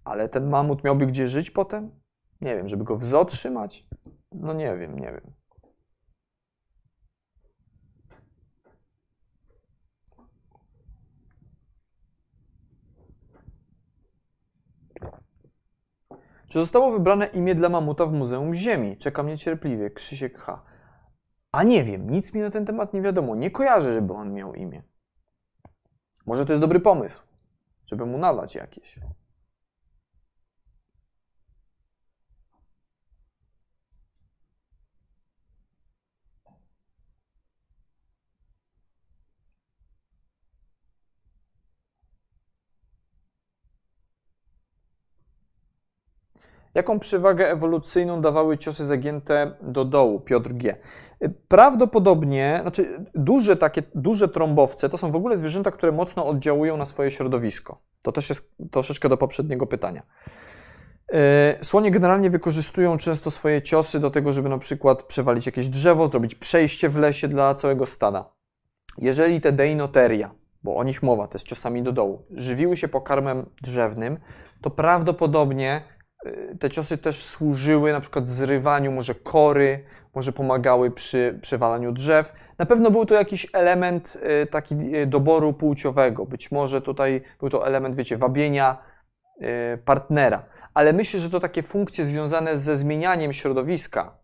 Ale 0.04 0.30
ten 0.30 0.50
mamut 0.50 0.84
miałby 0.84 1.08
gdzie 1.08 1.28
żyć 1.28 1.52
potem? 1.52 1.92
Nie 2.42 2.56
wiem, 2.56 2.68
żeby 2.68 2.84
go 2.84 2.96
w? 2.96 3.04
No 4.32 4.54
nie 4.54 4.78
wiem, 4.78 5.00
nie 5.00 5.12
wiem. 5.12 5.37
Czy 16.48 16.60
zostało 16.60 16.92
wybrane 16.92 17.26
imię 17.26 17.56
dla 17.56 17.70
mamuta 17.70 18.06
w 18.06 18.14
Muzeum 18.14 18.54
Ziemi? 18.54 18.98
Czekam 18.98 19.28
niecierpliwie. 19.28 19.90
Krzysiek 19.90 20.40
H. 20.40 20.64
A 21.52 21.64
nie 21.64 21.84
wiem, 21.84 22.10
nic 22.10 22.34
mi 22.34 22.42
na 22.42 22.50
ten 22.50 22.66
temat 22.66 22.94
nie 22.94 23.02
wiadomo. 23.02 23.36
Nie 23.36 23.52
kojarzę, 23.52 23.94
żeby 23.94 24.14
on 24.14 24.34
miał 24.34 24.54
imię. 24.54 24.84
Może 26.26 26.46
to 26.46 26.52
jest 26.54 26.62
dobry 26.62 26.80
pomysł, 26.80 27.22
żeby 27.86 28.06
mu 28.06 28.18
nadać 28.18 28.56
jakieś. 28.56 29.00
Jaką 46.78 47.00
przewagę 47.00 47.52
ewolucyjną 47.52 48.22
dawały 48.22 48.58
ciosy 48.58 48.86
zagięte 48.86 49.52
do 49.62 49.86
dołu? 49.86 50.20
Piotr 50.20 50.54
G. 50.54 50.76
Prawdopodobnie, 51.48 52.60
znaczy 52.62 53.06
duże 53.16 53.56
takie, 53.56 53.84
duże 53.96 54.28
trąbowce 54.28 54.90
to 54.90 54.98
są 54.98 55.12
w 55.12 55.16
ogóle 55.16 55.38
zwierzęta, 55.38 55.72
które 55.72 55.92
mocno 55.92 56.28
oddziałują 56.28 56.78
na 56.78 56.86
swoje 56.86 57.12
środowisko. 57.12 57.82
To 58.04 58.12
też 58.12 58.30
jest 58.30 58.56
troszeczkę 58.72 59.10
do 59.10 59.18
poprzedniego 59.18 59.68
pytania. 59.68 60.04
E, 61.14 61.56
słonie 61.62 61.92
generalnie 61.92 62.30
wykorzystują 62.30 62.98
często 62.98 63.32
swoje 63.32 63.62
ciosy 63.62 64.00
do 64.00 64.12
tego, 64.12 64.34
żeby 64.34 64.50
na 64.50 64.58
przykład 64.58 65.04
przewalić 65.04 65.46
jakieś 65.46 65.70
drzewo, 65.70 66.08
zrobić 66.08 66.36
przejście 66.36 66.90
w 66.90 66.98
lesie 66.98 67.28
dla 67.28 67.56
całego 67.56 67.86
stada. 67.86 68.30
Jeżeli 68.98 69.42
te 69.42 69.52
deinoteria, 69.52 70.32
bo 70.64 70.76
o 70.76 70.84
nich 70.84 71.04
mowa, 71.04 71.28
te 71.28 71.40
z 71.40 71.44
ciosami 71.44 71.84
do 71.84 71.92
dołu, 71.92 72.26
żywiły 72.32 72.78
się 72.78 72.88
pokarmem 72.88 73.50
drzewnym, 73.62 74.20
to 74.62 74.70
prawdopodobnie 74.70 75.97
te 76.60 76.70
ciosy 76.70 76.98
też 76.98 77.24
służyły 77.24 77.92
na 77.92 78.02
przykład 78.02 78.28
zrywaniu 78.28 78.92
może 78.92 79.16
kory, 79.16 79.84
może 80.16 80.32
pomagały 80.34 80.92
przy 80.92 81.40
przewalaniu 81.42 81.92
drzew. 81.92 82.34
Na 82.58 82.66
pewno 82.66 82.92
był 82.92 83.06
to 83.06 83.16
jakiś 83.16 83.48
element 83.54 84.18
y, 84.44 84.48
taki 84.48 84.96
y, 84.96 85.06
doboru 85.06 85.54
płciowego. 85.54 86.26
Być 86.26 86.52
może 86.52 86.82
tutaj 86.82 87.22
był 87.40 87.50
to 87.50 87.68
element, 87.68 87.96
wiecie, 87.96 88.18
wabienia 88.18 88.78
partnera. 89.86 90.46
Ale 90.74 90.94
myślę, 90.94 91.20
że 91.20 91.30
to 91.30 91.40
takie 91.40 91.64
funkcje 91.64 92.06
związane 92.06 92.58
ze 92.58 92.78
zmienianiem 92.78 93.34
środowiska 93.34 94.18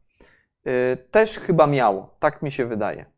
też 1.11 1.39
chyba 1.39 1.67
miało. 1.67 2.15
Tak 2.19 2.41
mi 2.41 2.51
się 2.51 2.65
wydaje. 2.65 3.12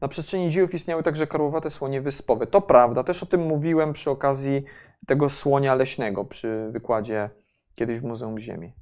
Na 0.00 0.08
przestrzeni 0.08 0.50
dziejów 0.50 0.74
istniały 0.74 1.02
także 1.02 1.26
karłowate 1.26 1.70
słonie 1.70 2.00
wyspowe. 2.00 2.46
To 2.46 2.60
prawda, 2.60 3.04
też 3.04 3.22
o 3.22 3.26
tym 3.26 3.40
mówiłem 3.40 3.92
przy 3.92 4.10
okazji 4.10 4.64
tego 5.06 5.30
słonia 5.30 5.74
leśnego 5.74 6.24
przy 6.24 6.68
wykładzie 6.70 7.30
kiedyś 7.74 8.00
w 8.00 8.04
Muzeum 8.04 8.38
Ziemi. 8.38 8.72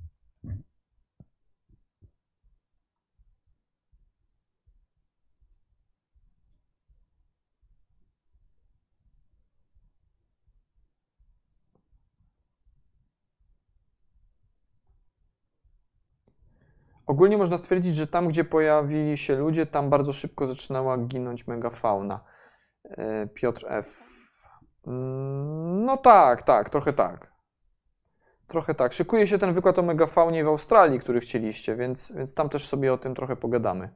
Ogólnie 17.09 17.39
można 17.39 17.59
stwierdzić, 17.59 17.95
że 17.95 18.07
tam, 18.07 18.29
gdzie 18.29 18.45
pojawili 18.45 19.17
się 19.17 19.37
ludzie, 19.37 19.67
tam 19.67 19.91
bardzo 19.91 20.13
szybko 20.13 20.47
zaczynała 20.47 20.99
ginąć 20.99 21.47
megafauna. 21.47 22.25
E, 22.85 23.27
Piotr 23.27 23.67
F. 23.69 24.03
Mm, 24.87 25.85
no 25.85 25.97
tak, 25.97 26.43
tak, 26.43 26.71
trochę 26.71 26.93
tak. 26.93 27.33
Trochę 28.47 28.75
tak. 28.75 28.93
Szykuje 28.93 29.27
się 29.27 29.39
ten 29.39 29.55
wykład 29.55 29.79
o 29.79 29.83
megafaunie 29.83 30.45
w 30.45 30.49
Australii, 30.49 31.01
który 31.01 31.21
chcieliście, 31.21 31.77
więc, 31.77 32.13
więc 32.13 32.35
tam 32.35 32.49
też 32.49 32.69
sobie 32.69 32.93
o 32.93 32.99
tym 32.99 33.15
trochę 33.15 33.37
pogadamy. 33.37 33.91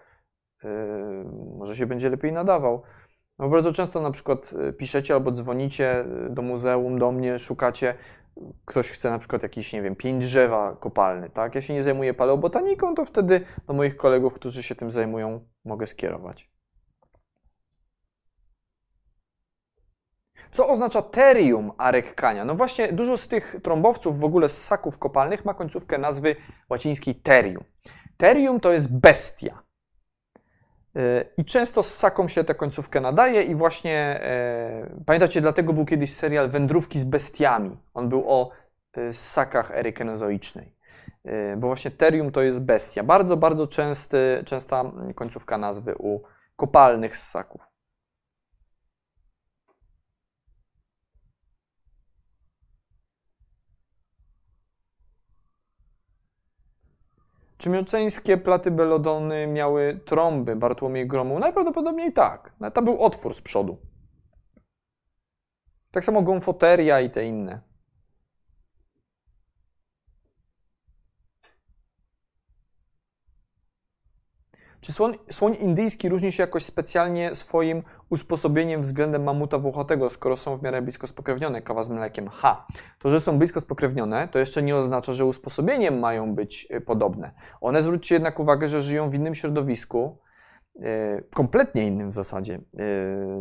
yy, 0.63 0.69
może 1.57 1.75
się 1.75 1.85
będzie 1.85 2.09
lepiej 2.09 2.33
nadawał. 2.33 2.81
No 3.39 3.49
bardzo 3.49 3.73
często 3.73 4.01
na 4.01 4.11
przykład 4.11 4.53
piszecie 4.77 5.13
albo 5.13 5.31
dzwonicie 5.31 6.05
do 6.29 6.41
muzeum, 6.41 6.99
do 6.99 7.11
mnie, 7.11 7.39
szukacie 7.39 7.93
ktoś 8.65 8.91
chce 8.91 9.09
na 9.09 9.19
przykład 9.19 9.43
jakiś, 9.43 9.73
nie 9.73 9.81
wiem, 9.81 9.95
pięć 9.95 10.25
drzewa 10.25 10.75
kopalny, 10.75 11.29
tak? 11.29 11.55
Ja 11.55 11.61
się 11.61 11.73
nie 11.73 11.83
zajmuję 11.83 12.13
paleobotaniką, 12.13 12.95
to 12.95 13.05
wtedy 13.05 13.45
do 13.67 13.73
moich 13.73 13.97
kolegów, 13.97 14.33
którzy 14.33 14.63
się 14.63 14.75
tym 14.75 14.91
zajmują, 14.91 15.45
mogę 15.65 15.87
skierować. 15.87 16.51
Co 20.51 20.69
oznacza 20.69 21.01
terium 21.01 21.71
arekkania? 21.77 22.45
No 22.45 22.55
właśnie, 22.55 22.93
dużo 22.93 23.17
z 23.17 23.27
tych 23.27 23.55
trąbowców, 23.63 24.19
w 24.19 24.23
ogóle 24.23 24.49
z 24.49 24.63
ssaków 24.63 24.97
kopalnych, 24.97 25.45
ma 25.45 25.53
końcówkę 25.53 25.97
nazwy 25.97 26.35
łacińskiej 26.69 27.15
terium. 27.15 27.63
Terium 28.17 28.59
to 28.59 28.71
jest 28.71 28.99
bestia. 28.99 29.63
E, 30.95 31.25
I 31.37 31.45
często 31.45 31.83
z 31.83 31.93
saką 31.93 32.27
się 32.27 32.43
tę 32.43 32.55
końcówkę 32.55 33.01
nadaje 33.01 33.43
i 33.43 33.55
właśnie, 33.55 34.19
e, 34.23 35.01
pamiętacie, 35.05 35.41
dlatego 35.41 35.73
był 35.73 35.85
kiedyś 35.85 36.13
serial 36.13 36.49
Wędrówki 36.49 36.99
z 36.99 37.03
bestiami. 37.03 37.77
On 37.93 38.09
był 38.09 38.23
o 38.27 38.51
e, 38.93 39.13
ssakach 39.13 39.71
ery 39.71 39.93
kenozoicznej. 39.93 40.75
E, 41.25 41.57
bo 41.57 41.67
właśnie 41.67 41.91
terium 41.91 42.31
to 42.31 42.41
jest 42.41 42.61
bestia. 42.61 43.03
Bardzo, 43.03 43.37
bardzo 43.37 43.67
częsty, 43.67 44.43
częsta 44.45 44.91
końcówka 45.15 45.57
nazwy 45.57 45.95
u 45.99 46.21
kopalnych 46.55 47.17
ssaków. 47.17 47.70
Czy 57.61 57.69
mioceńskie 57.69 58.37
platy 58.37 58.71
belodony 58.71 59.47
miały 59.47 59.99
trąby 60.05 60.55
Bartłomiej 60.55 61.07
Gromu? 61.07 61.39
Najprawdopodobniej 61.39 62.13
tak. 62.13 62.53
No, 62.59 62.71
tam 62.71 62.85
był 62.85 63.05
otwór 63.05 63.33
z 63.33 63.41
przodu. 63.41 63.77
Tak 65.91 66.05
samo 66.05 66.21
gonfoteria 66.21 67.01
i 67.01 67.09
te 67.09 67.25
inne. 67.25 67.61
Czy 74.81 74.93
słoń, 74.93 75.17
słoń, 75.31 75.57
indyjski 75.59 76.09
różni 76.09 76.31
się 76.31 76.43
jakoś 76.43 76.65
specjalnie 76.65 77.35
swoim 77.35 77.83
usposobieniem 78.11 78.81
względem 78.81 79.23
mamuta 79.23 79.57
włochatego, 79.57 80.09
skoro 80.09 80.37
są 80.37 80.57
w 80.57 80.61
miarę 80.61 80.81
blisko 80.81 81.07
spokrewnione, 81.07 81.61
kawa 81.61 81.83
z 81.83 81.89
mlekiem? 81.89 82.27
Ha! 82.27 82.67
To, 82.99 83.09
że 83.09 83.19
są 83.19 83.37
blisko 83.37 83.59
spokrewnione, 83.59 84.27
to 84.27 84.39
jeszcze 84.39 84.63
nie 84.63 84.75
oznacza, 84.75 85.13
że 85.13 85.25
usposobieniem 85.25 85.99
mają 85.99 86.35
być 86.35 86.67
y, 86.71 86.81
podobne. 86.81 87.31
One, 87.61 87.81
zwróćcie 87.81 88.15
jednak 88.15 88.39
uwagę, 88.39 88.69
że 88.69 88.81
żyją 88.81 89.09
w 89.09 89.13
innym 89.13 89.35
środowisku, 89.35 90.17
yy, 90.75 90.83
kompletnie 91.33 91.87
innym 91.87 92.09
w 92.09 92.13
zasadzie. 92.13 92.53
Yy, 92.53 92.85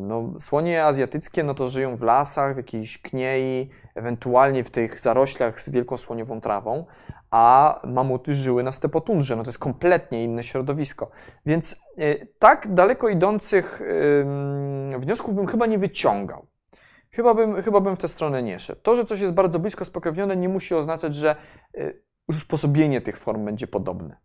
no, 0.00 0.34
słonie 0.40 0.84
azjatyckie 0.84 1.44
no 1.44 1.54
to 1.54 1.68
żyją 1.68 1.96
w 1.96 2.02
lasach, 2.02 2.54
w 2.54 2.56
jakiejś 2.56 3.02
kniei, 3.02 3.70
ewentualnie 3.94 4.64
w 4.64 4.70
tych 4.70 5.00
zaroślach 5.00 5.60
z 5.60 5.70
wielką 5.70 5.96
słoniową 5.96 6.40
trawą, 6.40 6.84
a 7.30 7.80
mamuty 7.84 8.34
żyły 8.34 8.62
na 8.62 8.72
stepotundrze. 8.72 9.36
No 9.36 9.42
to 9.42 9.48
jest 9.48 9.58
kompletnie 9.58 10.24
inne 10.24 10.42
środowisko. 10.42 11.10
Więc 11.46 11.80
y, 11.98 12.28
tak 12.38 12.74
daleko 12.74 13.08
idących 13.08 13.82
wniosków 14.98 15.34
bym 15.34 15.46
chyba 15.46 15.66
nie 15.66 15.78
wyciągał. 15.78 16.46
Chyba 17.10 17.34
bym, 17.34 17.62
chyba 17.62 17.80
bym 17.80 17.96
w 17.96 17.98
tę 17.98 18.08
stronę 18.08 18.42
nie 18.42 18.58
szedł. 18.58 18.80
To, 18.82 18.96
że 18.96 19.04
coś 19.04 19.20
jest 19.20 19.34
bardzo 19.34 19.58
blisko 19.58 19.84
spokrewnione, 19.84 20.36
nie 20.36 20.48
musi 20.48 20.74
oznaczać, 20.74 21.14
że 21.14 21.36
y, 21.78 22.02
usposobienie 22.28 23.00
tych 23.00 23.18
form 23.18 23.44
będzie 23.44 23.66
podobne. 23.66 24.16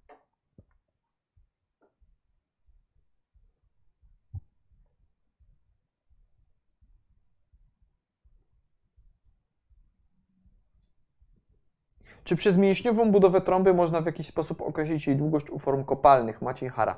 Czy 12.25 12.35
przez 12.35 12.57
mięśniową 12.57 13.11
budowę 13.11 13.41
trąby 13.41 13.73
można 13.73 14.01
w 14.01 14.05
jakiś 14.05 14.27
sposób 14.27 14.61
określić 14.61 15.07
jej 15.07 15.15
długość 15.15 15.49
u 15.49 15.59
form 15.59 15.83
kopalnych? 15.83 16.41
Maciej 16.41 16.69
Hara. 16.69 16.95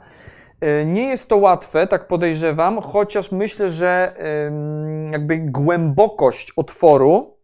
E, 0.62 0.86
nie 0.86 1.02
jest 1.02 1.30
to 1.30 1.38
łatwe, 1.38 1.88
tak 1.88 2.08
podejrzewam, 2.08 2.82
chociaż 2.82 3.32
myślę, 3.32 3.70
że 3.70 4.16
jakby 5.12 5.38
głębokość 5.38 6.54
otworu 6.56 7.38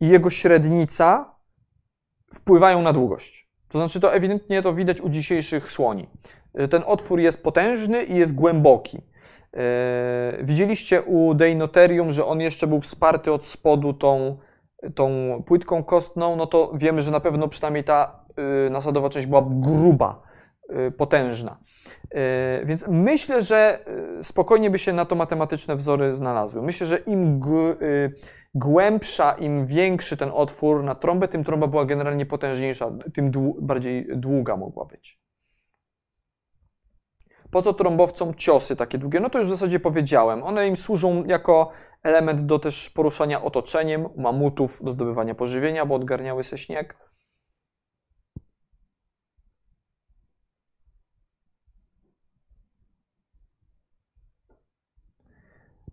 i 0.00 0.08
jego 0.08 0.30
średnica 0.30 1.34
wpływają 2.34 2.82
na 2.82 2.92
długość. 2.92 3.48
To 3.68 3.78
znaczy, 3.78 4.00
to 4.00 4.14
ewidentnie 4.14 4.62
to 4.62 4.72
widać 4.72 5.00
u 5.00 5.08
dzisiejszych 5.08 5.70
słoni. 5.70 6.08
E, 6.54 6.68
ten 6.68 6.82
otwór 6.86 7.20
jest 7.20 7.42
potężny 7.42 8.04
i 8.04 8.16
jest 8.16 8.34
głęboki. 8.34 9.02
E, 9.56 10.38
widzieliście 10.42 11.02
u 11.02 11.34
Deinoterium, 11.34 12.12
że 12.12 12.26
on 12.26 12.40
jeszcze 12.40 12.66
był 12.66 12.80
wsparty 12.80 13.32
od 13.32 13.46
spodu 13.46 13.92
tą 13.92 14.38
tą 14.94 15.10
płytką 15.46 15.84
kostną, 15.84 16.36
no 16.36 16.46
to 16.46 16.72
wiemy, 16.74 17.02
że 17.02 17.10
na 17.10 17.20
pewno 17.20 17.48
przynajmniej 17.48 17.84
ta 17.84 18.24
y, 18.66 18.70
nasadowa 18.70 19.08
część 19.08 19.26
była 19.26 19.46
gruba, 19.48 20.22
y, 20.88 20.90
potężna. 20.90 21.58
Y, 22.04 22.66
więc 22.66 22.88
myślę, 22.88 23.42
że 23.42 23.84
spokojnie 24.22 24.70
by 24.70 24.78
się 24.78 24.92
na 24.92 25.04
to 25.04 25.14
matematyczne 25.14 25.76
wzory 25.76 26.14
znalazły. 26.14 26.62
Myślę, 26.62 26.86
że 26.86 26.96
im 26.96 27.40
głębsza, 28.54 29.32
im 29.32 29.66
większy 29.66 30.16
ten 30.16 30.30
otwór 30.32 30.84
na 30.84 30.94
trąbę, 30.94 31.28
tym 31.28 31.44
trąba 31.44 31.66
była 31.66 31.84
generalnie 31.84 32.26
potężniejsza, 32.26 32.90
tym 33.14 33.30
bardziej 33.60 34.06
długa 34.16 34.56
mogła 34.56 34.84
być. 34.84 35.20
Po 37.50 37.62
co 37.62 37.74
trąbowcom 37.74 38.34
ciosy 38.34 38.76
takie 38.76 38.98
długie? 38.98 39.20
No 39.20 39.30
to 39.30 39.38
już 39.38 39.48
w 39.48 39.50
zasadzie 39.50 39.80
powiedziałem. 39.80 40.42
One 40.42 40.68
im 40.68 40.76
służą 40.76 41.24
jako 41.24 41.70
element 42.08 42.46
do 42.46 42.58
też 42.58 42.90
poruszania 42.90 43.42
otoczeniem, 43.42 44.08
mamutów 44.16 44.84
do 44.84 44.92
zdobywania 44.92 45.34
pożywienia, 45.34 45.86
bo 45.86 45.94
odgarniały 45.94 46.44
se 46.44 46.58
śnieg. 46.58 47.08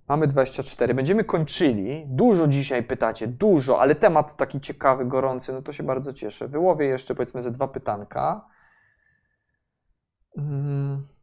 Mamy 0.07 0.27
24. 0.27 0.93
Będziemy 0.93 1.23
kończyli. 1.23 2.05
Dużo 2.07 2.47
dzisiaj 2.47 2.83
pytacie, 2.83 3.27
dużo, 3.27 3.81
ale 3.81 3.95
temat 3.95 4.37
taki 4.37 4.61
ciekawy, 4.61 5.05
gorący, 5.05 5.53
no 5.53 5.61
to 5.61 5.71
się 5.71 5.83
bardzo 5.83 6.13
cieszę. 6.13 6.47
Wyłowię 6.47 6.85
jeszcze 6.85 7.15
powiedzmy 7.15 7.41
ze 7.41 7.51
dwa 7.51 7.67
pytanka. 7.67 8.47
Hmm. 10.35 11.14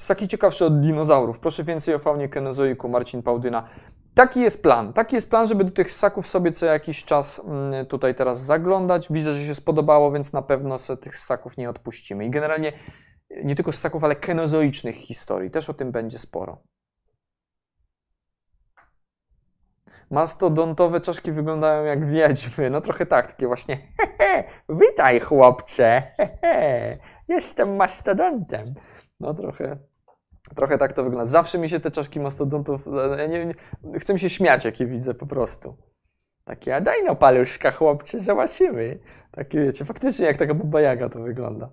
Ssaki 0.00 0.28
ciekawsze 0.28 0.66
od 0.66 0.80
dinozaurów. 0.80 1.38
Proszę 1.38 1.64
więcej 1.64 1.94
o 1.94 1.98
faunie 1.98 2.28
kenozoiku, 2.28 2.88
Marcin 2.88 3.22
Pałdyna. 3.22 3.68
Taki 4.14 4.40
jest 4.40 4.62
plan. 4.62 4.92
Taki 4.92 5.14
jest 5.14 5.30
plan, 5.30 5.46
żeby 5.48 5.64
do 5.64 5.70
tych 5.70 5.90
ssaków 5.90 6.26
sobie 6.26 6.52
co 6.52 6.66
jakiś 6.66 7.04
czas 7.04 7.42
mm, 7.46 7.86
tutaj 7.86 8.14
teraz 8.14 8.44
zaglądać. 8.44 9.06
Widzę, 9.10 9.34
że 9.34 9.46
się 9.46 9.54
spodobało, 9.54 10.12
więc 10.12 10.32
na 10.32 10.42
pewno 10.42 10.78
sobie 10.78 11.02
tych 11.02 11.16
ssaków 11.16 11.56
nie 11.56 11.70
odpuścimy. 11.70 12.24
I 12.24 12.30
generalnie 12.30 12.72
nie 13.44 13.54
tylko 13.56 13.72
ssaków, 13.72 14.04
ale 14.04 14.16
kenozoicznych 14.16 14.96
historii. 14.96 15.50
Też 15.50 15.70
o 15.70 15.74
tym 15.74 15.92
będzie 15.92 16.18
sporo. 16.18 16.62
Mastodontowe 20.10 21.00
czaszki 21.00 21.32
wyglądają 21.32 21.84
jak 21.84 22.06
wiedźmy. 22.06 22.70
No 22.70 22.80
trochę 22.80 23.06
tak, 23.06 23.26
takie 23.26 23.46
właśnie. 23.46 23.78
Hehe, 23.98 24.44
witaj 24.68 25.20
chłopcze. 25.20 26.02
Hehe, 26.16 26.98
jestem 27.28 27.76
mastodontem. 27.76 28.74
No 29.20 29.34
trochę, 29.34 29.89
Trochę 30.54 30.78
tak 30.78 30.92
to 30.92 31.04
wygląda. 31.04 31.26
Zawsze 31.26 31.58
mi 31.58 31.68
się 31.68 31.80
te 31.80 31.90
czaszki 31.90 32.20
mastodontów. 32.20 32.88
Ja 33.18 33.26
nie, 33.26 33.54
nie, 33.84 33.98
chcę 33.98 34.12
mi 34.12 34.20
się 34.20 34.30
śmiać, 34.30 34.64
jak 34.64 34.80
je 34.80 34.86
widzę 34.86 35.14
po 35.14 35.26
prostu. 35.26 35.76
Takie, 36.44 36.76
a 36.76 36.80
daj 36.80 37.04
no 37.04 37.16
paluszka, 37.16 37.70
chłopcze, 37.70 38.20
zobaczymy. 38.20 38.98
Takie 39.30 39.60
wiecie, 39.60 39.84
faktycznie 39.84 40.26
jak 40.26 40.36
taka 40.36 40.54
baba 40.54 40.80
jaga 40.80 41.08
to 41.08 41.20
wygląda. 41.20 41.70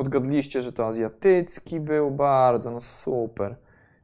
Odgadliście, 0.00 0.62
że 0.62 0.72
to 0.72 0.86
azjatycki 0.86 1.80
był, 1.80 2.10
bardzo, 2.10 2.70
no 2.70 2.80
super. 2.80 3.56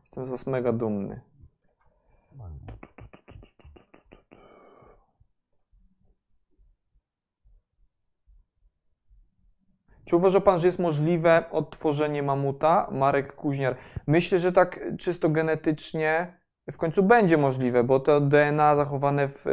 Jestem 0.02 0.26
z 0.26 0.30
was 0.30 0.46
mega 0.46 0.72
dumny. 0.72 1.20
Czy 10.04 10.16
uważa 10.16 10.40
Pan, 10.40 10.60
że 10.60 10.66
jest 10.66 10.78
możliwe 10.78 11.44
odtworzenie 11.50 12.22
mamuta? 12.22 12.88
Marek 12.90 13.32
Kuźniar. 13.34 13.76
Myślę, 14.06 14.38
że 14.38 14.52
tak 14.52 14.80
czysto 14.98 15.28
genetycznie 15.28 16.40
w 16.72 16.76
końcu 16.76 17.02
będzie 17.02 17.36
możliwe, 17.38 17.84
bo 17.84 18.00
to 18.00 18.20
DNA 18.20 18.76
zachowane 18.76 19.28
w, 19.28 19.44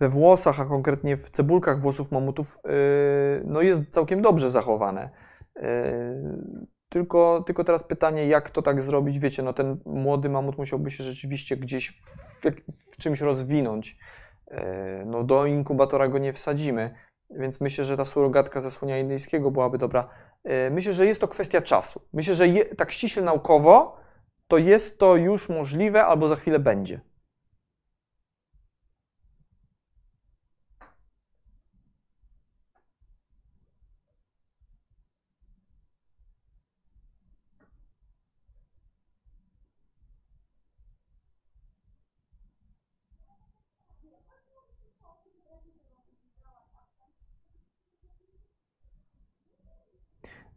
we 0.00 0.08
włosach, 0.08 0.60
a 0.60 0.64
konkretnie 0.64 1.16
w 1.16 1.30
cebulkach 1.30 1.80
włosów 1.80 2.12
mamutów, 2.12 2.58
yy, 2.64 2.72
no 3.44 3.62
jest 3.62 3.90
całkiem 3.90 4.22
dobrze 4.22 4.50
zachowane. 4.50 5.10
Yy, 5.56 5.62
tylko, 6.88 7.42
tylko 7.46 7.64
teraz 7.64 7.84
pytanie, 7.84 8.26
jak 8.26 8.50
to 8.50 8.62
tak 8.62 8.82
zrobić? 8.82 9.18
Wiecie, 9.18 9.42
no 9.42 9.52
ten 9.52 9.76
młody 9.86 10.28
mamut 10.28 10.58
musiałby 10.58 10.90
się 10.90 11.04
rzeczywiście 11.04 11.56
gdzieś 11.56 12.02
w, 12.40 12.40
w 12.92 12.96
czymś 12.96 13.20
rozwinąć. 13.20 13.98
Yy, 14.50 14.58
no 15.06 15.24
do 15.24 15.46
inkubatora 15.46 16.08
go 16.08 16.18
nie 16.18 16.32
wsadzimy 16.32 16.94
więc 17.30 17.60
myślę, 17.60 17.84
że 17.84 17.96
ta 17.96 18.04
surogatka 18.04 18.60
ze 18.60 18.70
słonia 18.70 18.98
indyjskiego 18.98 19.50
byłaby 19.50 19.78
dobra. 19.78 20.04
Myślę, 20.70 20.92
że 20.92 21.06
jest 21.06 21.20
to 21.20 21.28
kwestia 21.28 21.62
czasu. 21.62 22.00
Myślę, 22.12 22.34
że 22.34 22.48
je, 22.48 22.64
tak 22.64 22.92
ściśle 22.92 23.22
naukowo 23.22 24.00
to 24.48 24.58
jest 24.58 24.98
to 24.98 25.16
już 25.16 25.48
możliwe 25.48 26.04
albo 26.04 26.28
za 26.28 26.36
chwilę 26.36 26.58
będzie. 26.58 27.00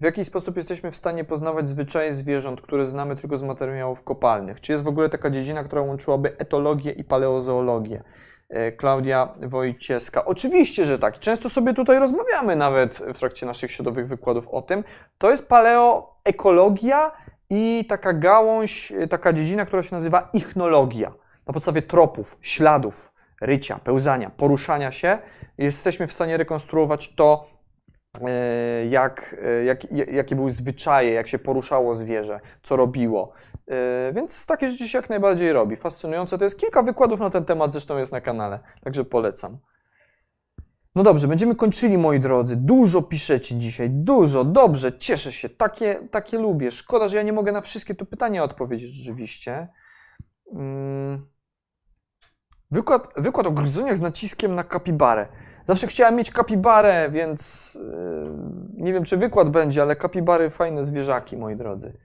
W 0.03 0.05
jaki 0.05 0.25
sposób 0.25 0.57
jesteśmy 0.57 0.91
w 0.91 0.95
stanie 0.95 1.23
poznawać 1.23 1.67
zwyczaje 1.67 2.13
zwierząt, 2.13 2.61
które 2.61 2.87
znamy 2.87 3.15
tylko 3.15 3.37
z 3.37 3.43
materiałów 3.43 4.03
kopalnych? 4.03 4.61
Czy 4.61 4.71
jest 4.71 4.83
w 4.83 4.87
ogóle 4.87 5.09
taka 5.09 5.29
dziedzina, 5.29 5.63
która 5.63 5.81
łączyłaby 5.81 6.37
etologię 6.37 6.91
i 6.91 7.03
paleozoologię? 7.03 8.03
E, 8.49 8.71
Klaudia 8.71 9.33
Wojcieska. 9.41 10.25
Oczywiście, 10.25 10.85
że 10.85 10.99
tak. 10.99 11.19
Często 11.19 11.49
sobie 11.49 11.73
tutaj 11.73 11.99
rozmawiamy 11.99 12.55
nawet 12.55 13.03
w 13.13 13.19
trakcie 13.19 13.45
naszych 13.45 13.71
środowych 13.71 14.07
wykładów 14.07 14.47
o 14.47 14.61
tym. 14.61 14.83
To 15.17 15.31
jest 15.31 15.47
paleoekologia 15.47 17.11
i 17.49 17.85
taka 17.89 18.13
gałąź, 18.13 18.91
e, 18.91 19.07
taka 19.07 19.33
dziedzina, 19.33 19.65
która 19.65 19.83
się 19.83 19.95
nazywa 19.95 20.29
ichnologia. 20.33 21.13
Na 21.47 21.53
podstawie 21.53 21.81
tropów, 21.81 22.37
śladów, 22.41 23.13
rycia, 23.41 23.79
pełzania, 23.83 24.29
poruszania 24.29 24.91
się 24.91 25.17
jesteśmy 25.57 26.07
w 26.07 26.13
stanie 26.13 26.37
rekonstruować 26.37 27.15
to, 27.15 27.52
jak, 28.89 29.35
e, 29.43 29.63
jak, 29.63 29.91
jakie 29.91 30.35
były 30.35 30.51
zwyczaje, 30.51 31.11
jak 31.11 31.27
się 31.27 31.39
poruszało 31.39 31.95
zwierzę, 31.95 32.39
co 32.63 32.75
robiło. 32.75 33.33
E, 33.67 34.13
więc 34.15 34.45
takie 34.45 34.69
rzeczy 34.69 34.87
się 34.87 34.97
jak 34.97 35.09
najbardziej 35.09 35.53
robi. 35.53 35.75
Fascynujące 35.75 36.37
to 36.37 36.43
jest. 36.43 36.59
Kilka 36.59 36.83
wykładów 36.83 37.19
na 37.19 37.29
ten 37.29 37.45
temat 37.45 37.71
zresztą 37.71 37.97
jest 37.97 38.11
na 38.11 38.21
kanale, 38.21 38.59
także 38.83 39.05
polecam. 39.05 39.57
No 40.95 41.03
dobrze, 41.03 41.27
będziemy 41.27 41.55
kończyli, 41.55 41.97
moi 41.97 42.19
drodzy. 42.19 42.55
Dużo 42.55 43.01
piszecie 43.01 43.55
dzisiaj, 43.55 43.89
dużo, 43.89 44.43
dobrze, 44.43 44.97
cieszę 44.97 45.31
się, 45.31 45.49
takie, 45.49 45.95
takie 46.11 46.37
lubię. 46.37 46.71
Szkoda, 46.71 47.07
że 47.07 47.17
ja 47.17 47.23
nie 47.23 47.33
mogę 47.33 47.51
na 47.51 47.61
wszystkie 47.61 47.95
tu 47.95 48.05
pytania 48.05 48.43
odpowiedzieć 48.43 48.93
rzeczywiście. 48.93 49.67
Mm. 50.51 51.32
Wykład, 52.73 53.09
wykład 53.17 53.47
o 53.47 53.51
gryzoniach 53.51 53.97
z 53.97 54.01
naciskiem 54.01 54.55
na 54.55 54.63
kapibarę. 54.63 55.27
Zawsze 55.65 55.87
chciałem 55.87 56.15
mieć 56.15 56.31
kapibarę, 56.31 57.09
więc 57.11 57.73
yy, 57.75 58.31
nie 58.73 58.93
wiem, 58.93 59.03
czy 59.03 59.17
wykład 59.17 59.49
będzie, 59.49 59.81
ale 59.81 59.95
kapibary 59.95 60.49
fajne 60.49 60.83
zwierzaki, 60.83 61.37
moi 61.37 61.55
drodzy. 61.55 61.97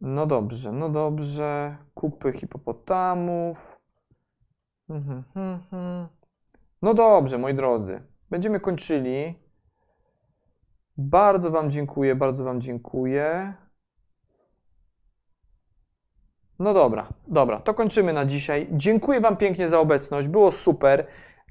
No 0.00 0.26
dobrze, 0.26 0.72
no 0.72 0.88
dobrze. 0.88 1.76
Kupy 1.94 2.32
hipopotamów. 2.32 3.80
No 6.82 6.94
dobrze, 6.94 7.38
moi 7.38 7.54
drodzy. 7.54 8.02
Będziemy 8.30 8.60
kończyli. 8.60 9.34
Bardzo 10.96 11.50
Wam 11.50 11.70
dziękuję, 11.70 12.14
bardzo 12.14 12.44
Wam 12.44 12.60
dziękuję. 12.60 13.54
No 16.58 16.74
dobra, 16.74 17.08
dobra, 17.28 17.60
to 17.60 17.74
kończymy 17.74 18.12
na 18.12 18.24
dzisiaj. 18.24 18.66
Dziękuję 18.70 19.20
Wam 19.20 19.36
pięknie 19.36 19.68
za 19.68 19.80
obecność, 19.80 20.28
było 20.28 20.52
super. 20.52 21.06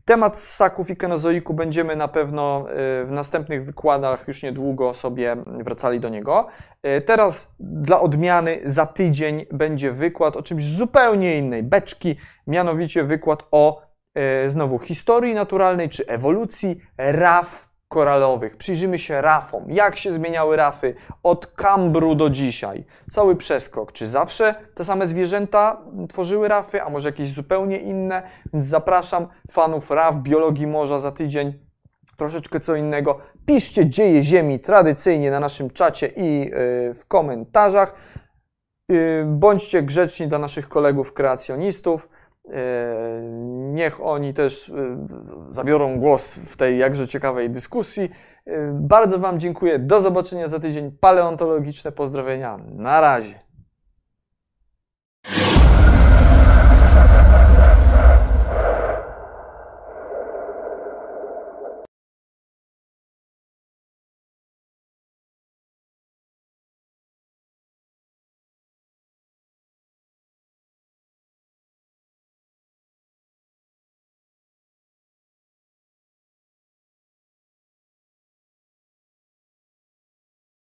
Temat 0.05 0.37
ssaków 0.37 0.89
i 0.89 0.97
kenozoiku 0.97 1.53
będziemy 1.53 1.95
na 1.95 2.07
pewno 2.07 2.65
y, 3.01 3.05
w 3.05 3.11
następnych 3.11 3.65
wykładach 3.65 4.27
już 4.27 4.43
niedługo 4.43 4.93
sobie 4.93 5.37
wracali 5.45 5.99
do 5.99 6.09
niego. 6.09 6.47
Y, 6.87 7.01
teraz 7.01 7.55
dla 7.59 7.99
odmiany 7.99 8.59
za 8.65 8.85
tydzień 8.85 9.45
będzie 9.51 9.91
wykład 9.91 10.37
o 10.37 10.43
czymś 10.43 10.65
zupełnie 10.65 11.37
innej 11.37 11.63
beczki, 11.63 12.15
mianowicie 12.47 13.03
wykład 13.03 13.43
o 13.51 13.81
y, 14.45 14.49
znowu 14.49 14.79
historii 14.79 15.33
naturalnej 15.33 15.89
czy 15.89 16.07
ewolucji 16.07 16.81
raf 16.97 17.76
koralowych. 17.87 18.57
Przyjrzymy 18.57 18.99
się 18.99 19.21
rafom, 19.21 19.63
jak 19.67 19.97
się 19.97 20.11
zmieniały 20.11 20.55
rafy 20.55 20.95
od 21.23 21.47
Kambru 21.47 22.15
do 22.15 22.29
dzisiaj. 22.29 22.85
Cały 23.11 23.35
przeskok. 23.35 23.91
Czy 23.91 24.07
zawsze 24.07 24.55
te 24.75 24.83
same 24.83 25.07
zwierzęta 25.07 25.81
tworzyły 26.09 26.47
rafy, 26.47 26.81
a 26.81 26.89
może 26.89 27.09
jakieś 27.09 27.33
zupełnie 27.33 27.77
inne? 27.77 28.23
Więc 28.53 28.65
zapraszam 28.65 29.27
fanów 29.51 29.91
raf, 29.91 30.15
biologii 30.15 30.67
morza 30.67 30.99
za 30.99 31.11
tydzień. 31.11 31.53
Troszeczkę 32.17 32.59
co 32.59 32.75
innego. 32.75 33.19
Piszcie 33.45 33.89
dzieje 33.89 34.23
Ziemi 34.23 34.59
tradycyjnie 34.59 35.31
na 35.31 35.39
naszym 35.39 35.69
czacie 35.69 36.07
i 36.07 36.39
yy, 36.39 36.49
w 36.93 37.05
komentarzach. 37.07 37.93
Yy, 38.89 39.25
bądźcie 39.25 39.83
grzeczni 39.83 40.27
dla 40.27 40.39
naszych 40.39 40.69
kolegów 40.69 41.13
kreacjonistów. 41.13 42.09
E, 42.53 43.21
niech 43.73 44.05
oni 44.05 44.33
też 44.33 44.69
e, 44.69 44.73
zabiorą 45.49 45.99
głos 45.99 46.35
w 46.35 46.57
tej 46.57 46.77
jakże 46.77 47.07
ciekawej 47.07 47.49
dyskusji. 47.49 48.11
E, 48.45 48.71
bardzo 48.73 49.19
Wam 49.19 49.39
dziękuję. 49.39 49.79
Do 49.79 50.01
zobaczenia 50.01 50.47
za 50.47 50.59
tydzień. 50.59 50.91
Paleontologiczne 50.99 51.91
pozdrowienia. 51.91 52.59
Na 52.75 53.01
razie. 53.01 53.46